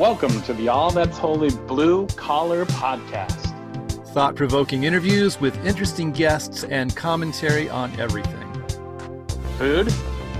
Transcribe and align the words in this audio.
Welcome 0.00 0.40
to 0.44 0.54
the 0.54 0.66
All 0.66 0.90
That's 0.90 1.18
Holy 1.18 1.50
Blue 1.50 2.06
Collar 2.16 2.64
Podcast. 2.64 3.52
Thought 4.14 4.34
provoking 4.34 4.84
interviews 4.84 5.38
with 5.42 5.62
interesting 5.62 6.10
guests 6.10 6.64
and 6.64 6.96
commentary 6.96 7.68
on 7.68 7.92
everything 8.00 8.50
food, 9.58 9.92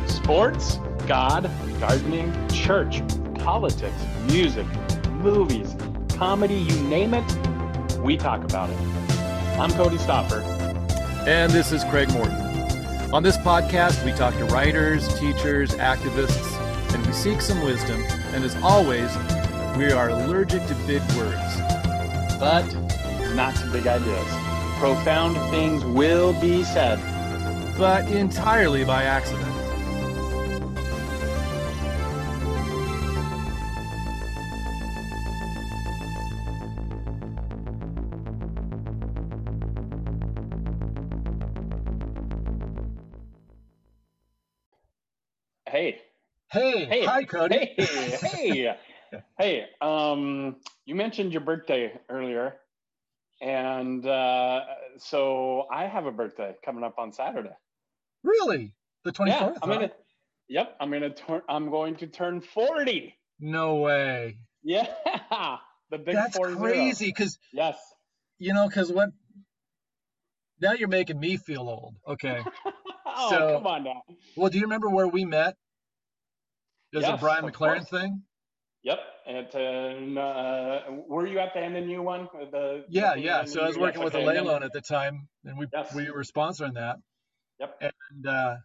sports, 0.06 0.78
God, 1.06 1.50
gardening, 1.78 2.32
church, 2.48 3.02
politics, 3.34 4.02
music, 4.30 4.64
movies, 5.10 5.76
comedy 6.08 6.54
you 6.54 6.80
name 6.84 7.12
it, 7.12 7.98
we 7.98 8.16
talk 8.16 8.42
about 8.42 8.70
it. 8.70 8.78
I'm 9.60 9.72
Cody 9.72 9.98
Stopper. 9.98 10.40
And 11.26 11.52
this 11.52 11.70
is 11.70 11.84
Craig 11.84 12.10
Morton. 12.14 12.32
On 13.12 13.22
this 13.22 13.36
podcast, 13.36 14.02
we 14.06 14.12
talk 14.12 14.32
to 14.38 14.46
writers, 14.46 15.06
teachers, 15.20 15.72
activists, 15.72 16.94
and 16.94 17.06
we 17.06 17.12
seek 17.12 17.42
some 17.42 17.62
wisdom. 17.62 18.02
And 18.32 18.42
as 18.42 18.56
always, 18.62 19.14
we 19.76 19.92
are 19.92 20.10
allergic 20.10 20.66
to 20.66 20.74
big 20.86 21.02
words. 21.12 21.60
But 22.38 22.64
not 23.34 23.54
to 23.56 23.70
big 23.72 23.86
ideas. 23.86 24.26
Profound 24.78 25.36
things 25.50 25.84
will 25.84 26.32
be 26.40 26.64
said. 26.64 26.98
But 27.78 28.08
entirely 28.08 28.84
by 28.84 29.04
accident. 29.04 29.46
Hey. 45.68 46.00
Hey, 46.50 46.84
Hey. 46.86 47.04
hi, 47.04 47.24
Cody. 47.24 47.74
Hey, 47.76 48.18
hey, 48.20 48.76
hey. 49.40 49.64
Um, 49.80 50.56
you 50.84 50.94
mentioned 50.94 51.32
your 51.32 51.40
birthday 51.42 51.92
earlier, 52.08 52.54
and 53.40 54.06
uh, 54.06 54.60
so 54.98 55.66
I 55.72 55.86
have 55.86 56.06
a 56.06 56.12
birthday 56.12 56.54
coming 56.64 56.84
up 56.84 56.98
on 56.98 57.12
Saturday. 57.12 57.54
Really? 58.22 58.74
The 59.04 59.12
24th? 59.12 59.26
Yeah, 59.28 59.46
I'm 59.62 59.68
huh? 59.68 59.74
gonna. 59.74 59.90
Yep, 60.48 60.76
I'm 60.80 60.90
gonna 60.90 61.14
turn. 61.14 61.42
I'm 61.48 61.70
going 61.70 61.96
to 61.96 62.06
turn 62.06 62.40
forty. 62.40 63.14
No 63.38 63.76
way. 63.76 64.38
Yeah, 64.62 64.86
the 65.90 65.98
big 65.98 66.14
That's 66.14 66.36
40. 66.36 66.56
crazy 66.56 67.06
because, 67.06 67.38
Yes. 67.52 67.78
you 68.38 68.52
know, 68.52 68.68
because 68.68 68.92
what. 68.92 69.08
Now 70.60 70.72
you're 70.72 70.88
making 70.88 71.18
me 71.18 71.38
feel 71.38 71.62
old. 71.62 71.94
Okay. 72.06 72.42
oh, 73.06 73.30
So- 73.30 73.54
come 73.54 73.66
on 73.66 73.84
now. 73.84 74.02
Well, 74.36 74.50
do 74.50 74.58
you 74.58 74.64
remember 74.64 74.90
where 74.90 75.08
we 75.08 75.24
met? 75.24 75.56
It 76.92 76.98
was 76.98 77.06
a 77.06 77.16
Brian 77.16 77.44
McLaren 77.44 77.76
course. 77.76 77.88
thing? 77.88 78.22
Yep. 78.82 78.98
And 79.36 80.18
uh, 80.18 80.80
were 81.08 81.26
you 81.26 81.38
at 81.38 81.54
the 81.54 81.60
NNU 81.60 82.02
one? 82.02 82.28
The 82.50 82.84
Yeah, 82.88 83.14
yeah. 83.14 83.44
So 83.44 83.60
I 83.62 83.68
was 83.68 83.78
working 83.78 84.00
Yes, 84.00 84.04
with 84.12 84.14
okay, 84.16 84.24
then- 84.44 84.62
at 84.62 84.72
the 84.72 84.80
time, 84.80 85.28
and 85.44 85.56
we 85.58 85.66
Yes. 85.72 85.94
we 85.94 86.10
were 86.10 86.24
sponsoring 86.24 86.74
that. 86.74 86.96
Yep. 87.60 87.80
And 87.80 88.26
uh, 88.26 88.56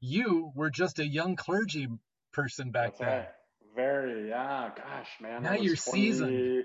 you 0.00 0.52
were 0.54 0.70
just 0.70 0.98
a 0.98 1.06
young 1.06 1.36
clergy 1.36 1.88
person 2.32 2.70
back 2.70 2.90
That's 2.90 2.98
then. 3.00 3.08
right. 3.08 3.28
Very, 3.74 4.28
yeah. 4.28 4.70
Gosh, 4.76 5.08
man. 5.20 5.42
Now 5.42 5.52
you're 5.54 5.76
seasoned. 5.76 6.64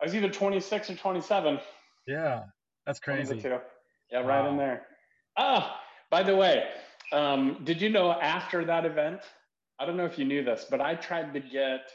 I 0.00 0.04
was 0.04 0.14
either 0.14 0.28
26 0.28 0.90
or 0.90 0.94
27. 0.96 1.60
Yeah, 2.06 2.44
that's 2.86 3.00
One 3.06 3.18
of 3.20 3.28
the 3.28 3.34
crazy. 3.34 3.48
Yeah, 4.10 4.20
right 4.20 4.48
in 4.48 4.56
there. 4.56 4.86
Ah, 5.36 5.80
by 6.10 6.22
the 6.22 6.34
way, 6.34 6.64
um, 7.12 7.60
did 7.64 7.80
you 7.80 7.88
know 7.90 8.10
after 8.12 8.64
that 8.64 8.84
event? 8.84 9.20
I 9.78 9.86
don't 9.86 9.96
know 9.96 10.04
if 10.04 10.18
you 10.18 10.24
knew 10.24 10.44
this, 10.44 10.66
but 10.70 10.80
I 10.80 10.94
tried 10.94 11.32
to 11.34 11.40
get 11.40 11.90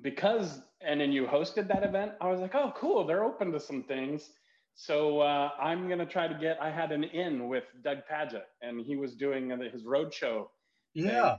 because 0.00 0.62
NNU 0.82 1.26
hosted 1.28 1.68
that 1.68 1.82
event. 1.84 2.12
I 2.20 2.28
was 2.30 2.40
like, 2.40 2.54
oh, 2.54 2.72
cool, 2.76 3.04
they're 3.06 3.24
open 3.24 3.52
to 3.52 3.60
some 3.60 3.84
things. 3.84 4.32
So 4.74 5.20
uh, 5.20 5.50
I'm 5.60 5.88
gonna 5.88 6.06
try 6.06 6.28
to 6.28 6.34
get. 6.38 6.60
I 6.60 6.70
had 6.70 6.92
an 6.92 7.04
in 7.04 7.48
with 7.48 7.64
Doug 7.82 7.98
Pagitt, 8.10 8.46
and 8.62 8.80
he 8.80 8.96
was 8.96 9.16
doing 9.16 9.50
his 9.70 9.84
road 9.84 10.14
show 10.14 10.50
Yeah, 10.94 11.38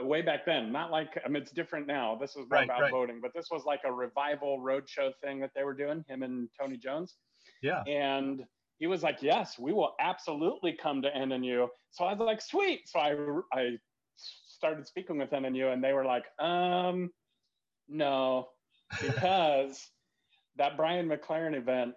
way 0.00 0.22
back 0.22 0.44
then. 0.46 0.72
Not 0.72 0.90
like 0.90 1.20
I 1.24 1.28
mean, 1.28 1.42
it's 1.42 1.52
different 1.52 1.86
now. 1.86 2.16
This 2.16 2.34
was 2.36 2.46
Right, 2.50 2.64
about 2.64 2.80
right. 2.82 2.90
voting, 2.90 3.20
but 3.20 3.32
this 3.34 3.48
was 3.50 3.64
like 3.64 3.80
a 3.84 3.92
revival 3.92 4.60
roadshow 4.60 5.12
thing 5.20 5.40
that 5.40 5.50
they 5.54 5.64
were 5.64 5.74
doing. 5.74 6.04
Him 6.08 6.22
and 6.22 6.48
Tony 6.58 6.76
Jones, 6.76 7.16
yeah. 7.62 7.84
and 7.86 8.44
he 8.78 8.86
was 8.86 9.02
like, 9.02 9.22
"Yes, 9.22 9.58
we 9.58 9.72
will 9.72 9.94
absolutely 10.00 10.76
come 10.76 11.02
to 11.02 11.10
NNU." 11.10 11.68
So 11.90 12.04
I 12.04 12.12
was 12.14 12.20
like, 12.20 12.40
"Sweet!" 12.40 12.88
So 12.88 13.00
I 13.00 13.58
I 13.58 13.78
started 14.16 14.86
speaking 14.86 15.18
with 15.18 15.30
NNU, 15.30 15.72
and 15.72 15.82
they 15.82 15.92
were 15.92 16.04
like, 16.04 16.24
"Um, 16.38 17.10
no," 17.90 18.48
because 19.00 19.90
that 20.56 20.76
Brian 20.76 21.08
McLaren 21.08 21.54
event 21.56 21.94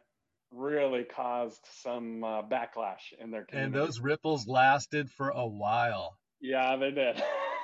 really 0.51 1.03
caused 1.03 1.59
some 1.81 2.23
uh, 2.23 2.41
backlash 2.43 3.11
in 3.19 3.31
their 3.31 3.45
community. 3.45 3.65
And 3.65 3.73
those 3.73 3.99
ripples 3.99 4.47
lasted 4.47 5.09
for 5.09 5.29
a 5.29 5.47
while. 5.47 6.17
yeah, 6.41 6.75
they 6.75 6.91
did. 6.91 7.21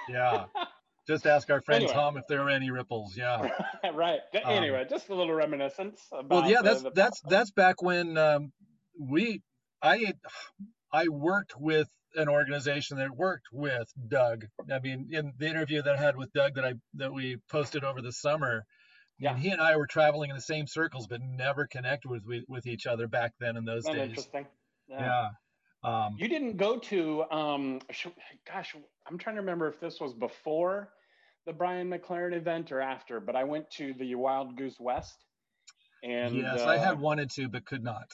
Yeah. 0.10 0.46
Just 1.08 1.26
ask 1.26 1.50
our 1.50 1.62
friend 1.62 1.84
Anyway. 1.84 1.94
Tom 1.94 2.18
if 2.18 2.24
there 2.28 2.44
were 2.44 2.52
any 2.52 2.70
ripples. 2.70 3.18
Yeah. 3.18 3.50
right. 3.96 4.20
Um, 4.44 4.52
Anyway, 4.54 4.86
just 4.88 5.10
a 5.10 5.16
little 5.16 5.34
reminiscence 5.34 6.00
about. 6.12 6.30
Well, 6.44 6.50
yeah, 6.52 6.58
the- 6.62 6.64
that's 6.70 6.82
the- 6.84 6.92
that's 6.92 7.22
that's 7.22 7.52
back 7.52 7.82
when 7.82 8.16
um, 8.16 8.52
we 9.00 9.42
I 9.82 10.14
I 10.94 11.08
worked 11.08 11.60
with 11.60 11.88
an 12.16 12.28
organization 12.30 12.97
that 12.97 13.16
worked 13.16 13.47
with 13.52 13.92
Doug. 14.08 14.46
I 14.72 14.80
mean, 14.80 15.09
in 15.12 15.34
the 15.38 15.47
interview 15.47 15.81
that 15.81 15.96
I 15.96 16.02
had 16.02 16.18
with 16.18 16.31
Doug 16.34 16.56
that 16.56 16.66
I 16.66 16.74
that 16.96 17.14
we 17.14 17.38
posted 17.50 17.84
over 17.84 18.02
the 18.02 18.12
summer, 18.12 18.47
I 18.47 18.53
mean, 18.53 18.64
Yeah. 19.20 19.38
he 19.38 19.50
and 19.50 19.62
I 19.62 19.75
were 19.78 19.88
traveling 19.88 20.30
in 20.30 20.36
the 20.36 20.42
same 20.42 20.66
circles, 20.68 21.08
but 21.08 21.22
never 21.22 21.68
connected 21.68 22.09
with 22.09 22.24
with, 22.25 22.46
with 22.48 22.66
each 22.68 22.88
other 22.88 23.08
back 23.08 23.34
then 23.40 23.58
in 23.58 23.66
those 23.66 23.84
Isn't 23.86 23.96
days. 23.96 24.09
interesting. 24.09 24.48
Yeah. 24.88 25.30
Um, 25.84 26.16
You 26.18 26.28
didn't 26.28 26.58
go 26.58 26.78
to, 26.78 27.24
um, 27.31 27.80
gosh, 28.46 28.75
I'm 29.08 29.18
trying 29.18 29.36
to 29.36 29.42
remember 29.42 29.68
if 29.69 29.80
this 29.80 30.00
was 30.02 30.14
before 30.14 30.92
the 31.46 31.53
Brian 31.53 31.90
McLaren 31.90 32.34
event 32.34 32.72
or 32.72 32.81
after, 32.81 33.19
but 33.22 33.36
I 33.36 33.46
went 33.46 33.69
to 33.78 33.94
the 33.94 34.16
Wild 34.16 34.58
Goose 34.58 34.78
West. 34.80 35.16
And 36.03 36.36
yes, 36.36 36.59
uh, 36.62 36.66
I 36.68 36.78
had 36.78 37.00
wanted 37.00 37.30
to, 37.31 37.48
but 37.48 37.66
could 37.66 37.84
not. 37.84 38.12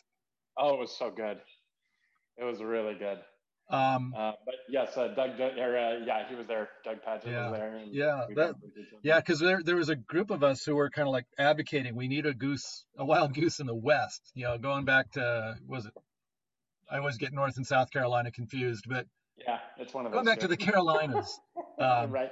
Oh, 0.57 0.75
it 0.75 0.79
was 0.79 0.95
so 0.95 1.09
good. 1.09 1.39
It 2.37 2.43
was 2.43 2.61
really 2.61 2.95
good. 2.95 3.19
Um, 3.67 4.13
Uh, 4.15 4.33
but 4.45 4.55
yes, 4.69 4.95
uh, 4.95 5.07
Doug, 5.09 5.39
or, 5.39 5.77
uh, 5.77 5.97
yeah, 6.05 6.27
he 6.29 6.35
was 6.35 6.45
there. 6.45 6.69
Doug 6.83 6.97
Pagitt 7.01 7.25
Yeah. 7.31 7.49
was 7.49 7.57
there. 7.59 7.75
And 7.77 7.91
Yeah, 7.93 8.25
that- 8.29 8.35
bumped 8.35 8.63
into 8.63 8.79
each 8.79 8.87
other. 8.93 8.99
Yeah, 9.01 9.19
because 9.19 9.39
there 9.39 9.63
there 9.63 9.75
was 9.75 9.89
a 9.89 9.95
group 9.95 10.29
of 10.29 10.43
us 10.43 10.63
who 10.63 10.75
were 10.75 10.89
kind 10.91 11.07
of 11.07 11.11
like 11.13 11.25
advocating 11.39 11.95
we 11.95 12.07
need 12.07 12.25
a 12.27 12.33
goose, 12.33 12.85
a 12.97 13.03
wild 13.05 13.33
goose 13.33 13.59
in 13.59 13.65
the 13.65 13.75
West. 13.75 14.31
You 14.35 14.43
know, 14.45 14.57
going 14.59 14.85
back 14.85 15.11
to 15.13 15.55
was 15.67 15.87
it? 15.87 15.93
I 16.91 16.99
always 16.99 17.17
get 17.17 17.33
North 17.33 17.57
and 17.57 17.65
South 17.65 17.89
Carolina 17.89 18.31
confused, 18.31 18.85
but 18.87 19.07
Yeah, 19.37 19.59
it's 19.77 19.93
one 19.95 20.05
of 20.05 20.11
going 20.11 20.25
back 20.25 20.39
to 20.41 20.47
the 20.47 20.57
Carolinas, 20.57 21.39
um, 21.79 22.11
right. 22.11 22.31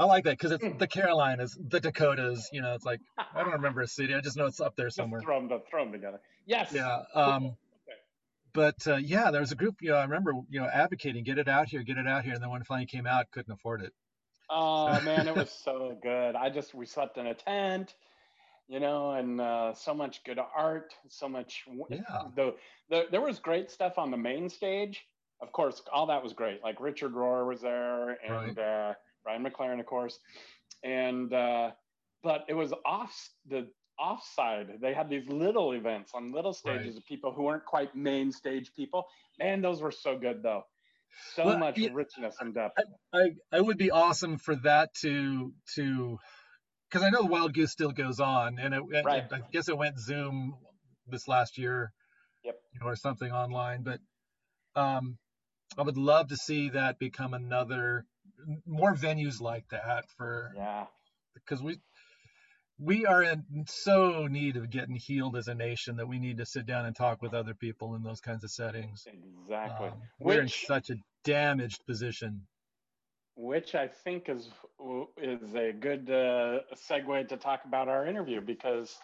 I 0.00 0.04
like 0.04 0.24
that 0.24 0.32
because 0.32 0.50
it's 0.52 0.64
the 0.78 0.86
Carolinas, 0.88 1.56
the 1.60 1.80
Dakotas. 1.80 2.48
You 2.52 2.62
know, 2.62 2.74
it's 2.74 2.84
like 2.84 3.00
I 3.16 3.42
don't 3.44 3.52
remember 3.52 3.80
a 3.82 3.86
city. 3.86 4.14
I 4.14 4.20
just 4.20 4.36
know 4.36 4.46
it's 4.46 4.60
up 4.60 4.74
there 4.76 4.86
Just 4.86 4.96
somewhere. 4.96 5.20
throw 5.20 5.46
them, 5.46 5.60
throw 5.70 5.84
them 5.84 5.92
together. 5.92 6.20
Yes. 6.46 6.72
Yeah. 6.72 7.02
Um, 7.14 7.56
but 8.58 8.88
uh, 8.88 8.96
yeah, 8.96 9.30
there 9.30 9.40
was 9.40 9.52
a 9.52 9.54
group. 9.54 9.76
You 9.80 9.90
know, 9.90 9.98
I 9.98 10.02
remember 10.02 10.32
you 10.50 10.58
know 10.58 10.66
advocating, 10.66 11.22
get 11.22 11.38
it 11.38 11.46
out 11.46 11.68
here, 11.68 11.84
get 11.84 11.96
it 11.96 12.08
out 12.08 12.24
here, 12.24 12.34
and 12.34 12.42
then 12.42 12.50
when 12.50 12.60
it 12.60 12.66
finally 12.66 12.86
came 12.86 13.06
out, 13.06 13.30
couldn't 13.30 13.52
afford 13.52 13.82
it. 13.82 13.92
Oh 14.50 15.00
man, 15.04 15.28
it 15.28 15.36
was 15.36 15.52
so 15.52 15.96
good. 16.02 16.34
I 16.34 16.50
just 16.50 16.74
we 16.74 16.84
slept 16.84 17.18
in 17.18 17.28
a 17.28 17.34
tent, 17.34 17.94
you 18.66 18.80
know, 18.80 19.12
and 19.12 19.40
uh, 19.40 19.74
so 19.74 19.94
much 19.94 20.24
good 20.24 20.40
art, 20.56 20.92
so 21.08 21.28
much. 21.28 21.66
Yeah. 21.88 22.00
The, 22.34 22.56
the 22.90 23.04
there 23.12 23.20
was 23.20 23.38
great 23.38 23.70
stuff 23.70 23.96
on 23.96 24.10
the 24.10 24.16
main 24.16 24.48
stage. 24.48 25.06
Of 25.40 25.52
course, 25.52 25.80
all 25.92 26.06
that 26.06 26.24
was 26.24 26.32
great. 26.32 26.60
Like 26.64 26.80
Richard 26.80 27.12
Rohr 27.12 27.46
was 27.46 27.60
there, 27.60 28.18
and 28.26 28.58
uh, 28.58 28.94
Brian 29.22 29.44
McLaren, 29.44 29.78
of 29.78 29.86
course, 29.86 30.18
and 30.82 31.32
uh, 31.32 31.70
but 32.24 32.44
it 32.48 32.54
was 32.54 32.74
off 32.84 33.30
the 33.48 33.68
offside. 33.98 34.80
They 34.80 34.94
had 34.94 35.08
these 35.08 35.28
little 35.28 35.72
events 35.72 36.12
on 36.14 36.32
little 36.32 36.52
stages 36.52 36.86
Right. 36.86 36.96
of 36.96 37.06
people 37.06 37.32
who 37.32 37.42
weren't 37.44 37.64
quite 37.64 37.94
main 37.94 38.32
stage 38.32 38.72
people. 38.74 39.06
Man, 39.38 39.60
those 39.60 39.82
were 39.82 39.92
so 39.92 40.18
good 40.18 40.42
though. 40.42 40.64
So 41.34 41.44
Well, 41.44 41.58
much 41.58 41.78
yeah, 41.78 41.88
richness 41.92 42.36
and 42.40 42.54
depth. 42.54 42.78
I 43.12 43.30
I 43.52 43.60
would 43.60 43.78
be 43.78 43.90
awesome 43.90 44.38
for 44.38 44.56
that 44.56 44.94
to 45.02 45.52
to 45.74 46.18
because 46.88 47.04
I 47.06 47.10
know 47.10 47.22
the 47.22 47.28
Wild 47.28 47.54
Goose 47.54 47.72
still 47.72 47.92
goes 47.92 48.20
on, 48.20 48.58
and 48.58 48.74
it, 48.74 48.82
Right. 49.04 49.24
I 49.30 49.40
guess 49.52 49.68
it 49.68 49.76
went 49.76 49.98
Zoom 49.98 50.56
this 51.06 51.28
last 51.28 51.58
year, 51.58 51.92
Yep. 52.44 52.56
you 52.72 52.80
know, 52.80 52.86
or 52.86 52.96
something 52.96 53.30
online. 53.30 53.82
But 53.82 54.00
um, 54.74 55.18
I 55.76 55.82
would 55.82 55.96
love 55.98 56.28
to 56.28 56.36
see 56.36 56.70
that 56.70 56.98
become 56.98 57.34
another 57.34 58.06
more 58.66 58.94
venues 58.94 59.40
like 59.40 59.64
that 59.70 60.04
for 60.16 60.52
Yeah. 60.56 60.86
because 61.34 61.62
we 61.62 61.78
we 62.78 63.06
are 63.06 63.22
in 63.22 63.44
so 63.66 64.26
need 64.28 64.56
of 64.56 64.70
getting 64.70 64.94
healed 64.96 65.36
as 65.36 65.48
a 65.48 65.54
nation 65.54 65.96
that 65.96 66.06
we 66.06 66.18
need 66.18 66.38
to 66.38 66.46
sit 66.46 66.66
down 66.66 66.86
and 66.86 66.94
talk 66.94 67.20
with 67.20 67.34
other 67.34 67.54
people 67.54 67.94
in 67.96 68.02
those 68.02 68.20
kinds 68.20 68.44
of 68.44 68.50
settings. 68.50 69.04
Exactly. 69.42 69.88
Um, 69.88 69.94
we're 70.20 70.40
in 70.42 70.48
such 70.48 70.90
a 70.90 70.96
damaged 71.24 71.84
position. 71.86 72.46
which 73.36 73.74
I 73.74 73.88
think 73.88 74.28
is 74.28 74.48
is 75.20 75.54
a 75.54 75.72
good 75.72 76.10
uh, 76.10 76.60
segue 76.88 77.28
to 77.28 77.36
talk 77.36 77.64
about 77.64 77.88
our 77.88 78.06
interview 78.06 78.40
because 78.40 78.96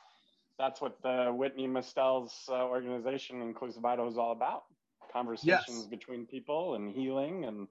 that's 0.59 0.81
what 0.81 1.01
the 1.03 1.33
Whitney 1.33 1.67
Mestelle's 1.67 2.33
uh, 2.49 2.65
organization 2.65 3.43
Inclusive 3.43 3.85
Idaho 3.85 4.09
is 4.09 4.19
all 4.19 4.33
about: 4.33 4.65
conversations 5.13 5.79
yes. 5.79 5.87
between 5.87 6.27
people 6.27 6.75
and 6.75 6.91
healing 6.91 7.45
and 7.45 7.69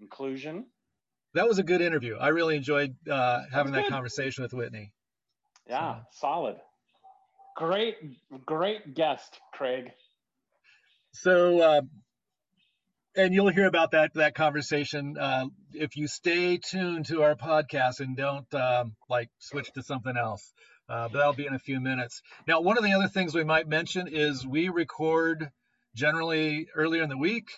inclusion. 0.00 0.66
That 1.34 1.48
was 1.48 1.58
a 1.58 1.62
good 1.62 1.80
interview. 1.80 2.16
I 2.16 2.28
really 2.28 2.56
enjoyed 2.56 2.94
uh, 3.10 3.42
having 3.52 3.72
that 3.72 3.88
conversation 3.88 4.42
with 4.42 4.54
Whitney. 4.54 4.92
Yeah, 5.68 5.96
so. 5.96 6.02
solid. 6.20 6.56
Great, 7.56 7.96
great 8.44 8.94
guest, 8.94 9.40
Craig. 9.52 9.90
So, 11.12 11.60
uh, 11.60 11.80
and 13.16 13.32
you'll 13.32 13.48
hear 13.48 13.66
about 13.66 13.92
that 13.92 14.12
that 14.14 14.34
conversation 14.34 15.16
uh, 15.18 15.46
if 15.72 15.96
you 15.96 16.06
stay 16.06 16.58
tuned 16.58 17.06
to 17.06 17.22
our 17.22 17.34
podcast 17.34 18.00
and 18.00 18.16
don't 18.16 18.52
um, 18.54 18.94
like 19.08 19.30
switch 19.38 19.72
to 19.72 19.82
something 19.82 20.16
else. 20.16 20.52
Uh, 20.88 21.08
but 21.08 21.18
that'll 21.18 21.32
be 21.32 21.46
in 21.46 21.54
a 21.54 21.58
few 21.58 21.80
minutes. 21.80 22.22
Now, 22.46 22.60
one 22.60 22.78
of 22.78 22.84
the 22.84 22.92
other 22.92 23.08
things 23.08 23.34
we 23.34 23.42
might 23.42 23.66
mention 23.66 24.06
is 24.06 24.46
we 24.46 24.68
record 24.68 25.50
generally 25.96 26.68
earlier 26.76 27.02
in 27.02 27.08
the 27.08 27.16
week. 27.16 27.48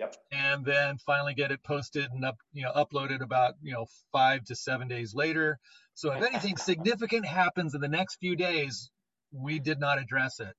Yep. 0.00 0.16
And 0.32 0.64
then 0.64 0.96
finally 1.04 1.34
get 1.34 1.52
it 1.52 1.62
posted 1.62 2.10
and 2.10 2.24
up, 2.24 2.38
you 2.54 2.62
know, 2.62 2.72
uploaded 2.72 3.20
about 3.20 3.54
you 3.62 3.74
know 3.74 3.84
five 4.12 4.44
to 4.46 4.56
seven 4.56 4.88
days 4.88 5.14
later. 5.14 5.58
So 5.94 6.10
if 6.12 6.22
anything 6.22 6.56
significant 6.58 7.26
happens 7.26 7.74
in 7.74 7.82
the 7.82 7.88
next 7.88 8.16
few 8.16 8.34
days, 8.34 8.90
we 9.30 9.58
did 9.58 9.78
not 9.78 9.98
address 9.98 10.40
it. 10.40 10.54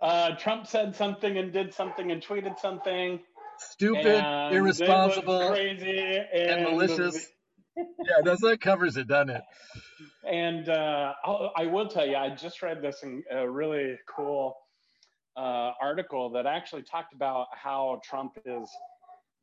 uh, 0.00 0.34
Trump 0.34 0.66
said 0.66 0.96
something 0.96 1.38
and 1.38 1.52
did 1.52 1.72
something 1.72 2.10
and 2.10 2.20
tweeted 2.20 2.58
something. 2.58 3.20
Stupid, 3.58 4.24
irresponsible, 4.52 5.50
crazy, 5.50 6.18
and, 6.32 6.50
and 6.50 6.62
malicious. 6.64 7.24
yeah, 7.76 7.84
that's 8.24 8.40
that 8.40 8.60
covers 8.60 8.96
it, 8.96 9.06
doesn't 9.06 9.30
it? 9.30 9.42
And 10.28 10.68
uh, 10.68 11.12
I 11.56 11.66
will 11.66 11.86
tell 11.86 12.06
you, 12.06 12.16
I 12.16 12.30
just 12.34 12.62
read 12.62 12.82
this 12.82 13.04
in 13.04 13.22
a 13.30 13.48
really 13.48 13.96
cool 14.08 14.56
uh, 15.38 15.72
article 15.80 16.30
that 16.30 16.46
actually 16.46 16.82
talked 16.82 17.14
about 17.14 17.46
how 17.52 18.00
Trump 18.04 18.32
is. 18.44 18.68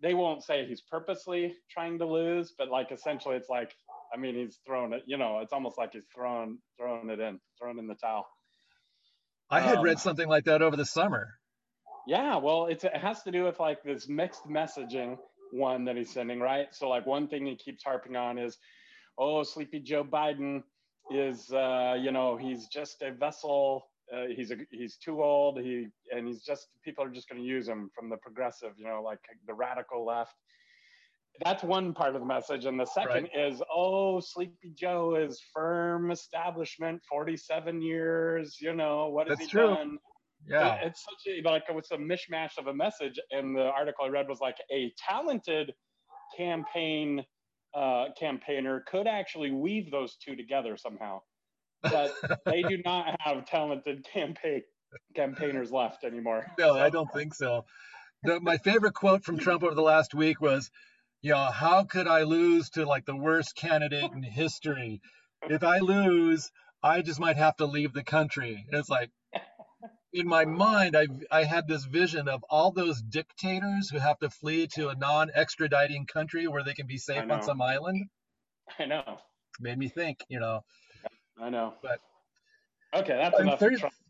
They 0.02 0.14
won't 0.14 0.44
say 0.44 0.66
he's 0.66 0.82
purposely 0.82 1.56
trying 1.72 1.98
to 2.00 2.06
lose, 2.06 2.54
but 2.58 2.70
like 2.70 2.92
essentially, 2.92 3.38
it's 3.38 3.50
like 3.50 3.74
I 4.14 4.18
mean, 4.18 4.36
he's 4.36 4.60
throwing 4.66 4.94
it. 4.94 5.04
You 5.06 5.18
know, 5.18 5.40
it's 5.40 5.54
almost 5.54 5.78
like 5.78 5.94
he's 5.94 6.06
throwing 6.14 6.60
throwing 6.78 7.10
it 7.10 7.20
in, 7.20 7.40
throwing 7.60 7.80
in 7.80 7.88
the 7.88 7.96
towel. 7.96 8.28
I 9.50 9.62
had 9.62 9.78
um, 9.78 9.84
read 9.84 10.00
something 10.00 10.28
like 10.28 10.46
that 10.46 10.62
over 10.62 10.76
the 10.76 10.86
summer. 10.86 11.30
Yeah, 12.08 12.38
well, 12.38 12.68
it 12.68 12.84
has 12.94 13.24
to 13.24 13.32
do 13.32 13.46
with 13.46 13.60
like 13.60 13.84
this 13.84 14.08
mixed 14.08 14.48
messaging 14.48 15.18
one 15.52 15.86
that 15.86 15.96
he's 15.96 16.12
sending, 16.12 16.40
right? 16.40 16.68
So 16.72 16.90
like 16.90 17.06
one 17.06 17.28
thing 17.28 17.46
he 17.46 17.56
keeps 17.56 17.84
harping 17.84 18.16
on 18.16 18.38
is, 18.38 18.58
oh, 19.18 19.44
sleepy 19.44 19.80
Joe 19.80 20.04
Biden 20.04 20.64
is, 21.12 21.52
uh, 21.52 21.96
you 22.00 22.12
know, 22.12 22.38
he's 22.38 22.68
just 22.68 23.02
a 23.02 23.12
vessel. 23.12 23.88
Uh, 24.14 24.26
he's 24.36 24.52
a, 24.52 24.58
he's 24.72 24.98
too 24.98 25.24
old. 25.24 25.60
He 25.60 25.88
and 26.12 26.28
he's 26.28 26.44
just 26.44 26.68
people 26.84 27.04
are 27.04 27.10
just 27.10 27.28
going 27.30 27.42
to 27.42 27.48
use 27.48 27.68
him 27.68 27.90
from 27.96 28.10
the 28.10 28.18
progressive, 28.18 28.72
you 28.78 28.86
know, 28.86 29.02
like 29.04 29.20
the 29.48 29.54
radical 29.54 30.06
left 30.06 30.36
that's 31.44 31.64
one 31.64 31.94
part 31.94 32.16
of 32.16 32.22
the 32.22 32.28
message. 32.28 32.66
And 32.66 32.80
the 32.80 32.86
second 32.86 33.30
right. 33.36 33.52
is, 33.52 33.62
oh, 33.74 34.20
Sleepy 34.20 34.72
Joe 34.74 35.16
is 35.16 35.42
firm 35.54 36.12
establishment, 36.12 37.02
47 37.10 37.82
years, 37.82 38.58
you 38.62 38.74
know, 38.74 39.08
what 39.08 39.28
has 39.28 39.38
that's 39.38 39.52
he 39.52 39.58
true. 39.58 39.68
done? 39.68 39.98
Yeah. 40.48 40.76
It's 40.76 41.04
such 41.04 41.34
a, 41.34 41.42
like, 41.48 41.64
it's 41.70 41.92
a 41.92 41.98
mishmash 41.98 42.58
of 42.58 42.68
a 42.68 42.74
message. 42.74 43.20
And 43.32 43.56
the 43.56 43.66
article 43.66 44.06
I 44.06 44.10
read 44.10 44.28
was 44.30 44.40
like 44.40 44.58
a 44.72 44.94
talented 44.98 45.74
campaign 46.38 47.24
uh, 47.74 48.06
campaigner 48.18 48.86
could 48.88 49.06
actually 49.06 49.52
weave 49.52 49.92
those 49.92 50.16
two 50.16 50.36
together 50.36 50.78
somehow. 50.78 51.20
But 51.92 52.42
they 52.46 52.64
do 52.64 52.82
not 52.84 53.16
have 53.20 53.46
talented 53.46 54.06
campaign 54.12 54.64
campaigners 55.16 55.72
left 55.72 56.04
anymore. 56.04 56.46
No, 56.58 56.74
so. 56.74 56.80
I 56.80 56.90
don't 56.90 57.12
think 57.12 57.34
so. 57.34 57.66
My 58.24 58.58
favorite 58.58 58.94
quote 58.94 59.24
from 59.24 59.38
Trump 59.38 59.64
over 59.64 59.76
the 59.76 59.82
last 59.82 60.14
week 60.14 60.42
was, 60.42 60.72
you 61.22 61.32
know, 61.32 61.46
how 61.46 61.84
could 61.84 62.08
I 62.08 62.24
lose 62.24 62.70
to 62.72 62.86
like 62.86 63.06
the 63.06 63.16
worst 63.16 63.56
candidate 63.56 64.12
in 64.12 64.24
history? 64.24 65.02
If 65.50 65.64
I 65.64 65.80
lose, 65.80 66.50
I 66.82 67.02
just 67.02 67.20
might 67.20 67.38
have 67.38 67.56
to 67.58 67.66
leave 67.66 67.94
the 67.94 68.04
country. 68.04 68.66
And 68.68 68.80
it's 68.80 68.90
like, 68.90 69.12
in 70.14 70.28
my 70.28 70.46
mind, 70.46 70.96
I 70.96 71.08
I 71.30 71.44
had 71.44 71.68
this 71.68 71.84
vision 71.84 72.30
of 72.30 72.44
all 72.50 72.72
those 72.72 73.02
dictators 73.02 73.90
who 73.90 74.00
have 74.00 74.18
to 74.20 74.30
flee 74.30 74.68
to 74.76 74.90
a 74.90 74.96
non-extraditing 74.96 76.08
country 76.08 76.48
where 76.48 76.64
they 76.64 76.74
can 76.74 76.88
be 76.88 76.98
safe 76.98 77.30
on 77.30 77.44
some 77.44 77.62
island. 77.62 78.06
I 78.80 78.86
know. 78.86 79.20
Made 79.60 79.78
me 79.78 79.90
think, 79.90 80.20
you 80.30 80.40
know. 80.40 80.62
I 81.40 81.50
know. 81.50 81.74
But 81.82 82.00
okay, 83.02 83.16
that's 83.16 83.40
enough. 83.40 83.64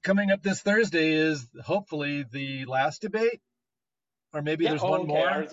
Coming 0.03 0.31
up 0.31 0.43
this 0.43 0.61
Thursday 0.61 1.13
is 1.13 1.47
hopefully 1.63 2.25
the 2.31 2.65
last 2.65 3.01
debate, 3.01 3.41
or 4.33 4.41
maybe 4.41 4.63
yeah, 4.63 4.71
there's 4.71 4.83
oh, 4.83 4.91
one 4.91 5.01
okay. 5.01 5.07
more 5.07 5.47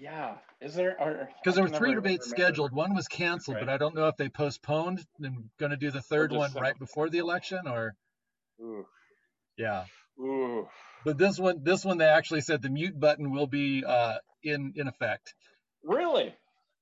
yeah. 0.00 0.34
Is 0.60 0.74
there? 0.74 0.96
Because 1.42 1.56
there 1.56 1.64
were 1.64 1.70
three 1.70 1.94
debates 1.94 2.30
remember. 2.30 2.42
scheduled. 2.48 2.72
One 2.72 2.94
was 2.94 3.08
canceled, 3.08 3.56
right. 3.56 3.66
but 3.66 3.72
I 3.72 3.78
don't 3.78 3.94
know 3.94 4.08
if 4.08 4.16
they 4.16 4.28
postponed 4.28 5.04
and 5.20 5.50
going 5.58 5.70
to 5.70 5.76
do 5.76 5.90
the 5.90 6.02
third 6.02 6.32
one 6.32 6.52
right 6.54 6.78
before 6.78 7.08
the 7.08 7.18
election 7.18 7.60
or. 7.66 7.94
Ooh. 8.60 8.86
Yeah. 9.56 9.84
Ooh. 10.20 10.68
But 11.04 11.18
this 11.18 11.38
one, 11.38 11.64
this 11.64 11.84
one, 11.84 11.98
they 11.98 12.06
actually 12.06 12.42
said 12.42 12.62
the 12.62 12.70
mute 12.70 12.98
button 12.98 13.32
will 13.32 13.48
be 13.48 13.84
uh, 13.84 14.18
in 14.42 14.74
in 14.76 14.86
effect. 14.86 15.34
Really? 15.82 16.34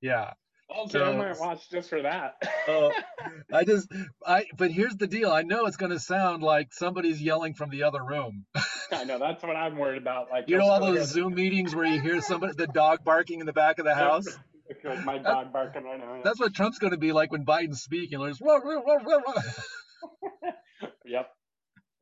Yeah. 0.03 0.33
Okay, 0.83 0.93
so, 0.93 1.05
I 1.05 1.17
might 1.17 1.39
watch 1.39 1.69
just 1.71 1.91
for 1.91 2.03
that. 2.03 2.35
uh, 2.69 2.91
I 3.53 3.65
just, 3.65 3.89
I, 4.27 4.47
but 4.57 4.71
here's 4.71 4.97
the 4.97 5.07
deal. 5.07 5.31
I 5.31 5.43
know 5.43 5.67
it's 5.67 5.77
going 5.77 5.93
to 5.93 6.01
sound 6.01 6.43
like 6.43 6.73
somebody's 6.73 7.21
yelling 7.21 7.55
from 7.55 7.71
the 7.71 7.83
other 7.83 8.03
room. 8.03 8.47
I 8.93 9.05
know 9.05 9.19
that's 9.19 9.43
what 9.43 9.57
I'm 9.57 9.77
worried 9.77 10.01
about. 10.01 10.31
Like, 10.31 10.49
you 10.49 10.59
know, 10.59 10.67
all 10.67 10.81
those 10.81 11.09
Zoom 11.09 11.35
meetings 11.35 11.75
where 11.75 11.85
you 11.85 12.01
hear 12.01 12.21
somebody, 12.21 12.55
the 12.57 12.67
dog 12.67 13.05
barking 13.05 13.41
in 13.41 13.47
the 13.47 13.53
back 13.53 13.79
of 13.79 13.85
the 13.85 13.95
house. 13.95 14.27
my 15.05 15.19
dog 15.19 15.53
barking 15.53 15.85
right 15.85 15.99
now. 15.99 16.17
Yeah. 16.17 16.23
That's 16.25 16.41
what 16.41 16.55
Trump's 16.55 16.79
going 16.79 16.93
to 16.93 16.99
be 16.99 17.13
like 17.13 17.31
when 17.31 17.45
Biden's 17.45 17.83
speaking. 17.83 18.19
Like, 18.19 18.37
yep. 21.05 21.31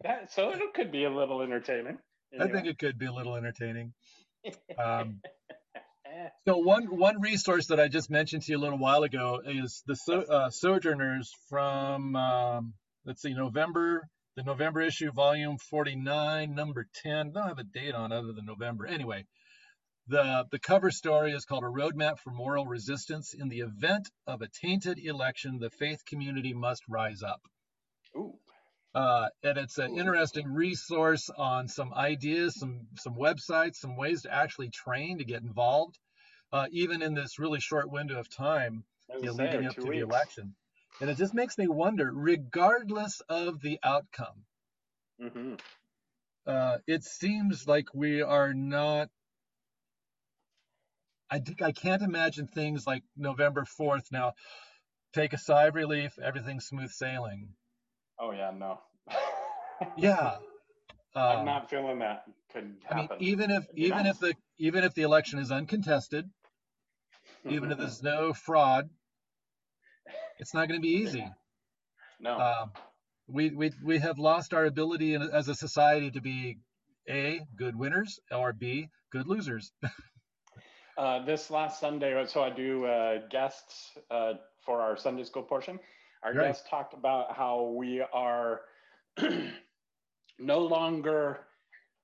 That, 0.04 0.32
so 0.32 0.50
it 0.50 0.60
could 0.74 0.92
be 0.92 1.04
a 1.04 1.10
little 1.10 1.42
entertaining. 1.42 1.98
Anyway. 2.32 2.50
I 2.50 2.52
think 2.52 2.66
it 2.66 2.78
could 2.78 2.98
be 2.98 3.06
a 3.06 3.12
little 3.12 3.34
entertaining. 3.34 3.92
Um, 4.78 5.20
so 6.46 6.58
one 6.58 6.84
one 6.84 7.20
resource 7.20 7.66
that 7.68 7.80
I 7.80 7.88
just 7.88 8.10
mentioned 8.10 8.42
to 8.44 8.52
you 8.52 8.58
a 8.58 8.60
little 8.60 8.78
while 8.78 9.02
ago 9.02 9.40
is 9.44 9.82
the 9.86 9.96
so, 9.96 10.20
uh, 10.22 10.50
Sojourners 10.50 11.32
from 11.48 12.16
um, 12.16 12.74
let's 13.04 13.22
see 13.22 13.34
November 13.34 14.08
the 14.38 14.44
November 14.44 14.80
issue, 14.80 15.10
volume 15.10 15.58
49, 15.58 16.54
number 16.54 16.86
10. 17.02 17.12
I 17.12 17.22
don't 17.32 17.48
have 17.48 17.58
a 17.58 17.64
date 17.64 17.92
on 17.92 18.12
other 18.12 18.32
than 18.32 18.44
November. 18.46 18.86
Anyway, 18.86 19.26
the 20.06 20.46
the 20.52 20.60
cover 20.60 20.92
story 20.92 21.32
is 21.32 21.44
called 21.44 21.64
a 21.64 21.66
roadmap 21.66 22.20
for 22.20 22.30
moral 22.30 22.64
resistance 22.64 23.34
in 23.34 23.48
the 23.48 23.60
event 23.60 24.08
of 24.28 24.40
a 24.40 24.48
tainted 24.48 25.00
election. 25.00 25.58
The 25.58 25.70
faith 25.70 26.04
community 26.06 26.54
must 26.54 26.84
rise 26.88 27.20
up. 27.24 27.40
Ooh. 28.16 28.38
Uh, 28.94 29.26
and 29.42 29.58
it's 29.58 29.78
an 29.78 29.98
interesting 29.98 30.52
resource 30.52 31.30
on 31.36 31.68
some 31.68 31.92
ideas, 31.92 32.58
some 32.58 32.86
some 32.96 33.14
websites, 33.14 33.76
some 33.76 33.96
ways 33.96 34.22
to 34.22 34.34
actually 34.34 34.70
train 34.70 35.18
to 35.18 35.24
get 35.24 35.42
involved, 35.42 35.98
uh, 36.52 36.66
even 36.72 37.02
in 37.02 37.14
this 37.14 37.38
really 37.38 37.60
short 37.60 37.90
window 37.90 38.18
of 38.18 38.28
time 38.34 38.84
you 39.20 39.26
know, 39.26 39.32
leading 39.32 39.66
up 39.66 39.74
to 39.74 39.82
weeks. 39.82 39.90
the 39.90 39.98
election. 40.00 40.54
And 41.00 41.10
it 41.10 41.16
just 41.16 41.34
makes 41.34 41.58
me 41.58 41.68
wonder, 41.68 42.10
regardless 42.12 43.20
of 43.28 43.60
the 43.60 43.78
outcome, 43.84 44.44
mm-hmm. 45.22 45.54
uh, 46.46 46.78
it 46.86 47.04
seems 47.04 47.68
like 47.68 47.94
we 47.94 48.22
are 48.22 48.54
not. 48.54 49.08
I 51.30 51.40
think 51.40 51.60
I 51.60 51.72
can't 51.72 52.02
imagine 52.02 52.46
things 52.46 52.86
like 52.86 53.02
November 53.16 53.66
4th 53.78 54.10
now. 54.10 54.32
Take 55.12 55.34
a 55.34 55.38
sigh 55.38 55.66
of 55.66 55.74
relief, 55.74 56.18
everything's 56.18 56.66
smooth 56.66 56.90
sailing. 56.90 57.50
Oh 58.18 58.32
yeah, 58.32 58.50
no. 58.56 58.80
yeah. 59.96 60.36
I'm 61.14 61.40
um, 61.40 61.44
not 61.44 61.70
feeling 61.70 61.98
that 62.00 62.24
could 62.52 62.76
happen. 62.84 63.08
I 63.10 63.14
mean, 63.14 63.28
even 63.28 63.50
if 63.50 63.66
even 63.74 64.06
if 64.06 64.20
the 64.20 64.34
even 64.58 64.84
if 64.84 64.94
the 64.94 65.02
election 65.02 65.38
is 65.38 65.50
uncontested, 65.50 66.28
even 67.48 67.72
if 67.72 67.78
there's 67.78 68.02
no 68.02 68.32
fraud, 68.32 68.88
it's 70.38 70.54
not 70.54 70.68
going 70.68 70.80
to 70.80 70.86
be 70.86 70.94
easy. 70.94 71.28
No. 72.20 72.38
Um, 72.38 72.72
we, 73.26 73.50
we 73.50 73.72
we 73.82 73.98
have 73.98 74.18
lost 74.18 74.54
our 74.54 74.64
ability 74.64 75.14
in, 75.14 75.22
as 75.22 75.48
a 75.48 75.54
society 75.54 76.10
to 76.10 76.20
be 76.20 76.58
a 77.08 77.40
good 77.56 77.76
winners 77.76 78.18
or 78.30 78.52
b 78.52 78.88
good 79.10 79.26
losers. 79.26 79.72
uh, 80.98 81.24
this 81.24 81.50
last 81.50 81.80
Sunday, 81.80 82.24
so 82.26 82.42
I 82.42 82.50
do 82.50 82.84
uh, 82.86 83.28
guests 83.30 83.98
uh, 84.10 84.34
for 84.64 84.80
our 84.80 84.96
Sunday 84.96 85.24
school 85.24 85.42
portion. 85.42 85.78
Our 86.22 86.34
right. 86.34 86.48
guest 86.48 86.66
talked 86.68 86.94
about 86.94 87.36
how 87.36 87.74
we 87.76 88.02
are 88.12 88.62
no 90.38 90.58
longer 90.60 91.40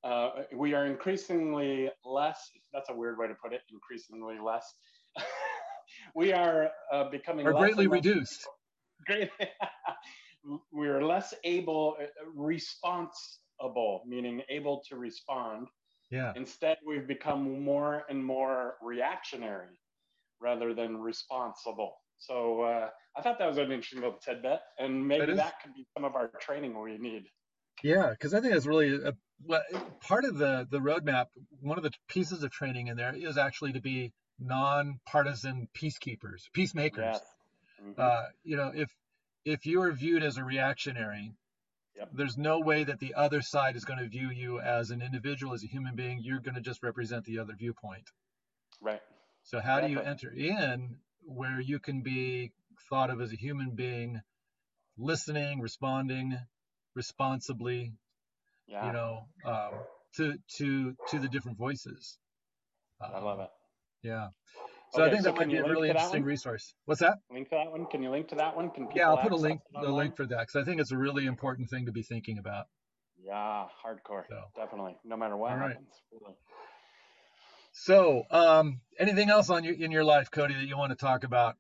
uh, 0.05 0.43
we 0.55 0.75
are 0.75 0.85
increasingly 0.85 1.91
less. 2.05 2.51
That's 2.73 2.91
a 2.91 2.95
weird 2.95 3.17
way 3.19 3.27
to 3.27 3.35
put 3.35 3.55
it. 3.55 3.63
Increasingly 3.73 4.39
less. 4.39 4.75
we 6.15 6.33
are 6.33 6.69
uh, 6.93 7.09
becoming 7.11 7.47
or 7.47 7.55
greatly 7.55 7.87
reduced. 7.87 8.47
Great. 9.07 9.31
we 10.73 10.89
are 10.89 11.03
less 11.03 11.33
able, 11.45 11.97
uh, 12.01 12.05
responsible, 12.35 14.03
meaning 14.07 14.43
able 14.51 14.83
to 14.89 14.97
respond. 14.97 15.69
Yeah. 16.11 16.33
Instead, 16.37 16.77
we've 16.87 17.09
become 17.09 17.63
more 17.65 18.05
and 18.11 18.23
more 18.23 18.75
reactionary 18.83 19.81
rather 20.39 20.75
than 20.75 20.99
responsible. 20.99 21.97
So 22.19 22.63
uh, 22.63 22.89
I 23.17 23.23
thought 23.23 23.39
that 23.39 23.49
was 23.49 23.59
an 23.59 23.71
interesting 23.71 24.01
little 24.01 24.19
tidbit, 24.19 24.61
and 24.79 25.07
maybe 25.07 25.27
that, 25.27 25.37
that 25.37 25.63
could 25.63 25.75
be 25.75 25.87
some 25.95 26.05
of 26.05 26.15
our 26.15 26.31
training 26.41 26.81
we 26.81 26.99
need. 26.99 27.25
Yeah, 27.83 28.11
because 28.11 28.33
I 28.33 28.41
think 28.41 28.55
that's 28.55 28.67
really 28.67 28.95
a, 29.05 29.13
part 30.01 30.25
of 30.25 30.39
the 30.39 30.67
the 30.71 30.79
roadmap. 30.79 31.27
One 31.61 31.77
of 31.77 31.85
the 31.85 31.93
pieces 32.09 32.43
of 32.43 32.51
training 32.51 32.87
in 32.89 32.97
there 32.97 33.15
is 33.15 33.37
actually 33.37 33.73
to 33.73 33.81
be 33.81 34.13
non-partisan 34.39 35.69
peacekeepers, 35.77 36.51
peacemakers. 36.53 37.05
Yes. 37.05 37.21
Mm-hmm. 37.83 38.01
Uh, 38.01 38.23
you 38.43 38.57
know, 38.57 38.73
if 38.75 38.89
if 39.45 39.67
you 39.67 39.83
are 39.83 39.93
viewed 39.93 40.23
as 40.23 40.39
a 40.39 40.45
reactionary, 40.45 41.35
yep. 41.97 42.09
there's 42.13 42.39
no 42.39 42.61
way 42.61 42.85
that 42.85 43.01
the 43.01 43.15
other 43.15 43.43
side 43.43 43.77
is 43.77 43.85
going 43.85 43.99
to 43.99 44.09
view 44.09 44.31
you 44.31 44.61
as 44.61 44.91
an 44.91 45.03
individual, 45.03 45.53
as 45.53 45.63
a 45.63 45.67
human 45.67 45.95
being. 45.95 46.21
You're 46.23 46.41
going 46.41 46.55
to 46.55 46.61
just 46.61 46.83
represent 46.83 47.25
the 47.25 47.39
other 47.41 47.55
viewpoint. 47.55 48.09
Right. 48.81 49.03
So 49.43 49.61
how 49.61 49.81
do 49.81 49.89
you 49.89 50.01
enter 50.01 50.33
in 50.33 50.97
where 51.27 51.61
you 51.61 51.79
can 51.79 52.03
be 52.03 52.53
thought 52.89 53.11
of 53.11 53.21
as 53.21 53.33
a 53.33 53.37
human 53.37 53.75
being, 53.75 54.21
listening, 54.99 55.61
responding 55.61 56.39
responsibly, 56.95 57.93
yeah. 58.67 58.87
you 58.87 58.93
know, 58.93 59.27
um, 59.45 59.73
to 60.17 60.35
to 60.59 60.95
to 61.11 61.19
the 61.19 61.29
different 61.29 61.59
voices. 61.59 62.19
Um, 63.05 63.11
I 63.15 63.19
love 63.21 63.41
it. 63.41 63.51
Yeah. 64.03 64.29
So 64.93 65.03
okay, 65.03 65.11
I 65.11 65.13
think 65.13 65.25
so 65.25 65.33
that 65.33 65.39
might 65.39 65.49
be 65.49 65.57
a 65.57 65.65
really 65.65 65.89
interesting 65.89 66.25
resource. 66.25 66.73
What's 66.85 67.01
that? 67.01 67.19
Link 67.33 67.49
to 67.51 67.57
that 67.57 67.71
one. 67.71 67.87
Can 67.87 68.03
you 68.03 68.11
link 68.11 68.29
to 68.29 68.37
that 68.37 68.55
one? 68.55 68.71
Can 68.71 68.89
yeah, 68.95 69.09
I'll 69.09 69.17
put 69.17 69.33
a 69.33 69.37
link 69.37 69.61
a 69.75 69.91
link 69.91 70.17
for 70.17 70.27
that 70.27 70.47
because 70.47 70.57
I 70.57 70.65
think 70.65 70.81
it's 70.81 70.93
a 70.93 70.97
really 70.97 71.27
important 71.27 71.69
thing 71.69 71.87
to 71.87 71.93
be 71.93 72.03
thinking 72.03 72.39
about. 72.39 72.67
Yeah, 73.21 73.65
hardcore. 73.85 74.25
So. 74.29 74.41
Definitely, 74.57 74.97
no 75.05 75.17
matter 75.17 75.37
what 75.37 75.53
All 75.53 75.59
happens. 75.59 75.89
Right. 76.13 76.35
So, 77.77 78.23
um, 78.31 78.81
anything 79.01 79.31
else 79.31 79.51
on 79.51 79.65
your 79.65 79.75
in 79.75 79.91
your 79.91 80.05
life, 80.05 80.31
Cody, 80.31 80.55
that 80.55 80.67
you 80.67 80.79
want 80.79 80.91
to 80.91 80.97
talk 80.97 81.25
about? 81.25 81.57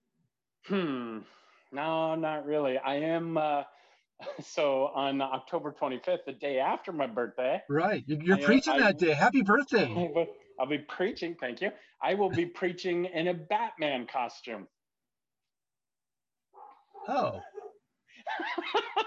Hmm. 0.66 1.18
No, 1.72 2.14
not 2.14 2.46
really. 2.46 2.78
I 2.78 2.94
am. 2.94 3.36
Uh, 3.36 3.64
so 4.40 4.92
on 4.94 5.20
October 5.20 5.74
25th, 5.78 6.24
the 6.24 6.32
day 6.32 6.60
after 6.60 6.92
my 6.92 7.08
birthday. 7.08 7.60
Right. 7.68 8.04
You're 8.06 8.36
I, 8.36 8.42
preaching 8.42 8.74
I, 8.74 8.80
that 8.80 8.98
day. 8.98 9.12
Happy 9.12 9.42
birthday. 9.42 10.12
I'll 10.60 10.66
be 10.66 10.78
preaching. 10.78 11.36
Thank 11.38 11.60
you. 11.60 11.70
I 12.00 12.14
will 12.14 12.30
be 12.30 12.46
preaching 12.46 13.06
in 13.06 13.26
a 13.26 13.34
Batman 13.34 14.06
costume. 14.06 14.68
Oh. 17.08 17.40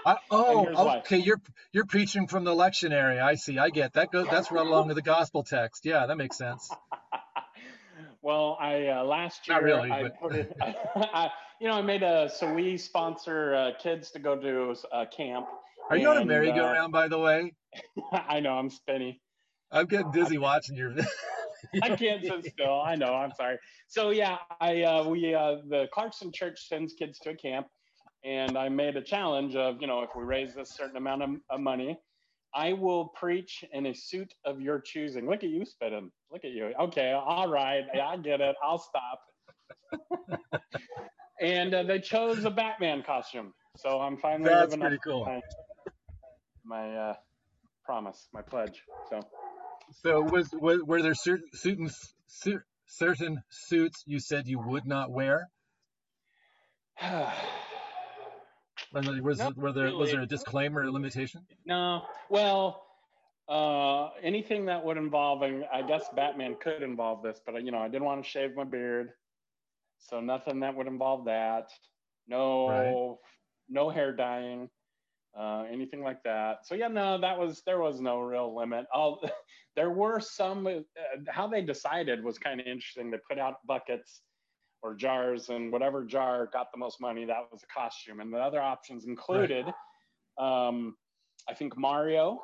I, 0.06 0.16
oh, 0.30 0.98
okay. 0.98 1.18
You're 1.18 1.40
you're 1.72 1.86
preaching 1.86 2.26
from 2.26 2.44
the 2.44 2.52
lectionary. 2.54 3.20
I 3.20 3.34
see. 3.34 3.58
I 3.58 3.70
get 3.70 3.94
that. 3.94 4.10
Goes 4.10 4.26
that's 4.30 4.50
right 4.50 4.66
along 4.66 4.88
with 4.88 4.96
the 4.96 5.02
gospel 5.02 5.42
text. 5.42 5.84
Yeah, 5.84 6.06
that 6.06 6.16
makes 6.16 6.36
sense. 6.36 6.70
well, 8.22 8.56
I 8.60 8.88
uh, 8.88 9.04
last 9.04 9.48
year 9.48 9.62
really, 9.62 9.90
I 9.90 10.04
but... 10.04 10.20
put 10.20 10.34
it. 10.34 10.56
I, 10.62 11.30
you 11.60 11.68
know, 11.68 11.74
I 11.74 11.82
made 11.82 12.02
a 12.02 12.30
so 12.34 12.52
we 12.52 12.76
sponsor 12.78 13.54
uh, 13.54 13.70
kids 13.82 14.10
to 14.12 14.18
go 14.18 14.36
to 14.36 14.74
a 14.92 15.06
camp. 15.06 15.46
Are 15.90 15.96
you 15.96 16.08
on 16.08 16.18
a 16.18 16.24
merry-go-round, 16.24 16.94
uh, 16.94 16.98
by 16.98 17.08
the 17.08 17.18
way? 17.18 17.54
I 18.12 18.40
know 18.40 18.52
I'm 18.52 18.68
spinny. 18.68 19.22
I'm 19.72 19.86
getting 19.86 20.10
dizzy 20.10 20.36
watching 20.36 20.76
your. 20.76 20.94
I 21.82 21.96
can't 21.96 22.22
sit 22.22 22.52
still. 22.52 22.80
I 22.80 22.94
know. 22.94 23.14
I'm 23.14 23.32
sorry. 23.32 23.58
So 23.88 24.10
yeah, 24.10 24.36
I 24.60 24.82
uh, 24.82 25.04
we 25.04 25.34
uh, 25.34 25.56
the 25.68 25.88
Clarkson 25.92 26.32
Church 26.32 26.68
sends 26.68 26.94
kids 26.94 27.18
to 27.20 27.30
a 27.30 27.34
camp, 27.34 27.66
and 28.24 28.58
I 28.58 28.68
made 28.68 28.96
a 28.96 29.02
challenge 29.02 29.54
of 29.54 29.80
you 29.80 29.86
know 29.86 30.02
if 30.02 30.10
we 30.16 30.24
raise 30.24 30.56
a 30.56 30.64
certain 30.64 30.96
amount 30.96 31.22
of, 31.22 31.30
of 31.50 31.60
money, 31.60 31.98
I 32.54 32.72
will 32.72 33.08
preach 33.08 33.64
in 33.72 33.86
a 33.86 33.94
suit 33.94 34.32
of 34.44 34.60
your 34.60 34.80
choosing. 34.80 35.28
Look 35.28 35.44
at 35.44 35.50
you 35.50 35.64
spitting. 35.64 36.10
Look 36.30 36.44
at 36.44 36.52
you. 36.52 36.72
Okay, 36.80 37.12
all 37.12 37.48
right. 37.48 37.84
I 37.94 38.16
get 38.16 38.40
it. 38.40 38.56
I'll 38.62 38.78
stop. 38.78 39.20
and 41.40 41.74
uh, 41.74 41.82
they 41.82 42.00
chose 42.00 42.44
a 42.44 42.50
Batman 42.50 43.02
costume. 43.02 43.52
So 43.76 44.00
I'm 44.00 44.16
finally 44.16 44.50
That's 44.50 44.72
living 44.72 44.80
pretty 44.80 44.96
up 44.96 45.02
cool. 45.04 45.24
my, 45.24 45.40
my 46.64 46.96
uh, 46.96 47.14
promise, 47.84 48.28
my 48.32 48.42
pledge. 48.42 48.82
So. 49.10 49.20
So 50.02 50.20
was, 50.20 50.48
was 50.52 50.82
were 50.84 51.00
there 51.00 51.14
certain 51.14 51.48
certain 51.52 51.90
certain 52.86 53.42
suits 53.48 54.02
you 54.06 54.20
said 54.20 54.46
you 54.46 54.58
would 54.58 54.86
not 54.86 55.10
wear? 55.10 55.48
was 58.92 59.40
were 59.56 59.72
there 59.72 59.94
was 59.94 60.10
there 60.10 60.22
a 60.22 60.26
disclaimer 60.26 60.82
or 60.82 60.90
limitation? 60.90 61.42
No. 61.66 62.02
Well, 62.30 62.84
uh, 63.48 64.10
anything 64.22 64.66
that 64.66 64.84
would 64.84 64.96
involve, 64.96 65.42
I 65.42 65.82
guess 65.86 66.04
Batman 66.14 66.56
could 66.60 66.82
involve 66.82 67.22
this, 67.22 67.40
but 67.44 67.62
you 67.64 67.70
know, 67.70 67.78
I 67.78 67.88
didn't 67.88 68.04
want 68.04 68.22
to 68.22 68.28
shave 68.28 68.54
my 68.56 68.64
beard, 68.64 69.10
so 69.98 70.20
nothing 70.20 70.60
that 70.60 70.74
would 70.74 70.86
involve 70.86 71.24
that. 71.26 71.70
No, 72.26 72.68
right. 72.68 73.16
no 73.68 73.90
hair 73.90 74.12
dyeing 74.12 74.68
uh, 75.38 75.64
anything 75.70 76.02
like 76.02 76.22
that. 76.24 76.66
So 76.66 76.74
yeah, 76.74 76.88
no, 76.88 77.18
that 77.20 77.38
was 77.38 77.62
there 77.64 77.80
was 77.80 78.00
no 78.00 78.20
real 78.20 78.56
limit. 78.56 78.86
All 78.92 79.20
there 79.76 79.90
were 79.90 80.20
some. 80.20 80.66
Uh, 80.66 80.80
how 81.28 81.46
they 81.46 81.62
decided 81.62 82.24
was 82.24 82.38
kind 82.38 82.60
of 82.60 82.66
interesting. 82.66 83.10
They 83.10 83.18
put 83.28 83.38
out 83.38 83.66
buckets 83.66 84.22
or 84.82 84.94
jars, 84.94 85.48
and 85.48 85.72
whatever 85.72 86.04
jar 86.04 86.48
got 86.52 86.70
the 86.72 86.78
most 86.78 87.00
money, 87.00 87.24
that 87.24 87.48
was 87.50 87.62
a 87.62 87.80
costume. 87.80 88.20
And 88.20 88.32
the 88.32 88.38
other 88.38 88.60
options 88.60 89.06
included, 89.06 89.66
right. 90.38 90.68
um, 90.68 90.94
I 91.48 91.54
think 91.54 91.76
Mario, 91.76 92.40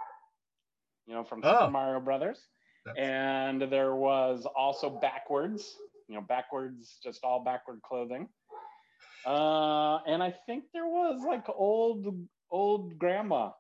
you 1.07 1.15
know, 1.15 1.25
from 1.25 1.41
oh. 1.45 1.53
Super 1.53 1.71
Mario 1.71 2.01
Brothers, 2.01 2.41
That's... 2.87 2.99
and 2.99 3.63
there 3.63 3.95
was 3.95 4.47
also 4.57 4.91
backwards. 4.91 5.77
You 6.09 6.17
know, 6.17 6.21
backwards, 6.21 6.99
just 7.03 7.25
all 7.25 7.43
backward 7.43 7.81
clothing. 7.83 8.29
Uh, 9.25 10.01
and 10.07 10.23
I 10.23 10.35
think 10.45 10.65
there 10.75 10.87
was 10.87 11.25
like 11.27 11.47
old 11.49 12.07
old 12.51 12.99
grandma. 12.99 13.51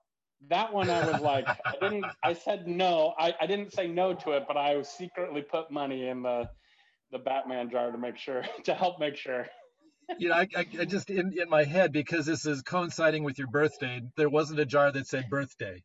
That 0.50 0.74
one 0.74 0.90
I 0.90 1.10
was 1.10 1.22
like, 1.22 1.48
I 1.48 1.74
didn't. 1.80 2.04
I 2.22 2.34
said 2.34 2.68
no. 2.68 3.14
I, 3.18 3.34
I 3.40 3.46
didn't 3.46 3.72
say 3.72 3.86
no 3.86 4.12
to 4.12 4.32
it, 4.32 4.44
but 4.46 4.58
I 4.58 4.82
secretly 4.82 5.40
put 5.40 5.70
money 5.70 6.08
in 6.08 6.22
the 6.22 6.50
the 7.14 7.18
Batman 7.20 7.70
jar 7.70 7.90
to 7.90 7.96
make 7.96 8.18
sure 8.18 8.44
to 8.64 8.74
help 8.74 9.00
make 9.00 9.16
sure. 9.16 9.46
you 10.18 10.28
know, 10.28 10.34
I, 10.34 10.48
I, 10.54 10.66
I 10.80 10.84
just 10.84 11.08
in 11.08 11.32
in 11.40 11.48
my 11.48 11.64
head 11.64 11.92
because 11.92 12.26
this 12.26 12.44
is 12.44 12.60
coinciding 12.60 13.24
with 13.24 13.38
your 13.38 13.48
birthday. 13.48 14.02
There 14.18 14.28
wasn't 14.28 14.60
a 14.60 14.66
jar 14.66 14.92
that 14.92 15.06
said 15.06 15.30
birthday. 15.30 15.82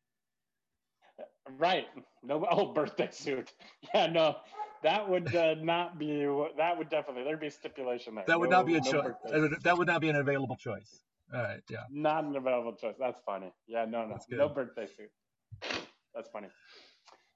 Right. 1.57 1.85
No. 2.21 2.45
Oh, 2.51 2.73
birthday 2.73 3.09
suit. 3.11 3.53
Yeah. 3.93 4.07
No. 4.07 4.37
That 4.83 5.09
would 5.09 5.33
uh, 5.35 5.55
not 5.55 5.97
be. 5.99 6.25
That 6.57 6.77
would 6.77 6.89
definitely. 6.89 7.23
There'd 7.23 7.39
be 7.39 7.49
stipulation 7.49 8.15
there. 8.15 8.23
That 8.27 8.39
would 8.39 8.49
no, 8.49 8.57
not 8.57 8.65
be 8.65 8.75
a 8.75 8.81
no 8.81 8.91
choice. 8.91 9.13
That 9.63 9.77
would 9.77 9.87
not 9.87 10.01
be 10.01 10.09
an 10.09 10.15
available 10.15 10.55
choice. 10.55 11.03
All 11.33 11.41
right, 11.41 11.61
yeah. 11.69 11.79
Not 11.91 12.23
an 12.23 12.35
available 12.35 12.73
choice. 12.73 12.95
That's 12.99 13.19
funny. 13.25 13.51
Yeah, 13.67 13.85
no, 13.85 14.05
no, 14.05 14.17
no 14.31 14.49
birthday 14.49 14.87
suit. 14.87 15.11
That's 16.15 16.29
funny. 16.29 16.47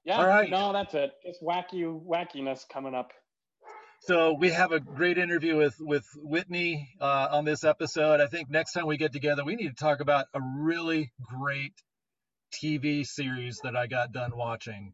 Yeah. 0.04 0.18
All 0.18 0.26
right. 0.26 0.50
No, 0.50 0.72
that's 0.72 0.94
it. 0.94 1.12
Just 1.24 1.42
wacky 1.42 1.84
wackiness 1.84 2.68
coming 2.68 2.94
up. 2.94 3.12
So 4.06 4.34
we 4.34 4.50
have 4.50 4.72
a 4.72 4.80
great 4.80 5.16
interview 5.16 5.56
with 5.56 5.76
with 5.80 6.04
Whitney 6.16 6.90
uh, 7.00 7.28
on 7.32 7.46
this 7.46 7.64
episode. 7.64 8.20
I 8.20 8.26
think 8.26 8.50
next 8.50 8.72
time 8.72 8.86
we 8.86 8.98
get 8.98 9.14
together, 9.14 9.42
we 9.46 9.56
need 9.56 9.68
to 9.68 9.74
talk 9.74 10.00
about 10.00 10.26
a 10.34 10.40
really 10.58 11.10
great 11.22 11.72
TV 12.52 13.06
series 13.06 13.60
that 13.64 13.74
I 13.74 13.86
got 13.86 14.12
done 14.12 14.36
watching. 14.36 14.92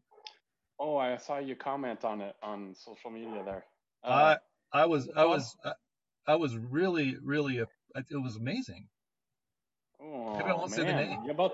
Oh, 0.79 0.95
I 0.95 1.17
saw 1.17 1.39
you 1.39 1.57
comment 1.57 2.05
on 2.05 2.21
it 2.21 2.37
on 2.41 2.73
social 2.73 3.11
media 3.11 3.43
there. 3.43 3.65
Uh, 4.01 4.37
I 4.73 4.83
I 4.83 4.85
was 4.85 5.09
I 5.13 5.25
was 5.25 5.57
I 6.25 6.35
was 6.35 6.55
really 6.55 7.17
really 7.21 7.57
it 7.57 7.67
was 8.11 8.37
amazing. 8.37 8.87
Oh, 10.01 10.37
Maybe 10.37 10.49
I 10.49 10.53
won't 10.53 10.71
man. 10.71 10.79
say 10.79 10.85
the 10.85 10.93
name. 10.93 11.23
you 11.25 11.33
both, 11.33 11.51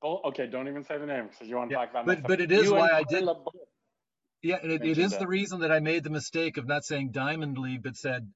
both, 0.00 0.20
okay, 0.26 0.46
don't 0.46 0.68
even 0.68 0.84
say 0.84 0.96
the 0.98 1.06
name 1.06 1.26
because 1.26 1.48
you 1.48 1.56
want 1.56 1.70
to 1.70 1.74
yeah, 1.74 1.80
talk 1.80 1.90
about 1.90 2.06
But, 2.06 2.22
but 2.22 2.40
it 2.40 2.52
is 2.52 2.66
you 2.66 2.74
why 2.74 2.90
I 2.90 3.02
did. 3.02 3.28
Yeah, 4.44 4.58
and 4.62 4.70
it, 4.70 4.84
it 4.84 4.98
is 4.98 5.12
that. 5.12 5.20
the 5.20 5.26
reason 5.26 5.60
that 5.60 5.72
I 5.72 5.80
made 5.80 6.04
the 6.04 6.10
mistake 6.10 6.58
of 6.58 6.66
not 6.66 6.84
saying 6.84 7.12
Diamond 7.12 7.56
League, 7.56 7.82
but 7.82 7.96
said 7.96 8.30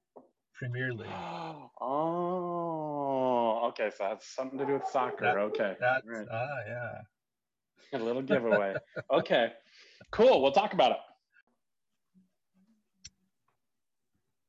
Premier 0.54 0.90
League. 0.94 1.06
oh, 1.82 3.68
okay. 3.68 3.90
So 3.90 4.04
that's 4.08 4.26
something 4.26 4.58
to 4.58 4.64
do 4.64 4.72
with 4.72 4.86
soccer. 4.90 5.26
That, 5.26 5.36
okay. 5.36 5.76
That's, 5.78 6.06
right. 6.06 6.26
Ah, 6.32 6.46
yeah. 6.66 7.02
A 7.92 8.02
little 8.02 8.22
giveaway. 8.22 8.74
okay. 9.10 9.52
Cool. 10.10 10.40
We'll 10.42 10.52
talk 10.52 10.72
about 10.72 10.92
it. 10.92 10.98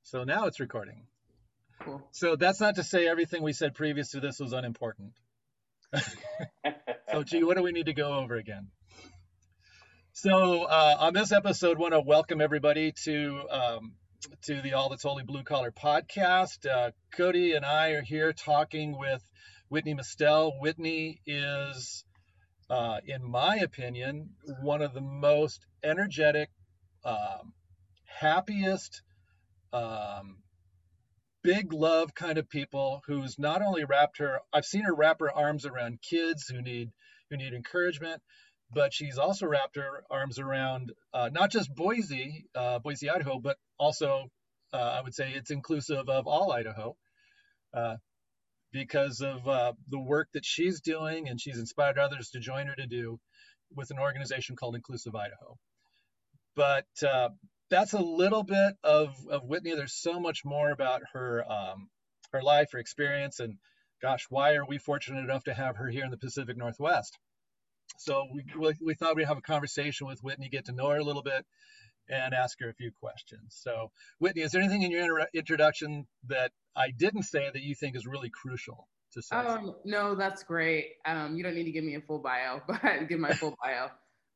So 0.03 0.23
now 0.23 0.45
it's 0.45 0.61
recording. 0.61 1.07
Cool. 1.81 2.01
So 2.11 2.37
that's 2.37 2.61
not 2.61 2.75
to 2.75 2.83
say 2.83 3.05
everything 3.05 3.43
we 3.43 3.51
said 3.51 3.75
previous 3.75 4.11
to 4.11 4.21
this 4.21 4.39
was 4.39 4.53
unimportant. 4.53 5.11
so, 7.11 7.23
gee, 7.23 7.43
what 7.43 7.57
do 7.57 7.63
we 7.63 7.73
need 7.73 7.87
to 7.87 7.93
go 7.93 8.13
over 8.13 8.37
again? 8.37 8.69
So 10.21 10.63
uh, 10.63 10.97
on 10.99 11.13
this 11.13 11.31
episode, 11.31 11.77
want 11.77 11.93
to 11.93 12.01
welcome 12.01 12.41
everybody 12.41 12.91
to 13.05 13.41
um, 13.49 13.93
to 14.41 14.61
the 14.61 14.73
All 14.73 14.89
That's 14.89 15.03
Holy 15.03 15.23
Blue 15.23 15.43
Collar 15.43 15.71
podcast. 15.71 16.69
Uh, 16.69 16.91
Cody 17.15 17.53
and 17.53 17.65
I 17.65 17.91
are 17.91 18.01
here 18.01 18.33
talking 18.33 18.99
with 18.99 19.23
Whitney 19.69 19.95
Mestelle. 19.95 20.59
Whitney 20.59 21.21
is, 21.25 22.03
uh, 22.69 22.97
in 23.05 23.23
my 23.23 23.59
opinion, 23.59 24.31
one 24.61 24.81
of 24.81 24.93
the 24.93 24.99
most 24.99 25.65
energetic, 25.85 26.49
um, 27.05 27.53
happiest, 28.03 29.01
um, 29.71 30.39
big 31.43 31.71
love 31.71 32.13
kind 32.13 32.37
of 32.37 32.49
people 32.49 33.01
who's 33.07 33.39
not 33.39 33.61
only 33.61 33.85
wrapped 33.85 34.17
her 34.17 34.41
I've 34.51 34.65
seen 34.65 34.83
her 34.83 34.93
wrap 34.93 35.21
her 35.21 35.31
arms 35.31 35.65
around 35.65 36.01
kids 36.01 36.47
who 36.49 36.61
need 36.61 36.91
who 37.29 37.37
need 37.37 37.53
encouragement 37.53 38.21
but 38.71 38.93
she's 38.93 39.17
also 39.17 39.47
wrapped 39.47 39.75
her 39.75 40.03
arms 40.09 40.39
around 40.39 40.91
uh, 41.13 41.29
not 41.31 41.51
just 41.51 41.73
Boise, 41.73 42.45
uh, 42.55 42.79
Boise, 42.79 43.09
Idaho, 43.09 43.39
but 43.39 43.57
also 43.77 44.25
uh, 44.73 44.77
I 44.77 45.01
would 45.01 45.15
say 45.15 45.31
it's 45.31 45.51
inclusive 45.51 46.09
of 46.09 46.27
all 46.27 46.51
Idaho 46.51 46.95
uh, 47.73 47.95
because 48.71 49.21
of 49.21 49.47
uh, 49.47 49.73
the 49.89 49.99
work 49.99 50.29
that 50.33 50.45
she's 50.45 50.81
doing, 50.81 51.27
and 51.27 51.41
she's 51.41 51.57
inspired 51.57 51.97
others 51.97 52.29
to 52.31 52.39
join 52.39 52.67
her 52.67 52.75
to 52.75 52.85
do 52.85 53.19
with 53.75 53.89
an 53.91 53.99
organization 53.99 54.55
called 54.55 54.75
Inclusive 54.75 55.15
Idaho. 55.15 55.57
But 56.55 56.85
uh, 57.07 57.29
that's 57.69 57.93
a 57.93 57.99
little 58.01 58.43
bit 58.43 58.73
of, 58.83 59.15
of 59.29 59.45
Whitney. 59.45 59.75
There's 59.75 59.95
so 59.95 60.19
much 60.19 60.41
more 60.45 60.71
about 60.71 61.01
her 61.13 61.43
um, 61.51 61.89
her 62.31 62.43
life, 62.43 62.69
her 62.73 62.79
experience, 62.79 63.39
and 63.39 63.57
gosh, 64.01 64.27
why 64.29 64.53
are 64.53 64.65
we 64.65 64.77
fortunate 64.77 65.21
enough 65.21 65.45
to 65.45 65.53
have 65.53 65.77
her 65.77 65.89
here 65.89 66.03
in 66.05 66.11
the 66.11 66.17
Pacific 66.17 66.57
Northwest? 66.57 67.17
So 67.97 68.27
we, 68.33 68.73
we 68.81 68.93
thought 68.93 69.15
we'd 69.15 69.25
have 69.25 69.37
a 69.37 69.41
conversation 69.41 70.07
with 70.07 70.23
Whitney, 70.23 70.49
get 70.49 70.65
to 70.65 70.71
know 70.71 70.89
her 70.89 70.97
a 70.97 71.03
little 71.03 71.23
bit, 71.23 71.45
and 72.09 72.33
ask 72.33 72.59
her 72.59 72.69
a 72.69 72.73
few 72.73 72.91
questions. 72.99 73.57
So, 73.61 73.91
Whitney, 74.19 74.41
is 74.41 74.51
there 74.51 74.61
anything 74.61 74.81
in 74.81 74.91
your 74.91 75.01
inter- 75.01 75.29
introduction 75.33 76.07
that 76.27 76.51
I 76.75 76.91
didn't 76.91 77.23
say 77.23 77.49
that 77.51 77.61
you 77.61 77.75
think 77.75 77.95
is 77.95 78.05
really 78.05 78.29
crucial 78.29 78.87
to 79.13 79.21
say? 79.21 79.35
Um, 79.35 79.75
no, 79.85 80.15
that's 80.15 80.43
great. 80.43 80.85
Um, 81.05 81.35
you 81.35 81.43
don't 81.43 81.55
need 81.55 81.65
to 81.65 81.71
give 81.71 81.83
me 81.83 81.95
a 81.95 82.01
full 82.01 82.19
bio, 82.19 82.61
but 82.67 83.07
give 83.07 83.19
my 83.19 83.33
full 83.33 83.55
bio. 83.63 83.89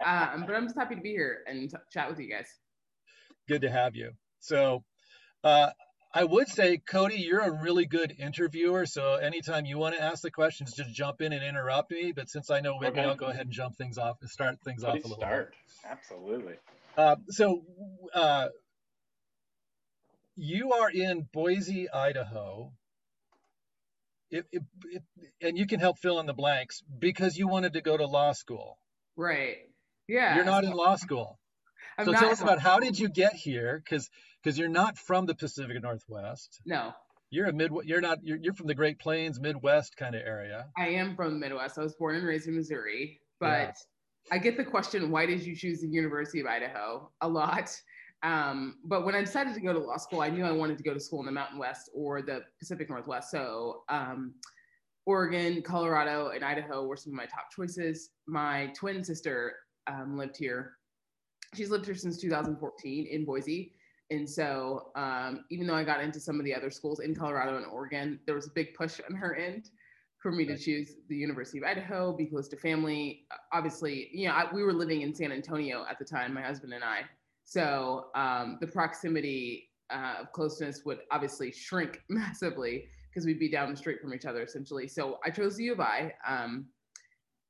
Um, 0.05 0.45
but 0.45 0.55
I'm 0.55 0.65
just 0.65 0.77
happy 0.77 0.95
to 0.95 1.01
be 1.01 1.11
here 1.11 1.39
and 1.47 1.69
t- 1.69 1.77
chat 1.91 2.09
with 2.09 2.19
you 2.19 2.29
guys. 2.29 2.47
Good 3.47 3.61
to 3.61 3.71
have 3.71 3.95
you. 3.95 4.11
So, 4.39 4.83
uh, 5.43 5.69
I 6.13 6.23
would 6.23 6.47
say, 6.47 6.77
Cody, 6.77 7.15
you're 7.15 7.39
a 7.39 7.51
really 7.51 7.85
good 7.85 8.13
interviewer. 8.19 8.85
So 8.85 9.15
anytime 9.15 9.65
you 9.65 9.79
want 9.79 9.95
to 9.95 10.01
ask 10.01 10.21
the 10.21 10.29
questions, 10.29 10.73
just 10.73 10.93
jump 10.93 11.21
in 11.21 11.33
and 11.33 11.43
interrupt 11.43 11.89
me. 11.89 12.13
But 12.15 12.29
since 12.29 12.51
I 12.51 12.59
know 12.59 12.77
Whitney, 12.77 12.99
okay. 12.99 13.09
I'll 13.09 13.15
go 13.15 13.27
ahead 13.27 13.47
and 13.47 13.51
jump 13.51 13.75
things 13.77 13.97
off, 13.97 14.17
and 14.21 14.29
start 14.29 14.57
things 14.63 14.83
off 14.83 14.93
a 14.93 14.97
little 14.97 15.17
start. 15.17 15.51
Bit. 15.51 15.91
Absolutely. 15.91 16.53
Uh, 16.95 17.15
so 17.29 17.63
uh, 18.13 18.49
you 20.35 20.73
are 20.73 20.89
in 20.91 21.27
Boise, 21.33 21.89
Idaho. 21.89 22.71
It, 24.29 24.45
it, 24.51 24.63
it, 24.85 25.03
and 25.41 25.57
you 25.57 25.65
can 25.65 25.79
help 25.79 25.97
fill 25.99 26.19
in 26.19 26.25
the 26.25 26.33
blanks 26.33 26.81
because 26.99 27.37
you 27.37 27.47
wanted 27.47 27.73
to 27.73 27.81
go 27.81 27.97
to 27.97 28.05
law 28.05 28.33
school. 28.33 28.77
Right. 29.15 29.57
Yeah. 30.07 30.35
You're 30.35 30.45
not 30.45 30.63
in 30.63 30.71
law 30.71 30.95
school. 30.95 31.39
I'm 31.97 32.05
so 32.05 32.13
tell 32.13 32.29
us 32.29 32.41
about 32.41 32.59
how 32.59 32.79
did 32.79 32.97
you 32.97 33.09
get 33.09 33.33
here? 33.33 33.81
Because 33.83 34.09
because 34.43 34.57
you're 34.57 34.67
not 34.67 34.97
from 34.97 35.25
the 35.25 35.35
Pacific 35.35 35.81
Northwest. 35.81 36.61
No. 36.65 36.93
You're 37.29 37.47
a 37.47 37.53
mid. 37.53 37.71
You're 37.85 38.01
not. 38.01 38.19
You're, 38.23 38.37
you're 38.37 38.53
from 38.53 38.67
the 38.67 38.75
Great 38.75 38.99
Plains, 38.99 39.39
Midwest 39.39 39.97
kind 39.97 40.13
of 40.13 40.21
area. 40.21 40.67
I 40.77 40.89
am 40.89 41.15
from 41.15 41.33
the 41.33 41.39
Midwest. 41.39 41.79
I 41.79 41.81
was 41.81 41.95
born 41.95 42.15
and 42.15 42.25
raised 42.25 42.47
in 42.47 42.55
Missouri, 42.55 43.21
but 43.39 43.49
yeah. 43.49 43.73
I 44.31 44.37
get 44.37 44.55
the 44.55 44.63
question, 44.63 45.11
why 45.11 45.25
did 45.25 45.43
you 45.43 45.55
choose 45.55 45.81
the 45.81 45.87
University 45.87 46.39
of 46.39 46.47
Idaho? 46.47 47.09
A 47.21 47.27
lot. 47.27 47.75
Um, 48.21 48.77
but 48.85 49.03
when 49.03 49.15
I 49.15 49.19
decided 49.19 49.53
to 49.55 49.59
go 49.59 49.73
to 49.73 49.79
law 49.79 49.97
school, 49.97 50.21
I 50.21 50.29
knew 50.29 50.45
I 50.45 50.51
wanted 50.51 50.77
to 50.77 50.83
go 50.83 50.93
to 50.93 50.99
school 50.99 51.19
in 51.19 51.25
the 51.25 51.31
Mountain 51.31 51.59
West 51.59 51.89
or 51.93 52.21
the 52.21 52.41
Pacific 52.57 52.89
Northwest. 52.89 53.31
So 53.31 53.81
um, 53.89 54.35
Oregon, 55.05 55.61
Colorado, 55.61 56.29
and 56.29 56.43
Idaho 56.43 56.85
were 56.85 56.95
some 56.95 57.11
of 57.11 57.17
my 57.17 57.25
top 57.25 57.51
choices. 57.53 58.11
My 58.25 58.71
twin 58.77 59.03
sister 59.03 59.55
um, 59.87 60.17
lived 60.17 60.37
here. 60.37 60.73
She's 61.53 61.69
lived 61.69 61.85
here 61.85 61.95
since 61.95 62.17
2014 62.17 63.07
in 63.07 63.25
Boise. 63.25 63.73
And 64.09 64.29
so, 64.29 64.91
um, 64.95 65.45
even 65.49 65.65
though 65.65 65.75
I 65.75 65.83
got 65.83 66.01
into 66.01 66.19
some 66.19 66.39
of 66.39 66.45
the 66.45 66.53
other 66.53 66.69
schools 66.69 66.99
in 66.99 67.15
Colorado 67.15 67.57
and 67.57 67.65
Oregon, 67.65 68.19
there 68.25 68.35
was 68.35 68.47
a 68.47 68.51
big 68.51 68.73
push 68.75 68.99
on 69.09 69.15
her 69.15 69.35
end 69.35 69.69
for 70.19 70.31
me 70.31 70.45
to 70.45 70.57
choose 70.57 70.95
the 71.09 71.15
University 71.15 71.57
of 71.57 71.65
Idaho, 71.65 72.13
be 72.13 72.25
close 72.25 72.47
to 72.47 72.55
family. 72.55 73.25
Obviously, 73.51 74.09
you 74.13 74.27
know, 74.27 74.33
I, 74.33 74.45
we 74.53 74.63
were 74.63 74.73
living 74.73 75.01
in 75.01 75.13
San 75.13 75.31
Antonio 75.31 75.85
at 75.89 75.99
the 75.99 76.05
time, 76.05 76.33
my 76.33 76.41
husband 76.41 76.73
and 76.73 76.83
I. 76.83 77.01
So 77.43 78.05
um, 78.15 78.57
the 78.61 78.67
proximity 78.67 79.69
uh, 79.89 80.21
of 80.21 80.31
closeness 80.31 80.83
would 80.85 80.99
obviously 81.11 81.51
shrink 81.51 82.01
massively 82.09 82.87
because 83.09 83.25
we'd 83.25 83.39
be 83.39 83.49
down 83.49 83.69
the 83.69 83.77
street 83.77 83.99
from 84.01 84.13
each 84.13 84.25
other 84.25 84.41
essentially. 84.41 84.87
So 84.87 85.19
I 85.25 85.29
chose 85.29 85.57
the 85.57 85.65
U 85.65 85.73
of 85.73 85.81
I. 85.81 86.13
Um, 86.27 86.67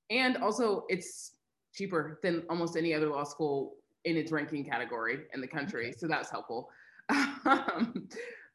and 0.10 0.38
also, 0.38 0.86
it's 0.90 1.36
cheaper 1.74 2.20
than 2.24 2.44
almost 2.50 2.76
any 2.76 2.94
other 2.94 3.08
law 3.08 3.24
school 3.24 3.76
in 4.06 4.18
its 4.18 4.32
ranking 4.32 4.66
category 4.66 5.20
in 5.34 5.42
the 5.42 5.48
country. 5.48 5.94
So 5.98 6.08
that's 6.08 6.30
helpful. 6.30 6.70
um, 7.10 8.08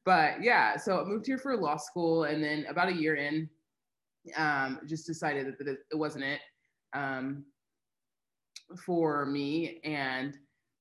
but 0.05 0.43
yeah, 0.43 0.77
so 0.77 1.01
I 1.01 1.05
moved 1.05 1.27
here 1.27 1.39
for 1.39 1.57
law 1.57 1.77
school. 1.77 2.25
And 2.25 2.43
then 2.43 2.67
about 2.69 2.89
a 2.89 2.95
year 2.95 3.17
in, 3.17 3.49
um, 4.37 4.81
just 4.87 5.07
decided 5.07 5.57
that 5.59 5.69
it, 5.69 5.79
it 5.91 5.97
wasn't 5.97 6.25
it 6.25 6.41
um, 6.93 7.45
for 8.77 9.27
me. 9.27 9.81
And 9.85 10.35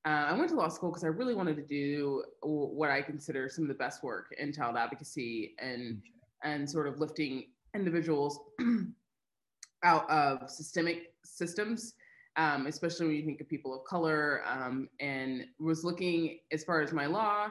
uh, 0.06 0.28
I 0.30 0.34
went 0.34 0.50
to 0.50 0.56
law 0.56 0.70
school 0.70 0.90
because 0.90 1.04
I 1.04 1.08
really 1.08 1.36
wanted 1.36 1.58
to 1.58 1.64
do 1.64 2.24
what 2.42 2.90
I 2.90 3.02
consider 3.02 3.50
some 3.50 3.66
of 3.66 3.68
the 3.68 3.74
best 3.74 4.04
work 4.04 4.34
in 4.38 4.54
child 4.54 4.78
advocacy 4.78 5.56
and 5.60 6.02
and 6.44 6.70
sort 6.70 6.88
of 6.88 7.00
lifting 7.00 7.48
individuals 7.76 8.40
out 9.84 10.10
of 10.10 10.50
systemic 10.50 11.14
systems 11.26 11.96
um, 12.38 12.68
especially 12.68 13.08
when 13.08 13.16
you 13.16 13.26
think 13.26 13.42
of 13.42 13.50
people 13.50 13.74
of 13.74 13.84
color, 13.86 14.44
um, 14.48 14.88
and 15.00 15.46
was 15.60 15.84
looking 15.84 16.40
as 16.52 16.64
far 16.64 16.82
as 16.82 16.94
my 16.94 17.06
law 17.06 17.48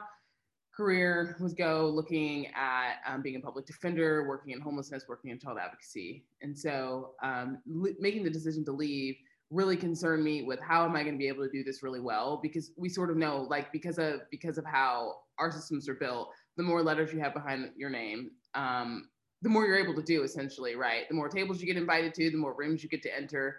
career 0.75 1.35
was 1.39 1.55
go, 1.55 1.89
looking 1.89 2.47
at 2.55 2.97
um, 3.07 3.23
being 3.23 3.35
a 3.35 3.39
public 3.39 3.65
defender, 3.65 4.27
working 4.27 4.53
in 4.53 4.61
homelessness, 4.61 5.05
working 5.09 5.31
in 5.31 5.39
child 5.39 5.57
advocacy, 5.59 6.25
and 6.41 6.57
so 6.57 7.11
um, 7.23 7.59
making 7.99 8.23
the 8.23 8.29
decision 8.29 8.63
to 8.63 8.71
leave 8.71 9.15
really 9.49 9.77
concerned 9.77 10.23
me 10.23 10.43
with 10.43 10.59
how 10.59 10.85
am 10.85 10.95
I 10.95 11.03
going 11.03 11.15
to 11.15 11.17
be 11.17 11.29
able 11.29 11.45
to 11.45 11.51
do 11.51 11.63
this 11.63 11.81
really 11.81 12.01
well 12.01 12.39
because 12.43 12.71
we 12.77 12.89
sort 12.89 13.09
of 13.09 13.15
know 13.15 13.47
like 13.49 13.71
because 13.71 13.97
of 13.97 14.21
because 14.29 14.57
of 14.57 14.65
how 14.65 15.15
our 15.39 15.51
systems 15.51 15.87
are 15.89 15.95
built, 15.95 16.29
the 16.57 16.63
more 16.63 16.83
letters 16.83 17.13
you 17.13 17.19
have 17.19 17.33
behind 17.33 17.71
your 17.75 17.89
name. 17.89 18.31
Um, 18.55 19.09
the 19.43 19.49
more 19.49 19.65
you're 19.65 19.77
able 19.77 19.93
to 19.93 20.01
do 20.01 20.23
essentially 20.23 20.75
right 20.75 21.07
the 21.09 21.15
more 21.15 21.29
tables 21.29 21.61
you 21.61 21.67
get 21.67 21.77
invited 21.77 22.11
to 22.11 22.31
the 22.31 22.37
more 22.37 22.55
rooms 22.57 22.81
you 22.81 22.89
get 22.89 23.03
to 23.03 23.15
enter 23.15 23.57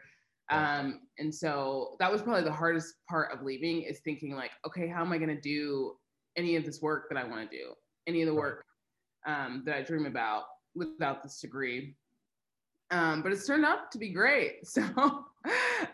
um, 0.51 1.01
and 1.19 1.35
so 1.35 1.97
that 1.99 2.11
was 2.11 2.23
probably 2.23 2.45
the 2.45 2.53
hardest 2.53 2.95
part 3.09 3.33
of 3.33 3.43
leaving 3.43 3.83
is 3.83 4.01
thinking 4.01 4.35
like, 4.35 4.53
okay, 4.67 4.89
how 4.89 5.03
am 5.03 5.13
I 5.13 5.19
going 5.19 5.35
to 5.35 5.41
do 5.41 5.93
any 6.37 6.57
of 6.57 6.65
this 6.65 6.81
work 6.81 7.09
that 7.11 7.19
I 7.19 7.25
want 7.25 7.51
to 7.51 7.57
do, 7.57 7.73
any 8.07 8.23
of 8.23 8.29
the 8.29 8.35
work 8.35 8.65
um, 9.27 9.63
that 9.67 9.75
I 9.75 9.83
dream 9.83 10.07
about 10.07 10.45
without 10.75 11.23
this 11.23 11.41
degree. 11.41 11.97
Um, 12.91 13.23
but 13.23 13.33
it's 13.33 13.47
turned 13.47 13.67
out 13.67 13.93
to 13.93 13.99
be 13.99 14.11
great. 14.11 14.61
So 14.65 14.83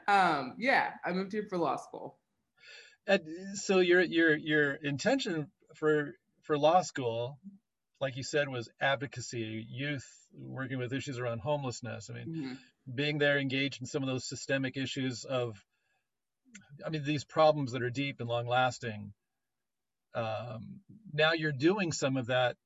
um, 0.09 0.55
yeah, 0.59 0.91
I 1.05 1.13
moved 1.13 1.33
here 1.33 1.47
for 1.49 1.59
law 1.59 1.77
school. 1.77 2.19
And 3.07 3.21
so 3.55 3.81
your 3.81 4.01
your 4.01 4.35
your 4.35 4.75
intention 4.75 5.49
for 5.75 6.15
for 6.43 6.57
law 6.57 6.81
school, 6.81 7.39
like 8.01 8.17
you 8.17 8.23
said, 8.23 8.49
was 8.49 8.71
advocacy, 8.81 9.67
youth 9.69 10.07
working 10.33 10.79
with 10.79 10.93
issues 10.93 11.19
around 11.19 11.41
homelessness. 11.41 12.09
I 12.11 12.15
mean, 12.15 12.27
mm-hmm 12.27 12.55
being 12.93 13.19
there 13.19 13.39
engaged 13.39 13.81
in 13.81 13.87
some 13.87 14.03
of 14.03 14.09
those 14.09 14.25
systemic 14.29 14.77
issues 14.77 15.25
of 15.25 15.63
i 16.85 16.91
mean 16.91 17.05
these 17.05 17.25
problems 17.25 17.73
that 17.73 17.83
are 17.83 17.91
deep 17.91 18.21
and 18.21 18.29
long 18.29 18.47
lasting 18.47 19.13
um, 20.15 20.81
now 21.13 21.33
you're 21.33 21.53
doing 21.53 21.93
some 21.93 22.17
of 22.17 22.27
that 22.27 22.57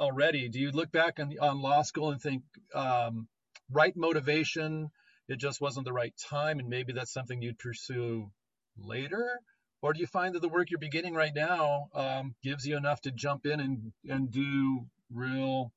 already. 0.00 0.48
Do 0.48 0.58
you 0.58 0.70
look 0.70 0.90
back 0.90 1.20
on, 1.20 1.34
on 1.40 1.60
law 1.60 1.82
school 1.82 2.10
and 2.10 2.20
think 2.20 2.42
um, 2.74 3.28
right 3.70 3.94
motivation 3.96 4.90
it 5.28 5.38
just 5.38 5.60
wasn't 5.60 5.84
the 5.84 5.92
right 5.92 6.14
time 6.28 6.58
and 6.58 6.68
maybe 6.68 6.92
that's 6.92 7.12
something 7.12 7.40
you'd 7.40 7.58
pursue 7.58 8.30
later? 8.76 9.38
Or 9.82 9.92
do 9.92 10.00
you 10.00 10.06
find 10.06 10.34
that 10.34 10.40
the 10.40 10.48
work 10.48 10.70
you're 10.70 10.80
beginning 10.80 11.14
right 11.14 11.32
now 11.34 11.88
um, 11.94 12.34
gives 12.42 12.66
you 12.66 12.76
enough 12.76 13.00
to 13.02 13.12
jump 13.12 13.46
in 13.46 13.60
and, 13.60 13.92
and 14.08 14.30
do 14.30 14.86
real 15.12 15.70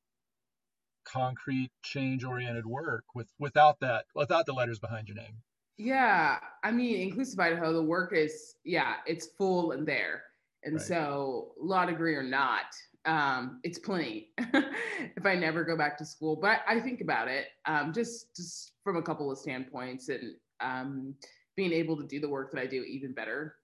concrete 1.06 1.72
change 1.84 2.24
oriented 2.24 2.66
work 2.66 3.04
with 3.16 3.28
without 3.40 3.80
that 3.80 4.06
without 4.16 4.46
the 4.46 4.54
letters 4.54 4.80
behind 4.80 5.08
your 5.08 5.18
name 5.18 5.36
yeah 5.78 6.40
i 6.64 6.72
mean 6.72 7.02
inclusive 7.02 7.40
idaho 7.40 7.74
the 7.74 7.82
work 7.82 8.14
is 8.14 8.56
yeah 8.64 8.96
it's 9.06 9.28
full 9.38 9.72
and 9.72 9.88
there 9.88 10.24
and 10.64 10.76
right. 10.76 10.84
so 10.84 11.54
law 11.60 11.86
degree 11.86 12.16
or 12.16 12.24
not 12.24 12.66
um, 13.06 13.60
it's 13.64 13.80
plenty 13.80 14.30
if 14.38 15.26
i 15.26 15.36
never 15.36 15.66
go 15.66 15.76
back 15.76 15.98
to 15.98 16.06
school 16.06 16.38
but 16.38 16.62
i, 16.68 16.78
I 16.78 16.80
think 16.80 17.02
about 17.02 17.28
it 17.28 17.48
um, 17.66 17.92
just 17.92 18.34
just 18.34 18.72
from 18.82 18.96
a 18.96 19.02
couple 19.02 19.30
of 19.30 19.38
standpoints 19.38 20.08
and 20.08 20.36
um, 20.62 21.16
being 21.56 21.72
able 21.72 21.98
to 21.98 22.04
do 22.04 22.20
the 22.20 22.30
work 22.30 22.52
that 22.52 22.60
I 22.60 22.66
do 22.66 22.84
even 22.84 23.14
better. 23.14 23.56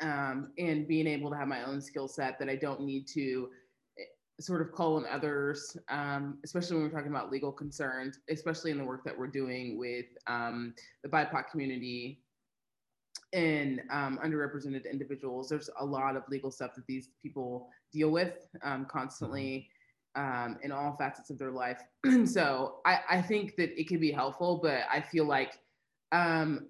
Um, 0.00 0.52
and 0.58 0.88
being 0.88 1.06
able 1.06 1.30
to 1.30 1.36
have 1.36 1.46
my 1.46 1.62
own 1.62 1.80
skill 1.80 2.08
set 2.08 2.38
that 2.40 2.48
I 2.48 2.56
don't 2.56 2.80
need 2.80 3.06
to 3.14 3.50
sort 4.40 4.60
of 4.60 4.72
call 4.72 4.96
on 4.96 5.04
others, 5.10 5.76
um, 5.88 6.38
especially 6.44 6.76
when 6.76 6.84
we're 6.84 6.90
talking 6.90 7.10
about 7.10 7.30
legal 7.30 7.52
concerns, 7.52 8.18
especially 8.28 8.70
in 8.70 8.78
the 8.78 8.84
work 8.84 9.04
that 9.04 9.16
we're 9.16 9.26
doing 9.26 9.78
with 9.78 10.06
um, 10.26 10.74
the 11.02 11.08
BIPOC 11.08 11.50
community 11.50 12.20
and 13.32 13.80
um, 13.90 14.18
underrepresented 14.24 14.90
individuals. 14.90 15.48
There's 15.48 15.70
a 15.80 15.84
lot 15.84 16.16
of 16.16 16.22
legal 16.28 16.50
stuff 16.50 16.74
that 16.74 16.86
these 16.86 17.08
people 17.22 17.68
deal 17.92 18.10
with 18.10 18.46
um, 18.62 18.86
constantly 18.86 19.68
um, 20.14 20.58
in 20.62 20.72
all 20.72 20.96
facets 20.96 21.30
of 21.30 21.38
their 21.38 21.50
life. 21.50 21.80
so 22.24 22.80
I, 22.84 23.00
I, 23.08 23.22
think 23.22 23.56
that 23.56 23.78
it 23.80 23.88
can 23.88 23.98
be 23.98 24.12
helpful, 24.12 24.60
but 24.62 24.80
I 24.92 25.00
feel 25.00 25.24
like 25.24 25.58
um, 26.12 26.66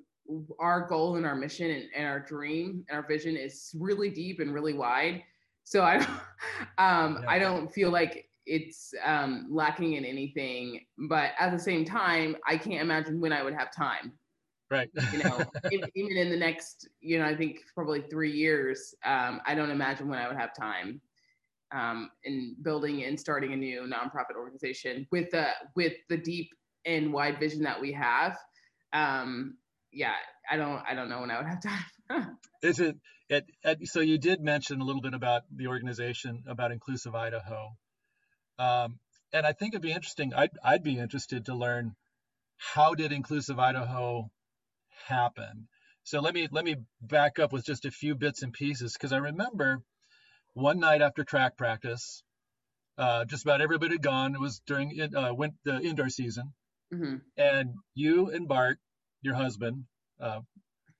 our 0.60 0.86
goal 0.86 1.16
and 1.16 1.26
our 1.26 1.34
mission 1.34 1.70
and, 1.70 1.84
and, 1.96 2.06
our 2.06 2.20
dream 2.20 2.84
and 2.88 2.96
our 2.96 3.06
vision 3.06 3.36
is 3.36 3.74
really 3.78 4.10
deep 4.10 4.38
and 4.38 4.54
really 4.54 4.74
wide. 4.74 5.24
So 5.64 5.82
I, 5.82 5.96
um, 6.78 7.18
yeah. 7.22 7.28
I 7.28 7.38
don't 7.38 7.72
feel 7.72 7.90
like 7.90 8.28
it's 8.46 8.92
um, 9.04 9.46
lacking 9.50 9.94
in 9.94 10.04
anything, 10.04 10.84
but 11.08 11.30
at 11.38 11.52
the 11.52 11.58
same 11.58 11.84
time, 11.84 12.36
I 12.46 12.56
can't 12.56 12.80
imagine 12.82 13.20
when 13.20 13.32
I 13.32 13.42
would 13.42 13.54
have 13.54 13.74
time. 13.74 14.12
Right. 14.70 14.90
you 15.12 15.22
know, 15.22 15.38
even 15.94 16.16
in 16.16 16.30
the 16.30 16.36
next, 16.36 16.88
you 17.00 17.18
know, 17.18 17.26
I 17.26 17.36
think 17.36 17.58
probably 17.74 18.02
three 18.10 18.32
years, 18.32 18.94
um, 19.04 19.40
I 19.46 19.54
don't 19.54 19.70
imagine 19.70 20.08
when 20.08 20.18
I 20.18 20.28
would 20.28 20.36
have 20.38 20.54
time 20.56 21.00
um, 21.72 22.10
in 22.24 22.56
building 22.62 23.04
and 23.04 23.18
starting 23.18 23.52
a 23.52 23.56
new 23.56 23.82
nonprofit 23.82 24.36
organization 24.36 25.06
with 25.10 25.30
the 25.30 25.48
with 25.74 25.94
the 26.08 26.16
deep 26.16 26.50
and 26.84 27.12
wide 27.12 27.38
vision 27.38 27.62
that 27.62 27.80
we 27.80 27.92
have. 27.92 28.36
Um, 28.92 29.56
yeah, 29.92 30.14
I 30.50 30.56
don't 30.56 30.82
I 30.88 30.94
don't 30.94 31.08
know 31.08 31.20
when 31.20 31.30
I 31.30 31.38
would 31.38 31.46
have 31.46 31.62
time. 31.62 32.38
Is 32.62 32.80
it, 32.80 32.96
it, 33.32 33.46
it, 33.64 33.88
so 33.88 34.00
you 34.00 34.18
did 34.18 34.40
mention 34.42 34.80
a 34.80 34.84
little 34.84 35.00
bit 35.00 35.14
about 35.14 35.42
the 35.54 35.68
organization 35.68 36.44
about 36.46 36.70
inclusive 36.70 37.14
Idaho. 37.14 37.74
Um, 38.58 38.98
and 39.32 39.46
I 39.46 39.52
think 39.52 39.72
it'd 39.72 39.82
be 39.82 39.92
interesting. 39.92 40.34
I'd, 40.34 40.50
I'd 40.62 40.82
be 40.82 40.98
interested 40.98 41.46
to 41.46 41.54
learn 41.54 41.94
how 42.58 42.94
did 42.94 43.10
inclusive 43.10 43.58
Idaho 43.58 44.30
happen. 45.06 45.68
So 46.04 46.20
let 46.20 46.34
me 46.34 46.48
let 46.50 46.64
me 46.64 46.76
back 47.00 47.38
up 47.38 47.52
with 47.52 47.64
just 47.64 47.84
a 47.84 47.90
few 47.90 48.14
bits 48.14 48.42
and 48.42 48.52
pieces 48.52 48.92
because 48.92 49.12
I 49.12 49.18
remember 49.18 49.82
one 50.52 50.80
night 50.80 51.00
after 51.00 51.24
track 51.24 51.56
practice, 51.56 52.22
uh, 52.98 53.24
just 53.24 53.44
about 53.44 53.60
everybody 53.60 53.94
had 53.94 54.02
gone. 54.02 54.34
It 54.34 54.40
was 54.40 54.60
during 54.66 55.00
uh, 55.16 55.32
went 55.32 55.54
the 55.64 55.80
indoor 55.80 56.08
season, 56.08 56.52
mm-hmm. 56.92 57.16
and 57.36 57.74
you 57.94 58.30
and 58.30 58.48
Bart, 58.48 58.78
your 59.22 59.34
husband, 59.34 59.84
uh, 60.20 60.40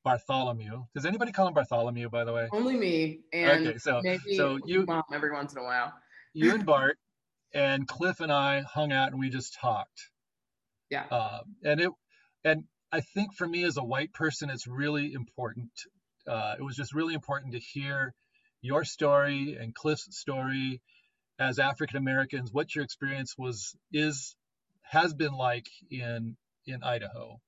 Bartholomew. 0.05 0.85
Does 0.95 1.07
anybody 1.07 1.33
call 1.33 1.47
him 1.49 1.55
Bartholomew, 1.55 2.09
by 2.11 2.25
the 2.25 2.33
way? 2.33 2.49
Only 2.53 2.77
me. 2.77 3.21
And 3.33 3.67
okay, 3.67 3.79
so 3.79 4.01
so 4.37 4.59
you 4.65 4.85
mom 4.87 5.05
every 5.13 5.33
once 5.33 5.53
in 5.53 5.59
a 5.59 5.63
while. 5.65 5.93
you 6.33 6.55
and 6.55 6.67
Bart 6.67 6.99
and 7.55 7.87
Cliff 7.87 8.21
and 8.21 8.33
I 8.33 8.61
hung 8.61 8.93
out 8.93 9.13
and 9.13 9.21
we 9.21 9.31
just 9.31 9.55
talked. 9.61 10.11
Yeah. 10.91 11.05
Uh, 11.11 11.41
and 11.65 11.81
it 11.81 11.91
and 12.45 12.65
I 12.91 13.01
think 13.01 13.35
for 13.35 13.47
me 13.47 13.65
as 13.65 13.77
a 13.77 13.85
white 13.85 14.13
person, 14.13 14.51
it's 14.51 14.67
really 14.67 15.13
important. 15.13 15.71
Uh, 16.27 16.55
it 16.59 16.63
was 16.63 16.77
just 16.77 16.95
really 16.95 17.15
important 17.15 17.53
to 17.55 17.59
hear 17.59 18.15
your 18.61 18.85
story 18.85 19.57
and 19.61 19.75
Cliff's 19.75 20.07
story 20.17 20.81
as 21.39 21.59
African 21.59 21.97
Americans, 21.97 22.51
what 22.53 22.75
your 22.75 22.85
experience 22.85 23.35
was 23.37 23.75
is 23.93 24.37
has 24.83 25.15
been 25.15 25.33
like 25.33 25.67
in 25.91 26.37
in 26.67 26.83
Idaho, 26.83 27.41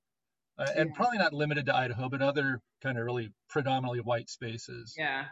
uh, 0.58 0.66
and 0.76 0.90
yeah. 0.90 0.94
probably 0.94 1.18
not 1.18 1.32
limited 1.32 1.66
to 1.66 1.76
Idaho, 1.76 2.08
but 2.08 2.22
other 2.22 2.60
kind 2.82 2.98
of 2.98 3.04
really 3.04 3.30
predominantly 3.48 4.00
white 4.00 4.28
spaces. 4.28 4.94
Yeah. 4.96 5.24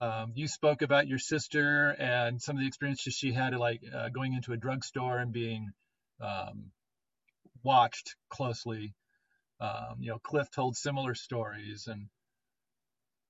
Um, 0.00 0.32
you 0.34 0.46
spoke 0.46 0.82
about 0.82 1.08
your 1.08 1.18
sister 1.18 1.90
and 1.90 2.40
some 2.40 2.56
of 2.56 2.60
the 2.60 2.68
experiences 2.68 3.14
she 3.14 3.32
had, 3.32 3.54
like 3.54 3.80
uh, 3.92 4.08
going 4.10 4.32
into 4.32 4.52
a 4.52 4.56
drugstore 4.56 5.18
and 5.18 5.32
being 5.32 5.70
um, 6.20 6.70
watched 7.64 8.14
closely. 8.28 8.94
Um, 9.60 9.96
you 9.98 10.10
know, 10.10 10.18
Cliff 10.18 10.48
told 10.52 10.76
similar 10.76 11.14
stories, 11.14 11.88
and 11.88 12.06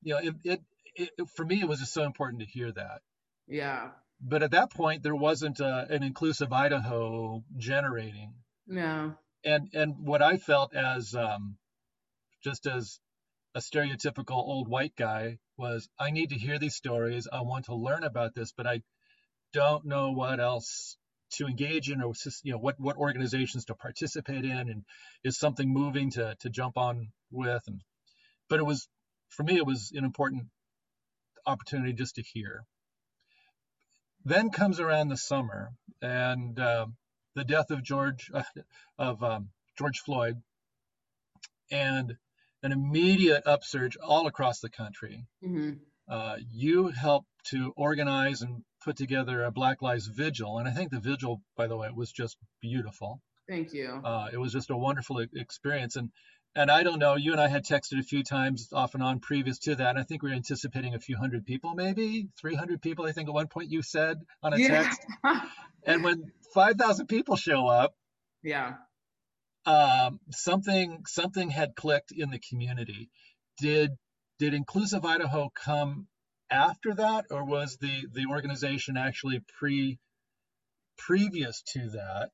you 0.02 0.12
know, 0.12 0.20
it, 0.20 0.34
it 0.44 0.60
it, 0.98 1.10
for 1.36 1.44
me, 1.44 1.60
it 1.60 1.68
was 1.68 1.80
just 1.80 1.94
so 1.94 2.04
important 2.04 2.40
to 2.40 2.46
hear 2.46 2.70
that. 2.72 3.00
Yeah. 3.46 3.90
But 4.20 4.42
at 4.42 4.50
that 4.50 4.72
point, 4.72 5.02
there 5.02 5.14
wasn't 5.14 5.60
a, 5.60 5.66
uh, 5.66 5.86
an 5.88 6.02
inclusive 6.02 6.52
Idaho 6.52 7.44
generating. 7.56 8.34
No. 8.66 9.14
And 9.44 9.68
and 9.74 9.94
what 10.00 10.22
I 10.22 10.36
felt 10.36 10.74
as 10.74 11.14
um, 11.14 11.56
just 12.42 12.66
as 12.66 12.98
a 13.54 13.60
stereotypical 13.60 14.36
old 14.36 14.68
white 14.68 14.94
guy 14.96 15.38
was, 15.56 15.88
I 15.98 16.10
need 16.10 16.30
to 16.30 16.38
hear 16.38 16.58
these 16.58 16.76
stories. 16.76 17.26
I 17.30 17.40
want 17.42 17.66
to 17.66 17.74
learn 17.74 18.04
about 18.04 18.34
this, 18.34 18.52
but 18.52 18.66
I 18.66 18.82
don't 19.52 19.84
know 19.84 20.12
what 20.12 20.40
else 20.40 20.96
to 21.30 21.46
engage 21.46 21.90
in 21.90 22.02
or 22.02 22.14
you 22.42 22.52
know 22.52 22.58
what 22.58 22.80
what 22.80 22.96
organizations 22.96 23.66
to 23.66 23.74
participate 23.74 24.44
in 24.44 24.68
and 24.70 24.84
is 25.24 25.38
something 25.38 25.68
moving 25.68 26.10
to 26.10 26.34
to 26.40 26.48
jump 26.48 26.78
on 26.78 27.08
with 27.30 27.62
and 27.66 27.82
but 28.48 28.58
it 28.58 28.62
was 28.62 28.88
for 29.28 29.42
me 29.42 29.56
it 29.56 29.66
was 29.66 29.92
an 29.94 30.04
important 30.04 30.44
opportunity 31.46 31.92
just 31.92 32.16
to 32.16 32.22
hear. 32.22 32.64
Then 34.24 34.50
comes 34.50 34.80
around 34.80 35.08
the 35.08 35.16
summer 35.16 35.70
and 36.02 36.58
uh, 36.58 36.86
the 37.38 37.44
death 37.44 37.70
of 37.70 37.82
George 37.82 38.30
uh, 38.34 38.42
of 38.98 39.22
um, 39.22 39.50
George 39.78 40.00
Floyd, 40.00 40.42
and 41.70 42.16
an 42.62 42.72
immediate 42.72 43.44
upsurge 43.46 43.96
all 43.96 44.26
across 44.26 44.60
the 44.60 44.70
country. 44.70 45.24
Mm-hmm. 45.44 45.74
Uh, 46.08 46.36
you 46.52 46.88
helped 46.88 47.28
to 47.44 47.72
organize 47.76 48.42
and 48.42 48.62
put 48.82 48.96
together 48.96 49.44
a 49.44 49.50
Black 49.50 49.82
Lives 49.82 50.06
Vigil, 50.06 50.58
and 50.58 50.68
I 50.68 50.72
think 50.72 50.90
the 50.90 51.00
vigil, 51.00 51.42
by 51.56 51.66
the 51.66 51.76
way, 51.76 51.88
was 51.94 52.10
just 52.10 52.36
beautiful. 52.60 53.20
Thank 53.48 53.72
you. 53.72 54.00
Uh, 54.04 54.28
it 54.32 54.38
was 54.38 54.52
just 54.52 54.70
a 54.70 54.76
wonderful 54.76 55.24
experience, 55.34 55.96
and 55.96 56.10
and 56.56 56.70
I 56.70 56.82
don't 56.82 56.98
know, 56.98 57.14
you 57.14 57.32
and 57.32 57.40
I 57.40 57.46
had 57.46 57.64
texted 57.64 58.00
a 58.00 58.02
few 58.02 58.24
times 58.24 58.72
off 58.72 58.94
and 58.94 59.02
on 59.02 59.20
previous 59.20 59.58
to 59.60 59.76
that. 59.76 59.96
I 59.96 60.02
think 60.02 60.22
we 60.22 60.30
were 60.30 60.34
anticipating 60.34 60.94
a 60.94 60.98
few 60.98 61.16
hundred 61.16 61.44
people, 61.44 61.74
maybe 61.74 62.28
300 62.40 62.82
people, 62.82 63.06
I 63.06 63.12
think 63.12 63.28
at 63.28 63.34
one 63.34 63.46
point 63.46 63.70
you 63.70 63.82
said 63.82 64.16
on 64.42 64.54
a 64.54 64.58
yeah. 64.58 64.68
text. 64.68 65.00
and 65.84 66.04
when 66.04 66.32
5,000 66.54 67.06
people 67.06 67.36
show 67.36 67.66
up, 67.66 67.94
yeah, 68.42 68.74
um, 69.66 70.20
something 70.30 71.02
something 71.06 71.50
had 71.50 71.74
clicked 71.74 72.12
in 72.12 72.30
the 72.30 72.38
community. 72.38 73.10
Did 73.60 73.90
did 74.38 74.54
Inclusive 74.54 75.04
Idaho 75.04 75.50
come 75.50 76.06
after 76.50 76.94
that, 76.94 77.26
or 77.30 77.44
was 77.44 77.76
the 77.78 78.06
the 78.12 78.26
organization 78.30 78.96
actually 78.96 79.42
pre 79.58 79.98
previous 80.96 81.62
to 81.72 81.90
that? 81.90 82.30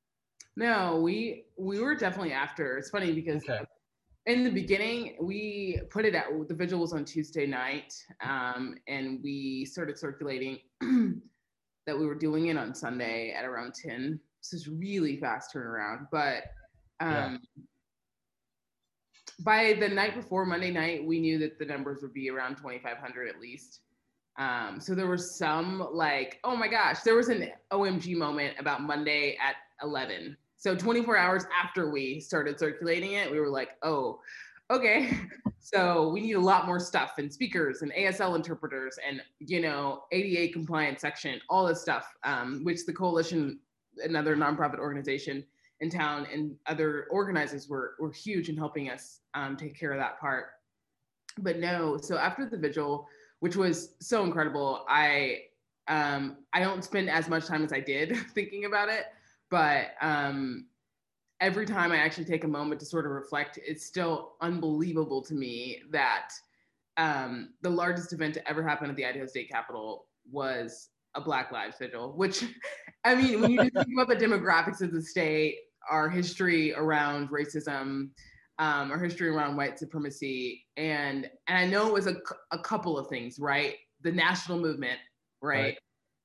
No, 0.57 1.01
we 1.01 1.45
we 1.59 1.81
were 1.81 1.95
definitely 1.95 2.33
after. 2.33 2.77
It's 2.79 2.91
funny 2.91 3.13
because 3.13 3.43
okay 3.49 3.65
in 4.27 4.45
the 4.45 4.51
beginning, 4.51 5.17
we 5.21 5.81
put 5.91 6.05
it 6.05 6.15
at 6.15 6.27
the 6.49 6.55
vigil 6.55 6.81
was 6.81 6.93
on 6.93 7.05
Tuesday 7.05 7.47
night, 7.47 7.93
um, 8.23 8.75
and 8.89 9.21
we 9.23 9.67
started 9.67 9.99
circulating 9.99 10.59
that 11.87 11.99
we 11.99 12.07
were 12.07 12.15
doing 12.15 12.47
it 12.47 12.57
on 12.57 12.75
Sunday 12.75 13.33
at 13.37 13.45
around 13.45 13.75
10. 13.75 14.19
So 14.41 14.57
it's 14.57 14.69
really 14.69 15.17
fast 15.17 15.55
turnaround. 15.55 16.09
But 16.11 16.45
um, 17.01 17.41
yeah. 17.57 17.63
by 19.41 19.77
the 19.79 19.89
night 19.89 20.15
before 20.15 20.45
Monday 20.47 20.71
night, 20.71 21.05
we 21.05 21.19
knew 21.21 21.39
that 21.39 21.59
the 21.59 21.65
numbers 21.65 22.01
would 22.03 22.15
be 22.15 22.31
around 22.31 22.57
2,500 22.57 23.29
at 23.29 23.41
least. 23.41 23.81
Um, 24.39 24.81
so 24.81 24.95
there 24.95 25.07
was 25.07 25.37
some 25.37 25.89
like, 25.93 26.41
oh 26.45 26.57
my 26.57 26.69
gosh, 26.69 27.01
there 27.01 27.15
was 27.15 27.29
an 27.29 27.51
OMG 27.73 28.17
moment 28.17 28.57
about 28.59 28.83
Monday 28.83 29.37
at 29.41 29.57
11 29.83 30.37
so 30.65 30.75
24 30.75 31.19
hours 31.19 31.45
after 31.63 31.91
we 31.91 32.21
started 32.21 32.59
circulating 32.59 33.13
it, 33.13 33.31
we 33.31 33.39
were 33.39 33.51
like, 33.51 33.77
oh, 33.83 34.21
okay. 34.71 35.19
So 35.67 36.09
we 36.11 36.21
need 36.21 36.35
a 36.35 36.41
lot 36.41 36.67
more 36.67 36.79
stuff 36.79 37.15
and 37.17 37.33
speakers 37.33 37.81
and 37.81 37.91
ASL 37.95 38.37
interpreters 38.37 38.99
and, 39.09 39.23
you 39.39 39.63
know, 39.63 40.03
ADA 40.13 40.53
compliance 40.53 41.01
section, 41.01 41.41
all 41.49 41.67
this 41.67 41.81
stuff, 41.81 42.15
um, 42.23 42.63
which 42.65 42.85
the 42.85 42.93
coalition, 42.93 43.61
another 44.05 44.37
nonprofit 44.37 44.79
organization 44.79 45.43
in 45.81 45.89
town 45.89 46.27
and 46.31 46.55
other 46.67 47.07
organizers 47.11 47.67
were, 47.67 47.95
were 47.99 48.13
huge 48.13 48.51
in 48.51 48.59
helping 48.59 48.91
us 48.91 49.21
um, 49.33 49.57
take 49.57 49.75
care 49.75 49.91
of 49.91 49.99
that 49.99 50.21
part. 50.21 50.49
But 51.39 51.61
no, 51.61 51.97
so 51.97 52.19
after 52.19 52.45
the 52.45 52.59
vigil, 52.59 53.09
which 53.41 53.57
was 53.57 53.95
so 54.01 54.23
incredible, 54.23 54.85
I 54.87 55.45
um, 55.89 56.37
I 56.53 56.61
don't 56.61 56.85
spend 56.85 57.09
as 57.09 57.27
much 57.27 57.47
time 57.47 57.65
as 57.65 57.73
I 57.73 57.81
did 57.81 58.15
thinking 58.35 58.67
about 58.67 58.91
it 58.91 59.07
but 59.55 59.95
um, 60.01 60.67
every 61.41 61.67
time 61.67 61.93
I 61.93 61.97
actually 61.97 62.25
take 62.25 62.45
a 62.45 62.49
moment 62.49 62.81
to 62.81 62.87
sort 62.87 63.07
of 63.07 63.13
reflect, 63.13 63.59
it's 63.65 63.85
still 63.85 64.35
unbelievable 64.41 65.23
to 65.23 65.35
me 65.35 65.83
that 65.91 66.31
um, 66.97 67.55
the 67.63 67.71
largest 67.71 68.13
event 68.13 68.35
to 68.35 68.49
ever 68.49 68.63
happen 68.63 68.89
at 68.89 68.97
the 68.97 69.05
Idaho 69.05 69.27
State 69.27 69.51
Capitol 69.51 70.07
was 70.31 70.89
a 71.15 71.21
Black 71.21 71.53
Lives 71.53 71.77
Vigil, 71.79 72.13
which, 72.17 72.45
I 73.05 73.15
mean, 73.15 73.41
when 73.41 73.51
you 73.53 73.59
think 73.59 73.89
about 73.95 74.09
the 74.09 74.17
demographics 74.17 74.81
of 74.81 74.93
the 74.93 75.03
state, 75.03 75.59
our 75.91 76.09
history 76.09 76.73
around 76.75 77.29
racism, 77.29 78.11
um, 78.59 78.93
our 78.93 78.99
history 78.99 79.29
around 79.29 79.57
white 79.57 79.79
supremacy, 79.79 80.65
and 80.77 81.29
and 81.49 81.59
I 81.59 81.67
know 81.67 81.89
it 81.89 81.93
was 81.93 82.07
a, 82.07 82.17
a 82.53 82.59
couple 82.59 82.97
of 82.97 83.09
things, 83.09 83.39
right? 83.39 83.75
The 84.03 84.13
national 84.13 84.61
movement, 84.61 84.99
right? 85.43 85.77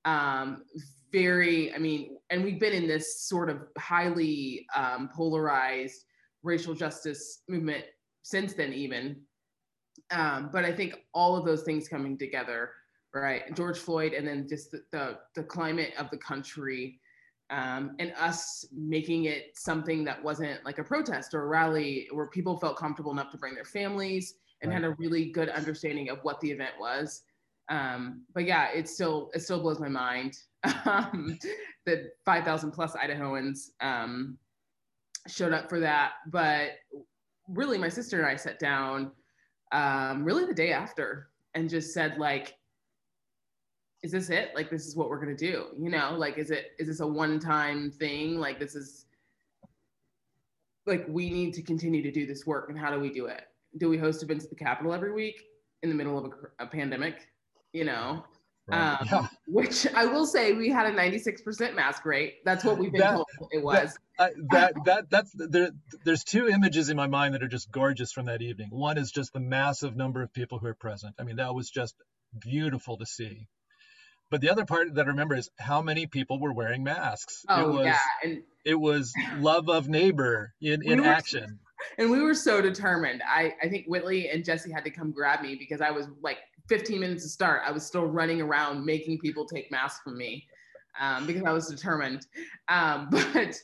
right. 0.06 0.42
Um, 0.42 0.64
very, 1.12 1.74
I 1.74 1.78
mean, 1.78 2.18
and 2.30 2.44
we've 2.44 2.60
been 2.60 2.74
in 2.74 2.88
this 2.88 3.22
sort 3.22 3.50
of 3.50 3.62
highly 3.78 4.66
um, 4.76 5.10
polarized 5.14 6.06
racial 6.44 6.74
justice 6.74 7.42
movement 7.48 7.86
since 8.22 8.54
then, 8.54 8.74
even. 8.74 9.22
Um, 10.12 10.50
but 10.52 10.66
I 10.66 10.72
think 10.72 10.96
all 11.14 11.36
of 11.36 11.46
those 11.46 11.64
things 11.64 11.88
coming 11.88 12.18
together, 12.18 12.72
right? 13.14 13.54
George 13.56 13.78
Floyd, 13.78 14.14
and 14.14 14.28
then 14.28 14.48
just 14.48 14.72
the 14.72 14.84
the, 14.92 15.18
the 15.36 15.44
climate 15.44 15.94
of 15.98 16.10
the 16.10 16.18
country, 16.18 17.00
um, 17.50 17.96
and 18.00 18.14
us 18.18 18.66
making 18.72 19.26
it 19.26 19.52
something 19.56 20.04
that 20.06 20.24
wasn't 20.24 20.64
like 20.66 20.80
a 20.80 20.84
protest 20.84 21.34
or 21.34 21.44
a 21.44 21.48
rally 21.48 22.08
where 22.12 22.28
people 22.28 22.58
felt 22.58 22.78
comfortable 22.78 23.12
enough 23.12 23.32
to 23.32 23.38
bring 23.38 23.56
their 23.56 23.66
families 23.66 24.36
and 24.62 24.72
right. 24.72 24.82
had 24.82 24.84
a 24.84 24.96
really 24.96 25.32
good 25.32 25.50
understanding 25.50 26.10
of 26.10 26.20
what 26.24 26.40
the 26.42 26.52
event 26.52 26.74
was. 26.80 27.24
Um, 27.70 28.24
but 28.34 28.46
yeah, 28.46 28.70
it 28.74 28.90
still 28.90 29.30
it 29.34 29.42
still 29.42 29.62
blows 29.62 29.80
my 29.80 29.90
mind 29.90 30.38
um, 30.86 31.38
that 31.86 32.16
5,000 32.26 32.72
plus 32.72 32.94
Idahoans 32.94 33.70
um, 33.82 34.38
showed 35.28 35.54
up 35.54 35.70
for 35.70 35.80
that. 35.80 36.14
But 36.28 36.72
really, 37.48 37.78
my 37.78 37.90
sister 37.90 38.18
and 38.18 38.28
I 38.28 38.36
sat 38.36 38.60
down 38.60 39.12
um, 39.72 40.24
really 40.24 40.46
the 40.46 40.54
day 40.54 40.72
after 40.72 41.30
and 41.54 41.70
just 41.70 41.94
said 41.94 42.18
like, 42.18 42.56
is 44.02 44.12
this 44.12 44.30
it? 44.30 44.52
Like, 44.56 44.70
this 44.70 44.88
is 44.88 44.96
what 44.96 45.10
we're 45.10 45.20
gonna 45.20 45.36
do. 45.36 45.68
You 45.78 45.90
know, 45.90 46.16
like, 46.18 46.38
is 46.38 46.52
it 46.52 46.72
is 46.80 46.88
this 46.88 47.02
a 47.02 47.08
one 47.08 47.40
time 47.40 47.92
thing? 47.92 48.40
Like, 48.40 48.60
this 48.60 48.76
is 48.76 49.06
like 50.86 51.06
we 51.08 51.30
need 51.30 51.54
to 51.54 51.62
continue 51.62 52.02
to 52.02 52.12
do 52.12 52.26
this 52.26 52.46
work. 52.46 52.70
And 52.70 52.78
how 52.78 52.92
do 52.92 53.00
we 53.00 53.12
do 53.12 53.28
it? 53.28 53.44
Do 53.78 53.90
we 53.90 53.98
host 53.98 54.24
events 54.24 54.44
at 54.44 54.50
the 54.50 54.56
Capitol 54.56 54.94
every 54.94 55.12
week 55.12 55.44
in 55.84 55.90
the 55.90 55.96
middle 55.96 56.18
of 56.18 56.26
a, 56.26 56.64
a 56.64 56.68
pandemic? 56.68 57.29
You 57.74 57.86
know, 57.86 58.24
Right. 58.70 59.02
Um, 59.02 59.08
yeah. 59.12 59.28
Which 59.48 59.88
I 59.94 60.06
will 60.06 60.26
say, 60.26 60.54
we 60.54 60.70
had 60.70 60.86
a 60.86 60.96
96% 60.96 61.76
mask 61.76 62.06
rate. 62.06 62.36
That's 62.46 62.64
what 62.64 62.78
we've 62.78 62.92
been 62.92 63.02
that, 63.02 63.16
told 63.16 63.28
it 63.52 63.64
was. 63.64 63.98
That, 64.18 64.34
that, 64.52 64.74
that 64.86 65.10
that's 65.10 65.32
there. 65.36 65.72
There's 66.04 66.24
two 66.24 66.48
images 66.48 66.90
in 66.90 66.98
my 66.98 67.08
mind 67.08 67.34
that 67.34 67.44
are 67.44 67.48
just 67.48 67.72
gorgeous 67.72 68.12
from 68.12 68.28
that 68.28 68.42
evening. 68.42 68.70
One 68.72 68.98
is 68.98 69.12
just 69.12 69.34
the 69.34 69.40
massive 69.40 69.96
number 69.96 70.22
of 70.22 70.34
people 70.34 70.60
who 70.60 70.68
are 70.68 70.76
present. 70.76 71.16
I 71.20 71.24
mean, 71.24 71.38
that 71.38 71.56
was 71.56 71.70
just 71.70 71.96
beautiful 72.40 72.98
to 72.98 73.06
see. 73.06 73.48
But 74.30 74.42
the 74.42 74.50
other 74.52 74.66
part 74.66 74.94
that 74.94 75.06
I 75.06 75.10
remember 75.10 75.36
is 75.36 75.50
how 75.58 75.82
many 75.82 76.06
people 76.06 76.40
were 76.40 76.54
wearing 76.54 76.84
masks. 76.84 77.44
Oh 77.50 77.62
it 77.62 77.74
was, 77.74 77.86
yeah, 77.86 77.98
and 78.24 78.44
it 78.64 78.76
was 78.76 79.12
love 79.40 79.70
of 79.70 79.90
neighbor 79.90 80.54
in, 80.62 80.84
in 80.84 81.02
we 81.02 81.08
action. 81.08 81.60
and 81.98 82.12
we 82.12 82.22
were 82.22 82.36
so 82.36 82.62
determined. 82.62 83.24
I 83.28 83.56
I 83.64 83.70
think 83.70 83.88
Whitley 83.88 84.30
and 84.30 84.46
Jesse 84.46 84.72
had 84.72 84.84
to 84.84 84.92
come 84.92 85.12
grab 85.12 85.42
me 85.42 85.56
because 85.56 85.82
I 85.82 85.90
was 85.90 86.08
like 86.22 86.38
15 86.70 87.00
minutes 87.00 87.24
to 87.24 87.30
start, 87.30 87.64
I 87.66 87.72
was 87.72 87.86
still 87.86 88.06
running 88.06 88.42
around 88.42 88.86
making 88.86 89.20
people 89.20 89.46
take 89.46 89.72
masks 89.72 90.02
from 90.04 90.18
me 90.18 90.48
um, 91.00 91.26
because 91.26 91.44
I 91.44 91.52
was 91.52 91.68
determined. 91.68 92.26
Um, 92.68 93.10
but 93.12 93.56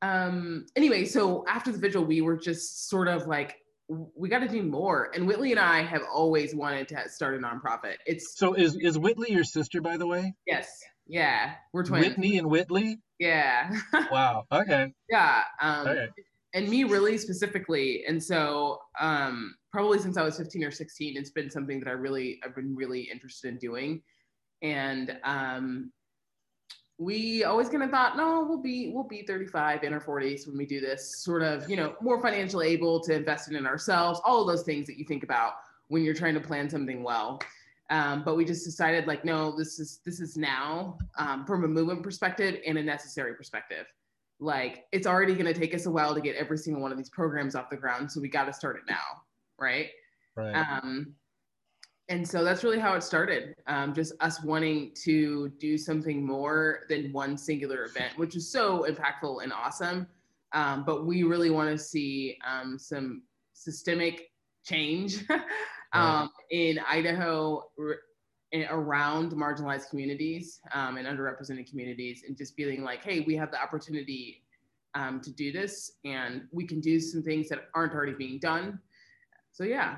um, 0.00 0.66
anyway, 0.76 1.04
so 1.04 1.44
after 1.48 1.72
the 1.72 1.78
vigil, 1.78 2.04
we 2.04 2.20
were 2.20 2.36
just 2.36 2.88
sort 2.88 3.08
of 3.08 3.26
like, 3.26 3.56
we 3.88 4.28
got 4.28 4.40
to 4.40 4.48
do 4.48 4.62
more. 4.62 5.10
And 5.14 5.26
Whitley 5.26 5.50
and 5.50 5.60
I 5.60 5.82
have 5.82 6.02
always 6.12 6.54
wanted 6.54 6.88
to 6.88 7.08
start 7.08 7.34
a 7.34 7.38
nonprofit. 7.38 7.96
It's 8.06 8.38
so 8.38 8.52
is 8.52 8.76
is 8.76 8.98
Whitley 8.98 9.32
your 9.32 9.44
sister, 9.44 9.80
by 9.80 9.96
the 9.96 10.06
way? 10.06 10.34
Yes. 10.46 10.68
Yeah, 11.06 11.54
we're 11.72 11.84
twins. 11.84 12.06
Whitney 12.06 12.36
and 12.36 12.50
Whitley. 12.50 13.00
Yeah. 13.18 13.72
wow. 14.12 14.44
Okay. 14.52 14.92
Yeah. 15.10 15.42
Um, 15.60 15.88
okay. 15.88 16.08
And 16.52 16.68
me 16.68 16.84
really 16.84 17.16
specifically, 17.16 18.04
and 18.06 18.22
so 18.22 18.78
um, 19.00 19.54
probably 19.72 19.98
since 19.98 20.16
I 20.16 20.22
was 20.22 20.38
15 20.38 20.64
or 20.64 20.70
16, 20.70 21.16
it's 21.16 21.30
been 21.30 21.50
something 21.50 21.80
that 21.80 21.88
I 21.88 21.92
really, 21.92 22.40
I've 22.44 22.54
been 22.54 22.74
really 22.74 23.02
interested 23.02 23.48
in 23.48 23.58
doing. 23.58 24.02
And 24.62 25.18
um, 25.24 25.92
we 26.98 27.44
always 27.44 27.68
kind 27.68 27.82
of 27.82 27.90
thought, 27.90 28.16
no, 28.16 28.44
we'll 28.48 28.62
be, 28.62 28.90
we'll 28.92 29.04
be 29.04 29.22
35 29.22 29.84
in 29.84 29.92
our 29.92 30.00
40s 30.00 30.46
when 30.46 30.56
we 30.56 30.66
do 30.66 30.80
this 30.80 31.22
sort 31.22 31.42
of, 31.42 31.68
you 31.68 31.76
know, 31.76 31.94
more 32.00 32.20
financially 32.20 32.68
able 32.68 33.00
to 33.00 33.14
invest 33.14 33.50
in 33.50 33.66
ourselves, 33.66 34.20
all 34.24 34.40
of 34.40 34.48
those 34.48 34.64
things 34.64 34.86
that 34.86 34.98
you 34.98 35.04
think 35.04 35.22
about 35.22 35.54
when 35.88 36.02
you're 36.02 36.14
trying 36.14 36.34
to 36.34 36.40
plan 36.40 36.68
something 36.68 37.02
well. 37.02 37.40
Um, 37.90 38.22
but 38.24 38.36
we 38.36 38.44
just 38.44 38.64
decided 38.64 39.06
like, 39.06 39.24
no, 39.24 39.56
this 39.56 39.78
is, 39.78 40.00
this 40.04 40.20
is 40.20 40.36
now 40.36 40.98
um, 41.16 41.46
from 41.46 41.64
a 41.64 41.68
movement 41.68 42.02
perspective 42.02 42.56
and 42.66 42.76
a 42.76 42.82
necessary 42.82 43.34
perspective 43.34 43.86
like 44.40 44.84
it's 44.92 45.06
already 45.06 45.34
going 45.34 45.52
to 45.52 45.58
take 45.58 45.74
us 45.74 45.86
a 45.86 45.90
while 45.90 46.14
to 46.14 46.20
get 46.20 46.36
every 46.36 46.56
single 46.56 46.80
one 46.80 46.92
of 46.92 46.98
these 46.98 47.10
programs 47.10 47.54
off 47.56 47.68
the 47.70 47.76
ground 47.76 48.10
so 48.10 48.20
we 48.20 48.28
got 48.28 48.44
to 48.44 48.52
start 48.52 48.76
it 48.76 48.82
now 48.88 49.22
right? 49.58 49.88
Right. 50.36 50.54
Um, 50.54 51.14
and 52.08 52.26
so 52.26 52.42
that's 52.42 52.64
really 52.64 52.78
how 52.78 52.94
it 52.94 53.02
started. 53.02 53.54
Um, 53.66 53.92
just 53.92 54.14
us 54.20 54.42
wanting 54.42 54.92
to 55.04 55.50
do 55.58 55.76
something 55.76 56.24
more 56.24 56.80
than 56.88 57.12
one 57.12 57.36
singular 57.36 57.84
event, 57.84 58.16
which 58.16 58.34
is 58.34 58.50
so 58.50 58.86
impactful 58.88 59.42
and 59.42 59.52
awesome. 59.52 60.06
Um, 60.52 60.84
but 60.86 61.04
we 61.04 61.24
really 61.24 61.50
want 61.50 61.70
to 61.70 61.78
see 61.78 62.38
um, 62.46 62.78
some 62.78 63.22
systemic 63.52 64.30
change 64.64 65.24
um, 65.92 66.30
in 66.50 66.78
Idaho 66.88 67.64
in, 68.52 68.64
around 68.70 69.32
marginalized 69.32 69.90
communities 69.90 70.60
um, 70.72 70.96
and 70.96 71.06
underrepresented 71.06 71.68
communities, 71.68 72.22
and 72.26 72.38
just 72.38 72.54
feeling 72.54 72.82
like, 72.82 73.04
hey, 73.04 73.20
we 73.20 73.36
have 73.36 73.50
the 73.50 73.60
opportunity 73.60 74.42
um, 74.94 75.20
to 75.20 75.30
do 75.30 75.52
this, 75.52 75.92
and 76.06 76.44
we 76.52 76.66
can 76.66 76.80
do 76.80 76.98
some 76.98 77.22
things 77.22 77.50
that 77.50 77.68
aren't 77.74 77.92
already 77.92 78.14
being 78.14 78.38
done 78.38 78.78
so 79.58 79.64
yeah. 79.64 79.96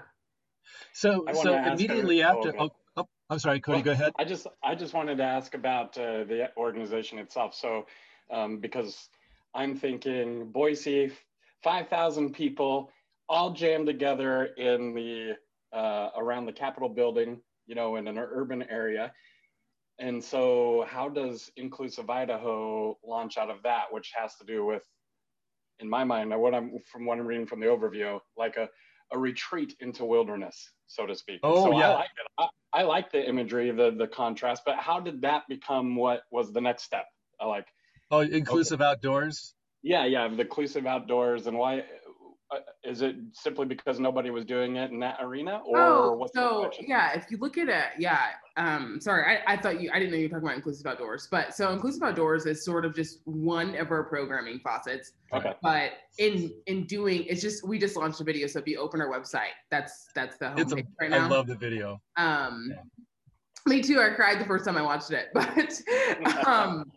So 0.94 1.26
so 1.34 1.54
immediately 1.54 2.22
after. 2.22 2.54
Oh, 2.58 2.70
oh, 2.96 3.06
I'm 3.28 3.38
sorry, 3.38 3.60
Cody. 3.60 3.76
Well, 3.76 3.84
go 3.84 3.90
ahead. 3.92 4.12
I 4.18 4.24
just 4.24 4.46
I 4.64 4.74
just 4.74 4.94
wanted 4.94 5.18
to 5.18 5.24
ask 5.24 5.52
about 5.54 5.98
uh, 5.98 6.24
the 6.24 6.48
organization 6.56 7.18
itself. 7.18 7.54
So 7.54 7.84
um, 8.30 8.58
because 8.58 9.10
I'm 9.54 9.76
thinking 9.76 10.50
Boise, 10.50 11.12
5,000 11.62 12.32
people 12.32 12.90
all 13.28 13.52
jammed 13.52 13.86
together 13.86 14.46
in 14.56 14.94
the 14.94 15.36
uh, 15.76 16.08
around 16.16 16.46
the 16.46 16.52
Capitol 16.52 16.88
building, 16.88 17.38
you 17.66 17.74
know, 17.74 17.96
in 17.96 18.08
an 18.08 18.16
urban 18.16 18.64
area. 18.70 19.12
And 19.98 20.24
so, 20.24 20.86
how 20.88 21.10
does 21.10 21.50
Inclusive 21.56 22.08
Idaho 22.08 22.96
launch 23.04 23.36
out 23.36 23.50
of 23.50 23.62
that, 23.64 23.84
which 23.90 24.12
has 24.18 24.34
to 24.36 24.44
do 24.46 24.64
with, 24.64 24.82
in 25.80 25.88
my 25.88 26.02
mind, 26.02 26.30
what 26.40 26.54
I'm 26.54 26.78
from 26.90 27.04
what 27.04 27.18
I'm 27.18 27.26
reading 27.26 27.46
from 27.46 27.60
the 27.60 27.66
overview, 27.66 28.18
like 28.38 28.56
a 28.56 28.70
a 29.12 29.18
retreat 29.18 29.76
into 29.80 30.04
wilderness, 30.04 30.70
so 30.86 31.06
to 31.06 31.14
speak. 31.14 31.40
Oh 31.42 31.64
so 31.64 31.78
yeah. 31.78 31.90
I 31.90 31.94
like 31.94 32.04
it. 32.04 32.32
I, 32.38 32.80
I, 32.80 32.82
like 32.82 33.12
the 33.12 33.26
imagery, 33.28 33.70
the 33.70 33.90
the 33.96 34.06
contrast. 34.06 34.62
But 34.64 34.76
how 34.76 35.00
did 35.00 35.22
that 35.22 35.44
become 35.48 35.96
what 35.96 36.22
was 36.30 36.52
the 36.52 36.60
next 36.60 36.84
step? 36.84 37.06
I 37.40 37.46
like. 37.46 37.66
Oh, 38.10 38.20
inclusive 38.20 38.80
okay. 38.80 38.90
outdoors. 38.90 39.54
Yeah, 39.82 40.04
yeah, 40.04 40.28
the 40.28 40.42
inclusive 40.42 40.86
outdoors, 40.86 41.46
and 41.46 41.56
why 41.56 41.84
uh, 42.52 42.58
is 42.82 43.00
it 43.02 43.14
simply 43.32 43.64
because 43.64 44.00
nobody 44.00 44.30
was 44.30 44.44
doing 44.44 44.74
it 44.74 44.90
in 44.90 44.98
that 44.98 45.16
arena 45.20 45.60
or 45.64 45.78
oh, 45.78 46.12
what's 46.14 46.34
so 46.34 46.68
yeah 46.80 47.12
if 47.12 47.30
you 47.30 47.36
look 47.38 47.56
at 47.56 47.68
it 47.68 47.90
yeah 47.98 48.30
um 48.56 49.00
sorry 49.00 49.36
I, 49.36 49.52
I 49.52 49.56
thought 49.56 49.80
you 49.80 49.88
i 49.92 50.00
didn't 50.00 50.10
know 50.10 50.16
you 50.18 50.24
were 50.24 50.30
talking 50.30 50.46
about 50.46 50.56
inclusive 50.56 50.84
outdoors 50.86 51.28
but 51.30 51.54
so 51.54 51.70
inclusive 51.72 52.02
outdoors 52.02 52.46
is 52.46 52.64
sort 52.64 52.84
of 52.84 52.94
just 52.94 53.20
one 53.24 53.76
of 53.76 53.92
our 53.92 54.02
programming 54.02 54.58
faucets 54.58 55.12
okay. 55.32 55.54
but 55.62 55.92
in 56.18 56.52
in 56.66 56.86
doing 56.86 57.24
it's 57.28 57.40
just 57.40 57.66
we 57.66 57.78
just 57.78 57.96
launched 57.96 58.20
a 58.20 58.24
video 58.24 58.48
so 58.48 58.58
if 58.58 58.66
you 58.66 58.78
open 58.78 59.00
our 59.00 59.08
website 59.08 59.54
that's 59.70 60.08
that's 60.16 60.36
the 60.38 60.46
homepage 60.46 60.86
right 61.00 61.10
now. 61.10 61.26
i 61.26 61.28
love 61.28 61.46
the 61.46 61.54
video. 61.54 62.00
Um 62.16 62.72
yeah. 62.72 63.72
me 63.72 63.80
too 63.80 64.00
i 64.00 64.10
cried 64.10 64.40
the 64.40 64.44
first 64.44 64.64
time 64.64 64.76
i 64.76 64.82
watched 64.82 65.12
it 65.12 65.28
but 65.34 66.46
um 66.46 66.90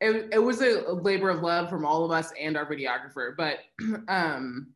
it, 0.00 0.28
it 0.32 0.38
was 0.38 0.60
a 0.60 0.92
labor 0.92 1.30
of 1.30 1.40
love 1.42 1.70
from 1.70 1.86
all 1.86 2.04
of 2.04 2.10
us 2.10 2.32
and 2.38 2.56
our 2.56 2.66
videographer 2.66 3.34
but 3.36 3.60
um 4.08 4.73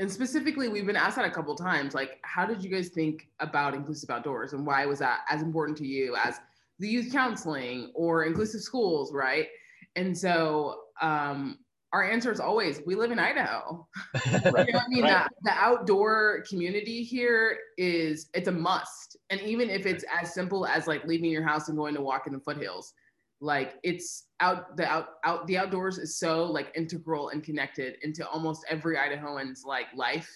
and 0.00 0.10
specifically 0.10 0.68
we've 0.68 0.86
been 0.86 0.96
asked 0.96 1.16
that 1.16 1.26
a 1.26 1.30
couple 1.30 1.54
times 1.54 1.94
like 1.94 2.18
how 2.22 2.44
did 2.44 2.64
you 2.64 2.70
guys 2.70 2.88
think 2.88 3.28
about 3.38 3.74
inclusive 3.74 4.10
outdoors 4.10 4.54
and 4.54 4.66
why 4.66 4.84
was 4.86 4.98
that 4.98 5.20
as 5.28 5.42
important 5.42 5.76
to 5.78 5.86
you 5.86 6.16
as 6.16 6.40
the 6.80 6.88
youth 6.88 7.12
counseling 7.12 7.92
or 7.94 8.24
inclusive 8.24 8.62
schools 8.62 9.12
right 9.12 9.48
and 9.94 10.16
so 10.16 10.80
um, 11.02 11.58
our 11.92 12.02
answer 12.08 12.32
is 12.32 12.40
always 12.40 12.80
we 12.86 12.94
live 12.94 13.12
in 13.12 13.18
idaho 13.18 13.86
right. 14.24 14.66
you 14.66 14.72
know 14.72 14.78
i 14.78 14.88
mean 14.88 15.02
right. 15.04 15.28
the, 15.42 15.50
the 15.50 15.52
outdoor 15.52 16.44
community 16.48 17.02
here 17.02 17.58
is 17.76 18.28
it's 18.32 18.48
a 18.48 18.52
must 18.52 19.18
and 19.28 19.40
even 19.42 19.68
if 19.68 19.86
it's 19.86 20.04
as 20.20 20.32
simple 20.32 20.66
as 20.66 20.86
like 20.86 21.04
leaving 21.04 21.30
your 21.30 21.44
house 21.44 21.68
and 21.68 21.76
going 21.76 21.94
to 21.94 22.00
walk 22.00 22.26
in 22.26 22.32
the 22.32 22.40
foothills 22.40 22.94
like 23.40 23.74
it's 23.82 24.24
out 24.40 24.76
the 24.76 24.86
out 24.86 25.08
out 25.24 25.46
the 25.46 25.56
outdoors 25.56 25.98
is 25.98 26.16
so 26.16 26.44
like 26.44 26.72
integral 26.74 27.30
and 27.30 27.44
connected 27.44 27.96
into 28.02 28.26
almost 28.28 28.64
every 28.68 28.96
idahoan's 28.96 29.64
like 29.64 29.86
life 29.94 30.30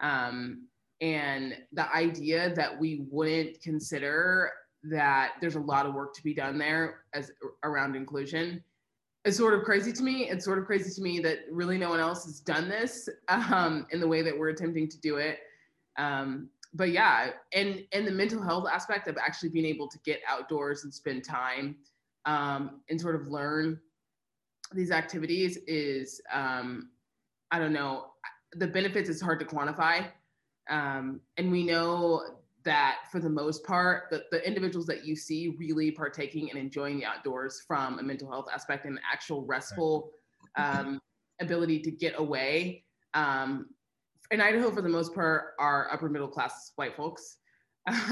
um 0.00 0.66
and 1.00 1.56
the 1.72 1.94
idea 1.94 2.54
that 2.54 2.78
we 2.78 3.06
wouldn't 3.10 3.60
consider 3.62 4.50
that 4.82 5.32
there's 5.40 5.56
a 5.56 5.60
lot 5.60 5.86
of 5.86 5.94
work 5.94 6.14
to 6.14 6.22
be 6.22 6.34
done 6.34 6.58
there 6.58 7.04
as 7.14 7.30
around 7.64 7.96
inclusion 7.96 8.62
it's 9.24 9.36
sort 9.36 9.54
of 9.54 9.64
crazy 9.64 9.92
to 9.92 10.02
me. 10.02 10.30
It's 10.30 10.44
sort 10.44 10.58
of 10.58 10.64
crazy 10.64 10.90
to 10.94 11.02
me 11.02 11.20
that 11.20 11.40
really 11.50 11.76
no 11.76 11.90
one 11.90 12.00
else 12.00 12.24
has 12.24 12.40
done 12.40 12.68
this 12.68 13.08
um, 13.28 13.86
in 13.90 14.00
the 14.00 14.08
way 14.08 14.22
that 14.22 14.36
we're 14.36 14.48
attempting 14.48 14.88
to 14.88 14.98
do 15.00 15.16
it. 15.16 15.40
Um, 15.98 16.48
but 16.72 16.90
yeah, 16.90 17.30
and 17.52 17.84
and 17.92 18.06
the 18.06 18.12
mental 18.12 18.42
health 18.42 18.66
aspect 18.72 19.08
of 19.08 19.18
actually 19.18 19.50
being 19.50 19.66
able 19.66 19.88
to 19.88 19.98
get 20.04 20.20
outdoors 20.26 20.84
and 20.84 20.94
spend 20.94 21.24
time 21.24 21.76
um, 22.30 22.80
and 22.88 23.00
sort 23.00 23.16
of 23.16 23.26
learn 23.26 23.80
these 24.72 24.92
activities 24.92 25.58
is 25.66 26.20
um, 26.32 26.90
I 27.50 27.58
don't 27.58 27.72
know 27.72 28.06
the 28.52 28.66
benefits 28.66 29.08
is 29.08 29.20
hard 29.20 29.40
to 29.40 29.46
quantify, 29.46 30.06
um, 30.68 31.20
and 31.36 31.50
we 31.50 31.64
know 31.64 32.22
that 32.64 32.98
for 33.10 33.20
the 33.20 33.28
most 33.28 33.64
part, 33.64 34.04
the, 34.10 34.24
the 34.30 34.46
individuals 34.46 34.86
that 34.86 35.04
you 35.04 35.16
see 35.16 35.56
really 35.58 35.90
partaking 35.90 36.50
and 36.50 36.58
enjoying 36.58 36.98
the 36.98 37.04
outdoors 37.04 37.62
from 37.66 37.98
a 37.98 38.02
mental 38.02 38.30
health 38.30 38.46
aspect 38.52 38.84
and 38.86 38.98
actual 39.10 39.44
restful 39.46 40.10
um, 40.56 41.00
ability 41.40 41.80
to 41.80 41.90
get 41.90 42.14
away. 42.18 42.84
Um, 43.14 43.70
in 44.30 44.40
Idaho, 44.40 44.70
for 44.70 44.82
the 44.82 44.88
most 44.88 45.14
part, 45.14 45.54
are 45.58 45.88
upper 45.92 46.08
middle 46.08 46.28
class 46.28 46.72
white 46.76 46.96
folks. 46.96 47.38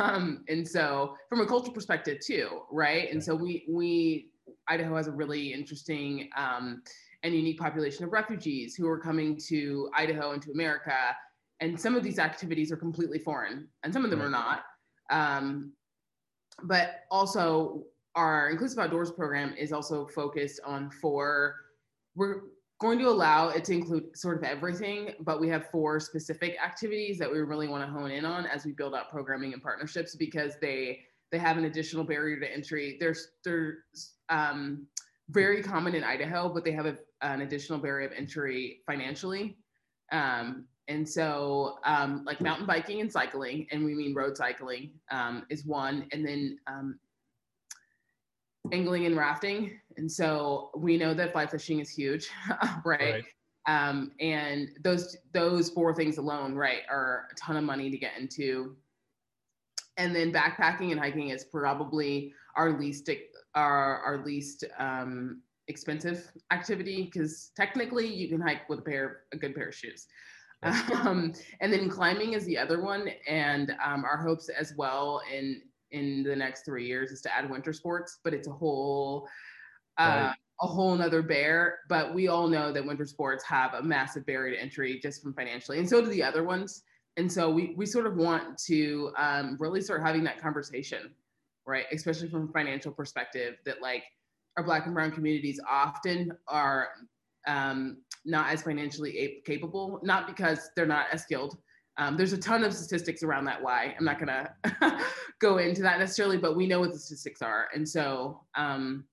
Um, 0.00 0.44
and 0.48 0.66
so 0.66 1.14
from 1.28 1.40
a 1.40 1.46
cultural 1.46 1.74
perspective 1.74 2.18
too, 2.24 2.62
right? 2.70 3.10
And 3.12 3.22
so 3.22 3.34
we, 3.34 3.66
we, 3.68 4.30
Idaho 4.66 4.96
has 4.96 5.06
a 5.06 5.12
really 5.12 5.52
interesting 5.52 6.30
um, 6.36 6.82
and 7.22 7.34
unique 7.34 7.58
population 7.58 8.04
of 8.04 8.12
refugees 8.12 8.74
who 8.74 8.88
are 8.88 8.98
coming 8.98 9.38
to 9.48 9.90
Idaho 9.94 10.32
and 10.32 10.42
to 10.42 10.52
America. 10.52 10.96
And 11.60 11.78
some 11.78 11.96
of 11.96 12.02
these 12.02 12.18
activities 12.18 12.72
are 12.72 12.76
completely 12.76 13.18
foreign 13.18 13.68
and 13.82 13.92
some 13.92 14.04
of 14.04 14.10
them 14.10 14.22
are 14.22 14.30
not. 14.30 14.62
Um, 15.10 15.72
but 16.62 17.04
also 17.10 17.84
our 18.14 18.50
inclusive 18.50 18.78
outdoors 18.78 19.10
program 19.10 19.54
is 19.58 19.72
also 19.72 20.06
focused 20.06 20.60
on 20.64 20.90
four 20.90 21.56
we're 22.18 22.40
going 22.80 22.98
to 22.98 23.08
allow 23.08 23.48
it 23.48 23.64
to 23.64 23.72
include 23.72 24.16
sort 24.16 24.36
of 24.36 24.44
everything 24.44 25.10
but 25.20 25.40
we 25.40 25.48
have 25.48 25.70
four 25.70 25.98
specific 25.98 26.56
activities 26.64 27.18
that 27.18 27.30
we 27.30 27.38
really 27.38 27.68
want 27.68 27.84
to 27.84 27.90
hone 27.90 28.10
in 28.10 28.24
on 28.24 28.46
as 28.46 28.64
we 28.64 28.72
build 28.72 28.94
out 28.94 29.10
programming 29.10 29.52
and 29.52 29.62
partnerships 29.62 30.14
because 30.14 30.54
they 30.60 31.00
they 31.30 31.38
have 31.38 31.58
an 31.58 31.64
additional 31.64 32.04
barrier 32.04 32.38
to 32.38 32.52
entry 32.52 32.96
there's 33.00 33.28
they're 33.44 33.78
um, 34.28 34.86
very 35.30 35.62
common 35.62 35.94
in 35.94 36.04
idaho 36.04 36.48
but 36.48 36.64
they 36.64 36.72
have 36.72 36.86
a, 36.86 36.96
an 37.22 37.42
additional 37.42 37.78
barrier 37.78 38.06
of 38.06 38.12
entry 38.12 38.80
financially 38.86 39.56
um, 40.12 40.66
and 40.88 41.06
so, 41.06 41.78
um, 41.84 42.24
like 42.24 42.40
mountain 42.40 42.66
biking 42.66 43.02
and 43.02 43.12
cycling, 43.12 43.66
and 43.70 43.84
we 43.84 43.94
mean 43.94 44.14
road 44.14 44.36
cycling, 44.36 44.90
um, 45.10 45.44
is 45.50 45.66
one. 45.66 46.08
And 46.12 46.26
then 46.26 46.58
um, 46.66 46.98
angling 48.72 49.04
and 49.04 49.16
rafting. 49.16 49.78
And 49.98 50.10
so 50.10 50.70
we 50.76 50.96
know 50.96 51.12
that 51.12 51.32
fly 51.32 51.46
fishing 51.46 51.80
is 51.80 51.90
huge, 51.90 52.28
right? 52.84 53.24
right. 53.24 53.24
Um, 53.66 54.12
and 54.18 54.70
those 54.82 55.16
those 55.34 55.68
four 55.68 55.94
things 55.94 56.16
alone, 56.16 56.54
right, 56.54 56.82
are 56.88 57.28
a 57.30 57.34
ton 57.34 57.56
of 57.56 57.64
money 57.64 57.90
to 57.90 57.98
get 57.98 58.12
into. 58.18 58.76
And 59.98 60.14
then 60.14 60.32
backpacking 60.32 60.92
and 60.92 60.98
hiking 60.98 61.30
is 61.30 61.44
probably 61.44 62.32
our 62.56 62.78
least 62.78 63.10
our 63.54 63.98
our 63.98 64.24
least 64.24 64.64
um, 64.78 65.42
expensive 65.66 66.30
activity 66.50 67.04
because 67.04 67.50
technically 67.56 68.06
you 68.06 68.28
can 68.28 68.40
hike 68.40 68.66
with 68.70 68.78
a 68.78 68.82
pair 68.82 69.24
a 69.32 69.36
good 69.36 69.54
pair 69.54 69.68
of 69.68 69.74
shoes. 69.74 70.06
Um, 71.04 71.34
and 71.60 71.72
then 71.72 71.88
climbing 71.88 72.32
is 72.32 72.44
the 72.44 72.58
other 72.58 72.82
one. 72.82 73.10
And 73.28 73.76
um, 73.84 74.04
our 74.04 74.16
hopes 74.16 74.48
as 74.48 74.74
well 74.76 75.22
in 75.32 75.62
in 75.92 76.24
the 76.24 76.34
next 76.34 76.64
three 76.64 76.84
years 76.84 77.12
is 77.12 77.20
to 77.22 77.34
add 77.34 77.48
winter 77.48 77.72
sports, 77.72 78.18
but 78.24 78.34
it's 78.34 78.48
a 78.48 78.52
whole 78.52 79.28
uh, 79.98 80.02
right. 80.02 80.34
a 80.62 80.66
whole 80.66 80.94
nother 80.94 81.22
bear. 81.22 81.80
But 81.88 82.14
we 82.14 82.28
all 82.28 82.48
know 82.48 82.72
that 82.72 82.84
winter 82.84 83.06
sports 83.06 83.44
have 83.44 83.74
a 83.74 83.82
massive 83.82 84.26
barrier 84.26 84.54
to 84.54 84.62
entry 84.62 84.98
just 85.00 85.22
from 85.22 85.34
financially, 85.34 85.78
and 85.78 85.88
so 85.88 86.00
do 86.00 86.08
the 86.08 86.22
other 86.22 86.44
ones. 86.44 86.82
And 87.16 87.30
so 87.30 87.50
we 87.50 87.74
we 87.76 87.84
sort 87.84 88.06
of 88.06 88.16
want 88.16 88.58
to 88.66 89.12
um, 89.16 89.56
really 89.58 89.80
start 89.80 90.02
having 90.02 90.22
that 90.24 90.40
conversation, 90.40 91.10
right? 91.66 91.86
Especially 91.92 92.28
from 92.28 92.48
a 92.48 92.52
financial 92.52 92.92
perspective, 92.92 93.56
that 93.64 93.82
like 93.82 94.04
our 94.56 94.62
Black 94.62 94.86
and 94.86 94.94
Brown 94.94 95.10
communities 95.10 95.60
often 95.68 96.32
are 96.46 96.90
um, 97.46 97.98
not 98.24 98.52
as 98.52 98.62
financially 98.62 99.42
capable, 99.44 100.00
not 100.02 100.26
because 100.26 100.70
they're 100.76 100.86
not 100.86 101.06
as 101.12 101.22
skilled. 101.22 101.58
Um, 101.96 102.16
there's 102.16 102.32
a 102.32 102.38
ton 102.38 102.62
of 102.62 102.72
statistics 102.72 103.24
around 103.24 103.44
that 103.46 103.60
why. 103.60 103.94
I'm 103.98 104.04
not 104.04 104.20
gonna 104.20 104.54
go 105.40 105.58
into 105.58 105.82
that 105.82 105.98
necessarily, 105.98 106.36
but 106.36 106.56
we 106.56 106.66
know 106.66 106.78
what 106.80 106.92
the 106.92 106.98
statistics 106.98 107.42
are. 107.42 107.68
And 107.74 107.88
so 107.88 108.40
um, 108.54 109.04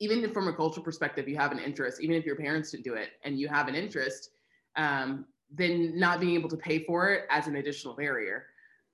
even 0.00 0.32
from 0.32 0.48
a 0.48 0.52
cultural 0.52 0.82
perspective, 0.82 1.28
you 1.28 1.36
have 1.36 1.52
an 1.52 1.58
interest, 1.58 2.00
even 2.00 2.16
if 2.16 2.24
your 2.24 2.36
parents 2.36 2.70
didn't 2.70 2.84
do 2.84 2.94
it 2.94 3.10
and 3.22 3.38
you 3.38 3.48
have 3.48 3.68
an 3.68 3.74
interest, 3.74 4.30
um, 4.76 5.26
then 5.52 5.98
not 5.98 6.20
being 6.20 6.34
able 6.34 6.48
to 6.48 6.56
pay 6.56 6.82
for 6.84 7.10
it 7.12 7.24
as 7.30 7.46
an 7.46 7.56
additional 7.56 7.94
barrier, 7.94 8.46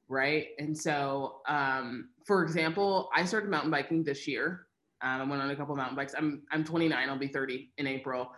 right? 0.08 0.48
And 0.58 0.76
so, 0.76 1.36
um, 1.48 2.10
for 2.24 2.42
example, 2.42 3.08
I 3.14 3.24
started 3.24 3.50
mountain 3.50 3.70
biking 3.70 4.02
this 4.02 4.26
year. 4.26 4.66
Um, 5.00 5.20
I 5.20 5.24
went 5.24 5.42
on 5.42 5.50
a 5.50 5.56
couple 5.56 5.76
mountain 5.76 5.96
bikes. 5.96 6.14
I'm 6.16 6.42
I'm 6.50 6.64
29. 6.64 7.08
I'll 7.08 7.18
be 7.18 7.28
30 7.28 7.70
in 7.78 7.86
April. 7.86 8.32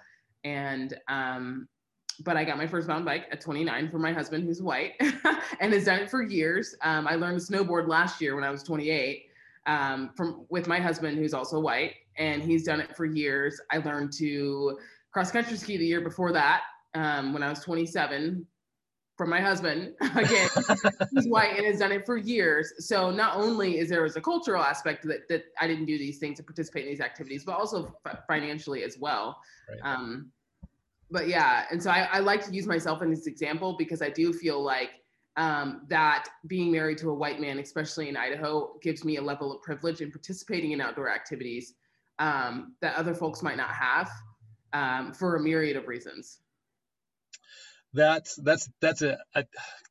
And 0.44 0.94
um, 1.08 1.68
but 2.24 2.36
I 2.36 2.44
got 2.44 2.58
my 2.58 2.66
first 2.66 2.88
mountain 2.88 3.04
bike 3.04 3.26
at 3.30 3.40
29 3.40 3.90
for 3.90 3.98
my 3.98 4.12
husband, 4.12 4.44
who's 4.44 4.60
white, 4.60 4.94
and 5.60 5.72
has 5.72 5.84
done 5.84 6.00
it 6.00 6.10
for 6.10 6.22
years. 6.22 6.74
Um, 6.82 7.06
I 7.06 7.14
learned 7.14 7.40
to 7.40 7.52
snowboard 7.52 7.88
last 7.88 8.20
year 8.20 8.34
when 8.34 8.44
I 8.44 8.50
was 8.50 8.62
28 8.64 9.26
um, 9.66 10.10
from 10.16 10.46
with 10.48 10.66
my 10.66 10.80
husband, 10.80 11.16
who's 11.18 11.34
also 11.34 11.60
white, 11.60 11.94
and 12.18 12.42
he's 12.42 12.64
done 12.64 12.80
it 12.80 12.96
for 12.96 13.06
years. 13.06 13.60
I 13.70 13.78
learned 13.78 14.12
to 14.14 14.78
cross 15.12 15.30
country 15.30 15.56
ski 15.56 15.76
the 15.76 15.86
year 15.86 16.00
before 16.00 16.32
that 16.32 16.62
um, 16.94 17.32
when 17.32 17.42
I 17.42 17.48
was 17.48 17.60
27 17.60 18.46
from 19.18 19.30
my 19.30 19.40
husband 19.40 19.94
again 20.14 20.48
he's 21.12 21.26
white 21.26 21.56
and 21.56 21.66
has 21.66 21.80
done 21.80 21.90
it 21.90 22.06
for 22.06 22.16
years 22.16 22.72
so 22.78 23.10
not 23.10 23.36
only 23.36 23.78
is 23.78 23.88
there 23.88 24.04
as 24.04 24.14
a 24.14 24.20
cultural 24.20 24.62
aspect 24.62 25.04
that, 25.04 25.28
that 25.28 25.42
i 25.60 25.66
didn't 25.66 25.86
do 25.86 25.98
these 25.98 26.18
things 26.18 26.36
to 26.36 26.42
participate 26.44 26.84
in 26.84 26.90
these 26.90 27.00
activities 27.00 27.44
but 27.44 27.58
also 27.58 27.92
f- 28.06 28.20
financially 28.28 28.84
as 28.84 28.96
well 28.96 29.36
right. 29.68 29.80
um, 29.82 30.30
but 31.10 31.26
yeah 31.26 31.64
and 31.72 31.82
so 31.82 31.90
I, 31.90 32.08
I, 32.12 32.18
like 32.20 32.46
to 32.46 32.54
use 32.54 32.66
myself 32.66 33.02
in 33.02 33.10
this 33.10 33.26
example 33.26 33.74
because 33.76 34.02
i 34.02 34.08
do 34.08 34.32
feel 34.32 34.62
like 34.62 34.90
um, 35.36 35.82
that 35.88 36.26
being 36.46 36.70
married 36.70 36.98
to 36.98 37.10
a 37.10 37.14
white 37.14 37.40
man 37.40 37.58
especially 37.58 38.08
in 38.08 38.16
idaho 38.16 38.78
gives 38.82 39.04
me 39.04 39.16
a 39.16 39.22
level 39.22 39.52
of 39.52 39.62
privilege 39.62 40.00
in 40.00 40.12
participating 40.12 40.70
in 40.70 40.80
outdoor 40.80 41.10
activities 41.10 41.74
um, 42.18 42.74
that 42.80 42.96
other 42.96 43.14
folks 43.14 43.42
might 43.42 43.56
not 43.56 43.70
have 43.70 44.10
um, 44.72 45.12
for 45.12 45.36
a 45.36 45.40
myriad 45.40 45.76
of 45.76 45.86
reasons 45.88 46.40
that's 47.94 48.36
that's 48.36 48.68
that's 48.80 49.02
a, 49.02 49.18
a, 49.34 49.44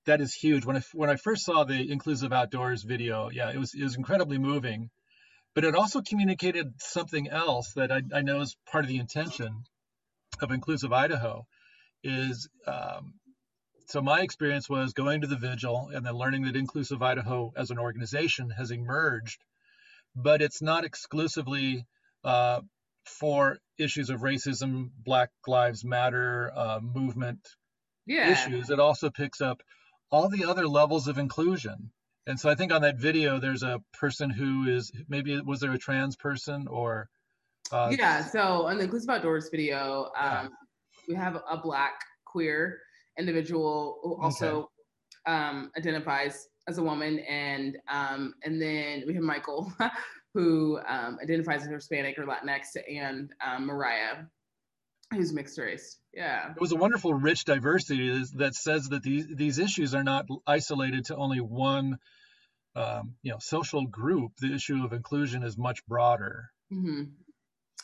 that 0.05 0.21
is 0.21 0.33
huge. 0.33 0.65
When 0.65 0.77
I 0.77 0.81
when 0.93 1.09
I 1.09 1.15
first 1.15 1.45
saw 1.45 1.63
the 1.63 1.91
inclusive 1.91 2.31
outdoors 2.31 2.83
video, 2.83 3.29
yeah, 3.29 3.49
it 3.49 3.57
was 3.57 3.73
it 3.73 3.83
was 3.83 3.95
incredibly 3.95 4.37
moving, 4.37 4.89
but 5.55 5.63
it 5.63 5.75
also 5.75 6.01
communicated 6.01 6.73
something 6.79 7.27
else 7.29 7.73
that 7.73 7.91
I, 7.91 8.01
I 8.13 8.21
know 8.21 8.41
is 8.41 8.55
part 8.69 8.83
of 8.83 8.89
the 8.89 8.99
intention 8.99 9.63
of 10.41 10.51
inclusive 10.51 10.93
Idaho. 10.93 11.47
Is 12.03 12.47
um, 12.67 13.15
so 13.87 14.01
my 14.01 14.21
experience 14.21 14.69
was 14.69 14.93
going 14.93 15.21
to 15.21 15.27
the 15.27 15.37
vigil 15.37 15.89
and 15.93 16.05
then 16.05 16.13
learning 16.13 16.43
that 16.43 16.55
inclusive 16.55 17.01
Idaho 17.01 17.51
as 17.55 17.71
an 17.71 17.79
organization 17.79 18.51
has 18.51 18.69
emerged, 18.69 19.43
but 20.15 20.41
it's 20.41 20.61
not 20.61 20.85
exclusively 20.85 21.85
uh, 22.27 22.61
for 23.05 23.57
issues 23.79 24.09
of 24.09 24.19
racism, 24.19 24.89
Black 25.03 25.29
Lives 25.47 25.85
Matter 25.85 26.51
uh, 26.53 26.79
movement, 26.81 27.39
yeah. 28.05 28.31
issues, 28.31 28.69
it 28.69 28.79
also 28.79 29.09
picks 29.09 29.39
up 29.39 29.63
all 30.11 30.29
the 30.29 30.45
other 30.45 30.67
levels 30.67 31.07
of 31.07 31.17
inclusion. 31.17 31.91
And 32.27 32.37
so 32.37 32.49
I 32.49 32.55
think 32.55 32.73
on 32.73 32.81
that 32.81 32.97
video, 32.97 33.39
there's 33.39 33.63
a 33.63 33.81
person 33.93 34.29
who 34.29 34.67
is 34.67 34.91
maybe 35.07 35.39
was 35.39 35.61
there 35.61 35.71
a 35.71 35.77
trans 35.77 36.17
person 36.17 36.67
or? 36.67 37.07
Uh, 37.71 37.93
yeah. 37.97 38.25
So 38.25 38.67
on 38.67 38.77
the 38.77 38.83
Inclusive 38.83 39.09
Outdoors 39.09 39.49
video, 39.49 40.11
um, 40.17 40.31
yeah. 40.31 40.47
we 41.07 41.15
have 41.15 41.37
a 41.49 41.57
black 41.57 41.93
queer 42.25 42.79
individual 43.17 43.99
who 44.03 44.21
also 44.21 44.69
okay. 45.27 45.37
um, 45.37 45.71
identifies 45.77 46.49
as 46.67 46.77
a 46.77 46.83
woman, 46.83 47.19
and 47.19 47.77
um, 47.89 48.33
and 48.43 48.61
then 48.61 49.03
we 49.07 49.13
have 49.13 49.23
Michael, 49.23 49.71
who 50.37 50.79
um, 50.87 51.17
identifies 51.19 51.63
as 51.63 51.69
Hispanic 51.69 52.19
or 52.19 52.25
Latinx, 52.25 52.77
and 52.87 53.33
um, 53.43 53.65
Mariah, 53.65 54.17
who's 55.11 55.33
mixed 55.33 55.57
race. 55.57 55.97
Yeah. 56.13 56.51
It 56.51 56.61
was 56.61 56.71
a 56.71 56.75
wonderful, 56.75 57.11
rich 57.11 57.43
diversity 57.45 58.23
that 58.35 58.53
says 58.53 58.89
that 58.89 59.01
these 59.01 59.25
these 59.27 59.57
issues 59.57 59.95
are 59.95 60.03
not 60.03 60.27
isolated 60.45 61.05
to 61.05 61.15
only 61.15 61.41
one, 61.41 61.97
um, 62.75 63.15
you 63.23 63.31
know, 63.31 63.39
social 63.39 63.87
group. 63.87 64.33
The 64.39 64.53
issue 64.53 64.83
of 64.85 64.93
inclusion 64.93 65.41
is 65.41 65.57
much 65.57 65.83
broader. 65.87 66.51
Mm-hmm. 66.71 67.05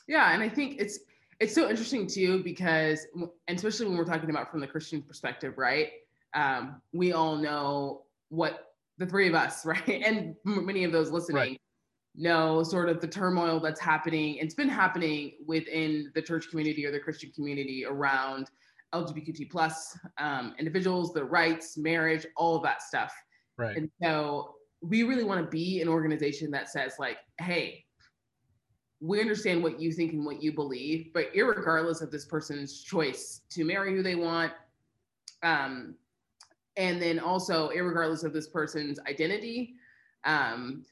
Yeah, 0.08 0.32
and 0.32 0.44
I 0.44 0.50
think 0.50 0.76
it's 0.80 1.00
it's 1.40 1.56
so 1.56 1.68
interesting 1.68 2.06
too 2.06 2.44
because, 2.44 3.08
especially 3.48 3.88
when 3.88 3.98
we're 3.98 4.06
talking 4.06 4.30
about 4.30 4.52
from 4.52 4.60
the 4.60 4.68
Christian 4.68 5.02
perspective, 5.02 5.56
right? 5.58 5.90
Um, 6.36 6.84
we 6.92 7.14
all 7.14 7.36
know 7.36 8.04
what 8.30 8.74
the 9.00 9.08
three 9.08 9.28
of 9.28 9.34
us, 9.34 9.66
right, 9.66 10.04
and 10.06 10.36
many 10.46 10.84
of 10.84 10.92
those 10.92 11.10
listening. 11.10 11.38
Right 11.38 11.60
know 12.16 12.64
sort 12.64 12.90
of 12.90 13.02
the 13.02 13.08
turmoil 13.08 13.60
that's 13.60 13.80
happening. 13.80 14.36
It's 14.36 14.54
been 14.54 14.70
happening 14.70 15.34
within 15.46 16.12
the 16.14 16.22
church 16.22 16.50
community 16.50 16.86
or 16.86 16.92
the 16.92 17.00
Christian 17.00 17.32
community 17.32 17.86
around 17.86 18.50
LGBTQ 18.94 19.50
plus 19.50 19.98
um, 20.20 20.54
individuals, 20.60 21.14
their 21.14 21.26
rights, 21.26 21.78
marriage, 21.78 22.26
all 22.38 22.56
of 22.56 22.64
that 22.64 22.82
stuff. 22.82 23.14
Right. 23.58 23.76
And 23.76 23.90
so 24.02 24.56
we 24.82 25.04
really 25.04 25.24
want 25.24 25.44
to 25.44 25.50
be 25.50 25.82
an 25.82 25.88
organization 25.88 26.52
that 26.52 26.70
says 26.70 26.94
like, 27.00 27.18
hey, 27.40 27.86
we 29.00 29.20
understand 29.20 29.62
what 29.64 29.82
you 29.82 29.92
think 29.92 30.14
and 30.14 30.26
what 30.26 30.42
you 30.42 30.54
believe, 30.54 31.12
but 31.14 31.28
regardless 31.36 32.02
of 32.02 32.12
this 32.12 32.26
person's 32.26 32.82
choice 32.82 33.42
to 33.50 33.66
marry 33.66 33.94
who 33.94 34.02
they 34.04 34.16
want, 34.16 34.54
um, 35.42 35.96
and 36.78 37.02
then 37.02 37.20
also 37.20 37.70
regardless 37.70 38.24
of 38.24 38.34
this 38.34 38.48
person's 38.48 39.00
identity 39.08 39.76
um, 40.24 40.86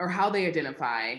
or 0.00 0.08
how 0.08 0.30
they 0.30 0.46
identify, 0.46 1.16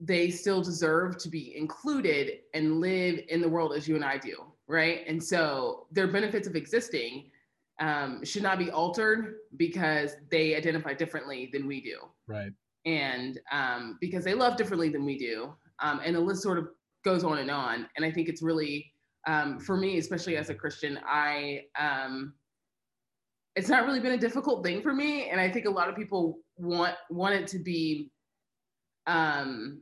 they 0.00 0.30
still 0.30 0.62
deserve 0.62 1.16
to 1.18 1.28
be 1.28 1.56
included 1.56 2.40
and 2.52 2.80
live 2.80 3.20
in 3.28 3.40
the 3.40 3.48
world 3.48 3.72
as 3.72 3.88
you 3.88 3.94
and 3.94 4.04
I 4.04 4.18
do, 4.18 4.44
right? 4.66 5.00
And 5.06 5.22
so 5.22 5.86
their 5.90 6.08
benefits 6.08 6.46
of 6.46 6.56
existing 6.56 7.30
um, 7.80 8.24
should 8.24 8.42
not 8.42 8.58
be 8.58 8.70
altered 8.70 9.36
because 9.56 10.16
they 10.30 10.54
identify 10.54 10.94
differently 10.94 11.50
than 11.52 11.66
we 11.66 11.80
do. 11.80 11.98
Right 12.26 12.52
and 12.86 13.38
um, 13.50 13.98
because 14.00 14.24
they 14.24 14.34
love 14.34 14.56
differently 14.56 14.88
than 14.88 15.04
we 15.04 15.18
do. 15.18 15.52
Um, 15.80 16.00
and 16.04 16.14
the 16.14 16.20
list 16.20 16.42
sort 16.42 16.58
of 16.58 16.68
goes 17.04 17.24
on 17.24 17.38
and 17.38 17.50
on. 17.50 17.86
And 17.96 18.04
I 18.04 18.10
think 18.10 18.28
it's 18.28 18.42
really, 18.42 18.92
um, 19.26 19.58
for 19.58 19.76
me, 19.76 19.98
especially 19.98 20.36
as 20.36 20.50
a 20.50 20.54
Christian, 20.54 20.98
I, 21.06 21.62
um, 21.78 22.34
it's 23.56 23.68
not 23.68 23.86
really 23.86 24.00
been 24.00 24.12
a 24.12 24.18
difficult 24.18 24.64
thing 24.64 24.82
for 24.82 24.92
me. 24.92 25.28
And 25.28 25.40
I 25.40 25.50
think 25.50 25.66
a 25.66 25.70
lot 25.70 25.88
of 25.88 25.96
people 25.96 26.38
want, 26.56 26.94
want 27.10 27.34
it 27.34 27.46
to 27.48 27.58
be, 27.58 28.10
um, 29.06 29.80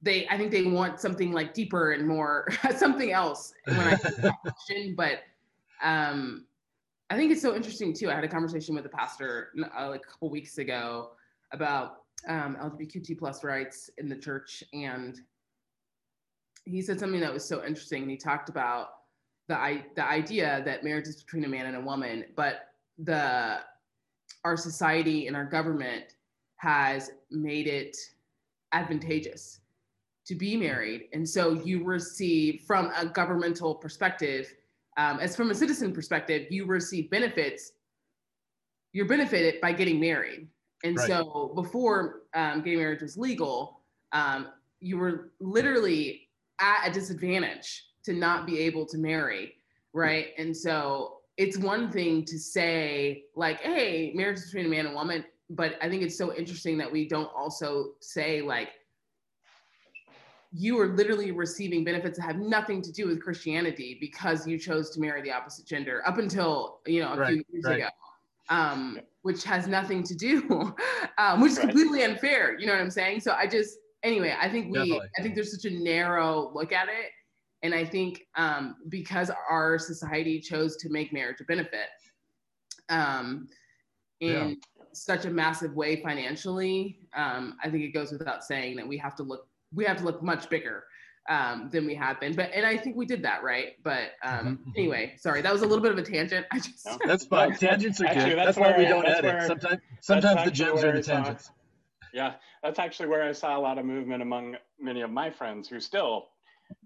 they, 0.00 0.28
I 0.28 0.36
think 0.36 0.52
they 0.52 0.64
want 0.64 1.00
something 1.00 1.32
like 1.32 1.54
deeper 1.54 1.92
and 1.92 2.06
more, 2.06 2.48
something 2.76 3.12
else 3.12 3.52
when 3.66 3.80
I 3.80 3.96
question, 4.42 4.94
but, 4.96 5.20
um, 5.82 6.46
I 7.10 7.16
think 7.16 7.32
it's 7.32 7.42
so 7.42 7.56
interesting 7.56 7.94
too. 7.94 8.10
I 8.10 8.14
had 8.14 8.24
a 8.24 8.28
conversation 8.28 8.74
with 8.74 8.84
a 8.84 8.90
pastor 8.90 9.48
uh, 9.78 9.88
like 9.88 10.02
a 10.06 10.10
couple 10.10 10.30
weeks 10.30 10.58
ago 10.58 11.12
about 11.52 12.02
um, 12.28 12.56
LGBTQ 12.60 13.18
plus 13.18 13.44
rights 13.44 13.88
in 13.98 14.08
the 14.08 14.16
church, 14.16 14.62
and 14.72 15.18
he 16.64 16.82
said 16.82 17.00
something 17.00 17.20
that 17.20 17.32
was 17.32 17.44
so 17.44 17.64
interesting. 17.64 18.02
And 18.02 18.10
he 18.10 18.18
talked 18.18 18.50
about 18.50 18.88
the 19.48 19.56
I, 19.56 19.86
the 19.96 20.06
idea 20.06 20.62
that 20.66 20.84
marriage 20.84 21.06
is 21.06 21.22
between 21.22 21.44
a 21.44 21.48
man 21.48 21.66
and 21.66 21.76
a 21.76 21.80
woman, 21.80 22.26
but 22.36 22.68
the 22.98 23.60
our 24.48 24.56
society 24.56 25.26
and 25.26 25.36
our 25.36 25.44
government 25.44 26.16
has 26.56 27.10
made 27.30 27.66
it 27.66 27.96
advantageous 28.72 29.60
to 30.26 30.34
be 30.34 30.56
married, 30.56 31.08
and 31.12 31.26
so 31.26 31.52
you 31.52 31.84
receive 31.84 32.62
from 32.66 32.90
a 32.96 33.06
governmental 33.06 33.74
perspective, 33.74 34.52
um, 34.96 35.20
as 35.20 35.34
from 35.36 35.50
a 35.50 35.54
citizen 35.54 35.92
perspective, 35.92 36.46
you 36.50 36.66
receive 36.66 37.08
benefits. 37.10 37.72
You're 38.92 39.06
benefited 39.06 39.60
by 39.60 39.72
getting 39.72 40.00
married 40.00 40.48
and 40.84 40.96
right. 40.96 41.06
so 41.06 41.52
before 41.54 42.22
um, 42.34 42.62
gay 42.62 42.76
marriage 42.76 43.02
was 43.02 43.16
legal, 43.16 43.80
um, 44.12 44.48
you 44.80 44.96
were 44.96 45.32
literally 45.40 46.28
at 46.60 46.88
a 46.88 46.92
disadvantage 46.92 47.84
to 48.04 48.12
not 48.12 48.46
be 48.46 48.60
able 48.60 48.86
to 48.86 48.98
marry, 48.98 49.54
right? 49.92 50.28
And 50.38 50.56
so 50.56 51.17
it's 51.38 51.56
one 51.56 51.90
thing 51.90 52.24
to 52.26 52.38
say 52.38 53.24
like, 53.34 53.60
"Hey, 53.60 54.12
marriage 54.14 54.38
is 54.38 54.44
between 54.46 54.66
a 54.66 54.68
man 54.68 54.84
and 54.86 54.94
woman," 54.94 55.24
but 55.48 55.78
I 55.80 55.88
think 55.88 56.02
it's 56.02 56.18
so 56.18 56.34
interesting 56.34 56.76
that 56.78 56.92
we 56.92 57.08
don't 57.08 57.30
also 57.34 57.92
say 58.00 58.42
like, 58.42 58.68
you 60.52 60.78
are 60.78 60.88
literally 60.88 61.30
receiving 61.30 61.84
benefits 61.84 62.18
that 62.18 62.24
have 62.24 62.36
nothing 62.36 62.82
to 62.82 62.92
do 62.92 63.06
with 63.06 63.22
Christianity 63.22 63.96
because 64.00 64.46
you 64.46 64.58
chose 64.58 64.90
to 64.90 65.00
marry 65.00 65.22
the 65.22 65.32
opposite 65.32 65.66
gender 65.66 66.02
up 66.06 66.18
until 66.18 66.80
you 66.86 67.00
know 67.00 67.14
a 67.14 67.16
right, 67.16 67.28
few 67.28 67.44
years 67.50 67.64
right. 67.64 67.78
ago 67.78 67.88
um, 68.48 68.98
which 69.22 69.44
has 69.44 69.66
nothing 69.66 70.02
to 70.04 70.14
do, 70.14 70.74
um, 71.18 71.40
which 71.40 71.52
is 71.52 71.58
right. 71.58 71.68
completely 71.68 72.02
unfair. 72.02 72.58
You 72.58 72.66
know 72.66 72.72
what 72.72 72.82
I'm 72.82 72.90
saying? 72.90 73.20
So 73.20 73.32
I 73.32 73.46
just, 73.46 73.78
anyway, 74.02 74.34
I 74.40 74.48
think 74.48 74.72
we, 74.72 74.78
Definitely. 74.78 75.08
I 75.18 75.22
think 75.22 75.34
there's 75.34 75.52
such 75.52 75.70
a 75.70 75.74
narrow 75.74 76.50
look 76.54 76.72
at 76.72 76.88
it. 76.88 77.10
And 77.62 77.74
I 77.74 77.84
think 77.84 78.26
um, 78.36 78.76
because 78.88 79.30
our 79.50 79.78
society 79.78 80.40
chose 80.40 80.76
to 80.76 80.88
make 80.88 81.12
marriage 81.12 81.40
a 81.40 81.44
benefit 81.44 81.88
um, 82.88 83.48
in 84.20 84.50
yeah. 84.50 84.54
such 84.92 85.24
a 85.24 85.30
massive 85.30 85.74
way 85.74 86.00
financially, 86.00 87.00
um, 87.16 87.56
I 87.62 87.70
think 87.70 87.82
it 87.82 87.92
goes 87.92 88.12
without 88.12 88.44
saying 88.44 88.76
that 88.76 88.86
we 88.86 88.96
have 88.98 89.16
to 89.16 89.22
look, 89.22 89.48
we 89.74 89.84
have 89.84 89.96
to 89.98 90.04
look 90.04 90.22
much 90.22 90.48
bigger 90.48 90.84
um, 91.28 91.68
than 91.70 91.86
we 91.86 91.94
have 91.94 92.20
been. 92.20 92.34
But 92.34 92.50
and 92.54 92.64
I 92.64 92.76
think 92.76 92.96
we 92.96 93.06
did 93.06 93.22
that 93.22 93.42
right. 93.42 93.74
But 93.82 94.12
um, 94.22 94.32
mm-hmm. 94.32 94.48
mm-hmm. 94.48 94.70
anyway, 94.76 95.14
sorry, 95.18 95.42
that 95.42 95.52
was 95.52 95.62
a 95.62 95.66
little 95.66 95.82
bit 95.82 95.92
of 95.92 95.98
a 95.98 96.02
tangent. 96.02 96.46
I 96.52 96.58
just 96.58 96.86
no, 96.86 96.98
that's 97.06 97.26
fine. 97.26 97.54
Tangents 97.54 98.00
are 98.00 98.06
actually, 98.06 98.30
good. 98.30 98.38
That's, 98.38 98.56
that's 98.56 98.58
why 98.58 98.76
we 98.76 98.84
don't 98.84 99.06
edit. 99.06 99.24
Where, 99.24 99.46
sometimes 99.46 99.80
sometimes 100.00 100.44
the 100.44 100.50
gems 100.50 100.84
are 100.84 100.92
the 100.92 101.02
tangents. 101.02 101.46
Saw, 101.46 101.52
yeah, 102.14 102.34
that's 102.62 102.78
actually 102.78 103.08
where 103.08 103.22
I 103.22 103.32
saw 103.32 103.58
a 103.58 103.60
lot 103.60 103.78
of 103.78 103.84
movement 103.84 104.22
among 104.22 104.56
many 104.80 105.02
of 105.02 105.10
my 105.10 105.30
friends 105.30 105.68
who 105.68 105.80
still 105.80 106.28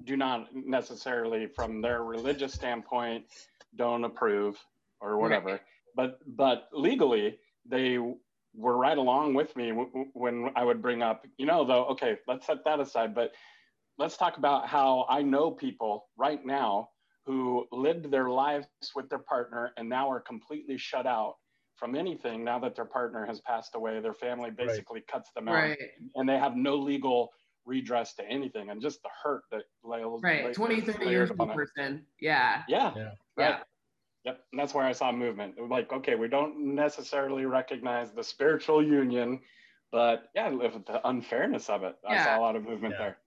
do 0.05 0.16
not 0.16 0.49
necessarily, 0.55 1.47
from 1.47 1.80
their 1.80 2.03
religious 2.05 2.53
standpoint, 2.53 3.24
don't 3.76 4.05
approve 4.05 4.59
or 5.01 5.18
whatever. 5.18 5.53
Right. 5.53 5.61
But 5.95 6.18
but 6.26 6.68
legally, 6.72 7.39
they 7.66 7.99
were 8.55 8.76
right 8.76 8.99
along 8.99 9.35
with 9.35 9.55
me 9.57 9.70
when 10.12 10.51
I 10.57 10.64
would 10.64 10.83
bring 10.83 11.03
up, 11.03 11.26
you 11.39 11.47
know, 11.47 11.64
though, 11.64 11.87
okay, 11.87 12.18
let's 12.28 12.47
set 12.47 12.64
that 12.64 12.80
aside. 12.80 13.14
But 13.14 13.33
let's 13.99 14.16
talk 14.16 14.37
about 14.37 14.68
how 14.68 15.07
I 15.09 15.22
know 15.22 15.51
people 15.51 16.07
right 16.16 16.45
now 16.45 16.89
who 17.24 17.66
lived 17.70 18.11
their 18.11 18.28
lives 18.28 18.66
with 18.95 19.09
their 19.09 19.20
partner 19.20 19.72
and 19.76 19.89
now 19.89 20.11
are 20.11 20.20
completely 20.20 20.76
shut 20.76 21.07
out 21.07 21.35
from 21.76 21.95
anything 21.95 22.45
now 22.45 22.59
that 22.59 22.74
their 22.74 22.85
partner 22.85 23.24
has 23.24 23.41
passed 23.41 23.74
away. 23.74 24.01
Their 24.01 24.14
family 24.14 24.51
basically 24.51 25.01
right. 25.01 25.07
cuts 25.07 25.30
them 25.35 25.49
out 25.49 25.55
right. 25.55 25.78
and 26.16 26.28
they 26.28 26.39
have 26.39 26.57
no 26.57 26.76
legal 26.76 27.30
redress 27.64 28.14
to 28.14 28.28
anything 28.28 28.70
and 28.70 28.80
just 28.80 29.02
the 29.02 29.08
hurt 29.22 29.42
that 29.50 29.62
lays 29.84 30.04
right 30.22 30.52
20 30.52 30.80
30 30.80 31.06
years 31.06 31.30
old 31.38 31.52
person. 31.52 32.04
Yeah. 32.20 32.62
Yeah. 32.68 32.92
Yeah. 32.96 33.10
Right. 33.36 33.60
yep. 34.24 34.40
And 34.52 34.60
that's 34.60 34.74
where 34.74 34.84
i 34.84 34.92
saw 34.92 35.12
movement. 35.12 35.54
Like 35.68 35.92
okay 35.92 36.14
we 36.14 36.28
don't 36.28 36.74
necessarily 36.74 37.44
recognize 37.46 38.12
the 38.12 38.24
spiritual 38.24 38.84
union 38.84 39.40
but 39.90 40.24
yeah 40.34 40.50
the 40.50 41.00
unfairness 41.04 41.68
of 41.68 41.82
it 41.82 41.96
yeah. 42.04 42.22
i 42.22 42.24
saw 42.24 42.38
a 42.38 42.40
lot 42.40 42.56
of 42.56 42.64
movement 42.64 42.94
yeah. 42.98 43.04
there. 43.04 43.18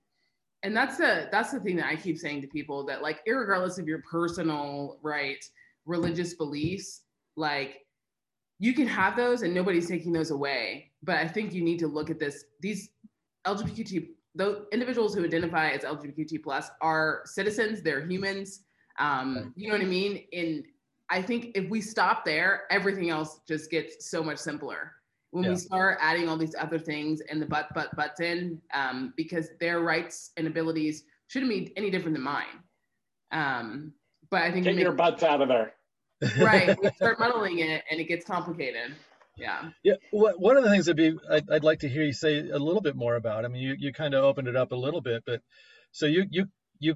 And 0.64 0.76
that's 0.76 0.98
the 0.98 1.30
that's 1.32 1.52
the 1.52 1.60
thing 1.60 1.76
that 1.76 1.86
I 1.86 1.96
keep 1.96 2.18
saying 2.18 2.42
to 2.42 2.48
people 2.48 2.86
that 2.88 3.02
like 3.02 3.22
regardless 3.28 3.78
of 3.78 3.88
your 3.88 4.02
personal 4.10 5.00
right 5.04 5.44
religious 5.86 6.34
beliefs 6.34 7.02
like 7.36 7.86
you 8.60 8.74
can 8.74 8.88
have 8.88 9.16
those 9.16 9.42
and 9.42 9.54
nobody's 9.54 9.88
taking 9.88 10.14
those 10.14 10.32
away. 10.32 10.92
But 11.04 11.18
I 11.18 11.28
think 11.28 11.54
you 11.54 11.62
need 11.62 11.80
to 11.80 11.88
look 11.88 12.10
at 12.10 12.20
this 12.20 12.46
these 12.62 12.90
LGBT 13.46 14.08
the 14.36 14.68
individuals 14.72 15.16
who 15.16 15.24
identify 15.24 15.70
as 15.70 15.82
LGBT 15.82 16.44
plus 16.44 16.70
are 16.82 17.22
citizens 17.26 17.82
they're 17.82 18.06
humans 18.06 18.66
um, 19.00 19.54
you 19.56 19.68
know 19.68 19.74
what 19.74 19.82
I 19.82 19.88
mean? 19.90 20.24
In 20.32 20.64
I 21.10 21.22
think 21.22 21.52
if 21.56 21.70
we 21.70 21.82
stop 21.82 22.26
there 22.26 22.64
everything 22.72 23.10
else 23.10 23.42
just 23.48 23.70
gets 23.70 24.10
so 24.10 24.24
much 24.24 24.38
simpler. 24.38 24.94
When 25.32 25.44
yeah. 25.44 25.52
we 25.52 25.56
start 25.58 25.98
adding 26.02 26.30
all 26.30 26.38
these 26.38 26.56
other 26.58 26.80
things 26.80 27.22
and 27.30 27.42
the 27.42 27.46
but 27.46 27.68
but 27.74 27.96
buts 27.96 28.22
in 28.22 28.62
um, 28.74 29.14
because 29.18 29.50
their 29.60 29.82
rights 29.82 30.32
and 30.38 30.48
abilities 30.48 31.04
shouldn't 31.28 31.52
be 31.52 31.74
any 31.76 31.90
different 31.90 32.16
than 32.16 32.24
mine. 32.24 32.64
Um, 33.32 33.92
but 34.32 34.44
i 34.44 34.52
think 34.52 34.66
get 34.66 34.76
your 34.76 34.94
butts 34.94 35.24
out 35.24 35.42
of 35.42 35.50
there. 35.50 35.74
Right 36.40 36.78
we 36.82 36.90
start 36.96 37.20
muddling 37.20 37.60
it 37.60 37.84
and 37.92 38.00
it 38.00 38.06
gets 38.06 38.26
complicated 38.26 38.96
yeah 39.38 39.70
yeah 39.84 39.96
one 40.12 40.58
of 40.58 40.64
the 40.64 40.70
things 40.70 40.86
that 40.86 40.96
be 40.96 41.16
I'd, 41.30 41.50
I'd, 41.50 41.64
like 41.64 41.80
to 41.80 41.90
hear 41.90 42.04
you 42.04 42.14
say 42.14 42.40
a 42.40 42.58
little 42.60 42.82
bit 42.82 42.96
more 42.96 43.16
about 43.16 43.46
i 43.46 43.48
mean 43.48 43.62
you, 43.62 43.76
you 43.78 43.94
kind 43.94 44.14
of 44.14 44.24
opened 44.24 44.48
it 44.48 44.56
up 44.56 44.72
a 44.72 44.76
little 44.76 45.02
bit 45.02 45.24
but 45.26 45.42
so 45.92 46.06
you 46.06 46.26
you 46.30 46.46
you 46.80 46.96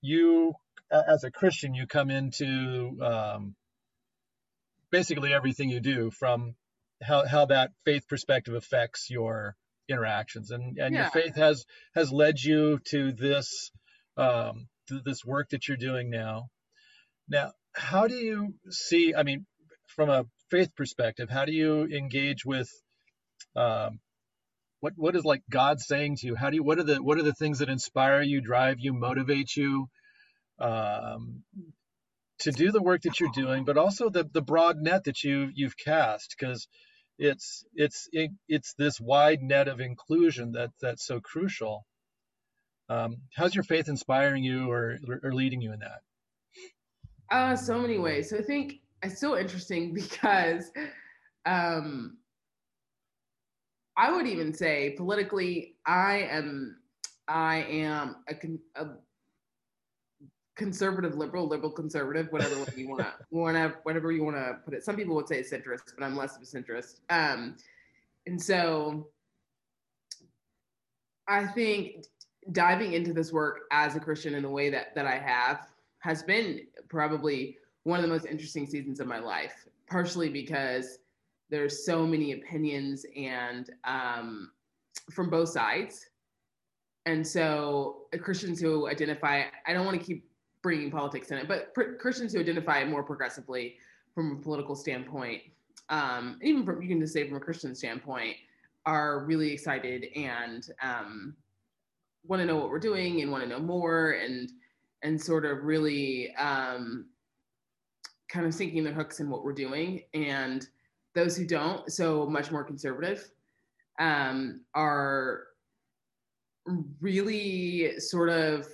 you 0.00 0.54
as 0.90 1.24
a 1.24 1.30
christian 1.30 1.74
you 1.74 1.86
come 1.86 2.10
into 2.10 2.98
um, 3.02 3.54
basically 4.90 5.32
everything 5.32 5.70
you 5.70 5.80
do 5.80 6.10
from 6.10 6.54
how 7.02 7.26
how 7.26 7.46
that 7.46 7.70
faith 7.84 8.08
perspective 8.08 8.54
affects 8.54 9.10
your 9.10 9.54
interactions 9.88 10.50
and 10.50 10.78
and 10.78 10.94
yeah. 10.94 11.02
your 11.02 11.10
faith 11.10 11.36
has 11.36 11.64
has 11.94 12.10
led 12.10 12.40
you 12.40 12.80
to 12.84 13.12
this 13.12 13.70
um 14.16 14.66
to 14.88 15.00
this 15.04 15.24
work 15.24 15.50
that 15.50 15.68
you're 15.68 15.76
doing 15.76 16.10
now 16.10 16.48
now 17.28 17.52
how 17.74 18.06
do 18.06 18.14
you 18.14 18.54
see 18.70 19.14
i 19.14 19.22
mean 19.22 19.46
from 19.96 20.10
a 20.10 20.24
faith 20.50 20.74
perspective 20.76 21.28
how 21.30 21.44
do 21.44 21.52
you 21.52 21.84
engage 21.84 22.44
with 22.44 22.70
um 23.56 23.98
what 24.80 24.92
what 24.96 25.16
is 25.16 25.24
like 25.24 25.42
god 25.50 25.80
saying 25.80 26.16
to 26.16 26.26
you 26.26 26.36
how 26.36 26.50
do 26.50 26.56
you 26.56 26.62
what 26.62 26.78
are 26.78 26.84
the 26.84 27.02
what 27.02 27.18
are 27.18 27.22
the 27.22 27.34
things 27.34 27.58
that 27.58 27.68
inspire 27.68 28.22
you 28.22 28.40
drive 28.40 28.76
you 28.78 28.92
motivate 28.92 29.56
you 29.56 29.88
um 30.60 31.42
to 32.38 32.52
do 32.52 32.70
the 32.70 32.82
work 32.82 33.02
that 33.02 33.18
you're 33.18 33.32
doing 33.32 33.64
but 33.64 33.78
also 33.78 34.10
the 34.10 34.24
the 34.32 34.42
broad 34.42 34.76
net 34.76 35.04
that 35.04 35.24
you 35.24 35.50
you've 35.54 35.76
cast 35.76 36.34
because 36.38 36.68
it's 37.18 37.64
it's 37.74 38.08
it, 38.12 38.30
it's 38.48 38.74
this 38.74 39.00
wide 39.00 39.42
net 39.42 39.68
of 39.68 39.80
inclusion 39.80 40.52
that 40.52 40.70
that's 40.80 41.06
so 41.06 41.20
crucial. 41.20 41.86
Um, 42.88 43.16
how's 43.34 43.54
your 43.54 43.64
faith 43.64 43.88
inspiring 43.88 44.44
you 44.44 44.70
or 44.70 44.98
or 45.22 45.32
leading 45.32 45.60
you 45.60 45.72
in 45.72 45.80
that? 45.80 46.00
Uh, 47.30 47.56
so 47.56 47.78
many 47.78 47.98
ways. 47.98 48.30
So 48.30 48.38
I 48.38 48.42
think 48.42 48.74
it's 49.06 49.20
so 49.20 49.38
interesting 49.38 49.94
because 50.02 50.70
um, 51.46 52.18
I 53.96 54.12
would 54.12 54.26
even 54.26 54.52
say 54.52 54.94
politically, 54.96 55.76
I 55.86 56.28
am 56.30 56.78
I 57.28 57.66
am 57.68 58.16
a, 58.28 58.34
a 58.80 58.88
conservative 60.56 61.16
liberal, 61.16 61.48
liberal 61.48 61.70
conservative, 61.70 62.28
whatever 62.30 62.64
you 62.76 62.88
want 62.88 63.00
to, 63.00 63.12
want 63.30 63.74
whatever 63.84 64.12
you 64.12 64.24
want 64.24 64.36
to 64.36 64.58
put 64.64 64.74
it. 64.74 64.84
Some 64.84 64.96
people 64.96 65.14
would 65.16 65.28
say 65.28 65.40
centrist, 65.40 65.92
but 65.96 66.04
I'm 66.04 66.16
less 66.16 66.36
of 66.36 66.42
a 66.42 66.44
centrist. 66.44 67.00
Um, 67.10 67.56
and 68.26 68.40
so 68.40 69.08
I 71.28 71.46
think 71.46 72.06
diving 72.52 72.92
into 72.92 73.12
this 73.12 73.32
work 73.32 73.62
as 73.72 73.96
a 73.96 74.00
Christian 74.00 74.34
in 74.34 74.42
the 74.42 74.50
way 74.50 74.70
that 74.70 74.94
that 74.94 75.06
I 75.06 75.18
have 75.18 75.66
has 76.00 76.22
been 76.22 76.60
probably 76.88 77.58
one 77.86 78.00
of 78.00 78.02
the 78.02 78.08
most 78.08 78.26
interesting 78.26 78.66
seasons 78.66 78.98
of 78.98 79.06
my 79.06 79.20
life. 79.20 79.68
Partially 79.88 80.28
because 80.28 80.98
there's 81.50 81.86
so 81.86 82.04
many 82.04 82.32
opinions 82.32 83.06
and 83.16 83.70
um, 83.84 84.50
from 85.12 85.30
both 85.30 85.50
sides, 85.50 86.06
and 87.06 87.24
so 87.24 88.08
Christians 88.20 88.60
who 88.60 88.88
identify. 88.88 89.44
I 89.64 89.72
don't 89.72 89.86
want 89.86 90.00
to 90.00 90.04
keep 90.04 90.28
bringing 90.62 90.90
politics 90.90 91.30
in 91.30 91.38
it, 91.38 91.46
but 91.46 91.72
Christians 92.00 92.32
who 92.32 92.40
identify 92.40 92.84
more 92.84 93.04
progressively 93.04 93.76
from 94.12 94.32
a 94.32 94.36
political 94.42 94.74
standpoint, 94.74 95.42
um, 95.88 96.40
even 96.42 96.64
from 96.64 96.82
you 96.82 96.88
can 96.88 96.98
just 96.98 97.12
say 97.12 97.28
from 97.28 97.36
a 97.36 97.40
Christian 97.40 97.76
standpoint, 97.76 98.34
are 98.84 99.24
really 99.24 99.52
excited 99.52 100.06
and 100.16 100.70
um, 100.82 101.36
want 102.26 102.40
to 102.40 102.46
know 102.46 102.56
what 102.56 102.70
we're 102.70 102.80
doing 102.80 103.22
and 103.22 103.30
want 103.30 103.44
to 103.44 103.48
know 103.48 103.60
more 103.60 104.12
and 104.22 104.50
and 105.04 105.20
sort 105.20 105.44
of 105.44 105.62
really 105.62 106.34
um, 106.34 107.06
kind 108.28 108.46
of 108.46 108.54
sinking 108.54 108.84
their 108.84 108.92
hooks 108.92 109.20
in 109.20 109.30
what 109.30 109.44
we're 109.44 109.52
doing. 109.52 110.02
And 110.14 110.66
those 111.14 111.36
who 111.36 111.46
don't, 111.46 111.90
so 111.90 112.26
much 112.26 112.50
more 112.50 112.64
conservative, 112.64 113.30
um, 113.98 114.60
are 114.74 115.44
really 117.00 117.98
sort 118.00 118.28
of 118.28 118.66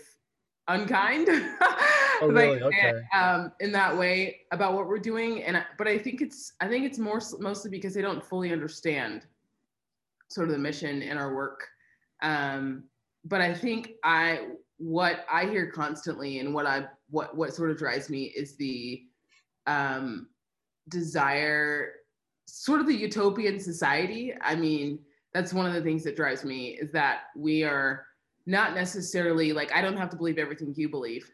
unkind. 0.68 1.28
oh, 2.22 2.28
really? 2.28 2.60
like, 2.60 2.62
okay. 2.62 3.00
um, 3.14 3.52
in 3.60 3.72
that 3.72 3.96
way 3.96 4.40
about 4.50 4.74
what 4.74 4.86
we're 4.86 4.98
doing, 4.98 5.42
and 5.44 5.64
but 5.78 5.88
I 5.88 5.98
think 5.98 6.20
it's 6.20 6.52
I 6.60 6.68
think 6.68 6.84
it's 6.84 6.98
more 6.98 7.20
mostly 7.38 7.70
because 7.70 7.94
they 7.94 8.02
don't 8.02 8.24
fully 8.24 8.52
understand 8.52 9.26
sort 10.28 10.48
of 10.48 10.52
the 10.52 10.58
mission 10.58 11.02
in 11.02 11.18
our 11.18 11.34
work. 11.34 11.68
Um, 12.22 12.84
but 13.24 13.40
I 13.40 13.54
think 13.54 13.92
I 14.04 14.48
what 14.78 15.24
I 15.30 15.46
hear 15.46 15.70
constantly 15.70 16.38
and 16.38 16.54
what 16.54 16.66
I 16.66 16.86
what 17.10 17.36
what 17.36 17.54
sort 17.54 17.70
of 17.70 17.78
drives 17.78 18.08
me 18.08 18.24
is 18.36 18.56
the 18.56 19.04
um, 19.66 20.28
desire, 20.88 21.92
sort 22.46 22.80
of 22.80 22.86
the 22.86 22.94
utopian 22.94 23.58
society. 23.58 24.34
I 24.40 24.54
mean, 24.54 24.98
that's 25.32 25.52
one 25.52 25.66
of 25.66 25.74
the 25.74 25.82
things 25.82 26.04
that 26.04 26.16
drives 26.16 26.44
me 26.44 26.78
is 26.80 26.90
that 26.92 27.22
we 27.36 27.64
are 27.64 28.06
not 28.46 28.74
necessarily 28.74 29.52
like 29.52 29.72
I 29.72 29.80
don't 29.80 29.96
have 29.96 30.10
to 30.10 30.16
believe 30.16 30.38
everything 30.38 30.74
you 30.76 30.88
believe, 30.88 31.30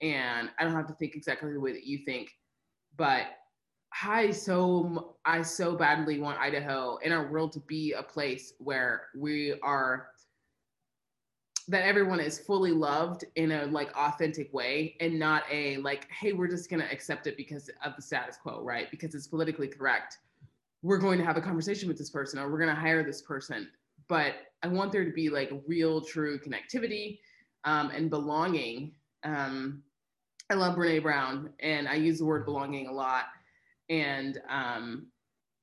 and 0.00 0.50
I 0.58 0.64
don't 0.64 0.74
have 0.74 0.86
to 0.88 0.94
think 0.94 1.14
exactly 1.14 1.52
the 1.52 1.60
way 1.60 1.72
that 1.72 1.84
you 1.84 1.98
think, 2.04 2.30
but 2.96 3.26
I 4.02 4.30
so 4.30 5.16
I 5.24 5.42
so 5.42 5.76
badly 5.76 6.18
want 6.18 6.38
Idaho 6.38 6.98
and 7.04 7.12
our 7.12 7.30
world 7.30 7.52
to 7.52 7.60
be 7.60 7.92
a 7.92 8.02
place 8.02 8.54
where 8.58 9.08
we 9.14 9.54
are 9.62 10.08
that 11.68 11.84
everyone 11.84 12.20
is 12.20 12.38
fully 12.38 12.72
loved 12.72 13.24
in 13.36 13.52
a 13.52 13.66
like 13.66 13.94
authentic 13.96 14.52
way 14.52 14.96
and 15.00 15.18
not 15.18 15.44
a 15.50 15.76
like 15.78 16.08
hey 16.10 16.32
we're 16.32 16.48
just 16.48 16.68
going 16.68 16.80
to 16.80 16.92
accept 16.92 17.26
it 17.26 17.36
because 17.36 17.70
of 17.84 17.94
the 17.96 18.02
status 18.02 18.36
quo 18.42 18.60
right 18.62 18.90
because 18.90 19.14
it's 19.14 19.26
politically 19.26 19.68
correct 19.68 20.18
we're 20.82 20.98
going 20.98 21.18
to 21.18 21.24
have 21.24 21.36
a 21.36 21.40
conversation 21.40 21.88
with 21.88 21.96
this 21.96 22.10
person 22.10 22.38
or 22.38 22.50
we're 22.50 22.58
going 22.58 22.74
to 22.74 22.80
hire 22.80 23.04
this 23.04 23.22
person 23.22 23.68
but 24.08 24.34
I 24.62 24.68
want 24.68 24.92
there 24.92 25.04
to 25.04 25.10
be 25.10 25.28
like 25.28 25.50
real, 25.66 26.00
true 26.00 26.38
connectivity 26.38 27.18
um, 27.64 27.90
and 27.90 28.10
belonging. 28.10 28.92
Um, 29.24 29.82
I 30.50 30.54
love 30.54 30.76
Brene 30.76 31.02
Brown, 31.02 31.50
and 31.60 31.88
I 31.88 31.94
use 31.94 32.18
the 32.18 32.26
word 32.26 32.44
belonging 32.44 32.88
a 32.88 32.92
lot. 32.92 33.24
And 33.88 34.40
um, 34.48 35.06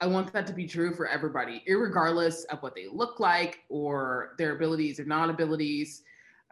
I 0.02 0.08
want 0.08 0.32
that 0.34 0.48
to 0.48 0.54
be 0.54 0.66
true 0.66 0.94
for 0.94 1.08
everybody, 1.08 1.64
regardless 1.68 2.46
of 2.46 2.62
what 2.62 2.74
they 2.74 2.88
look 2.92 3.20
like 3.20 3.60
or 3.68 4.36
their 4.38 4.56
abilities 4.56 5.00
or 5.00 5.06
non 5.06 5.30
abilities 5.30 6.04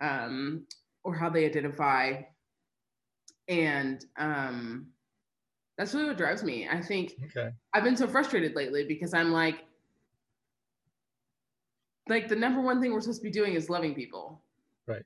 um, 0.02 0.66
or 1.04 1.16
how 1.16 1.30
they 1.30 1.46
identify. 1.46 2.22
And 3.48 4.04
um, 4.18 4.88
that's 5.78 5.94
really 5.94 6.08
what 6.08 6.18
drives 6.18 6.44
me. 6.44 6.68
I 6.70 6.82
think 6.82 7.14
okay. 7.26 7.52
I've 7.74 7.84
been 7.84 7.96
so 7.96 8.08
frustrated 8.08 8.54
lately 8.56 8.86
because 8.86 9.14
I'm 9.14 9.32
like, 9.32 9.64
like 12.10 12.28
the 12.28 12.36
number 12.36 12.62
one 12.62 12.82
thing 12.82 12.92
we're 12.92 13.02
supposed 13.02 13.22
to 13.22 13.24
be 13.24 13.32
doing 13.32 13.54
is 13.54 13.70
loving 13.70 13.96
people. 13.96 14.42
Right. 14.88 15.04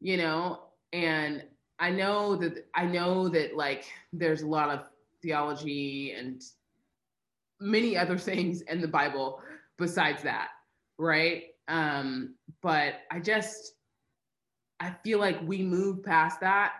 You 0.00 0.18
know, 0.18 0.64
and 0.92 1.44
I 1.78 1.90
know 1.90 2.36
that 2.36 2.66
I 2.74 2.84
know 2.84 3.28
that 3.30 3.56
like 3.56 3.84
there's 4.12 4.42
a 4.42 4.46
lot 4.46 4.68
of 4.70 4.80
theology 5.22 6.12
and 6.12 6.42
many 7.62 7.96
other 7.96 8.18
things 8.18 8.62
in 8.62 8.80
the 8.80 8.88
Bible 8.88 9.40
besides 9.78 10.22
that, 10.22 10.48
right? 10.98 11.44
Um, 11.68 12.34
but 12.62 12.94
I 13.10 13.20
just 13.20 13.74
I 14.80 14.94
feel 15.04 15.18
like 15.18 15.40
we 15.46 15.62
move 15.62 16.02
past 16.02 16.40
that 16.40 16.74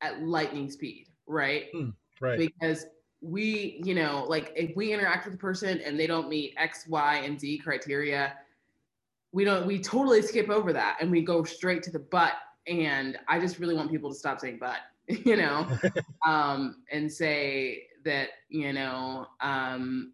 at 0.00 0.22
lightning 0.22 0.70
speed, 0.70 1.08
right? 1.26 1.66
Mm, 1.74 1.92
right. 2.20 2.38
Because 2.38 2.86
we, 3.20 3.80
you 3.84 3.94
know, 3.94 4.24
like 4.28 4.52
if 4.56 4.74
we 4.76 4.92
interact 4.92 5.26
with 5.26 5.34
a 5.34 5.38
person 5.38 5.80
and 5.80 6.00
they 6.00 6.06
don't 6.06 6.28
meet 6.28 6.54
X, 6.56 6.86
Y, 6.88 7.16
and 7.16 7.38
Z 7.38 7.58
criteria, 7.58 8.34
we 9.34 9.44
don't 9.44 9.66
we 9.66 9.78
totally 9.80 10.22
skip 10.22 10.48
over 10.48 10.72
that 10.72 10.96
and 11.00 11.10
we 11.10 11.20
go 11.20 11.42
straight 11.42 11.82
to 11.82 11.90
the 11.90 11.98
but 11.98 12.32
and 12.68 13.18
i 13.28 13.38
just 13.38 13.58
really 13.58 13.74
want 13.74 13.90
people 13.90 14.08
to 14.08 14.16
stop 14.16 14.40
saying 14.40 14.58
but 14.58 14.78
you 15.26 15.36
know 15.36 15.66
um 16.26 16.82
and 16.90 17.12
say 17.12 17.82
that 18.04 18.28
you 18.48 18.72
know 18.72 19.26
um 19.40 20.12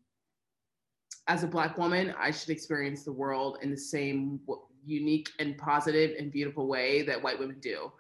as 1.31 1.43
a 1.43 1.47
black 1.47 1.79
woman 1.79 2.15
i 2.19 2.31
should 2.31 2.51
experience 2.51 3.05
the 3.05 3.13
world 3.13 3.59
in 3.63 3.71
the 3.71 3.77
same 3.77 4.41
unique 4.85 5.31
and 5.39 5.57
positive 5.59 6.17
and 6.19 6.33
beautiful 6.33 6.67
way 6.67 7.03
that 7.03 7.23
white 7.23 7.39
women 7.39 7.59
do 7.61 7.91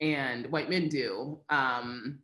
and 0.00 0.46
white 0.52 0.70
men 0.70 0.88
do 0.88 1.38
um 1.50 2.18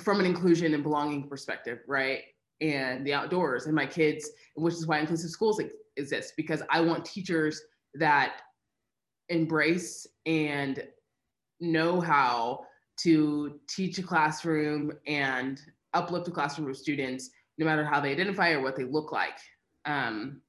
from 0.00 0.20
an 0.20 0.26
inclusion 0.26 0.74
and 0.74 0.82
belonging 0.82 1.28
perspective 1.28 1.80
right 1.86 2.22
and 2.60 3.06
the 3.06 3.12
outdoors 3.12 3.66
and 3.66 3.74
my 3.74 3.86
kids 3.86 4.30
which 4.54 4.74
is 4.74 4.86
why 4.86 4.98
inclusive 4.98 5.30
schools 5.30 5.60
exist 5.96 6.34
because 6.36 6.62
I 6.70 6.80
want 6.80 7.04
teachers 7.04 7.60
that 7.94 8.40
embrace 9.28 10.06
and 10.24 10.82
know 11.60 12.00
how 12.00 12.64
to 13.00 13.58
teach 13.68 13.98
a 13.98 14.02
classroom 14.02 14.92
and 15.06 15.60
uplift 15.94 16.28
a 16.28 16.30
classroom 16.30 16.70
of 16.70 16.76
students, 16.76 17.30
no 17.58 17.66
matter 17.66 17.84
how 17.84 18.00
they 18.00 18.12
identify 18.12 18.50
or 18.50 18.62
what 18.62 18.76
they 18.76 18.84
look 18.84 19.12
like. 19.12 19.38
Um, 19.86 20.40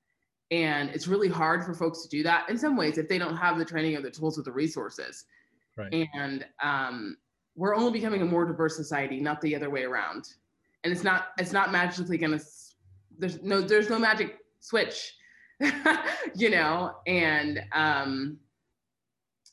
and 0.51 0.89
it's 0.89 1.07
really 1.07 1.27
hard 1.27 1.63
for 1.63 1.73
folks 1.73 2.03
to 2.03 2.09
do 2.09 2.23
that 2.23 2.49
in 2.49 2.57
some 2.57 2.77
ways 2.77 2.97
if 2.97 3.09
they 3.09 3.17
don't 3.17 3.35
have 3.35 3.57
the 3.57 3.65
training 3.65 3.95
or 3.95 4.01
the 4.01 4.11
tools 4.11 4.39
or 4.39 4.43
the 4.43 4.51
resources. 4.51 5.25
Right. 5.75 6.07
And 6.15 6.45
um, 6.61 7.17
we're 7.55 7.75
only 7.75 7.91
becoming 7.91 8.21
a 8.21 8.25
more 8.25 8.45
diverse 8.45 8.75
society, 8.75 9.19
not 9.19 9.41
the 9.41 9.55
other 9.55 9.69
way 9.69 9.83
around. 9.83 10.29
And 10.83 10.93
it's 10.93 11.03
not 11.03 11.29
it's 11.37 11.51
not 11.51 11.71
magically 11.71 12.17
gonna. 12.17 12.39
There's 13.17 13.41
no 13.43 13.61
there's 13.61 13.89
no 13.89 13.99
magic 13.99 14.37
switch 14.59 15.13
you 16.35 16.49
know, 16.49 16.95
and 17.07 17.63
um, 17.71 18.37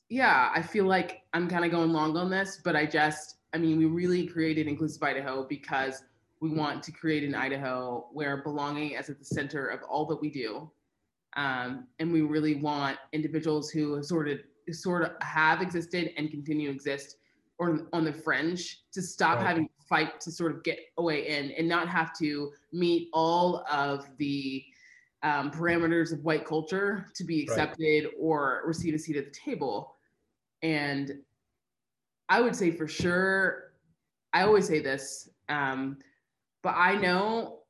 yeah, 0.09 0.51
I 0.55 0.61
feel 0.63 0.85
like 0.85 1.23
I'm 1.33 1.49
kind 1.49 1.65
of 1.65 1.71
going 1.71 1.91
long 1.91 2.17
on 2.17 2.31
this, 2.31 2.61
but 2.63 2.77
I 2.77 2.85
just, 2.87 3.37
I 3.55 3.59
mean, 3.59 3.79
we 3.79 3.87
really 3.87 4.27
created 4.27 4.67
Inclusive 4.67 5.03
Idaho 5.03 5.45
because 5.45 6.03
we 6.45 6.51
want 6.51 6.83
to 6.83 6.93
create 6.93 7.25
an 7.25 7.35
Idaho 7.35 8.07
where 8.13 8.43
belonging 8.43 8.91
is 8.91 9.09
at 9.09 9.19
the 9.19 9.25
center 9.25 9.67
of 9.69 9.81
all 9.89 10.05
that 10.05 10.21
we 10.21 10.29
do. 10.29 10.71
Um, 11.37 11.87
and 11.99 12.13
we 12.13 12.21
really 12.21 12.57
want 12.57 12.99
individuals 13.15 13.71
who 13.71 14.03
sort 14.03 14.29
of 14.29 14.41
sort 14.71 15.05
of 15.05 15.13
have 15.23 15.63
existed 15.63 16.13
and 16.19 16.31
continue 16.31 16.69
to 16.69 16.75
exist 16.75 17.17
or 17.59 17.87
on 17.95 18.05
the 18.05 18.13
fringe 18.13 18.83
to 18.93 19.01
stop 19.01 19.39
right. 19.39 19.47
having 19.47 19.69
to 19.69 19.87
fight 19.89 20.21
to 20.21 20.31
sort 20.31 20.55
of 20.55 20.63
get 20.65 20.79
away 20.99 21.29
in 21.29 21.51
and 21.53 21.67
not 21.67 21.89
have 21.89 22.13
to 22.19 22.53
meet 22.73 23.09
all 23.15 23.65
of 23.71 24.07
the 24.19 24.63
um, 25.23 25.51
parameters 25.51 26.13
of 26.13 26.23
white 26.25 26.45
culture 26.47 27.07
to 27.15 27.25
be 27.25 27.43
accepted 27.43 28.05
right. 28.05 28.13
or 28.21 28.63
receive 28.67 28.93
a 28.93 28.99
seat 28.99 29.17
at 29.17 29.25
the 29.25 29.31
table. 29.31 29.95
And 30.63 31.21
I 32.29 32.43
would 32.43 32.55
say 32.55 32.71
for 32.71 32.87
sure, 32.87 33.73
I 34.35 34.43
always 34.43 34.67
say 34.67 34.81
this, 34.81 35.31
um, 35.49 35.97
but 36.65 36.75
I 36.77 36.97
know 36.97 37.61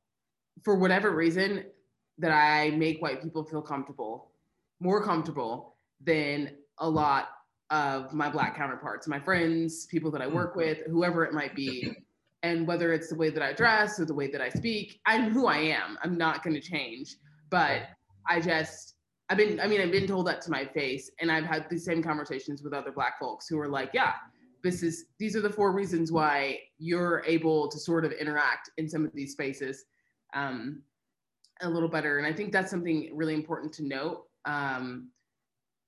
for 0.63 0.75
whatever 0.75 1.11
reason, 1.11 1.65
that 2.17 2.31
I 2.31 2.71
make 2.71 3.01
white 3.01 3.21
people 3.21 3.43
feel 3.43 3.61
comfortable, 3.61 4.31
more 4.79 5.03
comfortable 5.03 5.75
than 6.01 6.51
a 6.79 6.89
lot 6.89 7.27
of 7.69 8.13
my 8.13 8.29
black 8.29 8.55
counterparts, 8.55 9.07
my 9.07 9.19
friends, 9.19 9.85
people 9.87 10.11
that 10.11 10.21
I 10.21 10.27
work 10.27 10.51
mm-hmm. 10.51 10.59
with, 10.59 10.77
whoever 10.87 11.25
it 11.25 11.33
might 11.33 11.55
be. 11.55 11.91
And 12.43 12.67
whether 12.67 12.93
it's 12.93 13.09
the 13.09 13.15
way 13.15 13.31
that 13.31 13.41
I 13.41 13.53
dress 13.53 13.99
or 13.99 14.05
the 14.05 14.13
way 14.13 14.29
that 14.31 14.39
I 14.39 14.49
speak, 14.49 14.99
I'm 15.05 15.31
who 15.31 15.47
I 15.47 15.57
am. 15.57 15.97
I'm 16.03 16.17
not 16.17 16.43
going 16.43 16.53
to 16.53 16.61
change. 16.61 17.15
But 17.49 17.83
I 18.29 18.39
just, 18.39 18.95
I've 19.29 19.37
been, 19.37 19.59
I 19.59 19.67
mean, 19.67 19.81
I've 19.81 19.91
been 19.91 20.07
told 20.07 20.27
that 20.27 20.41
to 20.43 20.51
my 20.51 20.65
face. 20.65 21.09
And 21.19 21.31
I've 21.31 21.45
had 21.45 21.67
the 21.69 21.77
same 21.77 22.03
conversations 22.03 22.61
with 22.61 22.71
other 22.71 22.91
black 22.91 23.19
folks 23.19 23.47
who 23.47 23.59
are 23.59 23.67
like, 23.67 23.89
yeah, 23.93 24.13
this 24.65 24.83
is, 24.83 25.05
these 25.19 25.37
are 25.37 25.41
the 25.41 25.49
four 25.49 25.71
reasons 25.71 26.11
why 26.11 26.59
you're 26.77 27.23
able 27.25 27.69
to 27.69 27.79
sort 27.79 28.03
of 28.03 28.11
interact 28.11 28.69
in 28.77 28.89
some 28.89 29.05
of 29.05 29.11
these 29.13 29.31
spaces 29.31 29.85
um, 30.33 30.81
a 31.61 31.69
little 31.69 31.87
better. 31.87 32.17
And 32.17 32.27
I 32.27 32.33
think 32.33 32.51
that's 32.51 32.71
something 32.71 33.11
really 33.13 33.33
important 33.33 33.71
to 33.75 33.87
note. 33.87 34.25
Um, 34.43 35.11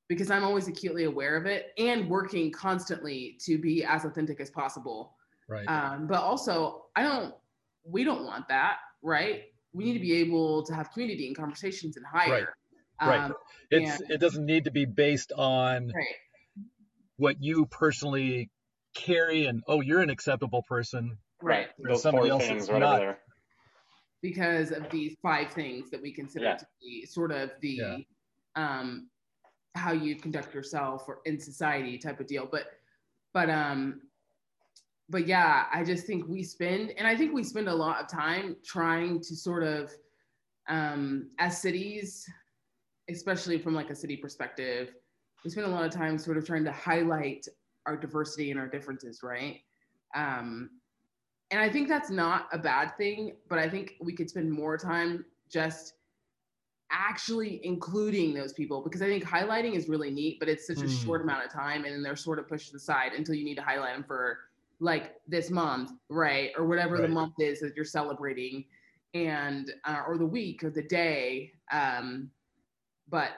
because 0.09 0.31
I'm 0.31 0.45
always 0.45 0.69
acutely 0.69 1.03
aware 1.03 1.35
of 1.35 1.45
it 1.45 1.73
and 1.77 2.09
working 2.09 2.49
constantly 2.49 3.37
to 3.41 3.57
be 3.57 3.83
as 3.83 4.05
authentic 4.05 4.39
as 4.39 4.49
possible. 4.49 5.17
Right. 5.49 5.67
Um, 5.67 6.07
but 6.07 6.21
also, 6.21 6.85
I 6.95 7.03
don't, 7.03 7.35
we 7.83 8.05
don't 8.05 8.23
want 8.23 8.47
that, 8.47 8.77
right? 9.01 9.43
We 9.73 9.83
need 9.83 9.95
to 9.95 9.99
be 9.99 10.13
able 10.13 10.63
to 10.63 10.73
have 10.73 10.91
community 10.93 11.27
and 11.27 11.35
conversations 11.35 11.97
and 11.97 12.05
hire. 12.05 12.55
Right. 13.01 13.19
Um, 13.19 13.21
right. 13.21 13.31
It's, 13.69 13.99
and, 13.99 14.11
it 14.11 14.19
doesn't 14.19 14.45
need 14.45 14.63
to 14.63 14.71
be 14.71 14.85
based 14.85 15.33
on 15.33 15.91
right. 15.93 16.15
what 17.17 17.43
you 17.43 17.65
personally 17.65 18.49
carry 18.93 19.45
and, 19.45 19.63
oh, 19.67 19.81
you're 19.81 20.01
an 20.01 20.09
acceptable 20.09 20.63
person. 20.63 21.17
Right. 21.41 21.67
Those 21.79 22.01
somebody 22.01 22.29
else 22.29 22.43
is 22.43 22.69
not. 22.69 22.97
There. 22.99 23.19
Because 24.21 24.71
of 24.71 24.89
these 24.89 25.15
five 25.21 25.51
things 25.51 25.91
that 25.91 26.01
we 26.01 26.11
consider 26.11 26.45
yeah. 26.45 26.57
to 26.57 26.67
be 26.81 27.05
sort 27.05 27.31
of 27.31 27.51
the, 27.61 27.79
yeah. 27.81 27.97
um, 28.55 29.09
how 29.77 29.91
you 29.91 30.15
conduct 30.15 30.53
yourself 30.53 31.05
or 31.07 31.19
in 31.25 31.39
society 31.39 31.97
type 31.97 32.19
of 32.19 32.27
deal. 32.27 32.47
But 32.51 32.65
but 33.33 33.49
um 33.49 34.01
but 35.09 35.25
yeah, 35.27 35.65
I 35.71 35.83
just 35.85 36.05
think 36.05 36.27
we 36.27 36.43
spend 36.43 36.91
and 36.97 37.07
I 37.07 37.15
think 37.15 37.33
we 37.33 37.43
spend 37.43 37.69
a 37.69 37.73
lot 37.73 38.01
of 38.01 38.09
time 38.09 38.57
trying 38.65 39.21
to 39.21 39.35
sort 39.35 39.63
of 39.63 39.93
um 40.67 41.29
as 41.39 41.61
cities, 41.61 42.25
especially 43.09 43.57
from 43.57 43.73
like 43.75 43.89
a 43.89 43.95
city 43.95 44.17
perspective, 44.17 44.93
we 45.45 45.51
spend 45.51 45.67
a 45.67 45.69
lot 45.69 45.85
of 45.85 45.91
time 45.91 46.17
sort 46.17 46.37
of 46.37 46.45
trying 46.45 46.65
to 46.65 46.71
highlight 46.71 47.47
our 47.87 47.97
diversity 47.97 48.51
and 48.51 48.59
our 48.59 48.67
differences, 48.67 49.23
right? 49.23 49.61
Um 50.15 50.69
and 51.49 51.61
I 51.61 51.69
think 51.69 51.87
that's 51.87 52.09
not 52.09 52.49
a 52.51 52.57
bad 52.57 52.97
thing, 52.97 53.37
but 53.49 53.57
I 53.57 53.69
think 53.69 53.95
we 54.01 54.13
could 54.13 54.29
spend 54.29 54.51
more 54.51 54.77
time 54.77 55.25
just 55.49 55.93
actually 56.91 57.59
including 57.65 58.33
those 58.33 58.53
people 58.53 58.81
because 58.81 59.01
I 59.01 59.07
think 59.07 59.23
highlighting 59.23 59.73
is 59.73 59.89
really 59.89 60.11
neat, 60.11 60.39
but 60.39 60.49
it's 60.49 60.67
such 60.67 60.79
a 60.79 60.85
mm. 60.85 61.05
short 61.05 61.21
amount 61.21 61.45
of 61.45 61.51
time 61.51 61.85
and 61.85 61.93
then 61.93 62.03
they're 62.03 62.15
sort 62.15 62.39
of 62.39 62.47
pushed 62.47 62.73
aside 62.73 63.13
until 63.13 63.35
you 63.35 63.43
need 63.43 63.55
to 63.55 63.61
highlight 63.61 63.93
them 63.93 64.03
for 64.05 64.39
like 64.79 65.15
this 65.27 65.49
month, 65.49 65.91
right? 66.09 66.51
Or 66.57 66.65
whatever 66.65 66.95
right. 66.95 67.01
the 67.01 67.07
month 67.07 67.33
is 67.39 67.59
that 67.61 67.75
you're 67.75 67.85
celebrating 67.85 68.65
and 69.13 69.73
uh, 69.85 70.03
or 70.07 70.17
the 70.17 70.25
week 70.25 70.63
or 70.63 70.69
the 70.69 70.83
day. 70.83 71.51
Um, 71.71 72.29
but 73.09 73.31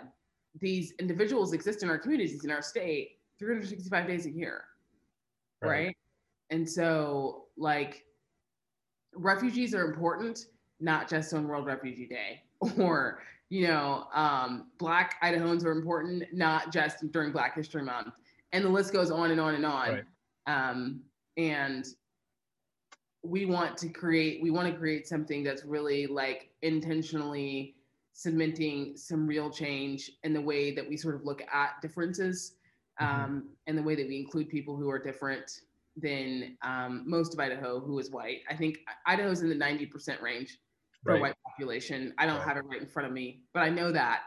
these 0.59 0.93
individuals 0.99 1.53
exist 1.53 1.83
in 1.83 1.89
our 1.89 1.97
communities 1.97 2.43
in 2.43 2.51
our 2.51 2.61
state 2.61 3.18
365 3.39 4.07
days 4.07 4.25
a 4.25 4.31
year, 4.31 4.65
right? 5.61 5.69
right? 5.69 5.97
And 6.49 6.69
so 6.69 7.45
like 7.57 8.05
refugees 9.15 9.73
are 9.73 9.85
important, 9.85 10.47
not 10.79 11.09
just 11.09 11.33
on 11.33 11.47
World 11.47 11.65
Refugee 11.65 12.07
Day 12.07 12.43
or 12.77 13.21
you 13.49 13.67
know, 13.67 14.05
um, 14.13 14.67
Black 14.77 15.15
Idahoans 15.23 15.65
are 15.65 15.71
important, 15.71 16.23
not 16.31 16.71
just 16.71 17.11
during 17.11 17.31
Black 17.31 17.55
History 17.55 17.81
Month. 17.81 18.13
And 18.53 18.63
the 18.63 18.69
list 18.69 18.93
goes 18.93 19.11
on 19.11 19.31
and 19.31 19.41
on 19.41 19.55
and 19.55 19.65
on. 19.65 19.89
Right. 19.89 20.03
Um, 20.45 21.01
and 21.37 21.85
we 23.23 23.45
want 23.45 23.77
to 23.77 23.89
create, 23.89 24.41
we 24.41 24.51
want 24.51 24.71
to 24.71 24.77
create 24.77 25.07
something 25.07 25.43
that's 25.43 25.65
really 25.65 26.07
like 26.07 26.49
intentionally 26.61 27.75
cementing 28.13 28.95
some 28.97 29.25
real 29.25 29.49
change 29.49 30.11
in 30.23 30.33
the 30.33 30.41
way 30.41 30.71
that 30.71 30.87
we 30.87 30.95
sort 30.95 31.15
of 31.15 31.25
look 31.25 31.41
at 31.51 31.81
differences. 31.81 32.53
Um, 32.99 33.07
mm-hmm. 33.07 33.39
and 33.67 33.77
the 33.77 33.83
way 33.83 33.95
that 33.95 34.07
we 34.07 34.17
include 34.17 34.49
people 34.49 34.75
who 34.75 34.89
are 34.89 34.99
different 34.99 35.61
than 35.95 36.57
um, 36.61 37.03
most 37.05 37.33
of 37.33 37.39
Idaho 37.39 37.79
who 37.79 37.99
is 37.99 38.11
white. 38.11 38.41
I 38.49 38.55
think 38.55 38.79
Idaho's 39.05 39.41
in 39.41 39.49
the 39.49 39.55
90% 39.55 40.21
range 40.21 40.57
for 41.03 41.13
right. 41.13 41.21
white 41.21 41.35
population. 41.45 42.13
I 42.17 42.25
don't 42.25 42.37
right. 42.37 42.47
have 42.47 42.57
it 42.57 42.65
right 42.65 42.81
in 42.81 42.87
front 42.87 43.07
of 43.07 43.13
me, 43.13 43.41
but 43.53 43.61
I 43.61 43.69
know 43.69 43.91
that 43.91 44.21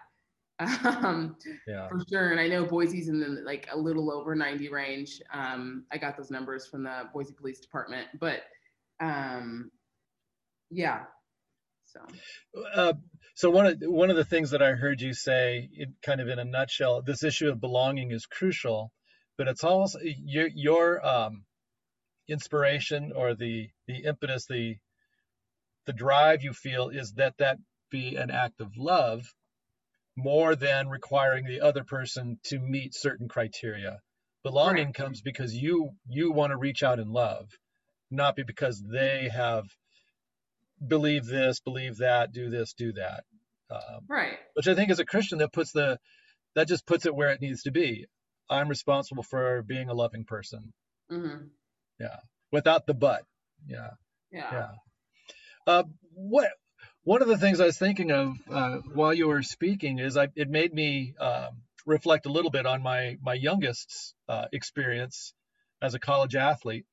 um, 0.84 1.36
yeah. 1.66 1.88
for 1.88 2.00
sure. 2.08 2.30
And 2.30 2.40
I 2.40 2.48
know 2.48 2.64
Boise's 2.64 3.08
in 3.08 3.20
the 3.20 3.42
like 3.44 3.68
a 3.72 3.76
little 3.76 4.12
over 4.12 4.34
90 4.34 4.68
range. 4.68 5.20
Um, 5.32 5.84
I 5.90 5.98
got 5.98 6.16
those 6.16 6.30
numbers 6.30 6.66
from 6.66 6.84
the 6.84 7.08
Boise 7.12 7.32
Police 7.32 7.60
Department, 7.60 8.08
but 8.20 8.42
um, 9.00 9.70
yeah. 10.70 11.04
So, 11.92 12.00
uh, 12.74 12.92
so 13.34 13.50
one 13.50 13.66
of 13.66 13.76
one 13.82 14.10
of 14.10 14.16
the 14.16 14.24
things 14.24 14.50
that 14.50 14.62
I 14.62 14.72
heard 14.72 15.00
you 15.00 15.12
say, 15.12 15.68
in, 15.74 15.94
kind 16.02 16.20
of 16.20 16.28
in 16.28 16.38
a 16.38 16.44
nutshell, 16.44 17.02
this 17.02 17.22
issue 17.22 17.50
of 17.50 17.60
belonging 17.60 18.10
is 18.12 18.26
crucial, 18.26 18.92
but 19.36 19.48
it's 19.48 19.64
also 19.64 19.98
your 20.02 20.48
your 20.54 21.06
um, 21.06 21.44
inspiration 22.28 23.12
or 23.14 23.34
the 23.34 23.68
the 23.86 24.04
impetus, 24.04 24.46
the 24.46 24.76
the 25.86 25.92
drive 25.92 26.42
you 26.42 26.52
feel 26.52 26.88
is 26.88 27.12
that 27.14 27.34
that 27.38 27.58
be 27.90 28.16
an 28.16 28.30
act 28.30 28.60
of 28.60 28.76
love 28.76 29.34
more 30.16 30.54
than 30.54 30.88
requiring 30.88 31.44
the 31.44 31.60
other 31.60 31.84
person 31.84 32.38
to 32.44 32.58
meet 32.58 32.94
certain 32.94 33.28
criteria 33.28 33.98
belonging 34.42 34.86
right. 34.86 34.94
comes 34.94 35.22
because 35.22 35.54
you 35.54 35.90
you 36.08 36.32
want 36.32 36.50
to 36.50 36.56
reach 36.56 36.82
out 36.82 36.98
in 36.98 37.10
love 37.10 37.48
not 38.10 38.36
be 38.36 38.42
because 38.42 38.82
they 38.92 39.28
have 39.32 39.64
believe 40.86 41.26
this 41.26 41.60
believe 41.60 41.98
that 41.98 42.32
do 42.32 42.50
this 42.50 42.72
do 42.72 42.92
that. 42.92 43.24
Um, 43.70 44.00
right. 44.06 44.38
which 44.52 44.68
i 44.68 44.74
think 44.74 44.90
as 44.90 44.98
a 44.98 45.04
christian 45.06 45.38
that 45.38 45.50
puts 45.50 45.72
the 45.72 45.98
that 46.54 46.68
just 46.68 46.86
puts 46.86 47.06
it 47.06 47.14
where 47.14 47.30
it 47.30 47.40
needs 47.40 47.62
to 47.62 47.70
be. 47.70 48.06
I'm 48.50 48.68
responsible 48.68 49.22
for 49.22 49.62
being 49.62 49.88
a 49.88 49.94
loving 49.94 50.24
person. 50.24 50.72
Mm-hmm. 51.10 51.46
yeah. 51.98 52.16
Without 52.50 52.86
the 52.86 52.94
but. 52.94 53.24
Yeah. 53.66 53.90
Yeah. 54.30 54.50
Yeah. 54.52 54.68
Uh, 55.66 55.84
what 56.14 56.50
one 57.04 57.22
of 57.22 57.28
the 57.28 57.38
things 57.38 57.60
I 57.60 57.66
was 57.66 57.78
thinking 57.78 58.10
of 58.10 58.36
uh, 58.50 58.78
while 58.94 59.14
you 59.14 59.28
were 59.28 59.42
speaking 59.42 59.98
is 59.98 60.16
I, 60.16 60.28
it 60.34 60.48
made 60.48 60.72
me 60.72 61.14
uh, 61.18 61.50
reflect 61.86 62.26
a 62.26 62.32
little 62.32 62.50
bit 62.50 62.66
on 62.66 62.82
my 62.82 63.18
my 63.22 63.34
youngest's 63.34 64.14
uh, 64.28 64.46
experience 64.52 65.32
as 65.80 65.94
a 65.94 65.98
college 65.98 66.34
athlete. 66.34 66.84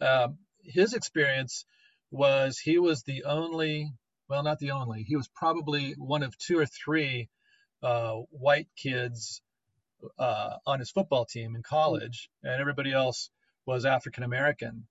Um, 0.00 0.38
his 0.62 0.94
experience 0.94 1.64
was 2.10 2.58
he 2.58 2.78
was 2.78 3.02
the 3.02 3.24
only, 3.24 3.92
well, 4.28 4.42
not 4.42 4.58
the 4.58 4.72
only, 4.72 5.02
he 5.02 5.16
was 5.16 5.28
probably 5.34 5.94
one 5.98 6.22
of 6.22 6.36
two 6.38 6.58
or 6.58 6.66
three 6.66 7.28
uh, 7.82 8.14
white 8.30 8.68
kids 8.76 9.42
uh, 10.18 10.56
on 10.66 10.78
his 10.78 10.90
football 10.90 11.24
team 11.24 11.56
in 11.56 11.62
college, 11.62 12.30
and 12.42 12.60
everybody 12.60 12.92
else 12.92 13.30
was 13.66 13.84
African 13.84 14.22
American 14.22 14.86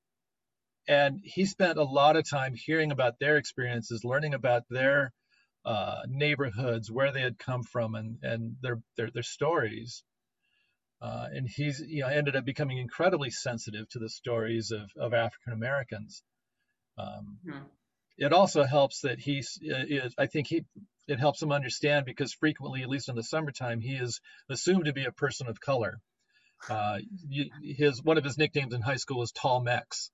and 0.88 1.20
he 1.24 1.46
spent 1.46 1.78
a 1.78 1.84
lot 1.84 2.16
of 2.16 2.30
time 2.30 2.54
hearing 2.56 2.92
about 2.92 3.20
their 3.20 3.38
experiences, 3.38 4.06
learning 4.06 4.34
about 4.34 4.64
their 4.70 5.12
uh, 5.66 6.04
neighborhoods, 6.08 6.90
where 6.90 7.12
they 7.12 7.22
had 7.22 7.38
come 7.38 7.64
from, 7.64 7.96
and 7.96 8.18
and 8.24 8.56
their 8.62 8.80
their, 8.96 9.12
their 9.12 9.24
stories. 9.24 10.04
Uh, 11.02 11.28
and 11.32 11.48
he's 11.48 11.80
you 11.86 12.02
know 12.02 12.08
ended 12.08 12.36
up 12.36 12.46
becoming 12.46 12.78
incredibly 12.78 13.30
sensitive 13.30 13.88
to 13.90 14.00
the 14.00 14.10
stories 14.10 14.72
of 14.72 14.90
of 14.98 15.14
African 15.14 15.54
Americans. 15.54 16.24
Um, 16.98 17.38
hmm. 17.44 17.64
It 18.18 18.34
also 18.34 18.64
helps 18.64 19.02
that 19.02 19.20
he's 19.20 19.60
is, 19.62 20.16
I 20.18 20.26
think 20.26 20.48
he 20.48 20.66
it 21.08 21.20
helps 21.20 21.42
him 21.42 21.52
understand 21.52 22.06
because 22.06 22.34
frequently, 22.34 22.82
at 22.82 22.90
least 22.90 23.10
in 23.10 23.16
the 23.16 23.24
summertime, 23.24 23.80
he 23.80 23.94
is 23.96 24.20
assumed 24.50 24.86
to 24.86 24.94
be 24.94 25.06
a 25.06 25.12
person 25.12 25.48
of 25.48 25.62
color. 25.62 26.00
Uh, 26.70 26.98
his 27.62 28.02
one 28.02 28.18
of 28.18 28.24
his 28.24 28.38
nicknames 28.38 28.74
in 28.74 28.82
high 28.82 28.96
school 28.96 29.20
was 29.20 29.32
Tall 29.32 29.62
Mex. 29.62 30.10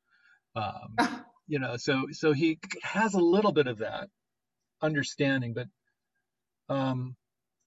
Um, 0.56 0.98
you 1.48 1.60
know, 1.60 1.78
so 1.78 2.08
so 2.12 2.34
he 2.34 2.60
has 2.84 3.14
a 3.14 3.20
little 3.20 3.54
bit 3.54 3.68
of 3.68 3.80
that 3.80 4.10
understanding, 4.82 5.54
but 5.54 5.68
um, 6.70 7.16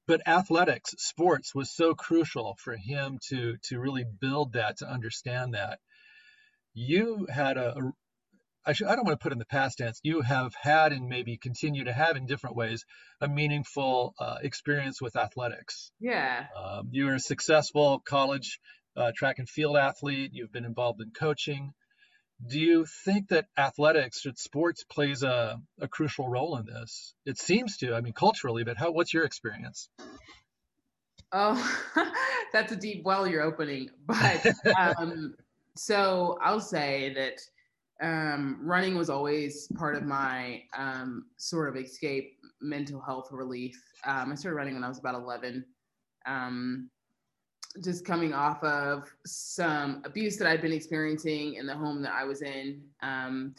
but 0.07 0.27
athletics, 0.29 0.95
sports 0.99 1.55
was 1.55 1.71
so 1.71 1.95
crucial 1.95 2.57
for 2.63 2.77
him 2.77 3.19
to 3.29 3.57
to 3.65 3.81
really 3.81 4.05
build 4.05 4.53
that, 4.53 4.79
to 4.79 4.89
understand 4.89 5.55
that. 5.55 5.81
You 6.75 7.27
had 7.31 7.57
a 7.57 7.93
I, 8.67 8.73
should, 8.73 8.89
I 8.89 8.97
don't 8.97 9.07
want 9.07 9.19
to 9.19 9.23
put 9.23 9.33
in 9.33 9.39
the 9.39 9.47
past 9.47 9.79
tense. 9.79 10.01
You 10.03 10.21
have 10.23 10.53
had 10.61 10.93
and 10.93 11.09
maybe 11.09 11.37
continue 11.37 11.85
to 11.85 11.93
have 11.93 12.17
in 12.17 12.27
different 12.27 12.57
ways 12.57 12.85
a 13.21 13.29
meaningful 13.29 14.15
uh, 14.19 14.39
experience 14.43 15.01
with 15.01 15.17
athletics. 15.17 15.93
Yeah. 16.01 16.47
Um, 16.57 16.89
you 16.91 17.09
are 17.09 17.15
a 17.15 17.21
successful 17.21 18.03
college 18.05 18.59
uh, 18.97 19.13
track 19.17 19.39
and 19.39 19.49
field 19.49 19.77
athlete. 19.77 20.31
You've 20.33 20.53
been 20.53 20.65
involved 20.65 21.01
in 21.01 21.11
coaching 21.11 21.73
do 22.45 22.61
you 22.61 22.85
think 23.05 23.29
that 23.29 23.47
athletics, 23.57 24.21
should 24.21 24.39
sports, 24.39 24.85
plays 24.85 25.23
a, 25.23 25.61
a 25.81 25.89
crucial 25.89 26.29
role 26.29 26.57
in 26.59 26.67
this? 26.67 27.15
It 27.25 27.39
seems 27.39 27.79
to. 27.79 27.95
I 27.95 28.01
mean, 28.01 28.13
culturally, 28.13 28.65
but 28.65 28.77
how? 28.77 28.91
What's 28.91 29.15
your 29.15 29.25
experience? 29.25 29.89
Oh, 31.33 31.81
that's 32.53 32.73
a 32.73 32.77
deep 32.77 33.05
well 33.05 33.27
you're 33.27 33.43
opening. 33.43 33.89
But 34.07 34.47
um, 34.79 35.35
so 35.77 36.39
I'll 36.43 36.61
say 36.61 37.15
that 37.15 37.41
um, 38.03 38.59
running 38.63 38.97
was 38.97 39.09
always 39.09 39.69
part 39.75 39.97
of 39.97 40.05
my 40.05 40.63
um, 40.77 41.27
sort 41.37 41.69
of 41.69 41.77
escape 41.77 42.39
mental 42.61 43.01
health 43.01 43.29
relief. 43.31 43.83
Um, 44.05 44.33
I 44.33 44.35
started 44.35 44.57
running 44.57 44.75
when 44.75 44.85
I 44.85 44.89
was 44.89 44.99
about 44.99 45.15
11. 45.15 45.65
Um, 46.27 46.91
just 47.83 48.05
coming 48.05 48.33
off 48.33 48.63
of 48.65 49.11
some 49.27 50.03
abuse 50.05 50.37
that 50.39 50.49
I'd 50.49 50.63
been 50.63 50.73
experiencing 50.73 51.55
in 51.55 51.67
the 51.67 51.75
home 51.75 52.03
that 52.03 52.13
I 52.13 52.25
was 52.25 52.43
in. 52.43 52.83
Um, 53.03 53.55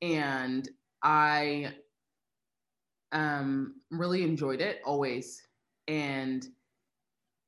and 0.00 0.68
I 1.02 1.72
um, 3.12 3.74
really 3.90 4.22
enjoyed 4.22 4.60
it 4.60 4.80
always. 4.84 5.42
And 5.88 6.46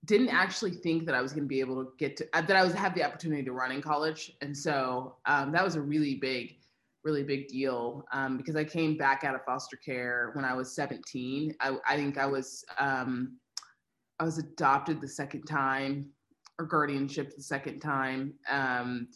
didn't 0.05 0.29
actually 0.29 0.73
think 0.73 1.07
that 1.07 1.15
I 1.15 1.21
was 1.21 1.33
going 1.33 1.45
to 1.45 1.49
be 1.49 1.61
able 1.61 1.85
to 1.85 1.91
get 1.99 2.17
to 2.19 2.29
uh, 2.33 2.43
that 2.43 2.57
I 2.57 2.65
was 2.65 2.75
have 2.75 2.95
the 2.95 3.05
opportunity 3.05 3.43
to 3.45 3.53
run 3.53 3.73
in 3.73 3.83
college, 3.83 4.33
and 4.41 4.57
so 4.57 5.17
um, 5.27 5.53
that 5.53 5.65
was 5.65 5.77
a 5.77 5.81
really 5.81 6.17
big, 6.17 6.57
really 7.05 7.23
big 7.23 7.49
deal 7.49 8.05
um, 8.13 8.37
because 8.37 8.57
I 8.57 8.65
came 8.65 8.97
back 8.97 9.25
out 9.25 9.35
of 9.35 9.45
foster 9.45 9.77
care 9.77 10.31
when 10.35 10.45
I 10.45 10.55
was 10.55 10.75
17. 10.75 11.55
I, 11.61 11.77
I 11.89 11.97
think 11.97 12.19
I 12.19 12.27
was 12.27 12.65
um, 12.79 13.37
I 14.21 14.25
was 14.25 14.39
adopted 14.39 15.01
the 15.01 15.09
second 15.09 15.45
time 15.45 16.11
or 16.59 16.67
guardianship 16.67 17.35
the 17.37 17.43
second 17.43 17.81
time, 17.81 18.35
um, 18.49 19.09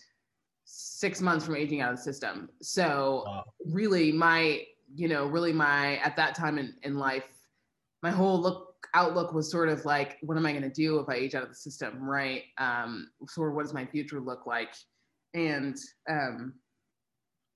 six 0.65 1.21
months 1.21 1.45
from 1.45 1.57
aging 1.57 1.81
out 1.81 1.93
of 1.93 1.97
the 1.97 2.03
system. 2.03 2.49
So 2.61 3.25
wow. 3.27 3.45
really 3.65 4.13
my, 4.13 4.63
you 4.95 5.09
know, 5.09 5.27
really 5.27 5.53
my, 5.53 5.99
at 5.99 6.17
that 6.17 6.35
time 6.35 6.59
in, 6.59 6.75
in 6.83 6.99
life, 6.99 7.25
my 8.03 8.11
whole 8.11 8.41
look 8.41 8.68
outlook 8.95 9.33
was 9.33 9.51
sort 9.51 9.69
of 9.69 9.85
like, 9.85 10.19
what 10.23 10.37
am 10.37 10.47
I 10.47 10.53
going 10.53 10.63
to 10.63 10.71
do 10.71 10.99
if 10.99 11.09
I 11.09 11.15
age 11.15 11.35
out 11.35 11.43
of 11.43 11.49
the 11.49 11.55
system? 11.55 12.03
Right. 12.03 12.45
Um, 12.59 13.11
sort 13.27 13.51
of 13.51 13.55
what 13.55 13.65
does 13.65 13.75
my 13.75 13.87
future 13.87 14.21
look 14.21 14.47
like? 14.47 14.75
And 15.35 15.77
um, 16.09 16.55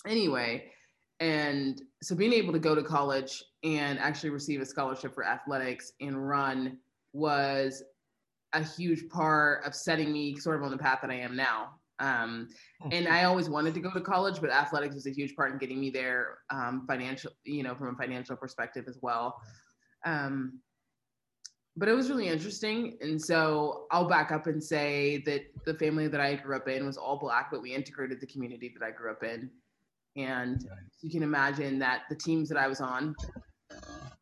anyway, 0.07 0.71
and 1.21 1.81
so 2.03 2.17
being 2.17 2.33
able 2.33 2.53
to 2.53 2.59
go 2.59 2.75
to 2.75 2.83
college 2.83 3.43
and 3.63 3.99
actually 3.99 4.31
receive 4.31 4.61
a 4.61 4.67
scholarship 4.67 5.15
for 5.15 5.25
athletics 5.25 5.93
and 6.01 6.29
run 6.29 6.79
was 7.13 7.83
a 8.53 8.63
huge 8.63 9.09
part 9.09 9.65
of 9.65 9.75
setting 9.75 10.13
me 10.13 10.37
sort 10.37 10.57
of 10.57 10.63
on 10.65 10.71
the 10.71 10.79
path 10.79 10.99
that 11.03 11.11
I 11.11 11.17
am 11.17 11.37
now. 11.37 11.75
Um, 11.99 12.49
hmm. 12.81 12.89
and 12.91 13.07
I 13.07 13.25
always 13.25 13.49
wanted 13.49 13.75
to 13.75 13.81
go 13.81 13.93
to 13.93 14.01
college, 14.01 14.41
but 14.41 14.51
athletics 14.51 14.95
was 14.95 15.07
a 15.07 15.13
huge 15.13 15.37
part 15.37 15.53
in 15.53 15.59
getting 15.59 15.79
me 15.79 15.91
there, 15.91 16.39
um, 16.51 16.85
financial, 16.89 17.31
you 17.45 17.63
know, 17.63 17.77
from 17.77 17.95
a 17.95 17.97
financial 17.97 18.37
perspective 18.37 18.87
as 18.89 18.99
well. 19.01 19.41
Um, 20.05 20.59
but 21.77 21.89
it 21.89 21.95
was 21.95 22.11
really 22.11 22.29
interesting. 22.29 22.99
And 23.01 23.21
so 23.21 23.87
I'll 23.91 24.09
back 24.09 24.31
up 24.31 24.47
and 24.47 24.63
say 24.63 25.23
that 25.25 25.43
the 25.65 25.75
family 25.75 26.07
that 26.09 26.21
I 26.21 26.35
grew 26.35 26.57
up 26.57 26.69
in 26.69 26.85
was 26.85 26.97
all 26.97 27.19
black, 27.19 27.51
but 27.51 27.63
we 27.63 27.75
integrated 27.75 28.21
the 28.21 28.27
community 28.27 28.75
that 28.79 28.85
I 28.85 28.91
grew 28.91 29.11
up 29.11 29.23
in. 29.23 29.51
And 30.17 30.69
you 31.01 31.11
can 31.11 31.23
imagine 31.23 31.79
that 31.79 32.03
the 32.11 32.17
teams 32.17 32.49
that 32.51 32.59
I 32.59 32.69
was 32.69 32.81
on 32.81 33.15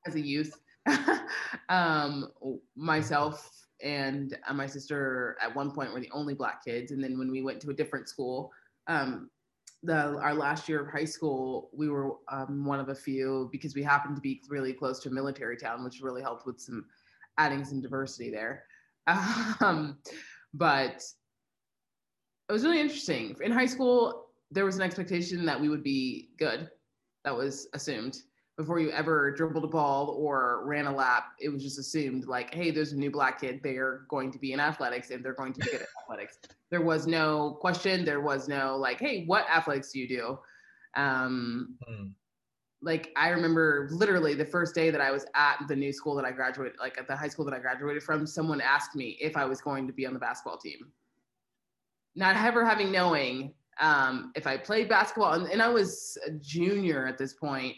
as 0.06 0.14
a 0.14 0.20
youth, 0.20 0.54
um, 1.68 2.28
myself 2.76 3.66
and 3.82 4.36
uh, 4.48 4.52
my 4.52 4.66
sister 4.66 5.36
at 5.42 5.54
one 5.54 5.72
point 5.72 5.92
were 5.92 6.00
the 6.00 6.10
only 6.12 6.34
black 6.34 6.64
kids. 6.64 6.92
And 6.92 7.02
then 7.02 7.18
when 7.18 7.30
we 7.30 7.42
went 7.42 7.60
to 7.62 7.70
a 7.70 7.74
different 7.74 8.08
school, 8.08 8.52
um, 8.86 9.30
the 9.82 10.18
our 10.18 10.34
last 10.34 10.68
year 10.68 10.82
of 10.82 10.88
high 10.88 11.06
school, 11.06 11.70
we 11.72 11.88
were 11.88 12.16
um, 12.30 12.64
one 12.64 12.80
of 12.80 12.90
a 12.90 12.94
few 12.94 13.48
because 13.50 13.74
we 13.74 13.82
happened 13.82 14.14
to 14.14 14.20
be 14.20 14.42
really 14.48 14.74
close 14.74 15.00
to 15.00 15.08
a 15.08 15.12
military 15.12 15.56
town, 15.56 15.82
which 15.82 16.00
really 16.02 16.22
helped 16.22 16.46
with 16.46 16.60
some 16.60 16.84
adding 17.40 17.64
some 17.64 17.80
diversity 17.80 18.30
there. 18.30 18.64
Um, 19.60 19.98
but 20.54 21.02
it 22.48 22.52
was 22.52 22.64
really 22.64 22.80
interesting. 22.80 23.36
In 23.40 23.50
high 23.50 23.66
school, 23.66 24.26
there 24.50 24.64
was 24.64 24.76
an 24.76 24.82
expectation 24.82 25.44
that 25.46 25.60
we 25.60 25.68
would 25.68 25.82
be 25.82 26.30
good. 26.38 26.70
That 27.24 27.36
was 27.36 27.68
assumed 27.74 28.16
before 28.60 28.78
you 28.78 28.90
ever 28.90 29.30
dribbled 29.30 29.64
a 29.64 29.68
ball 29.68 30.14
or 30.18 30.62
ran 30.66 30.86
a 30.86 30.94
lap, 30.94 31.32
it 31.40 31.48
was 31.48 31.62
just 31.62 31.78
assumed 31.78 32.26
like, 32.26 32.52
hey, 32.52 32.70
there's 32.70 32.92
a 32.92 32.96
new 32.96 33.10
black 33.10 33.40
kid. 33.40 33.60
They're 33.62 34.02
going 34.10 34.30
to 34.32 34.38
be 34.38 34.52
in 34.52 34.60
athletics 34.60 35.10
and 35.10 35.24
they're 35.24 35.32
going 35.32 35.54
to 35.54 35.60
be 35.60 35.70
good 35.70 35.80
at 35.80 35.88
athletics. 36.02 36.38
There 36.68 36.82
was 36.82 37.06
no 37.06 37.56
question. 37.58 38.04
There 38.04 38.20
was 38.20 38.48
no 38.48 38.76
like, 38.76 39.00
hey, 39.00 39.24
what 39.24 39.48
athletics 39.48 39.92
do 39.92 40.00
you 40.00 40.08
do? 40.08 40.38
Um, 40.94 41.78
hmm. 41.86 42.08
Like 42.82 43.10
I 43.16 43.28
remember 43.28 43.88
literally 43.90 44.34
the 44.34 44.44
first 44.44 44.74
day 44.74 44.90
that 44.90 45.00
I 45.00 45.10
was 45.10 45.26
at 45.34 45.58
the 45.68 45.76
new 45.76 45.92
school 45.92 46.14
that 46.16 46.24
I 46.24 46.32
graduated, 46.32 46.78
like 46.78 46.98
at 46.98 47.06
the 47.06 47.16
high 47.16 47.28
school 47.28 47.44
that 47.44 47.54
I 47.54 47.58
graduated 47.58 48.02
from, 48.02 48.26
someone 48.26 48.60
asked 48.60 48.94
me 48.94 49.18
if 49.20 49.36
I 49.36 49.44
was 49.44 49.60
going 49.60 49.86
to 49.86 49.92
be 49.92 50.06
on 50.06 50.14
the 50.14 50.18
basketball 50.18 50.56
team. 50.56 50.90
Not 52.16 52.36
ever 52.36 52.64
having 52.64 52.90
knowing 52.90 53.52
um, 53.80 54.32
if 54.34 54.46
I 54.46 54.56
played 54.56 54.88
basketball, 54.88 55.34
and, 55.34 55.46
and 55.46 55.62
I 55.62 55.68
was 55.68 56.18
a 56.26 56.30
junior 56.32 57.06
at 57.06 57.18
this 57.18 57.34
point 57.34 57.76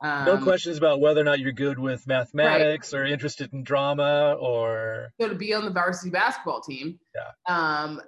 um, 0.00 0.26
no 0.26 0.38
questions 0.38 0.76
about 0.76 1.00
whether 1.00 1.20
or 1.20 1.24
not 1.24 1.38
you're 1.38 1.52
good 1.52 1.78
with 1.78 2.06
mathematics 2.06 2.92
right. 2.92 3.00
or 3.00 3.04
interested 3.04 3.52
in 3.52 3.62
drama 3.62 4.36
or. 4.38 5.12
So 5.20 5.28
to 5.28 5.34
be 5.34 5.54
on 5.54 5.64
the 5.64 5.70
varsity 5.70 6.10
basketball 6.10 6.60
team, 6.60 6.98
yeah. 7.14 7.30
Um, 7.46 8.02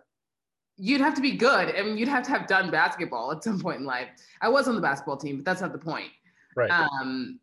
you'd 0.77 1.01
have 1.01 1.15
to 1.15 1.23
be 1.23 1.33
good. 1.33 1.75
I 1.75 1.83
mean, 1.83 1.97
you'd 1.97 2.09
have 2.09 2.25
to 2.25 2.31
have 2.31 2.47
done 2.47 2.71
basketball 2.71 3.33
at 3.33 3.43
some 3.43 3.59
point 3.59 3.81
in 3.81 3.87
life. 3.87 4.09
I 4.41 4.49
was 4.49 4.69
on 4.69 4.75
the 4.75 4.81
basketball 4.81 5.17
team, 5.17 5.37
but 5.37 5.45
that's 5.45 5.61
not 5.61 5.73
the 5.73 5.79
point. 5.79 6.11
Right. 6.59 6.71
Um, 6.71 7.39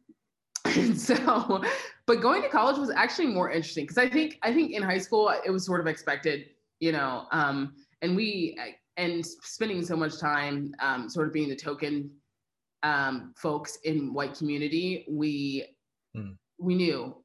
and 0.66 1.00
so, 1.10 1.64
but 2.06 2.22
going 2.22 2.42
to 2.42 2.50
college 2.50 2.78
was 2.78 2.90
actually 2.90 3.28
more 3.28 3.50
interesting 3.50 3.86
because 3.86 3.98
I 3.98 4.10
think 4.10 4.38
I 4.42 4.54
think 4.54 4.72
in 4.72 4.84
high 4.84 4.98
school 4.98 5.34
it 5.46 5.50
was 5.50 5.66
sort 5.66 5.80
of 5.80 5.88
expected, 5.88 6.48
you 6.80 6.92
know, 6.92 7.28
um, 7.32 7.74
and 8.02 8.16
we 8.16 8.58
and 8.98 9.26
spending 9.26 9.84
so 9.86 9.96
much 9.96 10.20
time 10.20 10.74
um, 10.80 11.10
sort 11.10 11.28
of 11.28 11.34
being 11.34 11.50
the 11.50 11.56
token 11.56 12.10
um, 12.84 13.34
folks 13.38 13.78
in 13.84 14.14
white 14.14 14.36
community, 14.36 15.06
we 15.10 15.66
mm. 16.16 16.36
we 16.60 16.76
knew 16.76 17.16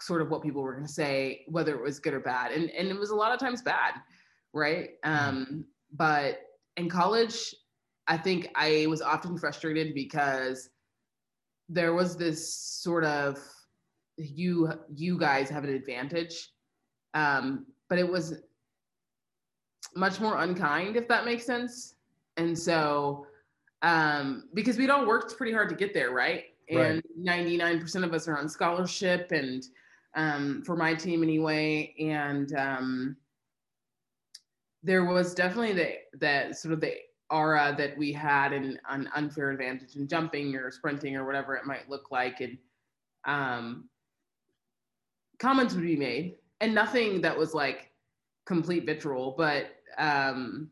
sort 0.00 0.22
of 0.22 0.30
what 0.30 0.42
people 0.42 0.62
were 0.62 0.74
going 0.74 0.86
to 0.86 0.92
say, 0.92 1.44
whether 1.48 1.74
it 1.74 1.82
was 1.82 1.98
good 1.98 2.14
or 2.14 2.20
bad, 2.20 2.52
and 2.52 2.70
and 2.70 2.88
it 2.88 2.98
was 2.98 3.10
a 3.10 3.14
lot 3.14 3.32
of 3.32 3.40
times 3.40 3.60
bad, 3.60 3.94
right? 4.52 4.90
Hmm. 5.04 5.12
Um, 5.12 5.64
but 5.92 6.42
in 6.76 6.88
college, 6.88 7.54
I 8.06 8.16
think 8.16 8.48
I 8.54 8.86
was 8.88 9.02
often 9.02 9.36
frustrated 9.36 9.94
because 9.94 10.70
there 11.70 11.94
was 11.94 12.16
this 12.16 12.54
sort 12.54 13.04
of 13.04 13.38
you 14.16 14.70
you 14.92 15.18
guys 15.18 15.48
have 15.48 15.64
an 15.64 15.70
advantage, 15.70 16.50
um, 17.14 17.66
but 17.88 17.98
it 17.98 18.10
was 18.10 18.42
much 19.96 20.20
more 20.20 20.38
unkind, 20.38 20.96
if 20.96 21.08
that 21.08 21.24
makes 21.24 21.44
sense. 21.44 21.94
And 22.36 22.58
so 22.58 23.26
um, 23.82 24.44
because 24.54 24.76
we'd 24.76 24.90
all 24.90 25.06
worked 25.06 25.36
pretty 25.36 25.52
hard 25.52 25.68
to 25.70 25.74
get 25.74 25.94
there, 25.94 26.10
right? 26.10 26.44
And 26.68 27.02
right. 27.24 27.48
99% 27.48 28.04
of 28.04 28.12
us 28.12 28.28
are 28.28 28.36
on 28.36 28.48
scholarship, 28.48 29.32
and 29.32 29.64
um, 30.14 30.62
for 30.64 30.76
my 30.76 30.94
team 30.94 31.22
anyway. 31.22 31.94
And 31.98 32.54
um, 32.54 33.16
there 34.82 35.04
was 35.04 35.34
definitely 35.34 35.72
the, 35.72 36.18
that 36.18 36.56
sort 36.56 36.74
of 36.74 36.80
the 36.80 36.96
aura 37.30 37.74
that 37.78 37.96
we 37.96 38.12
had 38.12 38.52
in 38.52 38.78
an 38.88 39.08
unfair 39.14 39.50
advantage 39.50 39.96
in 39.96 40.08
jumping 40.08 40.54
or 40.56 40.70
sprinting 40.70 41.16
or 41.16 41.24
whatever 41.24 41.54
it 41.56 41.66
might 41.66 41.88
look 41.88 42.10
like. 42.10 42.40
And 42.40 42.58
um, 43.24 43.88
comments 45.38 45.74
would 45.74 45.84
be 45.84 45.96
made, 45.96 46.36
and 46.60 46.74
nothing 46.74 47.20
that 47.22 47.36
was 47.36 47.54
like 47.54 47.90
complete 48.46 48.86
vitriol, 48.86 49.34
but 49.36 49.66
um, 49.98 50.70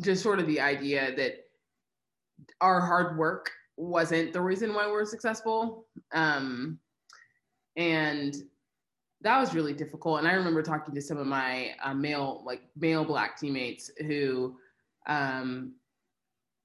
just 0.00 0.22
sort 0.22 0.38
of 0.38 0.46
the 0.46 0.60
idea 0.60 1.14
that 1.16 1.46
our 2.60 2.80
hard 2.80 3.16
work 3.16 3.50
wasn't 3.76 4.32
the 4.32 4.40
reason 4.40 4.74
why 4.74 4.86
we 4.86 4.92
are 4.92 5.04
successful. 5.04 5.86
Um, 6.12 6.78
and 7.76 8.34
that 9.22 9.38
was 9.38 9.54
really 9.54 9.72
difficult. 9.72 10.18
And 10.18 10.28
I 10.28 10.32
remember 10.32 10.62
talking 10.62 10.94
to 10.94 11.00
some 11.00 11.18
of 11.18 11.26
my 11.26 11.74
uh, 11.82 11.94
male, 11.94 12.42
like 12.44 12.62
male 12.76 13.04
black 13.04 13.38
teammates 13.38 13.90
who 14.06 14.56
um, 15.06 15.72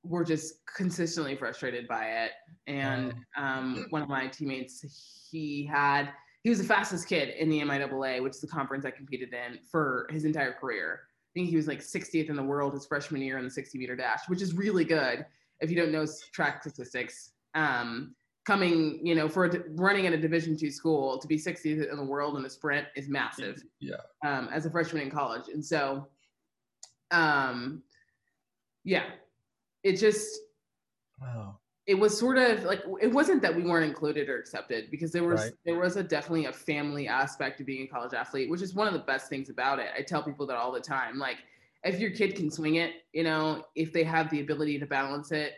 were 0.04 0.24
just 0.24 0.66
consistently 0.66 1.36
frustrated 1.36 1.88
by 1.88 2.06
it. 2.06 2.32
And 2.68 3.14
um, 3.38 3.86
one 3.90 4.02
of 4.02 4.10
my 4.10 4.28
teammates, 4.28 5.28
he 5.30 5.66
had, 5.66 6.10
he 6.44 6.50
was 6.50 6.60
the 6.60 6.66
fastest 6.66 7.08
kid 7.08 7.30
in 7.30 7.50
the 7.50 7.60
MIAA, 7.62 8.22
which 8.24 8.36
is 8.36 8.42
the 8.42 8.48
conference 8.48 8.86
I 8.86 8.92
competed 8.92 9.34
in 9.34 9.60
for 9.70 10.08
his 10.10 10.26
entire 10.26 10.54
career. 10.54 11.02
I 11.32 11.40
think 11.40 11.50
he 11.50 11.56
was 11.56 11.68
like 11.68 11.80
60th 11.80 12.30
in 12.30 12.36
the 12.36 12.44
world 12.44 12.74
his 12.74 12.86
freshman 12.86 13.22
year 13.22 13.38
in 13.38 13.46
the 13.46 13.52
60 13.52 13.78
meter 13.78 13.96
dash, 13.96 14.22
which 14.28 14.42
is 14.42 14.54
really 14.54 14.84
good 14.84 15.26
if 15.62 15.70
you 15.70 15.78
don't 15.78 15.92
know 15.92 16.06
track 16.34 16.62
statistics, 16.62 17.32
um, 17.54 18.16
coming, 18.46 19.00
you 19.06 19.16
know, 19.16 19.30
for 19.30 19.48
running 19.76 20.06
in 20.06 20.14
a 20.14 20.18
Division 20.18 20.58
two 20.58 20.72
school 20.72 21.20
to 21.20 21.28
be 21.28 21.38
60th 21.38 21.90
in 21.90 21.96
the 21.96 22.04
world 22.04 22.36
in 22.38 22.46
a 22.46 22.50
sprint 22.50 22.88
is 22.96 23.08
massive. 23.08 23.64
Yeah. 23.80 23.98
Um, 24.26 24.50
as 24.52 24.66
a 24.66 24.72
freshman 24.72 25.04
in 25.04 25.12
college, 25.12 25.48
and 25.54 25.64
so, 25.64 26.08
um, 27.12 27.84
yeah. 28.84 29.04
It 29.84 29.98
just 29.98 30.40
Wow. 31.22 31.60
it 31.88 31.96
was 31.96 32.18
sort 32.18 32.38
of 32.38 32.64
like 32.64 32.82
it 33.02 33.08
wasn't 33.12 33.42
that 33.42 33.56
we 33.56 33.64
weren't 33.64 33.86
included 33.86 34.30
or 34.30 34.38
accepted 34.40 34.90
because 34.92 35.12
there 35.12 35.24
was 35.24 35.42
Right. 35.42 35.54
there 35.66 35.80
was 35.80 35.96
a 35.98 36.04
definitely 36.04 36.46
a 36.46 36.54
family 36.54 37.08
aspect 37.08 37.58
to 37.60 37.64
being 37.64 37.84
a 37.84 37.88
college 37.88 38.14
athlete, 38.14 38.50
which 38.50 38.62
is 38.62 38.74
one 38.74 38.88
of 38.88 38.94
the 38.94 39.00
best 39.00 39.30
things 39.30 39.50
about 39.50 39.80
it. 39.80 39.90
I 39.98 40.02
tell 40.02 40.24
people 40.24 40.46
that 40.48 40.58
all 40.58 40.72
the 40.72 40.80
time. 40.80 41.18
Like 41.18 41.38
if 41.84 42.00
your 42.00 42.12
kid 42.12 42.36
can 42.36 42.50
swing 42.52 42.76
it, 42.76 42.94
you 43.14 43.24
know, 43.24 43.66
if 43.76 43.92
they 43.94 44.04
have 44.04 44.30
the 44.30 44.42
ability 44.42 44.80
to 44.80 44.86
balance 44.86 45.32
it, 45.32 45.54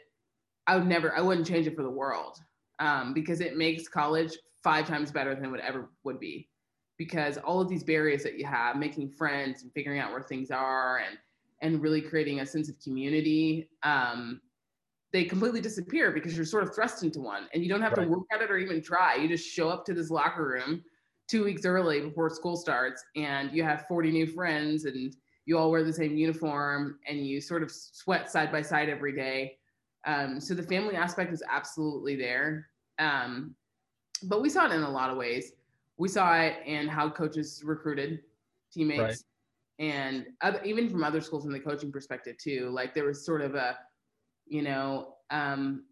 I 0.67 0.77
would 0.77 0.87
never 0.87 1.15
I 1.15 1.21
wouldn't 1.21 1.47
change 1.47 1.67
it 1.67 1.75
for 1.75 1.83
the 1.83 1.89
world. 1.89 2.39
Um, 2.79 3.13
because 3.13 3.39
it 3.39 3.55
makes 3.55 3.87
college 3.87 4.33
five 4.63 4.87
times 4.87 5.11
better 5.11 5.35
than 5.35 5.45
it 5.45 5.49
would 5.49 5.59
ever 5.59 5.89
would 6.03 6.19
be. 6.19 6.49
Because 6.97 7.37
all 7.37 7.61
of 7.61 7.69
these 7.69 7.83
barriers 7.83 8.23
that 8.23 8.37
you 8.39 8.45
have, 8.45 8.77
making 8.77 9.09
friends 9.11 9.63
and 9.63 9.71
figuring 9.73 9.99
out 9.99 10.11
where 10.11 10.21
things 10.21 10.51
are 10.51 10.99
and 10.99 11.17
and 11.63 11.81
really 11.81 12.01
creating 12.01 12.41
a 12.41 12.45
sense 12.45 12.69
of 12.69 12.79
community, 12.79 13.69
um, 13.83 14.41
they 15.13 15.23
completely 15.23 15.61
disappear 15.61 16.11
because 16.11 16.35
you're 16.35 16.45
sort 16.45 16.63
of 16.63 16.75
thrust 16.75 17.03
into 17.03 17.21
one 17.21 17.47
and 17.53 17.63
you 17.63 17.69
don't 17.69 17.81
have 17.81 17.93
Right. 17.93 18.03
to 18.03 18.09
work 18.09 18.25
at 18.31 18.41
it 18.41 18.51
or 18.51 18.57
even 18.57 18.81
try. 18.81 19.15
You 19.15 19.27
just 19.29 19.47
show 19.47 19.69
up 19.69 19.85
to 19.85 19.93
this 19.93 20.11
locker 20.11 20.45
room 20.45 20.83
two 21.27 21.43
weeks 21.43 21.65
early 21.65 22.01
before 22.01 22.29
school 22.29 22.57
starts 22.57 23.03
and 23.15 23.51
you 23.53 23.63
have 23.63 23.87
40 23.87 24.11
new 24.11 24.27
friends 24.27 24.85
and 24.85 25.15
you 25.45 25.57
all 25.57 25.71
wear 25.71 25.83
the 25.83 25.93
same 25.93 26.17
uniform 26.17 26.99
and 27.07 27.25
you 27.25 27.39
sort 27.39 27.63
of 27.63 27.71
sweat 27.71 28.29
side 28.29 28.51
by 28.51 28.61
side 28.61 28.89
every 28.89 29.15
day. 29.15 29.57
Um, 30.05 30.41
so 30.41 30.53
the 30.53 30.63
family 30.63 30.95
aspect 30.95 31.31
is 31.31 31.41
absolutely 31.49 32.17
there. 32.17 32.67
Um, 32.99 33.55
but 34.23 34.41
we 34.41 34.49
saw 34.49 34.65
it 34.65 34.73
in 34.73 34.81
a 34.83 34.89
lot 34.89 35.09
of 35.09 35.17
ways. 35.17 35.53
We 35.97 36.09
saw 36.09 36.35
it 36.41 36.55
in 36.65 36.89
how 36.89 37.09
coaches 37.09 37.61
recruited 37.63 38.23
teammates 38.73 39.01
Right. 39.01 39.17
And 39.91 40.27
other, 40.41 40.61
even 40.63 40.89
from 40.89 41.03
other 41.03 41.21
schools 41.21 41.43
from 41.43 41.53
the 41.53 41.59
coaching 41.59 41.91
perspective 41.91 42.35
too. 42.37 42.69
Like 42.69 42.93
there 42.93 43.05
was 43.05 43.25
sort 43.25 43.41
of 43.41 43.55
a, 43.55 43.77
you 44.45 44.61
know, 44.61 45.15
um, 45.29 45.85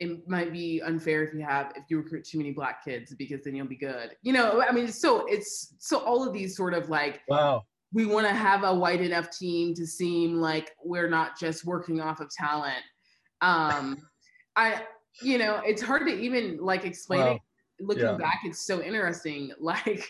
it 0.00 0.28
might 0.28 0.52
be 0.52 0.80
unfair 0.80 1.24
if 1.24 1.34
you 1.34 1.40
have 1.40 1.72
if 1.74 1.84
you 1.88 1.98
recruit 1.98 2.24
too 2.24 2.38
many 2.38 2.52
black 2.52 2.84
kids 2.84 3.14
because 3.14 3.42
then 3.44 3.54
you'll 3.56 3.66
be 3.66 3.76
good. 3.76 4.14
You 4.22 4.32
know, 4.32 4.62
I 4.66 4.72
mean, 4.72 4.88
so 4.88 5.26
it's 5.26 5.74
so 5.78 5.98
all 5.98 6.26
of 6.26 6.32
these 6.32 6.56
sort 6.56 6.74
of 6.74 6.88
like 6.88 7.20
Wow. 7.28 7.64
we 7.92 8.06
want 8.06 8.26
to 8.26 8.34
have 8.34 8.64
a 8.64 8.72
white 8.74 9.00
enough 9.00 9.30
team 9.30 9.74
to 9.74 9.86
seem 9.86 10.36
like 10.36 10.70
we're 10.84 11.08
not 11.10 11.38
just 11.38 11.64
working 11.64 12.00
off 12.00 12.20
of 12.20 12.30
talent. 12.30 12.82
Um, 13.40 13.96
I, 14.56 14.82
you 15.20 15.38
know, 15.38 15.60
it's 15.64 15.82
hard 15.82 16.06
to 16.06 16.12
even 16.14 16.58
like 16.60 16.84
explain 16.84 17.26
Wow. 17.26 17.32
it. 17.32 17.40
Looking 17.80 18.04
Yeah. 18.06 18.16
back, 18.16 18.40
it's 18.44 18.66
so 18.66 18.82
interesting. 18.82 19.52
Like, 19.60 20.08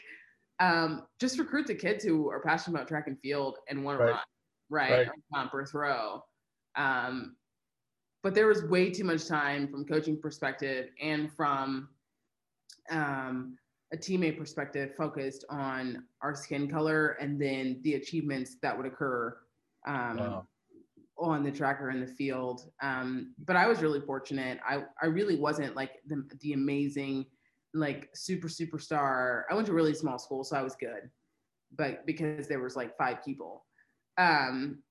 um, 0.60 1.06
just 1.20 1.38
recruit 1.38 1.66
the 1.66 1.74
kids 1.74 2.04
who 2.04 2.28
are 2.30 2.40
passionate 2.40 2.76
about 2.76 2.88
track 2.88 3.06
and 3.06 3.18
field 3.20 3.58
and 3.68 3.84
want 3.84 3.98
to 3.98 4.04
Right. 4.04 4.10
run, 4.10 4.20
right? 4.70 4.90
Right. 4.90 5.08
Or 5.08 5.14
jump 5.34 5.54
or 5.54 5.66
throw. 5.66 6.24
Um, 6.76 7.36
but 8.22 8.34
there 8.34 8.46
was 8.46 8.64
way 8.64 8.90
too 8.90 9.04
much 9.04 9.26
time 9.26 9.68
from 9.68 9.84
coaching 9.84 10.20
perspective 10.20 10.90
and 11.00 11.32
from 11.32 11.88
um, 12.90 13.56
a 13.92 13.96
teammate 13.96 14.36
perspective 14.36 14.94
focused 14.96 15.44
on 15.48 16.04
our 16.20 16.34
skin 16.34 16.68
color 16.68 17.10
and 17.20 17.40
then 17.40 17.80
the 17.82 17.94
achievements 17.94 18.56
that 18.62 18.76
would 18.76 18.86
occur 18.86 19.36
um, 19.86 20.16
Wow. 20.18 20.46
on 21.18 21.42
the 21.42 21.50
tracker 21.50 21.90
in 21.90 22.00
the 22.00 22.06
field. 22.06 22.70
Um, 22.82 23.34
but 23.46 23.56
I 23.56 23.66
was 23.66 23.80
really 23.80 24.00
fortunate. 24.00 24.58
I, 24.68 24.82
I 25.00 25.06
really 25.06 25.36
wasn't 25.36 25.74
like 25.76 26.02
the, 26.06 26.24
the 26.40 26.52
amazing, 26.52 27.26
like 27.74 28.08
super 28.14 28.48
superstar. 28.48 29.42
I 29.50 29.54
went 29.54 29.66
to 29.66 29.72
a 29.72 29.76
really 29.76 29.94
small 29.94 30.18
school, 30.18 30.44
so 30.44 30.56
I 30.56 30.62
was 30.62 30.76
good, 30.76 31.10
but 31.76 32.06
because 32.06 32.48
there 32.48 32.60
was 32.60 32.76
like 32.76 32.96
five 32.96 33.24
people. 33.24 33.64
Um, 34.16 34.82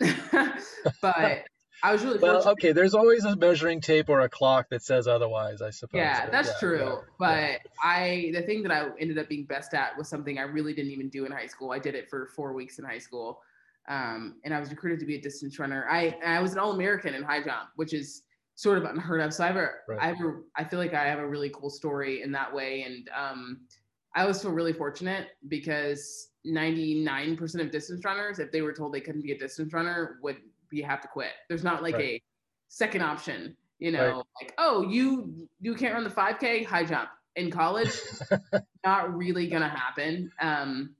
but 1.01 1.43
I 1.84 1.91
was 1.91 2.03
really 2.03 2.17
Well, 2.17 2.47
okay. 2.49 2.71
There's 2.71 2.95
always 2.95 3.23
a 3.25 3.36
measuring 3.36 3.82
tape 3.82 4.09
or 4.09 4.21
a 4.21 4.30
clock 4.30 4.69
that 4.69 4.82
says 4.82 5.07
otherwise. 5.07 5.61
I 5.61 5.69
suppose. 5.69 5.99
Yeah, 5.99 6.25
but 6.25 6.32
that's 6.32 6.49
yeah, 6.49 6.59
true. 6.59 6.80
yeah, 6.80 6.95
but 7.19 7.49
yeah. 7.49 7.57
I, 7.84 8.32
the 8.34 8.41
thing 8.41 8.63
that 8.63 8.71
I 8.71 8.89
ended 8.99 9.17
up 9.17 9.30
being 9.30 9.45
best 9.45 9.73
at 9.73 9.97
was 9.97 10.07
something 10.07 10.39
I 10.39 10.43
really 10.43 10.73
didn't 10.73 10.91
even 10.91 11.09
do 11.09 11.25
in 11.25 11.32
high 11.32 11.47
school. 11.47 11.71
I 11.71 11.80
did 11.80 11.93
it 11.93 12.09
for 12.09 12.28
four 12.36 12.53
weeks 12.53 12.80
in 12.80 12.86
high 12.86 12.97
school, 12.97 13.41
um, 13.88 14.38
and 14.43 14.53
I 14.53 14.59
was 14.59 14.69
recruited 14.69 14.99
to 15.01 15.05
be 15.05 15.15
a 15.15 15.21
distance 15.21 15.59
runner. 15.59 15.86
I, 15.89 16.17
I 16.25 16.41
was 16.41 16.53
an 16.53 16.59
All 16.59 16.71
American 16.71 17.13
in 17.13 17.23
high 17.23 17.43
jump, 17.43 17.69
which 17.75 17.93
is 17.93 18.23
sort 18.58 18.80
of 18.80 18.86
unheard 18.86 19.22
of. 19.22 19.34
So 19.34 19.43
I 19.43 19.47
have 19.47 19.55
a, 19.55 19.70
Right. 19.88 19.99
I 20.01 20.08
have 20.08 20.20
a, 20.20 20.41
I 20.58 20.64
feel 20.64 20.80
like 20.80 20.93
I 20.95 21.08
have 21.08 21.20
a 21.20 21.28
really 21.28 21.51
cool 21.51 21.70
story 21.70 22.24
in 22.24 22.32
that 22.34 22.53
way, 22.53 22.82
and 22.84 23.08
um, 23.16 23.68
I 24.16 24.24
always 24.24 24.41
feel 24.41 24.51
really 24.51 24.74
fortunate 24.74 25.28
because 25.47 26.32
99% 26.45 27.62
of 27.62 27.72
distance 27.72 28.03
runners, 28.03 28.39
if 28.39 28.51
they 28.51 28.64
were 28.64 28.74
told 28.74 28.93
they 28.93 29.01
couldn't 29.01 29.22
be 29.22 29.32
a 29.32 29.38
distance 29.38 29.74
runner, 29.74 30.20
would 30.24 30.38
be 30.70 30.82
have 30.82 31.01
to 31.01 31.08
quit. 31.08 31.34
There's 31.49 31.64
not 31.64 31.84
like 31.84 31.99
Right. 31.99 32.10
a 32.20 32.22
second 32.68 33.03
option, 33.03 33.55
you 33.80 33.91
know, 33.91 34.24
like 34.41 34.53
oh 34.58 34.82
you 34.89 35.47
you 35.60 35.76
can't 35.76 35.93
run 35.93 36.03
the 36.03 36.10
5K, 36.10 36.66
high 36.66 36.84
jump 36.84 37.10
in 37.36 37.51
college, 37.51 37.91
not 38.84 39.16
really 39.16 39.47
gonna 39.47 39.70
happen. 39.70 40.32
Um, 40.41 40.95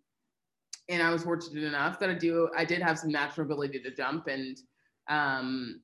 and 0.90 1.02
I 1.04 1.12
was 1.12 1.24
fortunate 1.24 1.64
enough 1.64 2.00
that 2.00 2.10
I 2.10 2.14
do 2.14 2.50
I 2.56 2.66
did 2.66 2.82
have 2.82 3.00
some 3.00 3.12
natural 3.12 3.46
ability 3.46 3.80
to 3.82 3.94
jump, 3.94 4.28
and 4.28 4.58
um, 5.10 5.82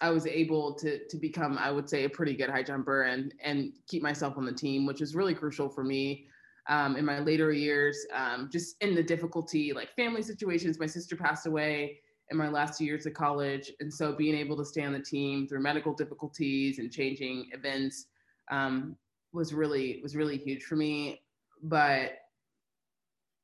I 0.00 0.10
was 0.10 0.26
able 0.26 0.74
to 0.74 1.06
to 1.06 1.16
become 1.16 1.58
I 1.58 1.70
would 1.70 1.88
say 1.88 2.04
a 2.04 2.08
pretty 2.08 2.34
good 2.34 2.50
high 2.50 2.62
jumper 2.62 3.02
and 3.02 3.34
and 3.42 3.72
keep 3.86 4.02
myself 4.02 4.36
on 4.36 4.44
the 4.44 4.52
team, 4.52 4.86
which 4.86 5.00
is 5.00 5.14
really 5.14 5.34
crucial 5.34 5.68
for 5.68 5.84
me. 5.84 6.26
Um, 6.68 6.96
in 6.96 7.04
my 7.06 7.18
later 7.20 7.50
years, 7.50 7.96
um, 8.14 8.50
just 8.52 8.76
in 8.82 8.94
the 8.94 9.02
difficulty, 9.02 9.72
like 9.72 9.94
family 9.96 10.20
situations. 10.20 10.78
My 10.78 10.86
sister 10.86 11.16
passed 11.16 11.46
away 11.46 12.00
in 12.30 12.36
my 12.36 12.48
last 12.48 12.76
two 12.76 12.84
years 12.84 13.06
of 13.06 13.14
college, 13.14 13.72
and 13.80 13.92
so 13.92 14.12
being 14.12 14.34
able 14.34 14.54
to 14.58 14.66
stay 14.66 14.84
on 14.84 14.92
the 14.92 15.00
team 15.00 15.48
through 15.48 15.62
medical 15.62 15.94
difficulties 15.94 16.78
and 16.78 16.92
changing 16.92 17.48
events 17.52 18.08
um, 18.50 18.96
was 19.32 19.54
really 19.54 20.00
was 20.02 20.14
really 20.14 20.36
huge 20.36 20.64
for 20.64 20.76
me. 20.76 21.22
But 21.62 22.18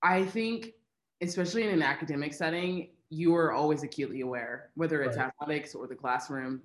I 0.02 0.24
think, 0.26 0.72
especially 1.22 1.64
in 1.64 1.70
an 1.70 1.82
academic 1.82 2.34
setting, 2.34 2.90
you 3.14 3.34
are 3.34 3.52
always 3.52 3.82
acutely 3.82 4.20
aware, 4.22 4.70
whether 4.74 5.02
it's 5.02 5.16
Right. 5.16 5.26
athletics 5.26 5.74
or 5.74 5.86
the 5.86 5.94
classroom, 5.94 6.62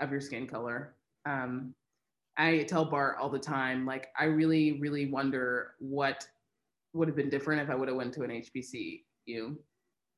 of 0.00 0.10
your 0.10 0.20
skin 0.20 0.46
color. 0.46 0.96
Um, 1.26 1.74
I 2.36 2.62
tell 2.62 2.86
Bart 2.86 3.18
all 3.20 3.28
the 3.28 3.38
time, 3.38 3.84
like 3.84 4.08
I 4.18 4.24
really, 4.24 4.80
really 4.80 5.06
wonder 5.06 5.74
what 5.78 6.26
would 6.94 7.06
have 7.06 7.16
been 7.16 7.28
different 7.28 7.60
if 7.60 7.68
I 7.68 7.74
would 7.74 7.88
have 7.88 7.96
went 7.96 8.14
to 8.14 8.22
an 8.22 8.30
HBCU 8.30 9.56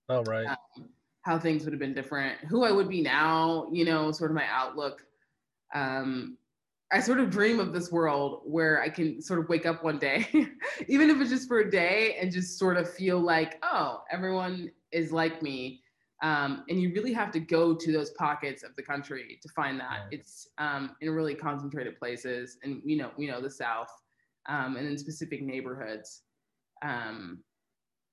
Oh 0.08 0.22
right. 0.22 0.46
um, 0.46 0.88
how 1.22 1.38
things 1.38 1.64
would 1.64 1.72
have 1.72 1.80
been 1.80 1.94
different, 1.94 2.38
who 2.40 2.64
I 2.64 2.72
would 2.72 2.88
be 2.88 3.00
now, 3.00 3.68
you 3.72 3.84
know, 3.84 4.12
sort 4.12 4.30
of 4.30 4.34
my 4.34 4.46
outlook. 4.48 5.04
Um, 5.74 6.36
I 6.92 7.00
sort 7.00 7.20
of 7.20 7.30
dream 7.30 7.58
of 7.58 7.72
this 7.72 7.90
world 7.90 8.42
where 8.44 8.82
I 8.82 8.88
can 8.88 9.22
sort 9.22 9.40
of 9.40 9.48
wake 9.48 9.64
up 9.64 9.82
one 9.82 9.98
day, 9.98 10.26
even 10.88 11.10
if 11.10 11.20
it's 11.20 11.30
just 11.30 11.48
for 11.48 11.60
a 11.60 11.70
day, 11.70 12.16
and 12.20 12.30
just 12.30 12.58
sort 12.58 12.76
of 12.76 12.92
feel 12.92 13.18
like, 13.18 13.58
oh, 13.62 14.02
everyone 14.10 14.70
is 14.92 15.12
like 15.12 15.42
me. 15.42 15.80
Um, 16.22 16.64
and 16.68 16.80
you 16.80 16.92
really 16.94 17.12
have 17.12 17.32
to 17.32 17.40
go 17.40 17.74
to 17.74 17.92
those 17.92 18.10
pockets 18.10 18.62
of 18.62 18.76
the 18.76 18.82
country 18.82 19.38
to 19.42 19.48
find 19.48 19.80
that. 19.80 20.02
It's 20.12 20.48
um, 20.58 20.94
in 21.00 21.10
really 21.10 21.34
concentrated 21.34 21.98
places, 21.98 22.58
and 22.62 22.80
you 22.84 22.96
know, 22.96 23.10
we 23.16 23.26
know 23.26 23.40
the 23.40 23.50
South, 23.50 23.90
um, 24.46 24.76
and 24.76 24.86
in 24.86 24.96
specific 24.96 25.42
neighborhoods, 25.42 26.22
um, 26.82 27.42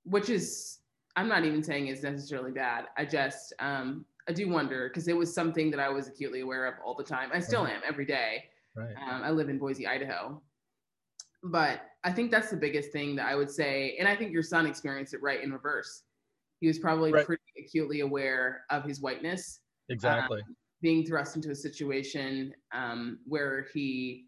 which 0.04 0.28
is 0.28 0.78
I'm 1.14 1.28
not 1.28 1.44
even 1.44 1.62
saying 1.62 1.86
is 1.86 2.02
necessarily 2.02 2.50
bad. 2.50 2.86
I 2.96 3.04
just 3.04 3.52
um, 3.60 4.04
I 4.28 4.32
do 4.32 4.48
wonder 4.48 4.88
because 4.88 5.06
it 5.06 5.16
was 5.16 5.32
something 5.32 5.70
that 5.70 5.78
I 5.80 5.88
was 5.88 6.08
acutely 6.08 6.40
aware 6.40 6.66
of 6.66 6.74
all 6.84 6.94
the 6.94 7.04
time. 7.04 7.30
I 7.32 7.38
still 7.38 7.64
Right. 7.64 7.74
am 7.74 7.82
every 7.86 8.06
day. 8.06 8.44
Right. 8.74 8.94
Um, 8.96 9.22
I 9.22 9.30
live 9.30 9.48
in 9.48 9.58
Boise, 9.58 9.86
Idaho. 9.86 10.40
But 11.42 11.82
I 12.04 12.12
think 12.12 12.30
that's 12.30 12.50
the 12.50 12.56
biggest 12.56 12.92
thing 12.92 13.16
that 13.16 13.26
I 13.26 13.34
would 13.34 13.50
say, 13.50 13.96
and 13.98 14.08
I 14.08 14.14
think 14.14 14.32
your 14.32 14.42
son 14.42 14.66
experienced 14.66 15.14
it 15.14 15.22
right 15.22 15.42
in 15.42 15.52
reverse. 15.52 16.02
He 16.60 16.66
was 16.66 16.78
probably 16.78 17.12
Right. 17.12 17.26
pretty 17.26 17.42
acutely 17.58 18.00
aware 18.00 18.64
of 18.70 18.84
his 18.84 19.00
whiteness, 19.00 19.60
Exactly. 19.88 20.42
being 20.82 21.04
thrust 21.04 21.36
into 21.36 21.50
a 21.50 21.54
situation 21.54 22.54
um, 22.72 23.20
where 23.26 23.66
he, 23.72 24.26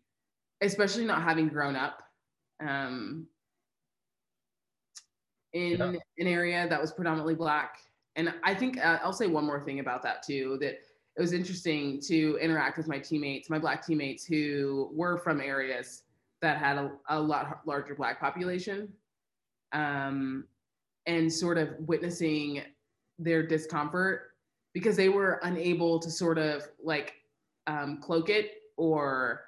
especially 0.60 1.04
not 1.04 1.22
having 1.22 1.48
grown 1.48 1.76
up 1.76 2.02
um, 2.60 3.26
in 5.52 5.78
Yeah. 5.78 6.00
an 6.18 6.26
area 6.26 6.68
that 6.68 6.80
was 6.80 6.92
predominantly 6.92 7.34
black. 7.34 7.78
And 8.16 8.34
I 8.42 8.54
think 8.54 8.78
uh, 8.78 8.98
I'll 9.02 9.12
say 9.12 9.26
one 9.26 9.44
more 9.44 9.60
thing 9.60 9.80
about 9.80 10.02
that 10.02 10.22
too 10.22 10.58
that 10.60 10.74
it 11.16 11.20
was 11.20 11.32
interesting 11.32 12.00
to 12.02 12.38
interact 12.38 12.78
with 12.78 12.88
my 12.88 12.98
teammates, 12.98 13.50
my 13.50 13.58
black 13.58 13.84
teammates 13.84 14.24
who 14.24 14.90
were 14.94 15.18
from 15.18 15.40
areas 15.40 16.04
that 16.40 16.56
had 16.58 16.78
a, 16.78 16.92
a 17.08 17.20
lot 17.20 17.60
larger 17.66 17.94
black 17.94 18.18
population 18.18 18.92
um, 19.72 20.46
and 21.06 21.32
sort 21.32 21.58
of 21.58 21.70
witnessing 21.80 22.62
their 23.18 23.46
discomfort 23.46 24.32
because 24.74 24.96
they 24.96 25.08
were 25.08 25.40
unable 25.42 25.98
to 25.98 26.10
sort 26.10 26.38
of 26.38 26.66
like 26.82 27.14
um, 27.66 28.00
cloak 28.00 28.30
it 28.30 28.52
or 28.76 29.42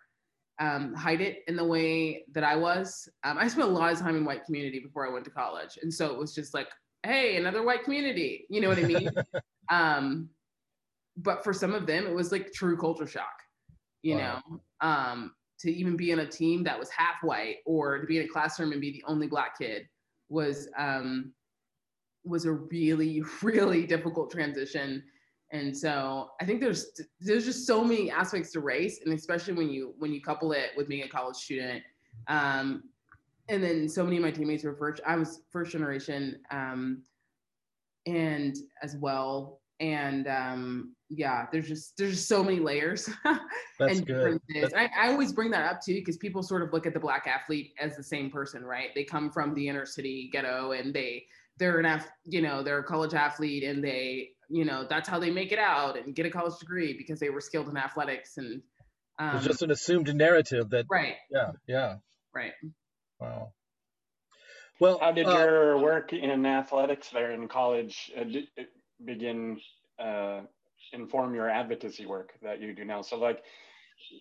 um, 0.61 0.95
hide 0.95 1.21
it 1.21 1.43
in 1.49 1.57
the 1.57 1.65
way 1.65 2.25
that 2.33 2.45
I 2.45 2.57
was. 2.57 3.09
Um, 3.25 3.39
I 3.39 3.49
spent 3.49 3.69
a 3.69 3.71
lot 3.71 3.93
of 3.93 3.99
time 3.99 4.17
in 4.17 4.25
white 4.25 4.45
community 4.45 4.81
before 4.81 5.07
I 5.07 5.13
went 5.13 5.25
to 5.25 5.31
college, 5.31 5.79
and 5.83 5.93
so 5.93 6.13
it 6.13 6.19
was 6.19 6.35
just 6.35 6.55
like, 6.55 6.69
hey, 7.03 7.37
another 7.37 7.63
white 7.63 7.85
community. 7.85 8.47
You 8.49 8.61
know 8.61 8.69
what 8.69 8.79
I 8.79 8.83
mean? 8.83 9.11
um, 9.71 10.29
but 11.17 11.43
for 11.45 11.53
some 11.53 11.75
of 11.75 11.87
them, 11.87 12.07
it 12.07 12.15
was 12.15 12.33
like 12.33 12.53
true 12.53 12.77
culture 12.77 13.07
shock, 13.07 13.43
you 14.03 14.17
wow. 14.17 14.43
know, 14.49 14.61
um, 14.81 15.33
to 15.61 15.73
even 15.73 15.97
be 15.97 16.11
in 16.11 16.21
a 16.21 16.27
team 16.27 16.65
that 16.65 16.79
was 16.79 16.91
half 16.91 17.17
white 17.23 17.57
or 17.67 17.99
to 17.99 18.07
be 18.07 18.19
in 18.19 18.25
a 18.25 18.29
classroom 18.29 18.73
and 18.73 18.81
be 18.81 18.93
the 18.93 19.05
only 19.07 19.27
black 19.27 19.59
kid 19.59 19.89
was 20.29 20.69
um, 20.77 21.33
was 22.25 22.45
a 22.45 22.53
really 22.53 23.23
really 23.43 23.87
difficult 23.87 24.31
transition. 24.31 25.03
And 25.53 25.77
so 25.77 26.31
i 26.41 26.45
think 26.45 26.61
there's 26.61 27.01
there's 27.21 27.45
just 27.45 27.65
so 27.65 27.85
many 27.85 28.11
aspects 28.11 28.51
to 28.53 28.61
race 28.61 29.01
and 29.05 29.15
especially 29.15 29.55
when 29.55 29.71
you 29.71 29.95
when 29.99 30.13
you 30.13 30.21
couple 30.21 30.51
it 30.51 30.71
with 30.77 30.89
being 30.89 31.05
a 31.05 31.09
college 31.09 31.37
student 31.37 31.81
um, 32.27 32.83
and 33.49 33.63
then 33.63 33.89
so 33.89 34.03
many 34.03 34.17
of 34.17 34.23
my 34.23 34.33
teammates 34.33 34.65
were 34.65 34.75
first 34.75 35.01
i 35.07 35.15
was 35.15 35.43
first 35.53 35.71
generation 35.71 36.39
um, 36.51 37.05
and 38.07 38.57
as 38.83 38.97
well. 38.97 39.61
And 39.81 40.29
um, 40.29 40.95
yeah 41.11 41.47
there's 41.53 41.69
just 41.69 41.97
there's 41.99 42.13
just 42.13 42.29
so 42.29 42.43
many 42.43 42.59
layers 42.59 43.11
That's 43.79 43.99
and 43.99 44.07
good. 44.07 44.41
I, 44.75 44.89
I 44.99 45.09
always 45.09 45.33
bring 45.33 45.51
that 45.51 45.71
up 45.71 45.81
too 45.83 45.95
because 45.95 46.17
people 46.17 46.43
sort 46.43 46.63
of 46.63 46.73
look 46.73 46.87
at 46.87 46.95
the 46.95 47.01
black 47.01 47.27
athlete 47.27 47.73
as 47.79 47.97
the 47.97 48.03
same 48.03 48.31
person 48.31 48.65
right? 48.65 48.91
They 48.95 49.05
come 49.05 49.31
from 49.31 49.53
the 49.55 49.69
inner 49.69 49.85
city 49.85 50.31
ghetto 50.33 50.73
and 50.73 50.95
they 50.95 51.25
they're 51.59 51.81
an 51.81 52.03
you 52.25 52.43
know 52.43 52.63
they're 52.63 52.79
a 52.79 52.85
college 52.85 53.15
athlete 53.15 53.65
and 53.65 53.83
they 53.83 54.31
you 54.49 54.65
know 54.65 54.87
that's 54.89 55.09
how 55.09 55.19
they 55.19 55.31
make 55.31 55.53
it 55.53 55.59
out 55.59 55.97
and 55.97 56.15
get 56.15 56.27
a 56.27 56.31
college 56.31 56.59
degree 56.59 56.95
because 56.97 57.21
they 57.21 57.31
were 57.31 57.41
skilled 57.41 57.69
in 57.69 57.77
athletics 57.77 58.37
and 58.37 58.63
um, 59.19 59.37
it's 59.37 59.45
just 59.45 59.63
an 59.63 59.71
assumed 59.71 60.13
narrative 60.15 60.71
that 60.71 60.87
right. 60.91 61.15
Yeah 61.31 61.53
yeah. 61.67 61.97
Right. 62.35 62.53
Wow. 63.21 63.53
Well 64.81 64.99
how 64.99 65.13
did 65.13 65.27
uh, 65.27 65.31
your 65.31 65.79
work 65.79 66.13
in 66.13 66.45
athletics 66.45 67.11
there 67.11 67.33
in 67.33 67.47
college 67.49 68.11
uh, 68.19 68.25
begin 69.05 69.61
uh, 69.99 70.41
inform 70.93 71.35
your 71.35 71.49
advocacy 71.49 72.07
work 72.07 72.33
that 72.43 72.61
you 72.61 72.75
do 72.75 72.85
now? 72.85 73.03
So 73.03 73.17
like 73.17 73.43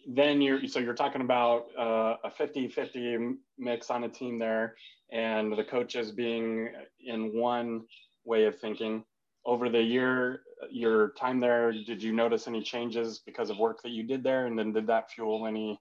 then 0.07 0.41
you're 0.41 0.67
so 0.67 0.79
you're 0.79 0.93
talking 0.93 1.21
about 1.21 1.65
uh, 1.77 2.15
a 2.23 2.31
50-50 2.39 3.35
mix 3.57 3.89
on 3.89 4.03
a 4.03 4.09
team 4.09 4.37
there 4.37 4.75
and 5.13 5.55
the 5.55 5.63
coaches 5.63 6.11
being 6.11 6.69
in 7.05 7.33
one 7.33 7.83
way 8.25 8.45
of 8.45 8.59
thinking. 8.59 9.05
Over 9.45 9.69
the 9.69 9.81
year 9.81 10.41
your 10.71 11.09
time 11.11 11.39
there 11.39 11.71
did 11.71 12.01
you 12.01 12.13
notice 12.13 12.47
any 12.47 12.61
changes 12.61 13.19
because 13.25 13.49
of 13.49 13.57
work 13.57 13.81
that 13.83 13.91
you 13.91 14.03
did 14.03 14.23
there? 14.23 14.47
And 14.47 14.57
then 14.57 14.73
did 14.73 14.87
that 14.87 15.11
fuel 15.11 15.45
any 15.47 15.79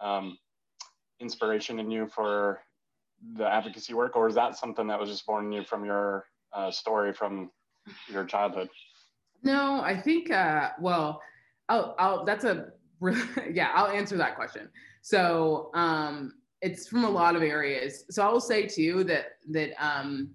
um, 0.00 0.38
inspiration 1.20 1.78
in 1.78 1.90
you 1.90 2.06
for 2.06 2.60
the 3.34 3.46
advocacy 3.46 3.94
work? 3.94 4.16
Or 4.16 4.28
is 4.28 4.34
that 4.36 4.56
something 4.56 4.86
that 4.86 4.98
was 4.98 5.10
just 5.10 5.26
born 5.26 5.46
in 5.46 5.52
you 5.52 5.64
from 5.64 5.84
your 5.84 6.26
uh, 6.52 6.70
story 6.70 7.12
from 7.12 7.50
your 8.08 8.24
childhood? 8.24 8.68
No 9.42 9.80
i 9.82 9.96
think 10.00 10.30
uh, 10.30 10.70
well 10.80 11.20
I'll, 11.68 11.94
I'll, 11.98 12.24
that's 12.24 12.44
a 12.44 12.68
yeah, 13.52 13.70
I'll 13.74 13.88
answer 13.88 14.16
that 14.16 14.36
question. 14.36 14.68
So 15.02 15.70
um, 15.74 16.34
it's 16.66 16.88
from 16.88 17.04
a 17.04 17.08
lot 17.08 17.36
of 17.36 17.42
areas. 17.42 18.04
So 18.10 18.26
I 18.26 18.30
will 18.30 18.40
say 18.40 18.66
too 18.66 19.04
that 19.04 19.38
that 19.50 19.70
um, 19.78 20.30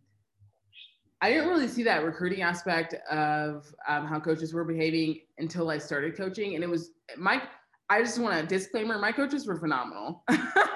I 1.19 1.29
didn't 1.29 1.49
really 1.49 1.67
see 1.67 1.83
that 1.83 2.03
recruiting 2.05 2.41
aspect 2.41 2.95
of 3.11 3.73
um, 3.87 4.05
how 4.07 4.19
coaches 4.19 4.53
were 4.53 4.63
behaving 4.63 5.19
until 5.37 5.69
I 5.69 5.77
started 5.77 6.15
coaching, 6.15 6.55
and 6.55 6.63
it 6.63 6.69
was 6.69 6.91
my. 7.17 7.43
I 7.89 8.01
just 8.01 8.17
want 8.19 8.41
a 8.41 8.47
disclaimer: 8.47 8.97
my 8.97 9.11
coaches 9.11 9.45
were 9.45 9.57
phenomenal, 9.57 10.23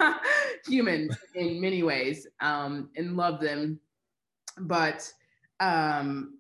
humans 0.68 1.16
in 1.36 1.62
many 1.62 1.84
ways, 1.84 2.28
um, 2.42 2.90
and 2.98 3.16
love 3.16 3.40
them, 3.40 3.80
but 4.60 5.10
um, 5.62 6.40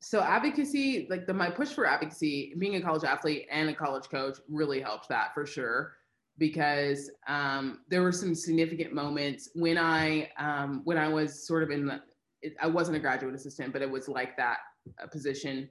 so 0.00 0.20
advocacy 0.20 1.06
like 1.08 1.26
the 1.26 1.34
my 1.34 1.48
push 1.48 1.68
for 1.68 1.86
advocacy 1.86 2.54
being 2.58 2.74
a 2.74 2.80
college 2.80 3.04
athlete 3.04 3.46
and 3.50 3.68
a 3.68 3.74
college 3.74 4.08
coach 4.08 4.38
really 4.48 4.80
helped 4.80 5.08
that 5.08 5.32
for 5.32 5.46
sure 5.46 5.92
because 6.38 7.10
um, 7.28 7.80
there 7.88 8.02
were 8.02 8.12
some 8.12 8.34
significant 8.34 8.92
moments 8.92 9.50
when 9.54 9.78
i 9.78 10.28
um, 10.38 10.82
when 10.84 10.98
i 10.98 11.08
was 11.08 11.46
sort 11.46 11.62
of 11.62 11.70
in 11.70 11.86
the 11.86 12.00
it, 12.42 12.54
i 12.60 12.66
wasn't 12.66 12.96
a 12.96 13.00
graduate 13.00 13.34
assistant 13.34 13.72
but 13.72 13.82
it 13.82 13.90
was 13.90 14.08
like 14.08 14.36
that 14.36 14.58
uh, 15.02 15.06
position 15.06 15.68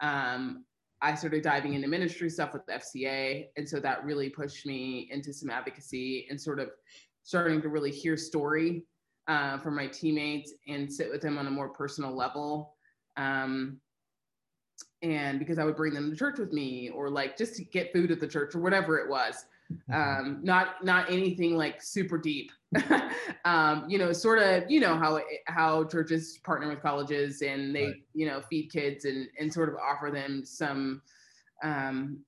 um, 0.00 0.64
i 1.02 1.14
started 1.14 1.42
diving 1.42 1.74
into 1.74 1.88
ministry 1.88 2.30
stuff 2.30 2.52
with 2.52 2.64
the 2.66 2.72
fca 2.72 3.46
and 3.56 3.68
so 3.68 3.78
that 3.78 4.04
really 4.04 4.30
pushed 4.30 4.66
me 4.66 5.08
into 5.10 5.32
some 5.32 5.50
advocacy 5.50 6.26
and 6.30 6.40
sort 6.40 6.58
of 6.58 6.70
starting 7.22 7.60
to 7.60 7.68
really 7.68 7.90
hear 7.90 8.16
story 8.16 8.84
uh, 9.28 9.58
from 9.58 9.74
my 9.74 9.88
teammates 9.88 10.52
and 10.68 10.92
sit 10.92 11.10
with 11.10 11.20
them 11.20 11.36
on 11.36 11.48
a 11.48 11.50
more 11.50 11.68
personal 11.68 12.14
level 12.14 12.76
um, 13.16 13.80
and 15.02 15.38
because 15.38 15.58
I 15.58 15.64
would 15.64 15.76
bring 15.76 15.94
them 15.94 16.10
to 16.10 16.16
church 16.16 16.38
with 16.38 16.52
me 16.52 16.90
or 16.90 17.10
like 17.10 17.36
just 17.36 17.54
to 17.56 17.64
get 17.64 17.92
food 17.92 18.10
at 18.10 18.20
the 18.20 18.26
church 18.26 18.54
or 18.54 18.60
whatever 18.60 18.98
it 18.98 19.08
was. 19.08 19.44
Mm-hmm. 19.72 19.92
Um, 19.92 20.38
not 20.42 20.84
not 20.84 21.10
anything 21.10 21.56
like 21.56 21.82
super 21.82 22.18
deep. 22.18 22.52
um, 23.44 23.84
you 23.88 23.98
know, 23.98 24.12
sort 24.12 24.38
of, 24.38 24.70
you 24.70 24.80
know 24.80 24.96
how 24.96 25.20
how 25.46 25.84
churches 25.84 26.38
partner 26.44 26.68
with 26.68 26.82
colleges 26.82 27.42
and 27.42 27.74
they, 27.74 27.86
right. 27.86 27.94
you 28.14 28.26
know, 28.26 28.42
feed 28.48 28.70
kids 28.70 29.04
and 29.04 29.28
and 29.38 29.52
sort 29.52 29.68
of 29.68 29.76
offer 29.76 30.10
them 30.10 30.44
some 30.44 31.02
um, 31.62 32.18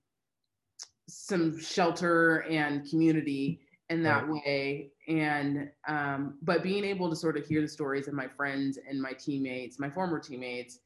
some 1.08 1.58
shelter 1.58 2.44
and 2.50 2.88
community 2.88 3.60
in 3.90 4.02
that 4.02 4.28
right. 4.28 4.42
way 4.46 4.90
and 5.08 5.70
um, 5.88 6.34
but 6.42 6.62
being 6.62 6.84
able 6.84 7.08
to 7.08 7.16
sort 7.16 7.38
of 7.38 7.46
hear 7.46 7.62
the 7.62 7.68
stories 7.68 8.06
of 8.06 8.12
my 8.12 8.28
friends 8.28 8.78
and 8.88 9.00
my 9.00 9.12
teammates 9.12 9.78
my 9.78 9.88
former 9.88 10.20
teammates 10.20 10.80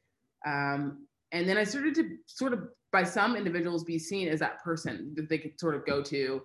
um, 0.46 1.04
and 1.32 1.48
then 1.48 1.56
i 1.56 1.64
started 1.64 1.94
to 1.94 2.16
sort 2.26 2.52
of 2.52 2.68
by 2.92 3.02
some 3.02 3.36
individuals 3.36 3.84
be 3.84 3.98
seen 3.98 4.28
as 4.28 4.40
that 4.40 4.62
person 4.62 5.12
that 5.16 5.28
they 5.28 5.38
could 5.38 5.58
sort 5.58 5.74
of 5.74 5.84
go 5.86 6.02
to 6.02 6.42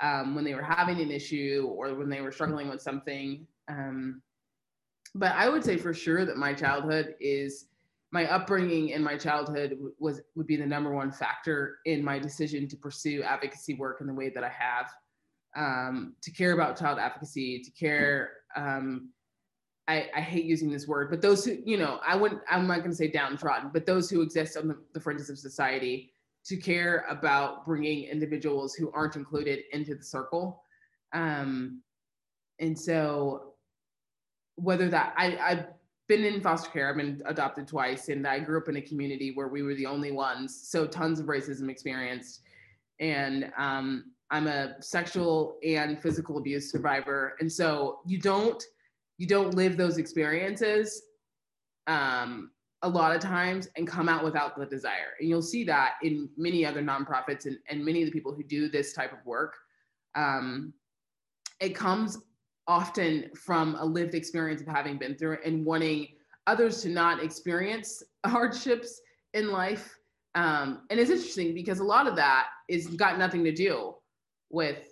um, 0.00 0.36
when 0.36 0.44
they 0.44 0.54
were 0.54 0.62
having 0.62 1.00
an 1.00 1.10
issue 1.10 1.68
or 1.76 1.94
when 1.94 2.08
they 2.08 2.20
were 2.20 2.32
struggling 2.32 2.68
with 2.68 2.80
something 2.80 3.46
um, 3.68 4.22
but 5.14 5.32
i 5.32 5.48
would 5.48 5.64
say 5.64 5.76
for 5.76 5.92
sure 5.92 6.24
that 6.24 6.36
my 6.36 6.52
childhood 6.52 7.14
is 7.20 7.66
my 8.10 8.24
upbringing 8.30 8.90
in 8.90 9.02
my 9.02 9.16
childhood 9.16 9.76
was 9.98 10.22
would 10.34 10.46
be 10.46 10.56
the 10.56 10.64
number 10.64 10.92
one 10.92 11.10
factor 11.10 11.78
in 11.84 12.02
my 12.02 12.18
decision 12.18 12.66
to 12.68 12.76
pursue 12.76 13.22
advocacy 13.22 13.74
work 13.74 14.00
in 14.00 14.06
the 14.06 14.14
way 14.14 14.30
that 14.30 14.44
i 14.44 14.48
have 14.48 14.88
um, 15.56 16.14
to 16.22 16.30
care 16.30 16.52
about 16.52 16.78
child 16.78 16.98
advocacy, 16.98 17.62
to 17.62 17.70
care. 17.72 18.30
Um, 18.56 19.10
I, 19.88 20.10
I, 20.14 20.20
hate 20.20 20.44
using 20.44 20.70
this 20.70 20.86
word, 20.86 21.08
but 21.10 21.22
those 21.22 21.44
who, 21.44 21.56
you 21.64 21.78
know, 21.78 21.98
I 22.06 22.14
wouldn't, 22.14 22.42
I'm 22.48 22.66
not 22.66 22.78
going 22.78 22.90
to 22.90 22.96
say 22.96 23.08
downtrodden, 23.08 23.70
but 23.72 23.86
those 23.86 24.10
who 24.10 24.20
exist 24.20 24.56
on 24.56 24.68
the, 24.68 24.78
the 24.92 25.00
fringes 25.00 25.30
of 25.30 25.38
society 25.38 26.12
to 26.44 26.56
care 26.56 27.06
about 27.08 27.64
bringing 27.64 28.04
individuals 28.04 28.74
who 28.74 28.92
aren't 28.92 29.16
included 29.16 29.60
into 29.72 29.94
the 29.94 30.04
circle. 30.04 30.62
Um, 31.14 31.82
and 32.58 32.78
so, 32.78 33.54
whether 34.56 34.88
that 34.88 35.14
I, 35.16 35.38
I've 35.38 35.66
been 36.08 36.24
in 36.24 36.40
foster 36.40 36.70
care, 36.70 36.90
I've 36.90 36.96
been 36.96 37.22
adopted 37.26 37.66
twice, 37.68 38.08
and 38.08 38.26
I 38.26 38.40
grew 38.40 38.58
up 38.58 38.68
in 38.68 38.76
a 38.76 38.82
community 38.82 39.32
where 39.34 39.48
we 39.48 39.62
were 39.62 39.74
the 39.74 39.86
only 39.86 40.10
ones, 40.10 40.68
so 40.68 40.86
tons 40.86 41.20
of 41.20 41.26
racism 41.26 41.70
experienced. 41.70 42.40
And 42.98 43.52
um, 43.56 44.12
I'm 44.30 44.48
a 44.48 44.82
sexual 44.82 45.58
and 45.64 46.00
physical 46.00 46.38
abuse 46.38 46.70
survivor. 46.70 47.36
And 47.40 47.50
so 47.50 48.00
you 48.04 48.18
don't 48.18 48.62
you 49.18 49.26
don't 49.26 49.54
live 49.54 49.76
those 49.76 49.98
experiences 49.98 51.02
um, 51.88 52.50
a 52.82 52.88
lot 52.88 53.14
of 53.14 53.20
times 53.20 53.68
and 53.76 53.86
come 53.86 54.08
out 54.08 54.24
without 54.24 54.56
the 54.56 54.64
desire. 54.64 55.14
And 55.18 55.28
you'll 55.28 55.42
see 55.42 55.64
that 55.64 55.94
in 56.02 56.28
many 56.36 56.64
other 56.64 56.82
nonprofits 56.82 57.46
and, 57.46 57.58
and 57.68 57.84
many 57.84 58.02
of 58.02 58.06
the 58.06 58.12
people 58.12 58.32
who 58.32 58.44
do 58.44 58.68
this 58.68 58.92
type 58.92 59.12
of 59.12 59.18
work. 59.26 59.56
Um, 60.14 60.72
it 61.60 61.74
comes 61.74 62.18
often 62.68 63.30
from 63.34 63.74
a 63.76 63.84
lived 63.84 64.14
experience 64.14 64.60
of 64.60 64.68
having 64.68 64.96
been 64.96 65.16
through 65.16 65.32
it 65.32 65.40
and 65.44 65.64
wanting 65.64 66.06
others 66.46 66.82
to 66.82 66.88
not 66.88 67.22
experience 67.22 68.02
hardships 68.26 69.00
in 69.34 69.50
life. 69.50 69.98
Um, 70.34 70.82
and 70.90 71.00
it's 71.00 71.10
interesting 71.10 71.54
because 71.54 71.80
a 71.80 71.84
lot 71.84 72.06
of 72.06 72.14
that 72.16 72.46
is 72.68 72.86
got 72.88 73.18
nothing 73.18 73.42
to 73.44 73.52
do 73.52 73.94
with 74.50 74.87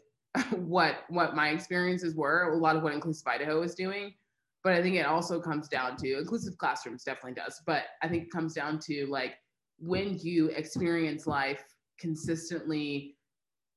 what 0.56 1.04
what 1.08 1.34
my 1.34 1.50
experiences 1.50 2.14
were, 2.14 2.52
a 2.52 2.56
lot 2.56 2.76
of 2.76 2.82
what 2.82 2.92
Inclusive 2.92 3.26
Idaho 3.26 3.62
is 3.62 3.74
doing. 3.74 4.14
But 4.62 4.72
I 4.72 4.82
think 4.82 4.96
it 4.96 5.06
also 5.06 5.40
comes 5.40 5.68
down 5.68 5.96
to 5.98 6.18
inclusive 6.18 6.58
classrooms 6.58 7.04
definitely 7.04 7.34
does, 7.34 7.62
but 7.66 7.84
I 8.02 8.08
think 8.08 8.24
it 8.24 8.30
comes 8.30 8.52
down 8.52 8.80
to 8.80 9.06
like 9.06 9.34
when 9.78 10.18
you 10.18 10.48
experience 10.48 11.26
life 11.26 11.62
consistently 12.00 13.16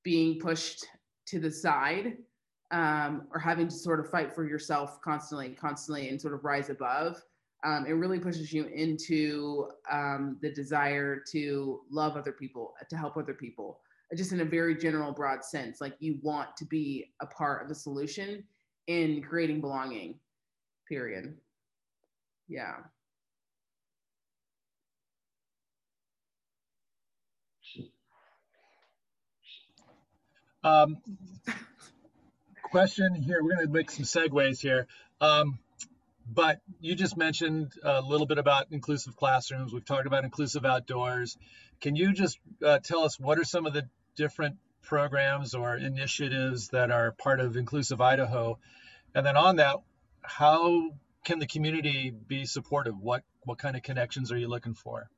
being 0.03 0.39
pushed 0.39 0.86
to 1.28 1.39
the 1.39 1.51
side 1.51 2.18
um, 2.72 3.28
or 3.32 3.39
having 3.39 3.68
to 3.68 3.76
sort 3.76 3.99
of 3.99 4.10
fight 4.10 4.34
for 4.34 4.45
yourself 4.47 5.01
constantly, 5.01 5.49
constantly, 5.49 6.10
and 6.10 6.20
sort 6.20 6.34
of 6.34 6.43
rise 6.43 6.70
above. 6.70 7.22
Um, 7.64 7.86
it 7.86 7.91
really 7.91 8.20
pushes 8.20 8.53
you 8.53 8.66
into 8.66 9.70
um, 9.91 10.38
the 10.41 10.51
desire 10.51 11.22
to 11.32 11.82
love 11.91 12.16
other 12.16 12.32
people, 12.32 12.74
to 12.89 12.97
help 12.97 13.18
other 13.18 13.34
people, 13.34 13.82
just 14.16 14.32
in 14.32 14.41
a 14.41 14.45
very 14.45 14.76
general, 14.76 15.12
broad 15.12 15.43
sense. 15.43 15.80
Like 15.80 15.95
you 15.99 16.20
want 16.22 16.57
to 16.57 16.66
be 16.66 17.12
a 17.22 17.26
part 17.26 17.62
of 17.62 17.70
the 17.70 17.76
solution 17.76 18.43
in 18.88 19.22
creating 19.22 19.62
belonging, 19.62 20.20
period. 20.88 21.36
Yeah. 22.47 22.76
Um, 30.64 30.97
question 32.64 33.16
here. 33.16 33.41
We're 33.41 33.55
going 33.55 33.68
to 33.68 33.72
make 33.72 33.91
some 33.91 34.03
segues 34.03 34.60
here. 34.60 34.88
Um, 35.22 35.60
but 36.32 36.60
you 36.80 36.95
just 36.95 37.18
mentioned 37.18 37.72
a 37.84 38.01
little 38.01 38.28
bit 38.28 38.38
about 38.38 38.68
inclusive 38.72 39.16
classrooms. 39.16 39.74
We've 39.74 39.86
talked 39.86 40.05
about 40.05 40.26
inclusive 40.26 40.66
outdoors. 40.66 41.38
Can 41.82 41.95
you 41.95 42.14
just 42.14 42.38
uh, 42.64 42.80
tell 42.80 43.03
us 43.03 43.20
what 43.20 43.39
are 43.39 43.43
some 43.43 43.66
of 43.66 43.74
the 43.74 43.88
different 44.16 44.57
programs 44.82 45.53
or 45.53 45.76
initiatives 45.76 46.70
that 46.70 46.91
are 46.91 47.12
part 47.12 47.39
of 47.39 47.55
Inclusive 47.55 48.01
Idaho? 48.01 48.57
And 49.16 49.26
then 49.26 49.38
on 49.38 49.57
that, 49.57 49.78
how 50.22 50.91
can 51.24 51.39
the 51.39 51.47
community 51.47 52.12
be 52.12 52.45
supportive? 52.45 52.97
What 52.99 53.24
what 53.43 53.57
kind 53.57 53.76
of 53.76 53.84
connections 53.84 54.32
are 54.32 54.38
you 54.38 54.47
looking 54.47 54.74
for? 54.74 55.10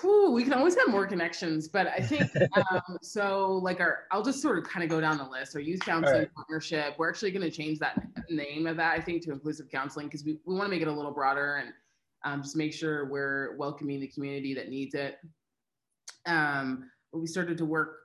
Whew, 0.00 0.30
we 0.30 0.42
can 0.44 0.54
always 0.54 0.74
have 0.76 0.88
more 0.88 1.06
connections, 1.06 1.68
but 1.68 1.86
I 1.86 2.00
think 2.00 2.30
um, 2.56 2.98
so. 3.02 3.60
Like 3.62 3.80
our, 3.80 4.04
I'll 4.10 4.22
just 4.22 4.40
sort 4.40 4.58
of 4.58 4.64
kind 4.64 4.82
of 4.82 4.90
go 4.90 5.00
down 5.00 5.18
the 5.18 5.28
list. 5.28 5.54
Our 5.54 5.60
youth 5.60 5.80
counseling 5.80 6.20
right. 6.20 6.34
partnership. 6.34 6.94
We're 6.98 7.10
actually 7.10 7.30
going 7.30 7.48
to 7.48 7.50
change 7.50 7.78
that 7.80 8.02
name 8.30 8.66
of 8.66 8.76
that, 8.78 8.98
I 8.98 9.02
think, 9.02 9.22
to 9.24 9.32
inclusive 9.32 9.68
counseling 9.70 10.06
because 10.06 10.24
we, 10.24 10.38
we 10.46 10.54
want 10.54 10.66
to 10.66 10.70
make 10.70 10.82
it 10.82 10.88
a 10.88 10.92
little 10.92 11.12
broader 11.12 11.56
and 11.56 11.72
um, 12.24 12.42
just 12.42 12.56
make 12.56 12.72
sure 12.72 13.06
we're 13.10 13.56
welcoming 13.56 14.00
the 14.00 14.08
community 14.08 14.54
that 14.54 14.68
needs 14.68 14.94
it. 14.94 15.18
Um, 16.26 16.90
we 17.12 17.26
started 17.26 17.58
to 17.58 17.64
work 17.64 17.98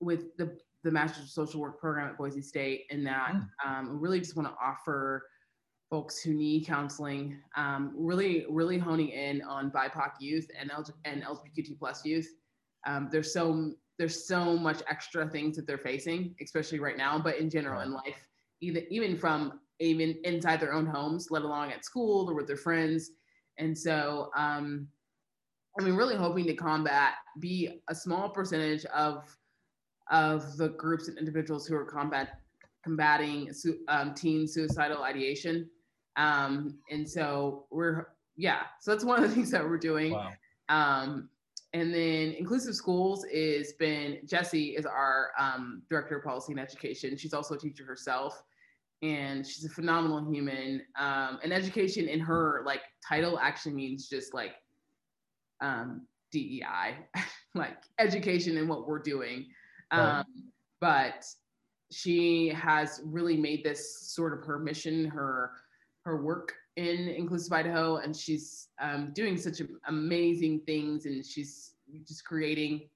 with 0.00 0.36
the 0.36 0.56
the 0.84 0.90
Master's 0.90 1.24
of 1.24 1.30
Social 1.30 1.60
Work 1.60 1.80
program 1.80 2.08
at 2.08 2.16
Boise 2.16 2.40
State, 2.40 2.84
and 2.90 3.04
that 3.06 3.34
mm. 3.34 3.46
um, 3.66 3.90
we 3.90 3.98
really 3.98 4.20
just 4.20 4.36
want 4.36 4.48
to 4.48 4.54
offer 4.62 5.26
folks 5.90 6.20
who 6.20 6.34
need 6.34 6.66
counseling, 6.66 7.38
um, 7.56 7.94
really, 7.96 8.44
really 8.48 8.78
honing 8.78 9.08
in 9.08 9.42
on 9.42 9.70
BIPOC 9.70 10.12
youth 10.20 10.46
and, 10.58 10.70
L- 10.70 10.84
and 11.04 11.22
LGBTQ 11.22 11.78
plus 11.78 12.04
youth. 12.04 12.28
Um, 12.86 13.08
there's 13.10 13.32
so 13.32 13.72
there's 13.98 14.28
so 14.28 14.56
much 14.56 14.80
extra 14.88 15.28
things 15.28 15.56
that 15.56 15.66
they're 15.66 15.78
facing, 15.78 16.36
especially 16.40 16.78
right 16.78 16.96
now, 16.96 17.18
but 17.18 17.38
in 17.38 17.50
general 17.50 17.80
in 17.80 17.92
life, 17.92 18.26
even 18.60 18.84
even 18.90 19.16
from 19.16 19.60
even 19.80 20.16
inside 20.24 20.60
their 20.60 20.72
own 20.72 20.86
homes, 20.86 21.28
let 21.30 21.42
alone 21.42 21.70
at 21.70 21.84
school 21.84 22.28
or 22.30 22.34
with 22.34 22.46
their 22.46 22.56
friends. 22.56 23.10
And 23.58 23.76
so, 23.76 24.30
um, 24.36 24.86
I 25.78 25.82
mean, 25.82 25.94
really 25.94 26.16
hoping 26.16 26.44
to 26.46 26.54
combat, 26.54 27.14
be 27.38 27.80
a 27.88 27.94
small 27.94 28.28
percentage 28.30 28.84
of 28.86 29.24
of 30.10 30.56
the 30.56 30.70
groups 30.70 31.08
and 31.08 31.18
individuals 31.18 31.66
who 31.66 31.76
are 31.76 31.84
combat 31.84 32.40
combating 32.82 33.52
um, 33.88 34.14
teen 34.14 34.48
suicidal 34.48 35.02
ideation 35.02 35.68
um, 36.18 36.74
and 36.90 37.08
so 37.08 37.66
we're, 37.70 38.08
yeah, 38.36 38.62
so 38.80 38.90
that's 38.90 39.04
one 39.04 39.22
of 39.22 39.30
the 39.30 39.34
things 39.34 39.50
that 39.52 39.64
we're 39.64 39.78
doing. 39.78 40.12
Wow. 40.12 40.32
Um, 40.68 41.30
and 41.72 41.94
then 41.94 42.34
inclusive 42.38 42.74
schools 42.74 43.24
is 43.26 43.74
been 43.74 44.18
Jessie 44.26 44.70
is 44.70 44.84
our 44.84 45.30
um, 45.38 45.82
director 45.88 46.18
of 46.18 46.24
policy 46.24 46.52
and 46.52 46.60
education. 46.60 47.16
She's 47.16 47.34
also 47.34 47.54
a 47.54 47.58
teacher 47.58 47.84
herself, 47.84 48.42
and 49.02 49.46
she's 49.46 49.64
a 49.64 49.68
phenomenal 49.68 50.30
human. 50.32 50.82
Um, 50.98 51.38
and 51.42 51.52
education 51.52 52.08
in 52.08 52.20
her 52.20 52.62
like 52.66 52.80
title 53.06 53.38
actually 53.38 53.74
means 53.74 54.08
just 54.08 54.34
like 54.34 54.52
um, 55.60 56.06
DEI, 56.32 56.96
like 57.54 57.78
education 57.98 58.56
and 58.58 58.68
what 58.68 58.86
we're 58.86 58.98
doing. 58.98 59.46
Right. 59.92 60.20
Um, 60.20 60.24
but 60.80 61.24
she 61.90 62.48
has 62.48 63.00
really 63.04 63.36
made 63.36 63.64
this 63.64 64.12
sort 64.12 64.38
of 64.38 64.44
her 64.44 64.58
mission, 64.58 65.06
her 65.06 65.52
her 66.04 66.22
work 66.22 66.54
in 66.76 67.08
Inclusive 67.08 67.52
Idaho, 67.52 67.96
and 67.96 68.16
she's 68.16 68.68
um, 68.80 69.12
doing 69.12 69.36
such 69.36 69.60
amazing 69.88 70.60
things, 70.60 71.06
and 71.06 71.24
she's 71.24 71.72
just 72.06 72.24
creating 72.24 72.88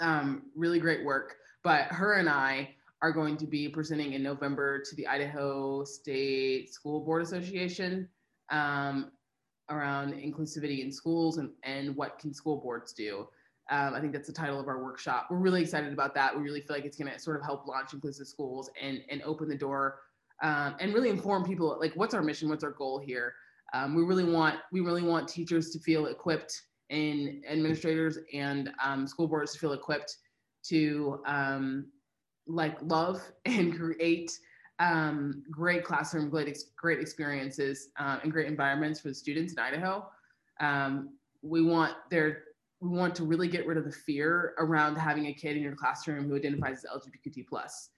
um, 0.00 0.42
really 0.56 0.80
great 0.80 1.04
work. 1.04 1.36
But 1.62 1.86
her 1.86 2.14
and 2.14 2.28
I 2.28 2.74
are 3.02 3.12
going 3.12 3.36
to 3.38 3.46
be 3.46 3.68
presenting 3.68 4.14
in 4.14 4.22
November 4.22 4.82
to 4.82 4.96
the 4.96 5.06
Idaho 5.06 5.84
State 5.84 6.72
School 6.72 7.00
Board 7.00 7.22
Association 7.22 8.08
um, 8.50 9.12
around 9.70 10.14
inclusivity 10.14 10.82
in 10.84 10.92
schools 10.92 11.38
and, 11.38 11.50
and 11.62 11.96
what 11.96 12.18
can 12.18 12.34
school 12.34 12.56
boards 12.56 12.92
do. 12.92 13.28
Um, 13.70 13.94
I 13.94 14.00
think 14.00 14.12
that's 14.12 14.26
the 14.26 14.34
title 14.34 14.58
of 14.58 14.66
our 14.66 14.82
workshop. 14.82 15.28
We're 15.30 15.38
really 15.38 15.62
excited 15.62 15.92
about 15.92 16.12
that. 16.14 16.36
We 16.36 16.42
really 16.42 16.60
feel 16.60 16.76
like 16.76 16.84
it's 16.84 16.96
going 16.96 17.10
to 17.10 17.18
sort 17.18 17.36
of 17.36 17.44
help 17.44 17.66
launch 17.68 17.94
inclusive 17.94 18.26
schools 18.26 18.68
and, 18.80 19.00
and 19.08 19.22
open 19.22 19.48
the 19.48 19.56
door 19.56 20.00
um, 20.42 20.74
and 20.80 20.92
really 20.92 21.08
inform 21.08 21.44
people 21.44 21.76
like 21.80 21.94
what's 21.94 22.14
our 22.14 22.22
mission, 22.22 22.48
what's 22.48 22.64
our 22.64 22.72
goal 22.72 22.98
here. 22.98 23.34
Um, 23.72 23.94
we 23.94 24.02
really 24.02 24.24
want 24.24 24.56
we 24.72 24.80
really 24.80 25.02
want 25.02 25.28
teachers 25.28 25.70
to 25.70 25.78
feel 25.78 26.06
equipped 26.06 26.62
and 26.90 27.44
administrators 27.48 28.18
and 28.34 28.70
um, 28.84 29.06
school 29.06 29.28
boards 29.28 29.52
to 29.52 29.58
feel 29.60 29.72
equipped 29.72 30.16
to 30.64 31.20
um, 31.26 31.86
like 32.46 32.76
love 32.82 33.22
and 33.44 33.76
create 33.76 34.32
um, 34.80 35.44
great 35.50 35.84
classroom, 35.84 36.30
great, 36.30 36.58
great 36.76 37.00
experiences 37.00 37.90
uh, 37.98 38.18
and 38.22 38.32
great 38.32 38.46
environments 38.46 38.98
for 39.00 39.08
the 39.08 39.14
students 39.14 39.52
in 39.52 39.58
Idaho. 39.58 40.08
Um, 40.58 41.10
we 41.42 41.62
want 41.62 41.94
their 42.10 42.44
we 42.80 42.88
want 42.88 43.14
to 43.14 43.24
really 43.24 43.46
get 43.46 43.66
rid 43.66 43.76
of 43.76 43.84
the 43.84 43.92
fear 43.92 44.54
around 44.58 44.96
having 44.96 45.26
a 45.26 45.34
kid 45.34 45.54
in 45.54 45.62
your 45.62 45.76
classroom 45.76 46.26
who 46.28 46.34
identifies 46.34 46.82
as 46.82 47.02
LGBTQ 47.02 47.46
plus 47.46 47.90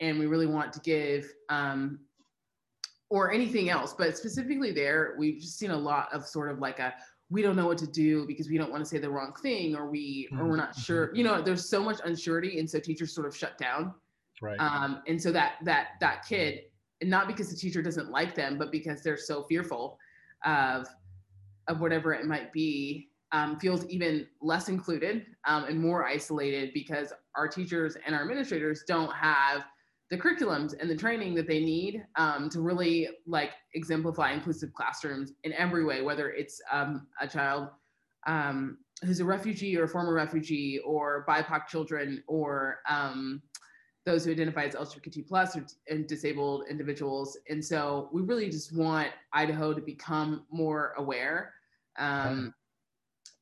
and 0.00 0.18
we 0.18 0.26
really 0.26 0.46
want 0.46 0.74
to 0.74 0.80
give 0.80 1.32
um, 1.48 2.00
or 3.08 3.32
anything 3.32 3.70
else 3.70 3.94
but 3.96 4.16
specifically 4.16 4.72
there 4.72 5.14
we've 5.18 5.40
just 5.40 5.58
seen 5.58 5.70
a 5.70 5.76
lot 5.76 6.12
of 6.12 6.26
sort 6.26 6.50
of 6.50 6.58
like 6.58 6.78
a 6.78 6.94
we 7.30 7.42
don't 7.42 7.56
know 7.56 7.66
what 7.66 7.78
to 7.78 7.86
do 7.86 8.26
because 8.26 8.48
we 8.48 8.58
don't 8.58 8.70
want 8.70 8.82
to 8.82 8.88
say 8.88 8.98
the 8.98 9.08
wrong 9.08 9.32
thing 9.42 9.74
or 9.74 9.90
we 9.90 10.28
or 10.32 10.46
we're 10.46 10.56
not 10.56 10.72
mm-hmm. 10.72 10.82
sure 10.82 11.14
you 11.14 11.24
know 11.24 11.40
there's 11.40 11.68
so 11.68 11.82
much 11.82 11.98
uncertainty 12.04 12.58
and 12.58 12.68
so 12.68 12.78
teachers 12.78 13.14
sort 13.14 13.26
of 13.26 13.36
shut 13.36 13.56
down 13.58 13.94
right. 14.42 14.58
Um, 14.58 15.02
and 15.06 15.20
so 15.20 15.32
that 15.32 15.54
that 15.64 15.88
that 16.00 16.24
kid 16.26 16.60
not 17.02 17.26
because 17.26 17.50
the 17.50 17.56
teacher 17.56 17.82
doesn't 17.82 18.10
like 18.10 18.34
them 18.34 18.56
but 18.58 18.72
because 18.72 19.02
they're 19.02 19.16
so 19.16 19.44
fearful 19.44 19.98
of 20.44 20.86
of 21.68 21.80
whatever 21.80 22.14
it 22.14 22.24
might 22.24 22.52
be 22.52 23.08
um, 23.32 23.58
feels 23.58 23.84
even 23.86 24.26
less 24.40 24.68
included 24.68 25.26
um, 25.46 25.64
and 25.64 25.78
more 25.78 26.06
isolated 26.06 26.70
because 26.72 27.12
our 27.34 27.48
teachers 27.48 27.96
and 28.06 28.14
our 28.14 28.22
administrators 28.22 28.84
don't 28.86 29.12
have 29.14 29.64
the 30.10 30.16
curriculums 30.16 30.74
and 30.78 30.88
the 30.88 30.96
training 30.96 31.34
that 31.34 31.48
they 31.48 31.60
need 31.60 32.04
um, 32.14 32.48
to 32.48 32.60
really 32.60 33.08
like 33.26 33.50
exemplify 33.74 34.32
inclusive 34.32 34.72
classrooms 34.72 35.32
in 35.42 35.52
every 35.54 35.84
way, 35.84 36.02
whether 36.02 36.30
it's 36.30 36.60
um, 36.70 37.08
a 37.20 37.26
child 37.26 37.68
um, 38.28 38.78
who's 39.02 39.20
a 39.20 39.24
refugee 39.24 39.76
or 39.76 39.84
a 39.84 39.88
former 39.88 40.14
refugee 40.14 40.80
or 40.84 41.24
BIPOC 41.28 41.66
children 41.66 42.22
or 42.28 42.78
um, 42.88 43.42
those 44.06 44.24
who 44.24 44.30
identify 44.30 44.64
as 44.64 44.74
LGBTQ 44.74 45.26
plus 45.28 45.56
or 45.56 45.66
and 45.90 46.06
disabled 46.06 46.64
individuals. 46.70 47.36
And 47.50 47.62
so 47.62 48.08
we 48.12 48.22
really 48.22 48.48
just 48.48 48.74
want 48.74 49.08
Idaho 49.32 49.74
to 49.74 49.80
become 49.82 50.46
more 50.50 50.94
aware 50.96 51.52
um, 51.98 52.54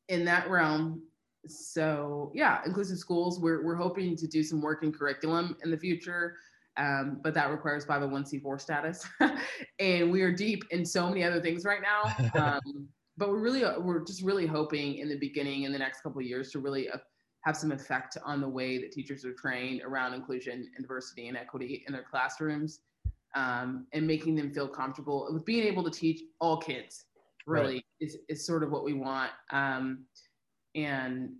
in 0.09 0.25
that 0.25 0.51
realm. 0.51 1.03
So 1.47 2.33
yeah, 2.35 2.61
inclusive 2.65 2.99
schools, 2.99 3.39
we're, 3.39 3.63
we're 3.63 3.77
hoping 3.77 4.17
to 4.17 4.27
do 4.27 4.43
some 4.43 4.63
work 4.63 4.83
in 4.83 4.91
curriculum 4.91 5.57
in 5.63 5.71
the 5.71 5.79
future 5.79 6.37
um, 6.77 7.21
but 7.23 7.35
that 7.35 7.51
requires 7.51 7.85
501c4 7.87 8.61
status. 8.61 9.07
and 9.79 10.11
we 10.11 10.23
are 10.23 10.33
deep 10.33 10.65
in 10.71 10.85
so 10.85 11.09
many 11.09 11.23
other 11.23 11.41
things 11.41 11.65
right 11.65 11.81
now. 11.83 12.15
Um, 12.35 12.89
but 13.17 13.29
we're 13.29 13.39
really, 13.39 13.63
we're 13.79 14.05
just 14.05 14.23
really 14.23 14.45
hoping 14.45 14.97
in 14.97 15.09
the 15.09 15.17
beginning, 15.17 15.63
in 15.63 15.73
the 15.73 15.79
next 15.79 16.01
couple 16.01 16.21
of 16.21 16.27
years, 16.27 16.51
to 16.51 16.59
really 16.59 16.91
uh, 16.91 16.97
have 17.45 17.57
some 17.57 17.73
effect 17.73 18.17
on 18.25 18.41
the 18.41 18.49
way 18.49 18.79
that 18.79 18.91
teachers 18.91 19.25
are 19.25 19.35
trained 19.35 19.83
around 19.83 20.15
inclusion 20.15 20.71
and 20.75 20.85
diversity 20.85 21.29
and 21.29 21.37
equity 21.37 21.85
in 21.87 21.93
their 21.93 22.03
classrooms, 22.03 22.81
um, 23.35 23.87
and 23.93 24.07
making 24.07 24.35
them 24.35 24.53
feel 24.53 24.69
comfortable 24.69 25.29
with 25.33 25.45
being 25.45 25.67
able 25.67 25.85
to 25.85 25.91
teach 25.91 26.23
all 26.41 26.57
kids. 26.57 27.05
Really, 27.47 27.75
right. 27.75 27.85
is 28.01 28.17
is 28.31 28.47
sort 28.47 28.63
of 28.63 28.71
what 28.71 28.85
we 28.85 28.95
want, 28.95 29.31
um, 29.51 30.07
and 30.75 31.35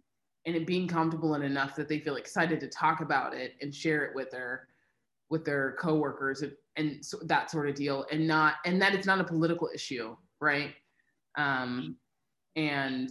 and 0.47 0.55
it 0.55 0.67
being 0.67 0.87
comfortable 0.87 1.35
and 1.35 1.43
enough 1.43 1.75
that 1.77 1.89
they 1.89 1.99
feel 1.99 2.17
excited 2.17 2.61
to 2.61 2.69
talk 2.69 3.01
about 3.01 3.35
it 3.35 3.55
and 3.63 3.75
share 3.75 4.05
it 4.05 4.15
with 4.15 4.31
their 4.31 4.69
with 5.31 5.45
their 5.45 5.73
coworkers 5.81 6.43
and, 6.43 6.53
and 6.77 7.05
so 7.05 7.19
that 7.25 7.51
sort 7.51 7.69
of 7.69 7.75
deal 7.75 8.05
and 8.13 8.27
not 8.27 8.57
and 8.67 8.81
that 8.81 8.95
it's 8.95 9.07
not 9.07 9.21
a 9.21 9.25
political 9.25 9.71
issue 9.75 10.15
right 10.41 10.75
um 11.39 11.97
and 12.57 13.11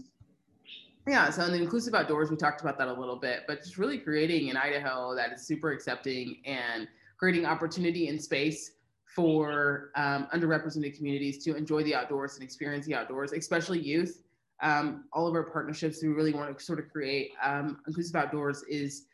yeah 1.07 1.29
so 1.29 1.43
in 1.43 1.51
the 1.51 1.61
inclusive 1.61 1.93
outdoors 1.93 2.29
we 2.29 2.37
talked 2.37 2.61
about 2.61 2.77
that 2.77 2.87
a 2.87 2.93
little 2.93 3.15
bit 3.15 3.41
but 3.47 3.61
just 3.61 3.77
really 3.77 3.97
creating 3.97 4.49
an 4.49 4.57
idaho 4.57 5.15
that 5.15 5.31
is 5.31 5.45
super 5.45 5.71
accepting 5.71 6.37
and 6.45 6.87
creating 7.17 7.45
opportunity 7.45 8.07
and 8.07 8.21
space 8.21 8.71
for 9.15 9.91
um, 9.95 10.27
underrepresented 10.33 10.95
communities 10.95 11.43
to 11.43 11.55
enjoy 11.55 11.83
the 11.83 11.93
outdoors 11.93 12.35
and 12.35 12.43
experience 12.43 12.85
the 12.85 12.95
outdoors 12.95 13.31
especially 13.33 13.79
youth 13.79 14.23
um, 14.61 15.05
all 15.11 15.27
of 15.27 15.35
our 15.35 15.43
partnerships 15.43 16.01
we 16.01 16.09
really 16.09 16.33
want 16.33 16.57
to 16.57 16.63
sort 16.63 16.79
of 16.79 16.89
create 16.89 17.31
um, 17.43 17.79
inclusive 17.87 18.15
outdoors 18.15 18.63
is 18.69 19.05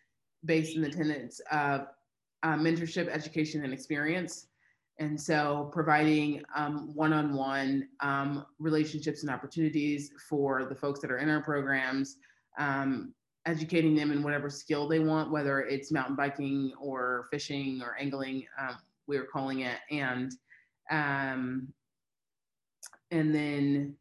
based 0.45 0.76
in 0.76 0.82
the 0.82 0.90
tenets 0.90 1.41
of 1.52 1.88
uh, 2.44 2.56
mentorship, 2.56 3.07
education, 3.07 3.64
and 3.64 3.74
experience. 3.74 4.48
And 4.99 5.19
so 5.19 5.69
providing 5.71 6.43
um, 6.55 6.93
one-on-one 6.93 7.88
um, 8.01 8.45
relationships 8.59 9.23
and 9.23 9.31
opportunities 9.31 10.11
for 10.30 10.65
the 10.65 10.76
folks 10.76 10.99
that 10.99 11.09
are 11.09 11.19
in 11.19 11.30
our 11.30 11.41
programs, 11.41 12.17
um, 12.57 13.13
educating 13.45 13.95
them 13.95 14.11
in 14.11 14.21
whatever 14.21 14.49
skill 14.49 14.89
they 14.89 14.99
want, 14.99 15.31
whether 15.31 15.61
it's 15.61 15.89
mountain 15.89 16.17
biking 16.17 16.73
or 16.81 17.27
fishing 17.31 17.81
or 17.81 17.97
angling, 17.97 18.45
um, 18.59 18.76
we 19.07 19.17
were 19.17 19.26
calling 19.26 19.61
it, 19.61 19.77
and 19.89 20.34
um, 20.91 21.67
and 23.11 23.34
then 23.34 23.95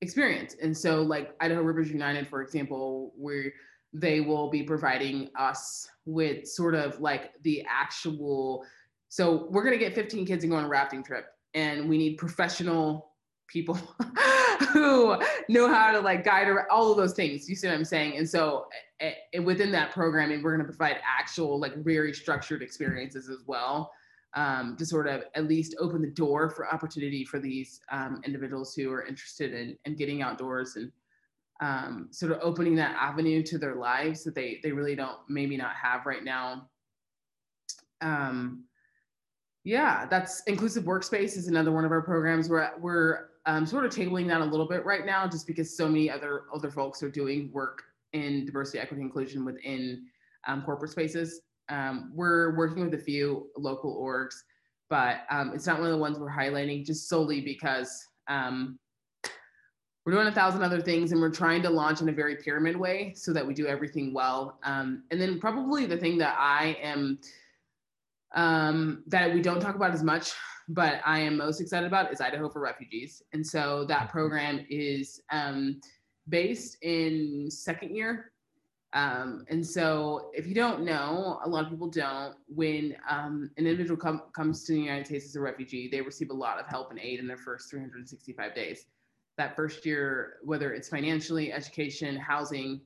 experience. 0.00 0.56
And 0.60 0.76
so, 0.76 1.02
like 1.02 1.34
Idaho 1.40 1.62
Rivers 1.62 1.90
United, 1.90 2.26
for 2.28 2.42
example, 2.42 3.12
where 3.16 3.52
they 3.92 4.20
will 4.20 4.50
be 4.50 4.62
providing 4.64 5.30
us 5.38 5.88
with 6.04 6.46
sort 6.46 6.74
of 6.74 7.00
like 7.00 7.32
the 7.42 7.64
actual. 7.68 8.64
So 9.08 9.46
we're 9.50 9.64
gonna 9.64 9.78
get 9.78 9.94
15 9.94 10.26
kids 10.26 10.44
and 10.44 10.50
go 10.50 10.56
on 10.56 10.64
a 10.64 10.68
rafting 10.68 11.02
trip, 11.02 11.26
and 11.54 11.88
we 11.88 11.98
need 11.98 12.16
professional 12.16 13.12
people 13.48 13.78
who 14.72 15.16
know 15.48 15.68
how 15.68 15.90
to 15.90 16.00
like 16.00 16.24
guide 16.24 16.48
or 16.48 16.70
all 16.70 16.90
of 16.90 16.96
those 16.96 17.14
things. 17.14 17.48
You 17.48 17.56
see 17.56 17.66
what 17.66 17.74
I'm 17.74 17.84
saying? 17.84 18.18
And 18.18 18.28
so 18.28 18.66
uh, 19.02 19.42
within 19.42 19.72
that 19.72 19.90
programming, 19.90 20.42
we're 20.42 20.54
going 20.54 20.66
to 20.66 20.72
provide 20.72 20.98
actual 21.06 21.58
like 21.58 21.76
very 21.76 22.12
structured 22.12 22.62
experiences 22.62 23.28
as 23.28 23.44
well 23.46 23.90
um, 24.34 24.76
to 24.76 24.86
sort 24.86 25.06
of 25.06 25.24
at 25.34 25.48
least 25.48 25.74
open 25.80 26.02
the 26.02 26.10
door 26.10 26.50
for 26.50 26.72
opportunity 26.72 27.24
for 27.24 27.38
these 27.38 27.80
um, 27.90 28.20
individuals 28.24 28.74
who 28.74 28.92
are 28.92 29.04
interested 29.06 29.54
in, 29.54 29.76
in 29.84 29.96
getting 29.96 30.22
outdoors 30.22 30.76
and 30.76 30.92
um, 31.60 32.08
sort 32.12 32.32
of 32.32 32.38
opening 32.42 32.76
that 32.76 32.94
avenue 32.96 33.42
to 33.42 33.58
their 33.58 33.74
lives 33.74 34.22
that 34.22 34.34
they 34.34 34.60
they 34.62 34.70
really 34.70 34.94
don't 34.94 35.18
maybe 35.28 35.56
not 35.56 35.74
have 35.74 36.06
right 36.06 36.22
now. 36.22 36.68
Um, 38.00 38.64
yeah, 39.68 40.06
that's 40.06 40.40
inclusive 40.46 40.84
workspace 40.84 41.36
is 41.36 41.46
another 41.46 41.70
one 41.70 41.84
of 41.84 41.92
our 41.92 42.00
programs. 42.00 42.48
We're 42.48 42.70
we're 42.80 43.28
um, 43.44 43.66
sort 43.66 43.84
of 43.84 43.92
tabling 43.92 44.26
that 44.28 44.40
a 44.40 44.44
little 44.44 44.66
bit 44.66 44.82
right 44.86 45.04
now, 45.04 45.28
just 45.28 45.46
because 45.46 45.76
so 45.76 45.86
many 45.86 46.10
other 46.10 46.44
other 46.54 46.70
folks 46.70 47.02
are 47.02 47.10
doing 47.10 47.50
work 47.52 47.82
in 48.14 48.46
diversity, 48.46 48.78
equity, 48.78 49.02
inclusion 49.02 49.44
within 49.44 50.06
um, 50.46 50.62
corporate 50.62 50.90
spaces. 50.90 51.42
Um, 51.68 52.12
we're 52.14 52.56
working 52.56 52.82
with 52.82 52.94
a 52.94 53.02
few 53.04 53.48
local 53.58 53.94
orgs, 53.94 54.36
but 54.88 55.18
um, 55.28 55.52
it's 55.54 55.66
not 55.66 55.78
one 55.78 55.88
of 55.88 55.92
the 55.92 56.00
ones 56.00 56.18
we're 56.18 56.30
highlighting 56.30 56.86
just 56.86 57.06
solely 57.06 57.42
because 57.42 58.06
um, 58.26 58.78
we're 60.06 60.14
doing 60.14 60.28
a 60.28 60.32
thousand 60.32 60.62
other 60.62 60.80
things 60.80 61.12
and 61.12 61.20
we're 61.20 61.28
trying 61.28 61.60
to 61.60 61.68
launch 61.68 62.00
in 62.00 62.08
a 62.08 62.12
very 62.12 62.36
pyramid 62.36 62.74
way 62.74 63.12
so 63.14 63.34
that 63.34 63.46
we 63.46 63.52
do 63.52 63.66
everything 63.66 64.14
well. 64.14 64.58
Um, 64.62 65.02
and 65.10 65.20
then 65.20 65.38
probably 65.38 65.84
the 65.84 65.98
thing 65.98 66.16
that 66.16 66.36
I 66.38 66.78
am 66.82 67.18
um, 68.34 69.02
that 69.06 69.32
we 69.32 69.40
don't 69.40 69.60
talk 69.60 69.74
about 69.74 69.92
as 69.92 70.02
much, 70.02 70.32
but 70.68 71.00
I 71.04 71.20
am 71.20 71.36
most 71.36 71.60
excited 71.60 71.86
about 71.86 72.12
is 72.12 72.20
Idaho 72.20 72.48
for 72.48 72.60
Refugees. 72.60 73.22
And 73.32 73.46
so 73.46 73.84
that 73.86 74.00
mm-hmm. 74.00 74.10
program 74.10 74.66
is 74.68 75.20
um, 75.32 75.80
based 76.28 76.76
in 76.82 77.50
second 77.50 77.94
year. 77.94 78.32
Um, 78.94 79.44
and 79.48 79.66
so 79.66 80.30
if 80.32 80.46
you 80.46 80.54
don't 80.54 80.82
know, 80.82 81.40
a 81.44 81.48
lot 81.48 81.64
of 81.64 81.70
people 81.70 81.88
don't, 81.88 82.34
when 82.48 82.96
um, 83.08 83.50
an 83.58 83.66
individual 83.66 83.98
com- 83.98 84.22
comes 84.34 84.64
to 84.64 84.72
the 84.72 84.80
United 84.80 85.06
States 85.06 85.26
as 85.26 85.36
a 85.36 85.40
refugee, 85.40 85.88
they 85.90 86.00
receive 86.00 86.30
a 86.30 86.34
lot 86.34 86.58
of 86.58 86.66
help 86.66 86.90
and 86.90 86.98
aid 86.98 87.20
in 87.20 87.26
their 87.26 87.36
first 87.36 87.70
365 87.70 88.54
days. 88.54 88.86
That 89.36 89.54
first 89.54 89.84
year, 89.84 90.36
whether 90.42 90.72
it's 90.72 90.88
financially, 90.88 91.52
education, 91.52 92.16
housing, 92.16 92.80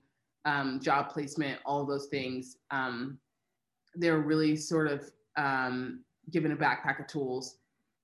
um, 0.44 0.80
job 0.80 1.08
placement, 1.08 1.60
all 1.64 1.86
those 1.86 2.06
things, 2.06 2.56
um, 2.70 3.18
they're 3.94 4.20
really 4.20 4.56
sort 4.56 4.88
of 4.88 5.10
um, 5.36 6.04
given 6.30 6.52
a 6.52 6.56
backpack 6.56 7.00
of 7.00 7.06
tools 7.06 7.56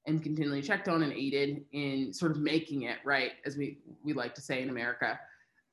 and 0.06 0.22
continually 0.22 0.62
checked 0.62 0.88
on 0.88 1.02
and 1.02 1.12
aided 1.12 1.64
in 1.72 2.12
sort 2.12 2.32
of 2.32 2.38
making 2.38 2.82
it 2.82 2.96
right, 3.04 3.32
as 3.44 3.56
we 3.56 3.78
we 4.02 4.12
like 4.12 4.34
to 4.34 4.40
say 4.40 4.62
in 4.62 4.70
America. 4.70 5.18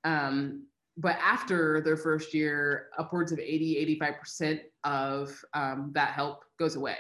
Um, 0.03 0.65
but 0.97 1.17
after 1.21 1.81
their 1.81 1.97
first 1.97 2.33
year, 2.33 2.87
upwards 2.97 3.31
of 3.31 3.39
80, 3.39 3.99
85% 4.01 4.61
of 4.83 5.43
um, 5.53 5.91
that 5.93 6.11
help 6.11 6.43
goes 6.57 6.75
away. 6.75 6.97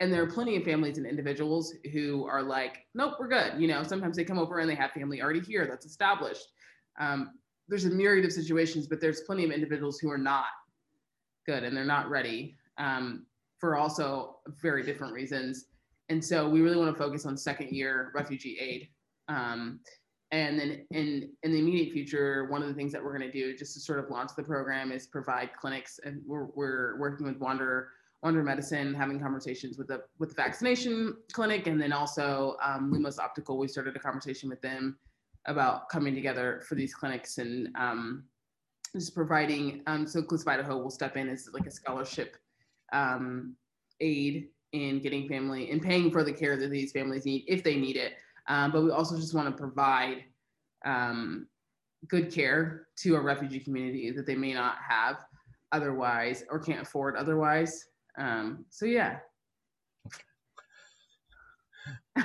And 0.00 0.12
there 0.12 0.22
are 0.22 0.30
plenty 0.30 0.56
of 0.56 0.64
families 0.64 0.98
and 0.98 1.06
individuals 1.06 1.74
who 1.92 2.24
are 2.26 2.42
like, 2.42 2.86
nope, 2.94 3.14
we're 3.18 3.28
good. 3.28 3.60
You 3.60 3.68
know, 3.68 3.82
sometimes 3.82 4.16
they 4.16 4.24
come 4.24 4.38
over 4.38 4.58
and 4.58 4.70
they 4.70 4.74
have 4.74 4.92
family 4.92 5.20
already 5.20 5.40
here 5.40 5.66
that's 5.66 5.86
established. 5.86 6.46
Um, 7.00 7.32
there's 7.68 7.84
a 7.84 7.90
myriad 7.90 8.24
of 8.24 8.32
situations, 8.32 8.86
but 8.86 9.00
there's 9.00 9.22
plenty 9.22 9.44
of 9.44 9.50
individuals 9.50 9.98
who 9.98 10.10
are 10.10 10.18
not 10.18 10.46
good 11.46 11.64
and 11.64 11.76
they're 11.76 11.84
not 11.84 12.08
ready. 12.08 12.56
Um, 12.78 13.26
for 13.58 13.76
also 13.76 14.36
very 14.60 14.82
different 14.82 15.12
reasons. 15.12 15.66
And 16.08 16.24
so 16.24 16.48
we 16.48 16.60
really 16.60 16.76
want 16.76 16.96
to 16.96 17.02
focus 17.02 17.26
on 17.26 17.36
second 17.36 17.70
year 17.70 18.10
refugee 18.14 18.56
aid. 18.60 18.88
Um, 19.28 19.80
and 20.30 20.58
then 20.58 20.86
in, 20.90 21.30
in 21.42 21.52
the 21.52 21.58
immediate 21.58 21.92
future, 21.92 22.46
one 22.50 22.62
of 22.62 22.68
the 22.68 22.74
things 22.74 22.92
that 22.92 23.02
we're 23.02 23.16
going 23.16 23.30
to 23.30 23.32
do 23.32 23.56
just 23.56 23.74
to 23.74 23.80
sort 23.80 23.98
of 23.98 24.10
launch 24.10 24.30
the 24.36 24.42
program 24.42 24.92
is 24.92 25.06
provide 25.06 25.50
clinics. 25.58 26.00
And 26.04 26.22
we're, 26.26 26.46
we're 26.54 26.98
working 26.98 27.26
with 27.26 27.38
Wander, 27.38 27.90
Wander 28.22 28.42
Medicine, 28.42 28.94
having 28.94 29.20
conversations 29.20 29.78
with 29.78 29.88
the, 29.88 30.02
with 30.18 30.30
the 30.30 30.34
vaccination 30.34 31.16
clinic. 31.32 31.66
And 31.66 31.80
then 31.80 31.92
also 31.92 32.56
um, 32.62 32.92
Lumos 32.92 33.18
Optical, 33.18 33.58
we 33.58 33.68
started 33.68 33.96
a 33.96 33.98
conversation 33.98 34.48
with 34.48 34.60
them 34.60 34.98
about 35.46 35.88
coming 35.88 36.14
together 36.14 36.62
for 36.68 36.74
these 36.74 36.94
clinics 36.94 37.38
and 37.38 37.74
um, 37.76 38.24
just 38.94 39.14
providing, 39.14 39.82
um, 39.86 40.06
so 40.06 40.18
Inclusive 40.20 40.48
Idaho 40.48 40.78
will 40.78 40.90
step 40.90 41.16
in 41.16 41.28
as 41.28 41.48
like 41.52 41.66
a 41.66 41.70
scholarship 41.70 42.36
um, 42.92 43.54
aid 44.00 44.48
in 44.72 45.00
getting 45.00 45.28
family 45.28 45.70
and 45.70 45.80
paying 45.80 46.10
for 46.10 46.22
the 46.22 46.32
care 46.32 46.56
that 46.56 46.70
these 46.70 46.92
families 46.92 47.24
need 47.24 47.44
if 47.46 47.62
they 47.62 47.76
need 47.76 47.96
it. 47.96 48.14
Um, 48.48 48.72
but 48.72 48.82
we 48.82 48.90
also 48.90 49.16
just 49.16 49.34
want 49.34 49.48
to 49.48 49.60
provide 49.60 50.24
um, 50.84 51.46
good 52.08 52.32
care 52.32 52.86
to 52.98 53.16
a 53.16 53.20
refugee 53.20 53.60
community 53.60 54.10
that 54.10 54.26
they 54.26 54.34
may 54.34 54.54
not 54.54 54.76
have 54.86 55.24
otherwise 55.72 56.44
or 56.50 56.58
can't 56.58 56.82
afford 56.82 57.16
otherwise. 57.16 57.86
Um, 58.16 58.64
so 58.70 58.86
yeah. 58.86 59.18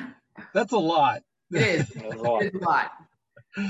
That's 0.53 0.71
a 0.71 0.77
lot. 0.77 1.23
It 1.51 1.61
is. 1.61 1.91
It's 1.91 2.15
a 2.15 2.17
lot. 2.57 2.91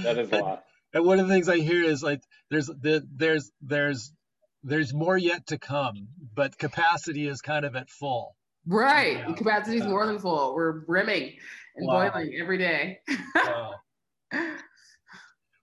That 0.03 0.18
is 0.18 0.32
a 0.32 0.38
lot. 0.38 0.64
And 0.94 1.06
one 1.06 1.20
of 1.20 1.28
the 1.28 1.34
things 1.34 1.49
I 1.49 1.57
hear 1.57 1.84
is 1.84 2.03
like 2.03 2.22
there's 2.49 2.70
there's 2.82 3.52
there's 3.61 4.14
there's 4.64 4.94
more 4.94 5.18
yet 5.18 5.48
to 5.48 5.57
come, 5.57 6.07
but 6.34 6.57
capacity 6.57 7.27
is 7.27 7.41
kind 7.41 7.65
of 7.65 7.76
at 7.76 7.90
full. 7.90 8.35
Right. 8.65 9.18
Yeah. 9.18 9.34
Capacity 9.34 9.77
is 9.77 9.85
more 9.85 10.06
than 10.06 10.19
full. 10.19 10.56
We're 10.56 10.81
brimming 10.81 11.34
and 11.76 11.88
wow. 11.88 12.10
boiling 12.10 12.38
every 12.40 12.57
day. 12.57 12.99
wow. 13.35 13.73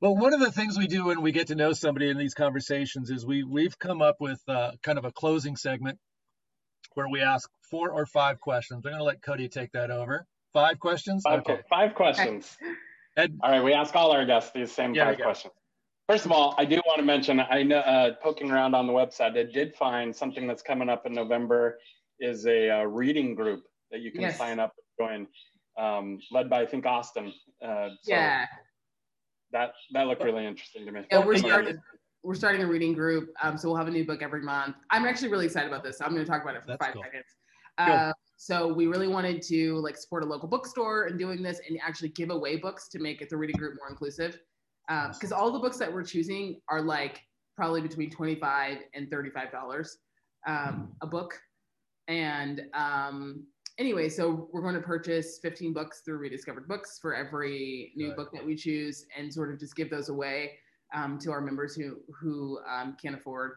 Well, 0.03 0.17
one 0.17 0.33
of 0.33 0.41
the 0.41 0.51
things 0.51 0.79
we 0.79 0.87
do 0.87 1.05
when 1.05 1.21
we 1.21 1.31
get 1.31 1.49
to 1.49 1.55
know 1.55 1.75
somebody 1.75 2.09
in 2.09 2.17
these 2.17 2.33
conversations 2.33 3.11
is 3.11 3.27
we 3.27 3.45
we've 3.45 3.79
come 3.79 4.01
up 4.01 4.17
with 4.19 4.41
uh, 4.49 4.73
kind 4.83 4.97
of 4.97 5.05
a 5.05 5.13
closing 5.13 5.57
segment 5.57 5.99
where 6.95 7.07
we 7.07 7.21
ask 7.21 7.51
four 7.71 7.91
or 7.91 8.07
five 8.07 8.41
questions. 8.41 8.83
I'm 8.83 8.93
going 8.93 8.99
to 8.99 9.05
let 9.05 9.21
Cody 9.21 9.49
take 9.49 9.73
that 9.73 9.91
over. 9.91 10.27
Five 10.55 10.79
questions. 10.81 11.23
Five, 11.23 11.41
okay. 11.41 11.61
five 11.69 11.95
questions. 11.95 12.57
Ed, 13.17 13.39
all 13.43 13.51
right, 13.51 13.63
we 13.63 13.75
ask 13.75 13.95
all 13.95 14.13
our 14.13 14.25
guests 14.25 14.53
these 14.53 14.73
same 14.73 14.95
yeah, 14.95 15.05
five 15.05 15.19
yeah. 15.19 15.25
questions. 15.25 15.55
First 16.11 16.27
of 16.27 16.33
all, 16.33 16.57
I 16.59 16.65
do 16.65 16.83
want 16.89 16.99
to 16.99 17.05
mention, 17.05 17.39
I 17.39 17.63
know, 17.63 17.79
uh, 17.79 18.15
poking 18.21 18.51
around 18.51 18.75
on 18.75 18.89
the 18.89 18.93
website, 18.93 19.39
I 19.39 19.45
did 19.45 19.77
find 19.77 20.15
something 20.15 20.45
that's 20.45 20.61
coming 20.61 20.89
up 20.89 21.07
in 21.07 21.13
November 21.13 21.79
is 22.19 22.47
a 22.47 22.69
uh, 22.69 22.83
reading 22.83 23.37
group 23.37 23.63
that 23.93 24.01
you 24.01 24.11
can 24.11 24.23
yes. 24.23 24.37
sign 24.37 24.59
up 24.59 24.75
and 24.99 25.29
join, 25.79 25.87
um, 25.87 26.19
led 26.33 26.51
by, 26.51 26.63
I 26.63 26.67
think, 26.67 26.85
Austin. 26.85 27.33
Uh, 27.65 27.91
so 28.03 28.13
yeah. 28.13 28.47
That, 29.53 29.71
that 29.93 30.09
looked 30.09 30.25
really 30.25 30.47
interesting 30.47 30.85
to 30.85 30.91
me. 30.91 31.03
Yeah, 31.13 31.25
we're 31.25 31.39
starting, 31.39 31.79
we're 32.25 32.35
starting 32.35 32.63
a 32.63 32.67
reading 32.67 32.93
group. 32.93 33.31
Um, 33.41 33.57
so 33.57 33.69
we'll 33.69 33.79
have 33.79 33.87
a 33.87 33.93
new 33.93 34.05
book 34.05 34.21
every 34.21 34.43
month. 34.43 34.75
I'm 34.91 35.07
actually 35.07 35.29
really 35.29 35.47
excited 35.47 35.69
about 35.69 35.85
this. 35.85 35.99
So 35.99 36.07
I'm 36.07 36.13
going 36.13 36.25
to 36.25 36.29
talk 36.29 36.43
about 36.43 36.57
it 36.57 36.63
for 36.63 36.71
that's 36.71 36.85
five 36.85 36.95
cool. 36.95 37.05
seconds. 37.05 37.25
Uh, 37.79 38.13
so 38.37 38.73
we 38.73 38.89
really 38.89 39.07
wanted 39.07 39.43
to 39.43 39.77
like 39.77 39.97
support 39.97 40.25
a 40.25 40.27
local 40.27 40.49
bookstore 40.49 41.05
and 41.05 41.21
doing 41.21 41.41
this 41.41 41.61
and 41.69 41.79
actually 41.81 42.09
give 42.09 42.31
away 42.31 42.57
books 42.57 42.89
to 42.89 42.99
make 42.99 43.23
it 43.23 43.31
the 43.31 43.37
reading 43.37 43.57
group 43.57 43.77
more 43.79 43.89
inclusive 43.89 44.41
because 45.13 45.33
um, 45.33 45.39
all 45.39 45.53
the 45.53 45.59
books 45.59 45.79
that 45.79 45.93
we're 45.93 46.05
choosing 46.05 46.61
are 46.69 46.83
like 46.83 47.21
probably 47.57 47.81
between 47.81 48.11
25 48.11 48.79
and 48.95 49.11
35 49.11 49.53
dollars 49.53 49.99
um, 50.47 50.93
a 51.03 51.07
book 51.07 51.39
and 52.09 52.63
um, 52.75 53.47
anyway 53.79 54.09
so 54.09 54.49
we're 54.53 54.63
going 54.63 54.75
to 54.75 54.81
purchase 54.81 55.39
15 55.43 55.73
books 55.73 56.03
through 56.05 56.19
rediscovered 56.19 56.67
books 56.67 56.99
for 57.01 57.15
every 57.15 57.93
new 57.97 58.09
right. 58.09 58.17
book 58.17 58.33
that 58.33 58.45
we 58.45 58.57
choose 58.57 59.07
and 59.17 59.33
sort 59.33 59.53
of 59.53 59.61
just 59.61 59.77
give 59.77 59.91
those 59.91 60.09
away 60.09 60.53
um, 60.95 61.19
to 61.19 61.31
our 61.31 61.41
members 61.41 61.75
who 61.75 61.99
who 62.21 62.59
um, 62.69 62.97
can't 63.01 63.15
afford 63.15 63.53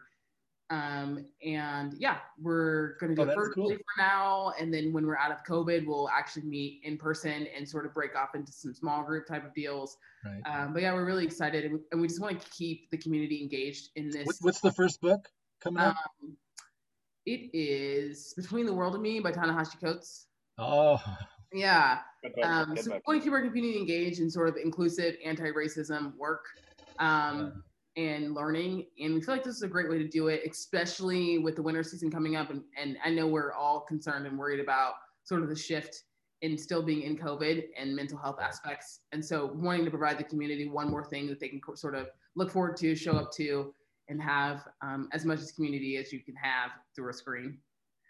um, 0.74 1.24
and 1.44 1.94
yeah, 1.98 2.16
we're 2.40 2.96
going 2.98 3.14
to 3.14 3.24
do 3.24 3.30
oh, 3.30 3.34
virtually 3.34 3.76
cool. 3.76 3.76
for 3.76 4.02
now. 4.02 4.52
And 4.58 4.74
then 4.74 4.92
when 4.92 5.06
we're 5.06 5.16
out 5.16 5.30
of 5.30 5.44
COVID, 5.44 5.86
we'll 5.86 6.08
actually 6.08 6.42
meet 6.42 6.80
in 6.82 6.96
person 6.96 7.46
and 7.56 7.68
sort 7.68 7.86
of 7.86 7.94
break 7.94 8.16
off 8.16 8.34
into 8.34 8.50
some 8.50 8.74
small 8.74 9.04
group 9.04 9.26
type 9.26 9.44
of 9.44 9.54
deals. 9.54 9.96
Right. 10.24 10.42
Um, 10.44 10.72
but 10.72 10.82
yeah, 10.82 10.92
we're 10.92 11.04
really 11.04 11.24
excited. 11.24 11.64
And 11.64 11.74
we, 11.74 11.80
and 11.92 12.00
we, 12.00 12.08
just 12.08 12.20
want 12.20 12.40
to 12.40 12.50
keep 12.50 12.90
the 12.90 12.98
community 12.98 13.40
engaged 13.40 13.90
in 13.94 14.10
this. 14.10 14.38
What's 14.40 14.60
the 14.60 14.72
first 14.72 15.00
book 15.00 15.28
coming 15.60 15.82
out? 15.82 15.94
Um, 16.22 16.36
it 17.24 17.50
is 17.52 18.34
Between 18.36 18.66
the 18.66 18.72
World 18.74 18.94
and 18.94 19.02
Me 19.02 19.20
by 19.20 19.30
Ta-Nehisi 19.30 19.80
Coates. 19.80 20.26
Oh. 20.58 21.00
Yeah. 21.52 22.00
Um, 22.42 22.76
so 22.76 22.90
we 22.90 23.00
want 23.06 23.20
to 23.20 23.24
keep 23.24 23.32
our 23.32 23.46
community 23.46 23.78
engaged 23.78 24.18
in 24.18 24.28
sort 24.28 24.48
of 24.48 24.56
inclusive 24.56 25.14
anti-racism 25.24 26.16
work. 26.16 26.46
Um, 26.98 27.62
and 27.96 28.34
learning. 28.34 28.86
And 29.00 29.14
we 29.14 29.20
feel 29.20 29.34
like 29.34 29.44
this 29.44 29.56
is 29.56 29.62
a 29.62 29.68
great 29.68 29.88
way 29.88 29.98
to 29.98 30.08
do 30.08 30.28
it, 30.28 30.42
especially 30.48 31.38
with 31.38 31.56
the 31.56 31.62
winter 31.62 31.82
season 31.82 32.10
coming 32.10 32.36
up. 32.36 32.50
And, 32.50 32.62
and 32.80 32.96
I 33.04 33.10
know 33.10 33.26
we're 33.26 33.52
all 33.52 33.80
concerned 33.80 34.26
and 34.26 34.38
worried 34.38 34.60
about 34.60 34.94
sort 35.22 35.42
of 35.42 35.48
the 35.48 35.56
shift 35.56 36.02
in 36.42 36.58
still 36.58 36.82
being 36.82 37.02
in 37.02 37.16
COVID 37.16 37.64
and 37.78 37.94
mental 37.94 38.18
health 38.18 38.38
aspects. 38.40 39.00
And 39.12 39.24
so 39.24 39.50
wanting 39.54 39.84
to 39.84 39.90
provide 39.90 40.18
the 40.18 40.24
community 40.24 40.68
one 40.68 40.90
more 40.90 41.04
thing 41.04 41.26
that 41.28 41.40
they 41.40 41.48
can 41.48 41.60
sort 41.74 41.94
of 41.94 42.08
look 42.34 42.50
forward 42.50 42.76
to, 42.78 42.94
show 42.94 43.12
up 43.12 43.32
to, 43.36 43.72
and 44.08 44.20
have 44.20 44.66
um, 44.82 45.08
as 45.12 45.24
much 45.24 45.38
as 45.38 45.52
community 45.52 45.96
as 45.96 46.12
you 46.12 46.20
can 46.20 46.34
have 46.36 46.70
through 46.94 47.10
a 47.10 47.14
screen. 47.14 47.58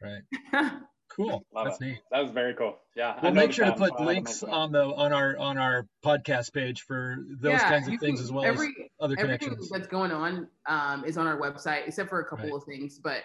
Right. 0.03 0.73
Cool. 1.15 1.45
Love 1.55 1.67
That's 1.67 1.81
it. 1.81 1.85
neat. 1.85 1.99
That 2.11 2.23
was 2.23 2.33
very 2.33 2.55
cool. 2.55 2.77
Yeah. 2.97 3.19
We'll 3.23 3.33
make 3.33 3.53
sure 3.53 3.67
to 3.67 3.73
put 3.73 4.01
links 4.01 4.43
on 4.43 4.73
the 4.73 4.85
on 4.85 5.13
our 5.13 5.37
on 5.39 5.59
our 5.59 5.87
podcast 6.05 6.53
page 6.53 6.83
for 6.83 7.19
those 7.41 7.53
yeah, 7.53 7.69
kinds 7.69 7.89
of 7.89 8.01
things 8.01 8.19
can, 8.19 8.25
as 8.25 8.33
well 8.33 8.45
every, 8.45 8.69
as 8.69 8.75
other 9.01 9.17
connections. 9.17 9.53
Everything 9.53 9.79
that's 9.79 9.87
going 9.87 10.11
on 10.11 10.49
um, 10.69 11.05
is 11.05 11.17
on 11.17 11.27
our 11.27 11.39
website, 11.39 11.87
except 11.87 12.09
for 12.09 12.21
a 12.21 12.25
couple 12.25 12.47
right. 12.47 12.55
of 12.55 12.65
things. 12.65 12.99
But 12.99 13.23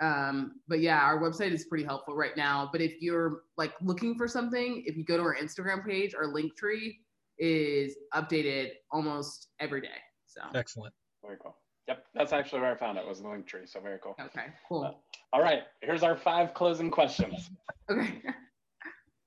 um, 0.00 0.60
but 0.68 0.80
yeah, 0.80 1.00
our 1.00 1.20
website 1.20 1.52
is 1.52 1.64
pretty 1.64 1.84
helpful 1.84 2.14
right 2.14 2.36
now. 2.36 2.68
But 2.70 2.80
if 2.80 3.00
you're 3.00 3.42
like 3.56 3.72
looking 3.80 4.16
for 4.16 4.28
something, 4.28 4.84
if 4.86 4.96
you 4.96 5.04
go 5.04 5.16
to 5.16 5.22
our 5.22 5.36
Instagram 5.36 5.84
page, 5.84 6.14
our 6.14 6.26
link 6.26 6.56
tree 6.56 6.98
is 7.38 7.96
updated 8.14 8.70
almost 8.92 9.48
every 9.58 9.80
day. 9.80 9.88
So 10.26 10.40
excellent. 10.54 10.94
Very 11.22 11.36
cool. 11.42 11.56
Yep, 11.88 12.04
that's 12.14 12.32
actually 12.32 12.60
where 12.60 12.72
I 12.72 12.76
found 12.76 12.96
it 12.96 13.06
was 13.06 13.20
the 13.20 13.28
link 13.28 13.46
tree. 13.46 13.66
So 13.66 13.80
very 13.80 13.98
cool. 14.02 14.14
Okay, 14.18 14.46
cool. 14.68 14.84
Uh, 14.84 14.92
all 15.32 15.42
right, 15.42 15.62
here's 15.82 16.02
our 16.02 16.16
five 16.16 16.54
closing 16.54 16.90
questions. 16.90 17.50
Okay. 17.90 18.22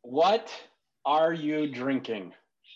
what 0.02 0.52
are 1.06 1.34
you 1.34 1.72
drinking? 1.72 2.34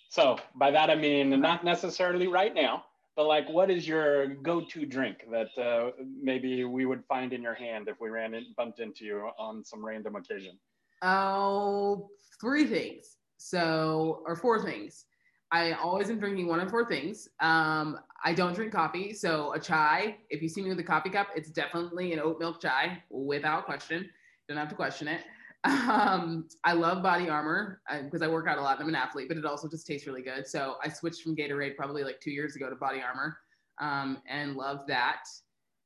So 0.09 0.37
by 0.55 0.71
that 0.71 0.89
I 0.89 0.95
mean 0.95 1.41
not 1.41 1.63
necessarily 1.63 2.27
right 2.27 2.53
now, 2.53 2.83
but 3.15 3.25
like 3.25 3.49
what 3.49 3.71
is 3.71 3.87
your 3.87 4.35
go-to 4.35 4.85
drink 4.85 5.25
that 5.31 5.57
uh, 5.57 5.91
maybe 6.21 6.63
we 6.63 6.85
would 6.85 7.03
find 7.05 7.33
in 7.33 7.41
your 7.41 7.55
hand 7.55 7.87
if 7.87 7.99
we 7.99 8.09
ran 8.09 8.35
and 8.35 8.45
bumped 8.55 8.79
into 8.79 9.05
you 9.05 9.29
on 9.39 9.63
some 9.65 9.83
random 9.83 10.15
occasion? 10.15 10.59
Oh, 11.01 12.09
three 12.39 12.65
things. 12.65 13.17
So, 13.37 14.21
or 14.27 14.35
four 14.35 14.63
things. 14.63 15.05
I 15.51 15.73
always 15.73 16.09
am 16.09 16.19
drinking 16.19 16.47
one 16.47 16.61
of 16.61 16.69
four 16.69 16.85
things. 16.87 17.27
Um, 17.41 17.99
I 18.23 18.33
don't 18.33 18.53
drink 18.53 18.71
coffee, 18.71 19.13
so 19.13 19.53
a 19.53 19.59
chai. 19.59 20.17
If 20.29 20.41
you 20.41 20.47
see 20.47 20.61
me 20.61 20.69
with 20.69 20.79
a 20.79 20.83
coffee 20.83 21.09
cup, 21.09 21.27
it's 21.35 21.49
definitely 21.49 22.13
an 22.13 22.19
oat 22.19 22.39
milk 22.39 22.61
chai, 22.61 23.03
without 23.09 23.65
question. 23.65 24.09
Don't 24.47 24.57
have 24.57 24.69
to 24.69 24.75
question 24.75 25.07
it. 25.07 25.21
Um, 25.63 26.47
I 26.63 26.73
love 26.73 27.03
Body 27.03 27.29
Armor 27.29 27.81
because 28.03 28.23
uh, 28.23 28.25
I 28.25 28.27
work 28.29 28.47
out 28.47 28.57
a 28.57 28.61
lot. 28.61 28.81
I'm 28.81 28.89
an 28.89 28.95
athlete, 28.95 29.27
but 29.27 29.37
it 29.37 29.45
also 29.45 29.69
just 29.69 29.85
tastes 29.85 30.07
really 30.07 30.23
good. 30.23 30.47
So 30.47 30.77
I 30.83 30.89
switched 30.89 31.21
from 31.21 31.35
Gatorade 31.35 31.75
probably 31.75 32.03
like 32.03 32.19
two 32.19 32.31
years 32.31 32.55
ago 32.55 32.67
to 32.67 32.75
Body 32.75 32.99
Armor, 32.99 33.37
um, 33.79 34.23
and 34.27 34.55
love 34.55 34.87
that 34.87 35.21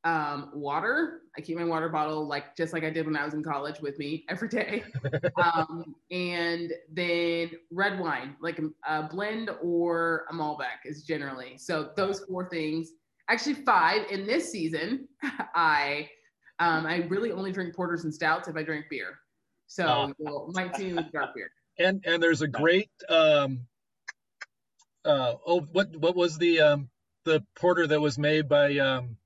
um, 0.05 0.51
water. 0.53 1.21
I 1.35 1.41
keep 1.41 1.57
my 1.57 1.65
water 1.65 1.89
bottle 1.89 2.25
like 2.27 2.55
just 2.55 2.71
like 2.71 2.83
I 2.83 2.91
did 2.91 3.07
when 3.07 3.17
I 3.17 3.25
was 3.25 3.33
in 3.33 3.43
college 3.43 3.81
with 3.81 3.97
me 3.97 4.23
every 4.29 4.47
day. 4.47 4.83
um, 5.43 5.95
and 6.11 6.71
then 6.91 7.51
red 7.71 7.99
wine, 7.99 8.35
like 8.39 8.59
a, 8.59 8.69
a, 8.87 9.09
blend 9.09 9.49
or 9.61 10.25
a 10.29 10.33
Malbec 10.33 10.85
is 10.85 11.03
generally. 11.03 11.57
So 11.57 11.89
those 11.97 12.21
four 12.21 12.47
things, 12.49 12.91
actually 13.29 13.55
five 13.55 14.03
in 14.11 14.27
this 14.27 14.51
season. 14.51 15.07
I 15.55 16.09
um, 16.59 16.85
I 16.85 16.97
really 17.09 17.31
only 17.31 17.51
drink 17.51 17.75
porters 17.75 18.05
and 18.05 18.13
stouts 18.13 18.47
if 18.47 18.55
I 18.55 18.63
drink 18.63 18.85
beer. 18.89 19.19
So 19.67 19.85
uh, 19.85 20.07
you 20.19 20.51
might 20.53 20.75
see 20.75 20.93
with 20.93 21.11
dark 21.11 21.35
beer. 21.35 21.49
And 21.77 22.05
and 22.05 22.23
there's 22.23 22.41
a 22.41 22.47
great 22.47 22.89
um, 23.09 23.67
uh, 25.03 25.33
oh 25.45 25.59
what 25.73 25.93
what 25.97 26.15
was 26.15 26.37
the 26.37 26.61
um, 26.61 26.89
the 27.25 27.43
porter 27.57 27.85
that 27.85 27.99
was 27.99 28.17
made 28.17 28.47
by 28.47 28.77
um, 28.77 29.17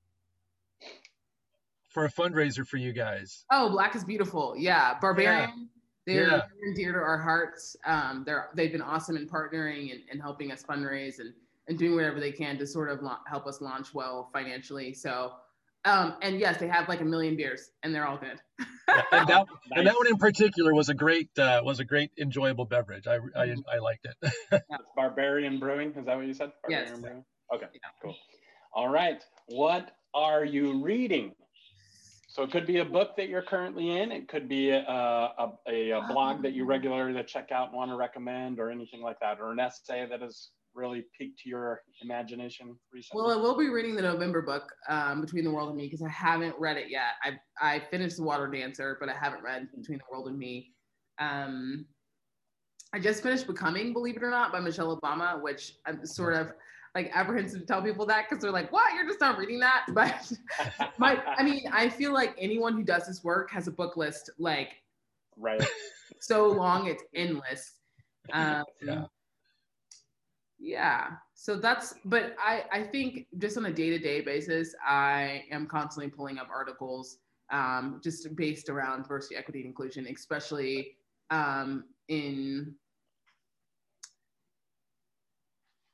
for 1.90 2.04
a 2.04 2.10
fundraiser 2.10 2.66
for 2.66 2.76
you 2.76 2.92
guys. 2.92 3.44
Oh, 3.50 3.68
Black 3.70 3.94
is 3.94 4.04
Beautiful. 4.04 4.54
Yeah. 4.56 4.94
Barbarian. 5.00 5.50
Yeah. 5.50 5.64
They're 6.06 6.26
yeah. 6.26 6.42
dear 6.74 6.92
to 6.92 6.98
our 6.98 7.18
hearts. 7.18 7.76
Um, 7.84 8.22
they're 8.24 8.48
they've 8.54 8.72
been 8.72 8.82
awesome 8.82 9.16
in 9.16 9.28
partnering 9.28 9.92
and, 9.92 10.00
and 10.10 10.20
helping 10.20 10.50
us 10.50 10.62
fundraise 10.62 11.20
and, 11.20 11.32
and 11.68 11.78
doing 11.78 11.94
whatever 11.94 12.20
they 12.20 12.32
can 12.32 12.58
to 12.58 12.66
sort 12.66 12.90
of 12.90 13.02
la- 13.02 13.18
help 13.28 13.46
us 13.46 13.60
launch 13.60 13.92
well 13.92 14.30
financially. 14.32 14.94
So, 14.94 15.32
um, 15.84 16.16
and 16.22 16.40
yes, 16.40 16.56
they 16.58 16.68
have 16.68 16.88
like 16.88 17.00
a 17.00 17.04
million 17.04 17.36
beers 17.36 17.70
and 17.82 17.94
they're 17.94 18.06
all 18.06 18.16
good. 18.16 18.40
yeah, 18.88 19.02
and, 19.12 19.28
that, 19.28 19.46
nice. 19.46 19.46
and 19.76 19.86
that 19.86 19.94
one 19.94 20.06
in 20.06 20.16
particular 20.16 20.74
was 20.74 20.88
a 20.88 20.94
great 20.94 21.28
uh, 21.38 21.60
was 21.62 21.80
a 21.80 21.84
great 21.84 22.10
enjoyable 22.18 22.64
beverage. 22.64 23.06
I 23.06 23.16
I, 23.16 23.46
mm-hmm. 23.48 23.60
I 23.70 23.78
liked 23.78 24.06
it. 24.06 24.32
yeah. 24.52 24.76
Barbarian 24.96 25.58
Brewing 25.58 25.92
is 25.96 26.06
that 26.06 26.16
what 26.16 26.26
you 26.26 26.34
said? 26.34 26.50
Barbarian 26.62 26.92
yes. 26.92 27.00
Brewing? 27.00 27.24
Okay. 27.54 27.66
Cool. 28.02 28.16
All 28.72 28.88
right. 28.88 29.22
What 29.48 29.90
are 30.14 30.44
you 30.44 30.82
reading? 30.82 31.34
So 32.40 32.44
it 32.44 32.52
could 32.52 32.66
be 32.66 32.78
a 32.78 32.86
book 32.86 33.18
that 33.18 33.28
you're 33.28 33.42
currently 33.42 33.98
in. 33.98 34.10
It 34.10 34.26
could 34.26 34.48
be 34.48 34.70
a, 34.70 34.80
a, 34.80 35.52
a, 35.68 35.90
a 35.90 36.06
blog 36.08 36.42
that 36.42 36.54
you 36.54 36.64
regularly 36.64 37.22
check 37.24 37.52
out 37.52 37.68
and 37.68 37.76
want 37.76 37.90
to 37.90 37.96
recommend 37.96 38.58
or 38.58 38.70
anything 38.70 39.02
like 39.02 39.20
that, 39.20 39.38
or 39.40 39.52
an 39.52 39.60
essay 39.60 40.06
that 40.08 40.22
has 40.22 40.48
really 40.74 41.04
piqued 41.18 41.42
your 41.44 41.82
imagination 42.00 42.74
recently. 42.94 43.22
Well, 43.22 43.30
I 43.30 43.36
will 43.36 43.58
be 43.58 43.68
reading 43.68 43.94
the 43.94 44.00
November 44.00 44.40
book, 44.40 44.72
um, 44.88 45.20
Between 45.20 45.44
the 45.44 45.50
World 45.50 45.68
and 45.68 45.76
Me, 45.76 45.84
because 45.84 46.00
I 46.00 46.08
haven't 46.08 46.54
read 46.58 46.78
it 46.78 46.86
yet. 46.88 47.12
I, 47.22 47.32
I 47.60 47.82
finished 47.90 48.16
The 48.16 48.22
Water 48.22 48.46
Dancer, 48.46 48.96
but 48.98 49.10
I 49.10 49.14
haven't 49.14 49.42
read 49.42 49.68
Between 49.76 49.98
the 49.98 50.04
World 50.10 50.28
and 50.28 50.38
Me. 50.38 50.72
Um, 51.18 51.84
I 52.94 53.00
just 53.00 53.22
finished 53.22 53.48
Becoming, 53.48 53.92
believe 53.92 54.16
it 54.16 54.22
or 54.22 54.30
not, 54.30 54.50
by 54.50 54.60
Michelle 54.60 54.98
Obama, 54.98 55.42
which 55.42 55.74
I'm 55.84 56.06
sort 56.06 56.32
of– 56.32 56.52
like 56.94 57.10
apprehensive 57.14 57.60
to 57.60 57.66
tell 57.66 57.82
people 57.82 58.04
that 58.06 58.26
because 58.28 58.42
they're 58.42 58.50
like, 58.50 58.72
what? 58.72 58.94
You're 58.94 59.06
just 59.06 59.20
not 59.20 59.38
reading 59.38 59.60
that. 59.60 59.86
But 59.94 60.32
my, 60.98 61.22
I 61.36 61.42
mean, 61.42 61.64
I 61.72 61.88
feel 61.88 62.12
like 62.12 62.34
anyone 62.38 62.74
who 62.74 62.82
does 62.82 63.06
this 63.06 63.22
work 63.22 63.50
has 63.50 63.68
a 63.68 63.70
book 63.70 63.96
list 63.96 64.30
like 64.38 64.70
right 65.36 65.64
so 66.20 66.48
long 66.48 66.86
it's 66.86 67.02
endless. 67.14 67.74
Um, 68.32 68.64
yeah. 68.82 69.04
Yeah. 70.58 71.06
So 71.34 71.56
that's, 71.56 71.94
but 72.04 72.36
I, 72.38 72.64
I 72.70 72.82
think 72.82 73.26
just 73.38 73.56
on 73.56 73.64
a 73.64 73.72
day 73.72 73.88
to 73.90 73.98
day 73.98 74.20
basis, 74.20 74.74
I 74.86 75.44
am 75.50 75.66
constantly 75.66 76.10
pulling 76.10 76.38
up 76.38 76.48
articles 76.52 77.18
um, 77.50 78.00
just 78.04 78.34
based 78.36 78.68
around 78.68 79.02
diversity, 79.02 79.36
equity, 79.36 79.60
and 79.60 79.68
inclusion, 79.68 80.06
especially 80.06 80.96
um, 81.30 81.84
in 82.08 82.74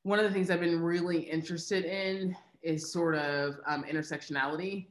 one 0.07 0.21
of 0.21 0.25
the 0.25 0.31
things 0.31 0.53
I've 0.53 0.61
been 0.61 0.81
really 0.81 1.19
interested 1.19 1.85
in 1.85 2.37
is 2.63 2.93
sort 2.93 3.17
of 3.17 3.57
um, 3.67 3.83
intersectionality 3.83 4.87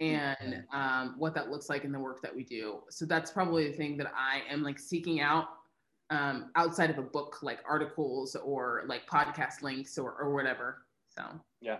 and 0.00 0.64
um, 0.72 1.14
what 1.18 1.34
that 1.34 1.50
looks 1.50 1.68
like 1.68 1.84
in 1.84 1.92
the 1.92 1.98
work 1.98 2.22
that 2.22 2.34
we 2.34 2.42
do. 2.42 2.78
So 2.88 3.04
that's 3.04 3.30
probably 3.30 3.68
the 3.68 3.76
thing 3.76 3.98
that 3.98 4.10
I 4.16 4.40
am 4.50 4.62
like 4.62 4.78
seeking 4.78 5.20
out 5.20 5.48
um, 6.08 6.52
outside 6.56 6.88
of 6.88 6.96
a 6.96 7.02
book, 7.02 7.42
like 7.42 7.58
articles 7.68 8.34
or 8.34 8.84
like 8.86 9.06
podcast 9.06 9.60
links 9.60 9.98
or, 9.98 10.14
or 10.14 10.34
whatever. 10.34 10.85
So 11.16 11.24
yeah, 11.62 11.78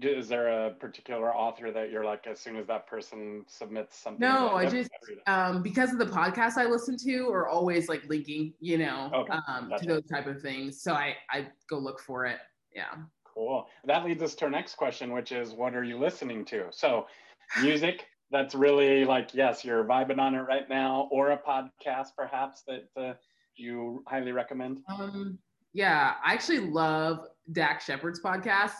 is 0.00 0.28
there 0.28 0.48
a 0.48 0.70
particular 0.70 1.34
author 1.34 1.70
that 1.70 1.90
you're 1.90 2.04
like 2.04 2.26
as 2.26 2.40
soon 2.40 2.56
as 2.56 2.66
that 2.68 2.86
person 2.86 3.44
submits 3.46 3.98
something? 3.98 4.20
No, 4.20 4.54
I 4.54 4.66
just 4.66 4.90
um, 5.26 5.62
because 5.62 5.92
of 5.92 5.98
the 5.98 6.06
podcasts 6.06 6.56
I 6.56 6.64
listen 6.64 6.96
to 7.04 7.28
are 7.28 7.46
always 7.46 7.88
like 7.88 8.02
linking, 8.08 8.54
you 8.60 8.78
know, 8.78 9.10
okay. 9.14 9.38
um, 9.46 9.68
gotcha. 9.68 9.84
to 9.84 9.92
those 9.94 10.06
type 10.06 10.26
of 10.26 10.40
things. 10.40 10.82
So 10.82 10.94
I 10.94 11.16
I 11.30 11.48
go 11.68 11.78
look 11.78 12.00
for 12.00 12.24
it. 12.24 12.38
Yeah. 12.74 12.94
Cool. 13.24 13.66
That 13.84 14.04
leads 14.04 14.22
us 14.22 14.34
to 14.36 14.46
our 14.46 14.50
next 14.50 14.76
question, 14.76 15.12
which 15.12 15.32
is 15.32 15.52
what 15.52 15.74
are 15.74 15.84
you 15.84 15.98
listening 15.98 16.44
to? 16.46 16.66
So 16.70 17.06
music 17.62 18.06
that's 18.30 18.54
really 18.54 19.04
like 19.04 19.34
yes, 19.34 19.64
you're 19.64 19.84
vibing 19.84 20.18
on 20.18 20.34
it 20.34 20.40
right 20.40 20.68
now, 20.68 21.08
or 21.10 21.32
a 21.32 21.38
podcast 21.38 22.08
perhaps 22.16 22.62
that 22.66 22.88
uh, 22.96 23.14
you 23.56 24.02
highly 24.06 24.32
recommend. 24.32 24.78
Um, 24.88 25.38
yeah, 25.74 26.14
I 26.24 26.32
actually 26.32 26.60
love 26.60 27.26
Dax 27.52 27.84
Shepard's 27.84 28.20
podcast. 28.20 28.74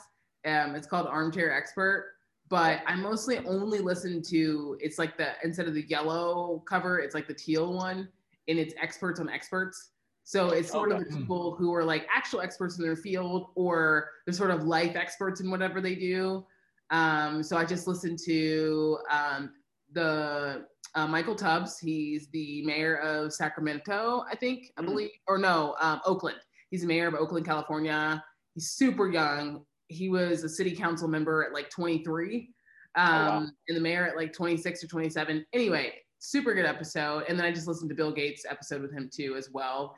Um, 0.44 0.74
it's 0.74 0.86
called 0.86 1.06
Armchair 1.06 1.52
Expert, 1.52 2.12
but 2.48 2.80
I 2.86 2.94
mostly 2.94 3.38
only 3.38 3.80
listen 3.80 4.22
to 4.22 4.78
it's 4.80 4.98
like 4.98 5.16
the 5.16 5.32
instead 5.44 5.66
of 5.66 5.74
the 5.74 5.84
yellow 5.88 6.62
cover, 6.68 6.98
it's 6.98 7.14
like 7.14 7.26
the 7.28 7.34
teal 7.34 7.72
one, 7.72 8.08
and 8.48 8.58
it's 8.58 8.74
experts 8.80 9.20
on 9.20 9.28
experts. 9.28 9.90
So 10.24 10.50
it's 10.50 10.70
sort 10.70 10.92
of 10.92 10.98
the 10.98 11.16
people 11.16 11.54
who 11.54 11.74
are 11.74 11.84
like 11.84 12.06
actual 12.14 12.40
experts 12.42 12.76
in 12.76 12.84
their 12.84 12.96
field, 12.96 13.48
or 13.54 14.10
they're 14.26 14.34
sort 14.34 14.50
of 14.50 14.64
life 14.64 14.94
experts 14.94 15.40
in 15.40 15.50
whatever 15.50 15.80
they 15.80 15.94
do. 15.94 16.44
Um, 16.90 17.42
so 17.42 17.56
I 17.56 17.64
just 17.64 17.86
listened 17.86 18.18
to 18.26 18.98
um, 19.10 19.52
the 19.92 20.66
uh, 20.94 21.06
Michael 21.06 21.34
Tubbs. 21.34 21.78
He's 21.78 22.28
the 22.28 22.62
mayor 22.64 22.96
of 22.98 23.32
Sacramento, 23.32 24.24
I 24.30 24.36
think, 24.36 24.72
I 24.76 24.80
mm-hmm. 24.80 24.90
believe, 24.90 25.10
or 25.26 25.38
no, 25.38 25.74
um, 25.80 26.00
Oakland. 26.04 26.38
He's 26.70 26.82
the 26.82 26.86
mayor 26.86 27.08
of 27.08 27.14
Oakland, 27.14 27.46
California. 27.46 28.22
He's 28.58 28.72
super 28.72 29.08
young. 29.08 29.64
He 29.86 30.08
was 30.08 30.42
a 30.42 30.48
city 30.48 30.74
council 30.74 31.06
member 31.06 31.44
at 31.44 31.52
like 31.52 31.70
23, 31.70 32.50
um, 32.96 33.06
oh, 33.06 33.10
wow. 33.12 33.36
Um, 33.36 33.52
and 33.68 33.76
the 33.76 33.80
mayor 33.80 34.04
at 34.04 34.16
like 34.16 34.32
26 34.32 34.82
or 34.82 34.88
27. 34.88 35.46
Anyway, 35.52 35.92
super 36.18 36.54
good 36.54 36.66
episode. 36.66 37.24
And 37.28 37.38
then 37.38 37.46
I 37.46 37.52
just 37.52 37.68
listened 37.68 37.88
to 37.90 37.94
Bill 37.94 38.10
Gates' 38.10 38.44
episode 38.50 38.82
with 38.82 38.92
him 38.92 39.08
too, 39.14 39.36
as 39.36 39.50
well. 39.52 39.94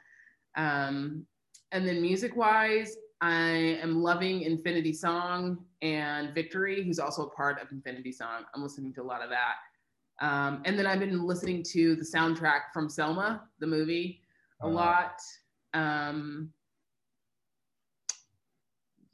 Um, 0.57 1.25
and 1.73 1.89
then 1.89 2.03
music 2.03 2.37
wise, 2.37 2.95
I 3.23 3.79
am 3.83 4.03
loving 4.03 4.43
Infinity 4.43 4.93
Song. 4.93 5.65
and 5.81 6.35
Victory, 6.35 6.85
who's 6.85 6.99
also 6.99 7.23
a 7.23 7.31
part 7.31 7.59
of 7.63 7.73
Infinity 7.73 8.13
Song. 8.13 8.45
I'm 8.55 8.63
listening 8.63 8.93
to 8.93 9.03
a 9.03 9.05
lot 9.05 9.23
of 9.23 9.31
that. 9.31 9.55
Um, 10.21 10.61
and 10.67 10.79
then 10.79 10.87
I've 10.87 11.01
been 11.01 11.25
listening 11.25 11.63
to 11.73 11.97
the 11.97 12.05
soundtrack 12.05 12.73
from 12.75 12.91
Selma, 12.91 13.45
the 13.61 13.67
movie, 13.67 14.21
a 14.63 14.67
uh, 14.67 14.69
lot. 14.69 15.15
Um, 15.73 16.53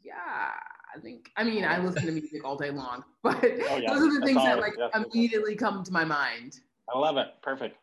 yeah, 0.07 0.53
I 0.95 1.01
think. 1.01 1.31
I 1.37 1.45
mean, 1.45 1.65
I 1.65 1.79
listen 1.79 2.07
to 2.07 2.13
music 2.13 2.45
all 2.45 2.57
day 2.57 2.71
long, 2.71 3.03
but 3.23 3.43
oh, 3.43 3.77
yeah. 3.77 3.93
those 3.93 4.03
are 4.03 4.21
the 4.21 4.27
things 4.27 4.43
that 4.43 4.59
like 4.61 4.75
yes, 4.79 4.91
immediately 4.95 5.57
come 5.57 5.83
to 5.83 5.93
my 5.93 6.05
mind. 6.05 6.61
I 6.93 6.99
love 6.99 7.17
it. 7.17 7.29
Perfect. 7.43 7.77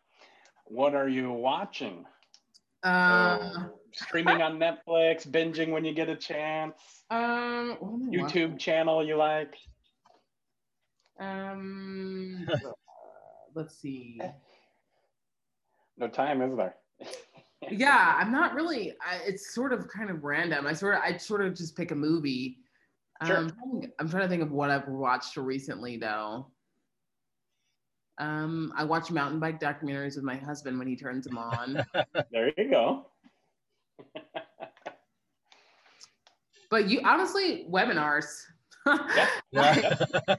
What 0.65 0.95
are 0.95 1.09
you 1.09 1.31
watching? 1.31 2.05
Um, 2.83 3.71
streaming 3.93 4.41
on 4.41 4.59
Netflix, 4.59 5.27
binging 5.27 5.71
when 5.71 5.85
you 5.85 5.93
get 5.93 6.09
a 6.09 6.15
chance. 6.15 6.75
Um, 7.09 7.77
YouTube 8.11 8.51
watching? 8.51 8.57
channel 8.57 9.05
you 9.05 9.17
like? 9.17 9.55
Um, 11.19 12.47
let's 13.55 13.77
see. 13.77 14.19
No 15.97 16.07
time, 16.07 16.41
is 16.41 16.55
there? 16.55 16.75
yeah, 17.71 18.15
I'm 18.17 18.31
not 18.31 18.53
really. 18.53 18.93
I, 19.01 19.17
it's 19.25 19.53
sort 19.53 19.73
of 19.73 19.87
kind 19.87 20.09
of 20.09 20.23
random. 20.23 20.67
I 20.67 20.73
sort 20.73 20.95
of, 20.95 21.01
I 21.01 21.17
sort 21.17 21.41
of 21.41 21.55
just 21.55 21.75
pick 21.75 21.91
a 21.91 21.95
movie. 21.95 22.57
Sure. 23.25 23.37
Um, 23.37 23.51
I'm 23.99 24.09
trying 24.09 24.23
to 24.23 24.29
think 24.29 24.41
of 24.41 24.51
what 24.51 24.69
I've 24.69 24.87
watched 24.87 25.37
recently, 25.37 25.97
though. 25.97 26.47
Um, 28.19 28.73
I 28.77 28.83
watch 28.83 29.09
mountain 29.11 29.39
bike 29.39 29.59
documentaries 29.59 30.15
with 30.15 30.23
my 30.23 30.35
husband 30.35 30.77
when 30.77 30.87
he 30.87 30.95
turns 30.95 31.25
them 31.25 31.37
on. 31.37 31.83
there 32.31 32.51
you 32.57 32.69
go. 32.69 33.07
but 36.69 36.89
you 36.89 37.01
honestly 37.03 37.65
webinars. 37.69 38.25
yeah. 38.85 39.27
yeah. 39.51 39.95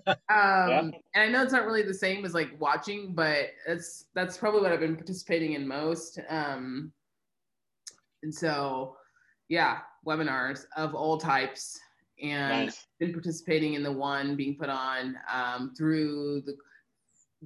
um, 0.06 0.12
yeah. 0.28 0.78
and 0.78 0.92
I 1.16 1.28
know 1.28 1.42
it's 1.42 1.52
not 1.52 1.64
really 1.64 1.82
the 1.82 1.94
same 1.94 2.24
as 2.24 2.34
like 2.34 2.50
watching, 2.60 3.14
but 3.14 3.50
it's 3.66 4.06
that's 4.14 4.36
probably 4.36 4.60
what 4.60 4.70
I've 4.70 4.80
been 4.80 4.96
participating 4.96 5.54
in 5.54 5.66
most. 5.66 6.20
Um, 6.28 6.92
and 8.24 8.34
so, 8.34 8.96
yeah, 9.48 9.78
webinars 10.04 10.64
of 10.76 10.94
all 10.94 11.16
types, 11.16 11.78
and 12.20 12.66
nice. 12.66 12.86
been 12.98 13.12
participating 13.12 13.74
in 13.74 13.82
the 13.82 13.92
one 13.92 14.34
being 14.34 14.56
put 14.56 14.68
on 14.68 15.16
um, 15.32 15.72
through 15.76 16.42
the 16.46 16.56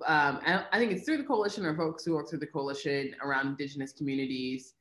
um, 0.06 0.38
I 0.44 0.78
think 0.78 0.92
it's 0.92 1.04
through 1.04 1.16
the 1.16 1.24
coalition 1.24 1.66
or 1.66 1.76
folks 1.76 2.04
who 2.04 2.14
work 2.14 2.30
through 2.30 2.38
the 2.38 2.46
coalition 2.46 3.14
around 3.22 3.48
indigenous 3.48 3.92
communities. 3.92 4.74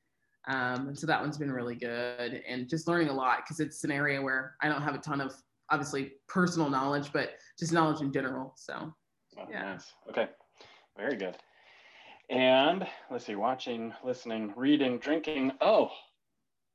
Um, 0.48 0.90
and 0.90 0.98
so 0.98 1.08
that 1.08 1.20
one's 1.20 1.38
been 1.38 1.52
really 1.52 1.76
good 1.76 2.42
and 2.48 2.70
just 2.70 2.88
learning 2.88 3.10
a 3.10 3.14
lot 3.14 3.40
because 3.44 3.60
it's 3.60 3.84
an 3.84 3.92
area 3.92 4.22
where 4.22 4.56
I 4.62 4.70
don't 4.70 4.82
have 4.82 4.96
a 4.96 5.00
ton 5.00 5.20
of 5.20 5.34
obviously 5.70 6.14
personal 6.28 6.70
knowledge, 6.70 7.12
but 7.12 7.32
just 7.60 7.74
knowledge 7.74 8.02
in 8.02 8.14
general. 8.14 8.54
So, 8.56 8.94
oh, 9.38 9.46
yeah. 9.50 9.74
Nice. 9.74 9.94
Okay. 10.10 10.28
Very 10.96 11.16
good. 11.16 11.36
And 12.30 12.86
let's 13.10 13.26
see, 13.26 13.36
watching, 13.36 13.94
listening, 14.04 14.54
reading, 14.56 14.98
drinking. 14.98 15.54
Oh, 15.62 15.90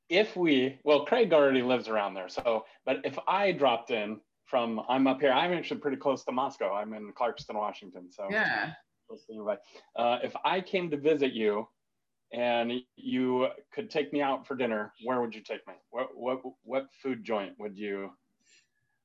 if 0.09 0.35
we, 0.35 0.79
well, 0.83 1.05
Craig 1.05 1.31
already 1.31 1.61
lives 1.61 1.87
around 1.87 2.13
there. 2.13 2.29
So, 2.29 2.65
but 2.85 2.97
if 3.03 3.17
I 3.27 3.51
dropped 3.51 3.91
in 3.91 4.19
from 4.45 4.81
I'm 4.87 5.07
up 5.07 5.19
here. 5.19 5.31
I'm 5.31 5.51
actually 5.53 5.79
pretty 5.79 5.97
close 5.97 6.23
to 6.25 6.31
Moscow. 6.31 6.73
I'm 6.73 6.93
in 6.93 7.11
Clarkston, 7.13 7.55
Washington. 7.55 8.11
So 8.11 8.27
yeah. 8.29 8.73
Uh, 9.95 10.19
if 10.23 10.35
I 10.45 10.61
came 10.61 10.89
to 10.91 10.97
visit 10.97 11.33
you, 11.33 11.67
and 12.31 12.71
you 12.95 13.47
could 13.71 13.89
take 13.89 14.11
me 14.11 14.21
out 14.21 14.47
for 14.47 14.55
dinner, 14.55 14.93
where 15.03 15.21
would 15.21 15.35
you 15.35 15.41
take 15.41 15.65
me? 15.67 15.73
What 15.89 16.09
what 16.15 16.41
what 16.63 16.87
food 17.01 17.23
joint 17.23 17.53
would 17.59 17.77
you? 17.77 18.11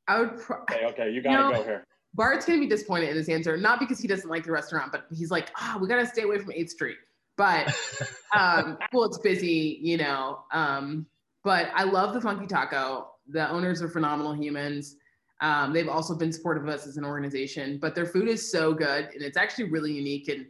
I 0.07 0.20
would. 0.20 0.39
Pro- 0.39 0.62
okay, 0.62 0.85
okay, 0.87 1.11
you 1.11 1.23
gotta 1.23 1.55
go 1.55 1.62
here. 1.62 1.87
Bart's 2.14 2.47
gonna 2.47 2.60
be 2.60 2.66
disappointed 2.66 3.10
in 3.10 3.16
his 3.16 3.28
answer, 3.28 3.56
not 3.56 3.78
because 3.78 4.01
he 4.01 4.09
doesn't 4.09 4.28
like 4.28 4.44
the 4.44 4.52
restaurant, 4.52 4.93
but 4.93 5.06
he's 5.12 5.30
like, 5.30 5.51
ah, 5.56 5.74
oh, 5.76 5.78
we 5.80 5.89
gotta 5.89 6.06
stay 6.06 6.22
away 6.22 6.39
from 6.39 6.51
8th 6.51 6.70
Street. 6.70 6.97
But 7.36 7.68
um, 8.36 8.78
well, 8.93 9.05
it's 9.05 9.18
busy, 9.18 9.78
you 9.80 9.97
know. 9.97 10.44
Um, 10.52 11.06
but 11.44 11.70
I 11.74 11.85
love 11.85 12.14
the 12.14 12.20
Funky 12.20 12.47
Taco. 12.47 13.10
The 13.28 13.48
owners 13.51 13.80
are 13.82 13.89
phenomenal 13.89 14.35
humans. 14.35 14.97
Um, 15.40 15.72
they've 15.72 15.89
also 15.89 16.16
been 16.16 16.32
supportive 16.32 16.64
of 16.64 16.68
us 16.68 16.86
as 16.86 16.97
an 16.97 17.05
organization, 17.05 17.78
but 17.80 17.94
their 17.94 18.06
food 18.06 18.28
is 18.28 18.51
so 18.51 18.72
good 18.72 19.09
and 19.14 19.22
it's 19.22 19.36
actually 19.36 19.64
really 19.64 19.93
unique. 19.93 20.28
And 20.28 20.47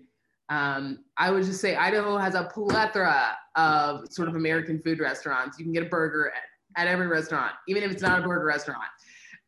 um, 0.49 1.05
I 1.19 1.31
would 1.31 1.45
just 1.45 1.61
say 1.61 1.77
Idaho 1.77 2.17
has 2.17 2.35
a 2.35 2.45
plethora 2.45 3.37
of 3.55 4.11
sort 4.11 4.29
of 4.29 4.37
American 4.37 4.81
food 4.81 4.99
restaurants. 4.99 5.59
You 5.59 5.65
can 5.65 5.73
get 5.73 5.83
a 5.83 5.89
burger 5.89 6.33
at, 6.35 6.83
at 6.83 6.89
every 6.89 7.07
restaurant, 7.07 7.53
even 7.67 7.83
if 7.83 7.91
it's 7.91 8.03
not 8.03 8.21
a 8.21 8.23
burger 8.27 8.47
restaurant. 8.47 8.85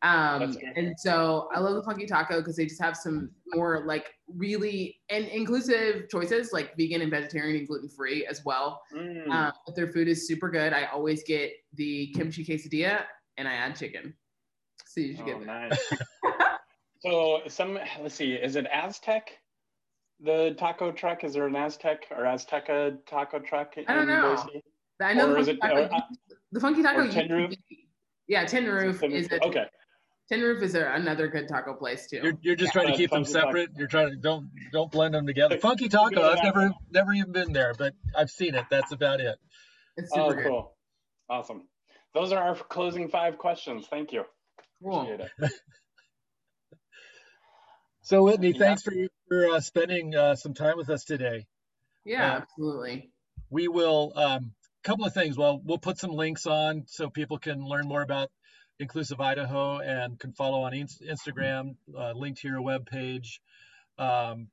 Um, 0.03 0.57
and 0.75 0.99
so 0.99 1.47
I 1.53 1.59
love 1.59 1.75
the 1.75 1.83
Funky 1.83 2.07
Taco 2.07 2.39
because 2.39 2.55
they 2.55 2.65
just 2.65 2.81
have 2.81 2.97
some 2.97 3.29
more 3.53 3.83
like 3.85 4.15
really 4.27 4.99
and 5.09 5.25
inclusive 5.25 6.09
choices 6.09 6.51
like 6.51 6.75
vegan 6.75 7.01
and 7.01 7.11
vegetarian 7.11 7.57
and 7.57 7.67
gluten 7.67 7.87
free 7.87 8.25
as 8.25 8.43
well. 8.43 8.81
Mm. 8.95 9.29
Um, 9.29 9.51
but 9.65 9.75
their 9.75 9.87
food 9.87 10.07
is 10.07 10.27
super 10.27 10.49
good. 10.49 10.73
I 10.73 10.85
always 10.85 11.23
get 11.23 11.51
the 11.75 12.11
kimchi 12.15 12.43
quesadilla 12.43 13.03
and 13.37 13.47
I 13.47 13.53
add 13.53 13.75
chicken. 13.75 14.13
So 14.87 15.01
you 15.01 15.15
should 15.15 15.23
oh, 15.23 15.25
get 15.25 15.45
nice. 15.45 15.93
so 16.99 17.41
some 17.47 17.77
let's 18.01 18.15
see, 18.15 18.33
is 18.33 18.55
it 18.55 18.65
Aztec? 18.73 19.29
The 20.19 20.55
taco 20.57 20.91
truck? 20.91 21.23
Is 21.23 21.33
there 21.33 21.45
an 21.45 21.55
Aztec 21.55 22.05
or 22.11 22.23
Azteca 22.23 22.97
taco 23.05 23.39
truck? 23.39 23.73
I 23.87 23.93
don't 23.93 24.07
know. 24.07 24.35
Boise? 24.35 24.63
I 24.99 25.13
know 25.13 25.29
the 25.29 25.35
funky, 25.35 25.51
it, 25.51 25.61
taco, 25.61 25.83
uh, 25.83 26.01
the 26.51 26.59
funky 26.59 26.83
taco. 26.83 27.07
Tin 27.07 27.31
Roof. 27.31 27.53
Yeah, 28.27 28.45
Tin 28.45 28.65
Roof 28.65 29.03
is 29.03 29.27
it? 29.27 29.41
Okay. 29.43 29.65
Tin 30.29 30.41
Roof 30.41 30.63
is 30.63 30.75
a, 30.75 30.85
another 30.93 31.27
good 31.27 31.47
taco 31.47 31.73
place 31.73 32.07
too. 32.07 32.21
You're, 32.23 32.37
you're 32.41 32.55
just 32.55 32.73
yeah. 32.73 32.81
trying 32.81 32.93
to 32.93 32.97
keep 32.97 33.11
them 33.11 33.25
separate. 33.25 33.67
Taco. 33.67 33.79
You're 33.79 33.87
trying 33.87 34.09
to 34.11 34.15
don't 34.15 34.49
don't 34.71 34.91
blend 34.91 35.13
them 35.13 35.27
together. 35.27 35.57
Funky 35.57 35.89
Taco. 35.89 36.21
I've 36.21 36.43
never 36.43 36.71
never 36.91 37.13
even 37.13 37.31
been 37.31 37.51
there, 37.53 37.73
but 37.77 37.93
I've 38.15 38.31
seen 38.31 38.55
it. 38.55 38.65
That's 38.69 38.91
about 38.91 39.19
it. 39.19 39.37
It's 39.97 40.13
super 40.13 40.25
oh, 40.25 40.33
good. 40.33 40.45
cool. 40.47 40.75
Awesome. 41.29 41.67
Those 42.13 42.31
are 42.31 42.41
our 42.41 42.55
closing 42.55 43.09
five 43.09 43.37
questions. 43.37 43.87
Thank 43.89 44.11
you. 44.11 44.23
Cool. 44.83 45.17
so 48.01 48.23
Whitney, 48.23 48.53
thanks 48.53 48.81
for, 48.81 48.93
for 49.27 49.49
uh, 49.49 49.59
spending 49.59 50.15
uh, 50.15 50.35
some 50.35 50.53
time 50.53 50.77
with 50.77 50.89
us 50.89 51.05
today. 51.05 51.45
Yeah, 52.03 52.33
uh, 52.33 52.37
absolutely. 52.37 53.11
We 53.49 53.67
will. 53.67 54.13
A 54.15 54.27
um, 54.27 54.53
couple 54.83 55.05
of 55.05 55.13
things. 55.13 55.37
Well, 55.37 55.61
we'll 55.63 55.77
put 55.77 55.99
some 55.99 56.11
links 56.11 56.45
on 56.47 56.83
so 56.87 57.09
people 57.09 57.37
can 57.37 57.63
learn 57.63 57.87
more 57.87 58.01
about 58.01 58.31
Inclusive 58.81 59.21
Idaho 59.21 59.79
and 59.79 60.19
can 60.19 60.33
follow 60.33 60.63
on 60.63 60.73
Instagram, 60.73 61.75
uh, 61.97 62.11
link 62.13 62.39
to 62.39 62.47
your 62.47 62.61
webpage. 62.61 63.39
Um, 63.97 64.49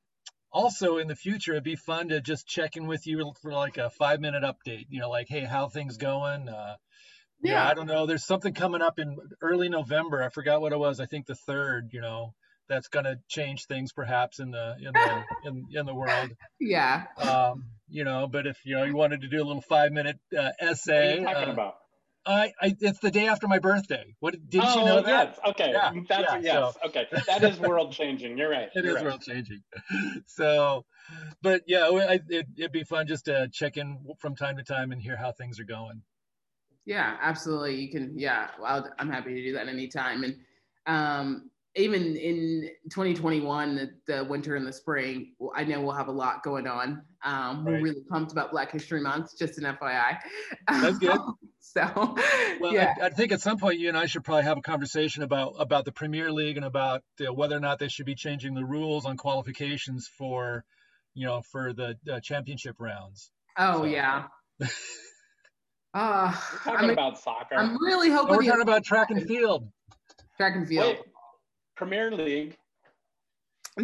also, 0.51 0.97
in 0.97 1.07
the 1.07 1.15
future, 1.15 1.53
it'd 1.53 1.63
be 1.63 1.75
fun 1.75 2.09
to 2.09 2.21
just 2.21 2.47
check 2.47 2.75
in 2.75 2.87
with 2.87 3.05
you 3.05 3.33
for 3.41 3.51
like 3.51 3.77
a 3.77 3.89
five 3.89 4.19
minute 4.19 4.43
update. 4.43 4.85
You 4.89 5.01
know, 5.01 5.09
like, 5.09 5.27
hey, 5.29 5.41
how 5.41 5.67
things 5.67 5.97
going? 5.97 6.47
Uh, 6.47 6.75
yeah. 7.41 7.53
yeah. 7.53 7.69
I 7.69 7.73
don't 7.73 7.87
know. 7.87 8.05
There's 8.05 8.25
something 8.25 8.53
coming 8.53 8.81
up 8.81 8.99
in 8.99 9.17
early 9.41 9.69
November. 9.69 10.23
I 10.23 10.29
forgot 10.29 10.61
what 10.61 10.73
it 10.73 10.79
was. 10.79 10.99
I 10.99 11.05
think 11.05 11.25
the 11.25 11.35
third. 11.35 11.89
You 11.91 12.01
know, 12.01 12.33
that's 12.67 12.87
going 12.87 13.05
to 13.05 13.19
change 13.27 13.65
things 13.65 13.91
perhaps 13.91 14.39
in 14.39 14.51
the 14.51 14.75
in 14.79 14.93
the 14.93 15.23
in, 15.49 15.65
in 15.73 15.85
the 15.85 15.93
world. 15.93 16.31
Yeah. 16.59 17.05
Um, 17.17 17.65
you 17.89 18.03
know, 18.03 18.27
but 18.27 18.47
if 18.47 18.57
you 18.63 18.75
know 18.75 18.83
you 18.83 18.95
wanted 18.95 19.21
to 19.21 19.27
do 19.27 19.41
a 19.41 19.45
little 19.45 19.61
five 19.61 19.91
minute 19.91 20.19
uh, 20.37 20.51
essay. 20.59 21.19
What 21.19 21.27
are 21.27 21.29
you 21.31 21.35
talking 21.35 21.49
uh, 21.49 21.53
about? 21.53 21.75
I, 22.29 22.53
I, 22.61 22.77
it's 22.79 22.99
the 22.99 23.09
day 23.09 23.27
after 23.27 23.47
my 23.47 23.57
birthday. 23.57 24.15
What 24.19 24.35
did 24.49 24.61
oh, 24.63 24.79
you 24.79 24.85
know 24.85 25.01
that? 25.01 25.35
Yes. 25.37 25.39
Okay. 25.47 25.71
Yeah. 25.71 25.91
That's 26.07 26.33
yeah, 26.33 26.39
yes. 26.41 26.73
So. 26.75 26.89
Okay. 26.89 27.07
That 27.25 27.43
is 27.43 27.59
world 27.59 27.91
changing. 27.91 28.37
You're 28.37 28.51
right. 28.51 28.69
It 28.75 28.85
You're 28.85 28.89
is 28.89 28.95
right. 28.97 29.05
world 29.05 29.21
changing. 29.21 29.63
So, 30.27 30.85
but 31.41 31.63
yeah, 31.65 31.89
I, 31.89 32.19
it, 32.29 32.45
it'd 32.55 32.71
be 32.71 32.83
fun 32.83 33.07
just 33.07 33.25
to 33.25 33.49
check 33.51 33.77
in 33.77 34.05
from 34.19 34.35
time 34.35 34.57
to 34.57 34.63
time 34.63 34.91
and 34.91 35.01
hear 35.01 35.17
how 35.17 35.31
things 35.31 35.59
are 35.59 35.65
going. 35.65 36.03
Yeah, 36.85 37.17
absolutely. 37.19 37.81
You 37.81 37.89
can. 37.89 38.13
Yeah, 38.17 38.49
well, 38.61 38.87
I'm 38.99 39.09
happy 39.09 39.33
to 39.33 39.43
do 39.43 39.53
that 39.53 39.67
anytime. 39.67 40.23
And 40.23 40.35
um, 40.85 41.49
even 41.75 42.15
in 42.15 42.69
2021, 42.91 43.75
the, 43.75 43.89
the, 44.05 44.23
winter 44.23 44.55
and 44.55 44.67
the 44.67 44.73
spring, 44.73 45.33
I 45.55 45.63
know 45.63 45.81
we'll 45.81 45.93
have 45.93 46.09
a 46.09 46.11
lot 46.11 46.43
going 46.43 46.67
on. 46.67 47.01
Um, 47.23 47.65
right. 47.65 47.73
We're 47.73 47.81
really 47.81 48.03
pumped 48.09 48.31
about 48.31 48.51
Black 48.51 48.71
History 48.71 49.01
Month, 49.01 49.37
just 49.37 49.57
an 49.57 49.63
FYI. 49.63 50.17
That's 50.67 50.99
good. 50.99 51.19
so, 51.59 51.81
well, 52.61 52.73
yeah. 52.73 52.95
I, 53.01 53.07
I, 53.07 53.09
think 53.09 53.31
at 53.31 53.41
some 53.41 53.57
point 53.57 53.79
you 53.79 53.89
and 53.89 53.97
I 53.97 54.05
should 54.05 54.23
probably 54.23 54.43
have 54.43 54.57
a 54.57 54.61
conversation 54.61 55.23
about 55.23 55.55
about 55.59 55.85
the 55.85 55.91
Premier 55.91 56.31
League 56.31 56.57
and 56.57 56.65
about 56.65 57.03
uh, 57.21 57.33
whether 57.33 57.55
or 57.55 57.59
not 57.59 57.79
they 57.79 57.89
should 57.89 58.05
be 58.05 58.15
changing 58.15 58.55
the 58.55 58.65
rules 58.65 59.05
on 59.05 59.17
qualifications 59.17 60.07
for, 60.07 60.63
you 61.13 61.25
know, 61.25 61.41
for 61.51 61.73
the 61.73 61.97
uh, 62.11 62.19
championship 62.21 62.77
rounds. 62.79 63.31
Oh 63.57 63.79
so, 63.79 63.83
yeah. 63.85 64.25
Uh, 64.61 64.67
we're 66.65 66.71
talking 66.71 66.89
I'm, 66.89 66.89
about 66.89 67.19
soccer. 67.19 67.55
I'm 67.55 67.77
really 67.83 68.09
hoping. 68.09 68.37
we're 68.37 68.43
talking 68.43 68.61
about 68.61 68.83
track 68.83 69.11
and 69.11 69.27
field. 69.27 69.67
Track 70.37 70.55
and 70.55 70.67
field. 70.67 70.95
Wait, 70.95 70.99
Premier 71.75 72.11
League. 72.11 72.55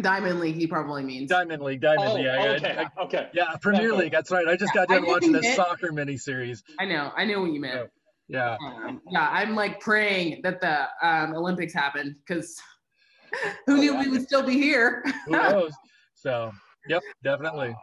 Diamond 0.00 0.40
League, 0.40 0.56
he 0.56 0.66
probably 0.66 1.02
means. 1.02 1.30
Diamond 1.30 1.62
League, 1.62 1.80
Diamond 1.80 2.08
oh, 2.08 2.14
League. 2.14 2.24
Yeah, 2.24 2.56
okay, 2.56 2.76
I, 2.76 3.02
okay. 3.02 3.28
Yeah, 3.32 3.54
Premier 3.60 3.92
okay. 3.92 4.02
League. 4.02 4.12
That's 4.12 4.30
right. 4.30 4.46
I 4.46 4.56
just 4.56 4.74
got 4.74 4.88
done 4.88 5.06
watching 5.06 5.32
the 5.32 5.42
soccer 5.54 5.90
miniseries. 5.90 6.62
I 6.78 6.84
know. 6.84 7.12
I 7.16 7.24
know 7.24 7.40
what 7.40 7.52
you 7.52 7.60
meant. 7.60 7.90
Yeah. 8.28 8.56
Um, 8.62 9.00
yeah, 9.10 9.28
I'm 9.30 9.54
like 9.54 9.80
praying 9.80 10.40
that 10.42 10.60
the 10.60 10.88
um, 11.02 11.34
Olympics 11.34 11.72
happen 11.72 12.16
because 12.26 12.60
who 13.66 13.78
knew 13.78 13.96
we 13.96 14.08
would 14.08 14.22
still 14.22 14.42
be 14.42 14.54
here? 14.54 15.04
Who 15.26 15.32
knows? 15.32 15.72
So, 16.18 16.50
yep, 16.88 17.02
definitely. 17.22 17.76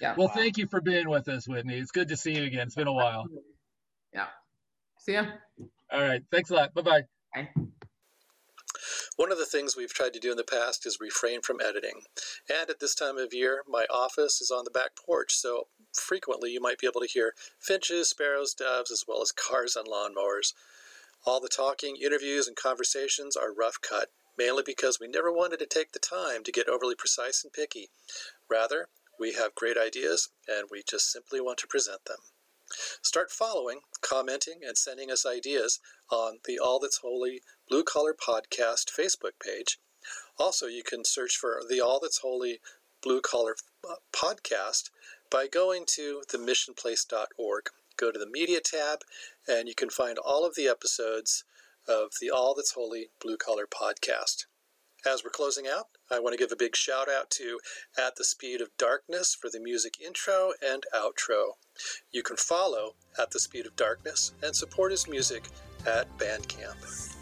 Yeah. 0.00 0.14
Well, 0.16 0.26
thank 0.26 0.56
you 0.56 0.66
for 0.66 0.80
being 0.80 1.08
with 1.08 1.28
us, 1.28 1.46
Whitney. 1.46 1.78
It's 1.78 1.92
good 1.92 2.08
to 2.08 2.16
see 2.16 2.34
you 2.34 2.44
again. 2.44 2.66
It's 2.66 2.74
been 2.74 2.88
a 2.88 2.92
while. 2.92 3.26
Yeah. 4.12 4.26
See 4.98 5.12
ya. 5.12 5.26
All 5.92 6.00
right. 6.00 6.22
Thanks 6.32 6.50
a 6.50 6.54
lot. 6.54 6.74
Bye-bye. 6.74 7.02
bye. 7.34 7.48
One 9.16 9.30
of 9.30 9.38
the 9.38 9.46
things 9.46 9.76
we've 9.76 9.94
tried 9.94 10.12
to 10.14 10.18
do 10.18 10.32
in 10.32 10.36
the 10.36 10.42
past 10.42 10.84
is 10.86 10.98
refrain 11.00 11.40
from 11.40 11.60
editing. 11.60 12.02
And 12.48 12.68
at 12.68 12.80
this 12.80 12.96
time 12.96 13.16
of 13.16 13.32
year, 13.32 13.62
my 13.68 13.86
office 13.88 14.40
is 14.40 14.50
on 14.50 14.64
the 14.64 14.72
back 14.72 14.96
porch, 14.96 15.36
so 15.36 15.68
frequently 15.92 16.50
you 16.50 16.60
might 16.60 16.78
be 16.78 16.88
able 16.88 17.00
to 17.00 17.06
hear 17.06 17.34
finches, 17.60 18.10
sparrows, 18.10 18.54
doves, 18.54 18.90
as 18.90 19.04
well 19.06 19.22
as 19.22 19.30
cars 19.30 19.76
and 19.76 19.86
lawnmowers. 19.86 20.52
All 21.24 21.40
the 21.40 21.48
talking, 21.48 21.96
interviews, 21.96 22.48
and 22.48 22.56
conversations 22.56 23.36
are 23.36 23.54
rough 23.54 23.80
cut, 23.80 24.10
mainly 24.36 24.64
because 24.66 24.98
we 24.98 25.06
never 25.06 25.32
wanted 25.32 25.60
to 25.60 25.66
take 25.66 25.92
the 25.92 26.00
time 26.00 26.42
to 26.42 26.52
get 26.52 26.68
overly 26.68 26.96
precise 26.96 27.44
and 27.44 27.52
picky. 27.52 27.90
Rather, 28.50 28.88
we 29.18 29.34
have 29.34 29.54
great 29.54 29.78
ideas, 29.78 30.30
and 30.48 30.66
we 30.72 30.82
just 30.82 31.10
simply 31.12 31.40
want 31.40 31.58
to 31.58 31.68
present 31.68 32.04
them. 32.06 32.18
Start 33.00 33.30
following, 33.30 33.80
commenting, 34.00 34.60
and 34.66 34.76
sending 34.76 35.08
us 35.10 35.24
ideas 35.24 35.78
on 36.10 36.40
the 36.44 36.58
All 36.58 36.80
That's 36.80 36.98
Holy 36.98 37.42
Blue 37.68 37.82
Collar 37.82 38.14
Podcast 38.14 38.90
Facebook 38.90 39.38
page. 39.42 39.78
Also, 40.38 40.66
you 40.66 40.82
can 40.82 41.04
search 41.04 41.36
for 41.36 41.62
the 41.68 41.80
All 41.80 41.98
That's 42.00 42.18
Holy 42.18 42.60
Blue 43.02 43.20
Collar 43.20 43.56
uh, 43.88 43.94
Podcast 44.14 44.90
by 45.30 45.46
going 45.46 45.84
to 45.94 46.22
themissionplace.org. 46.30 47.62
Go 47.96 48.12
to 48.12 48.18
the 48.18 48.30
Media 48.30 48.60
tab, 48.60 49.00
and 49.48 49.68
you 49.68 49.74
can 49.74 49.88
find 49.88 50.18
all 50.18 50.46
of 50.46 50.54
the 50.56 50.68
episodes 50.68 51.44
of 51.88 52.12
the 52.20 52.30
All 52.30 52.54
That's 52.54 52.72
Holy 52.72 53.08
Blue 53.20 53.36
Collar 53.36 53.66
Podcast. 53.66 54.44
As 55.06 55.22
we're 55.22 55.30
closing 55.30 55.66
out, 55.66 55.88
I 56.10 56.18
want 56.18 56.32
to 56.32 56.38
give 56.38 56.52
a 56.52 56.56
big 56.56 56.76
shout 56.76 57.08
out 57.10 57.30
to 57.32 57.60
At 57.98 58.16
the 58.16 58.24
Speed 58.24 58.60
of 58.60 58.70
Darkness 58.78 59.36
for 59.38 59.50
the 59.50 59.60
music 59.60 59.94
intro 60.04 60.52
and 60.66 60.84
outro. 60.94 61.52
You 62.10 62.22
can 62.22 62.36
follow 62.36 62.94
At 63.18 63.30
the 63.30 63.40
Speed 63.40 63.66
of 63.66 63.76
Darkness 63.76 64.32
and 64.42 64.56
support 64.56 64.92
his 64.92 65.06
music 65.08 65.44
at 65.86 66.08
Bandcamp. 66.18 67.13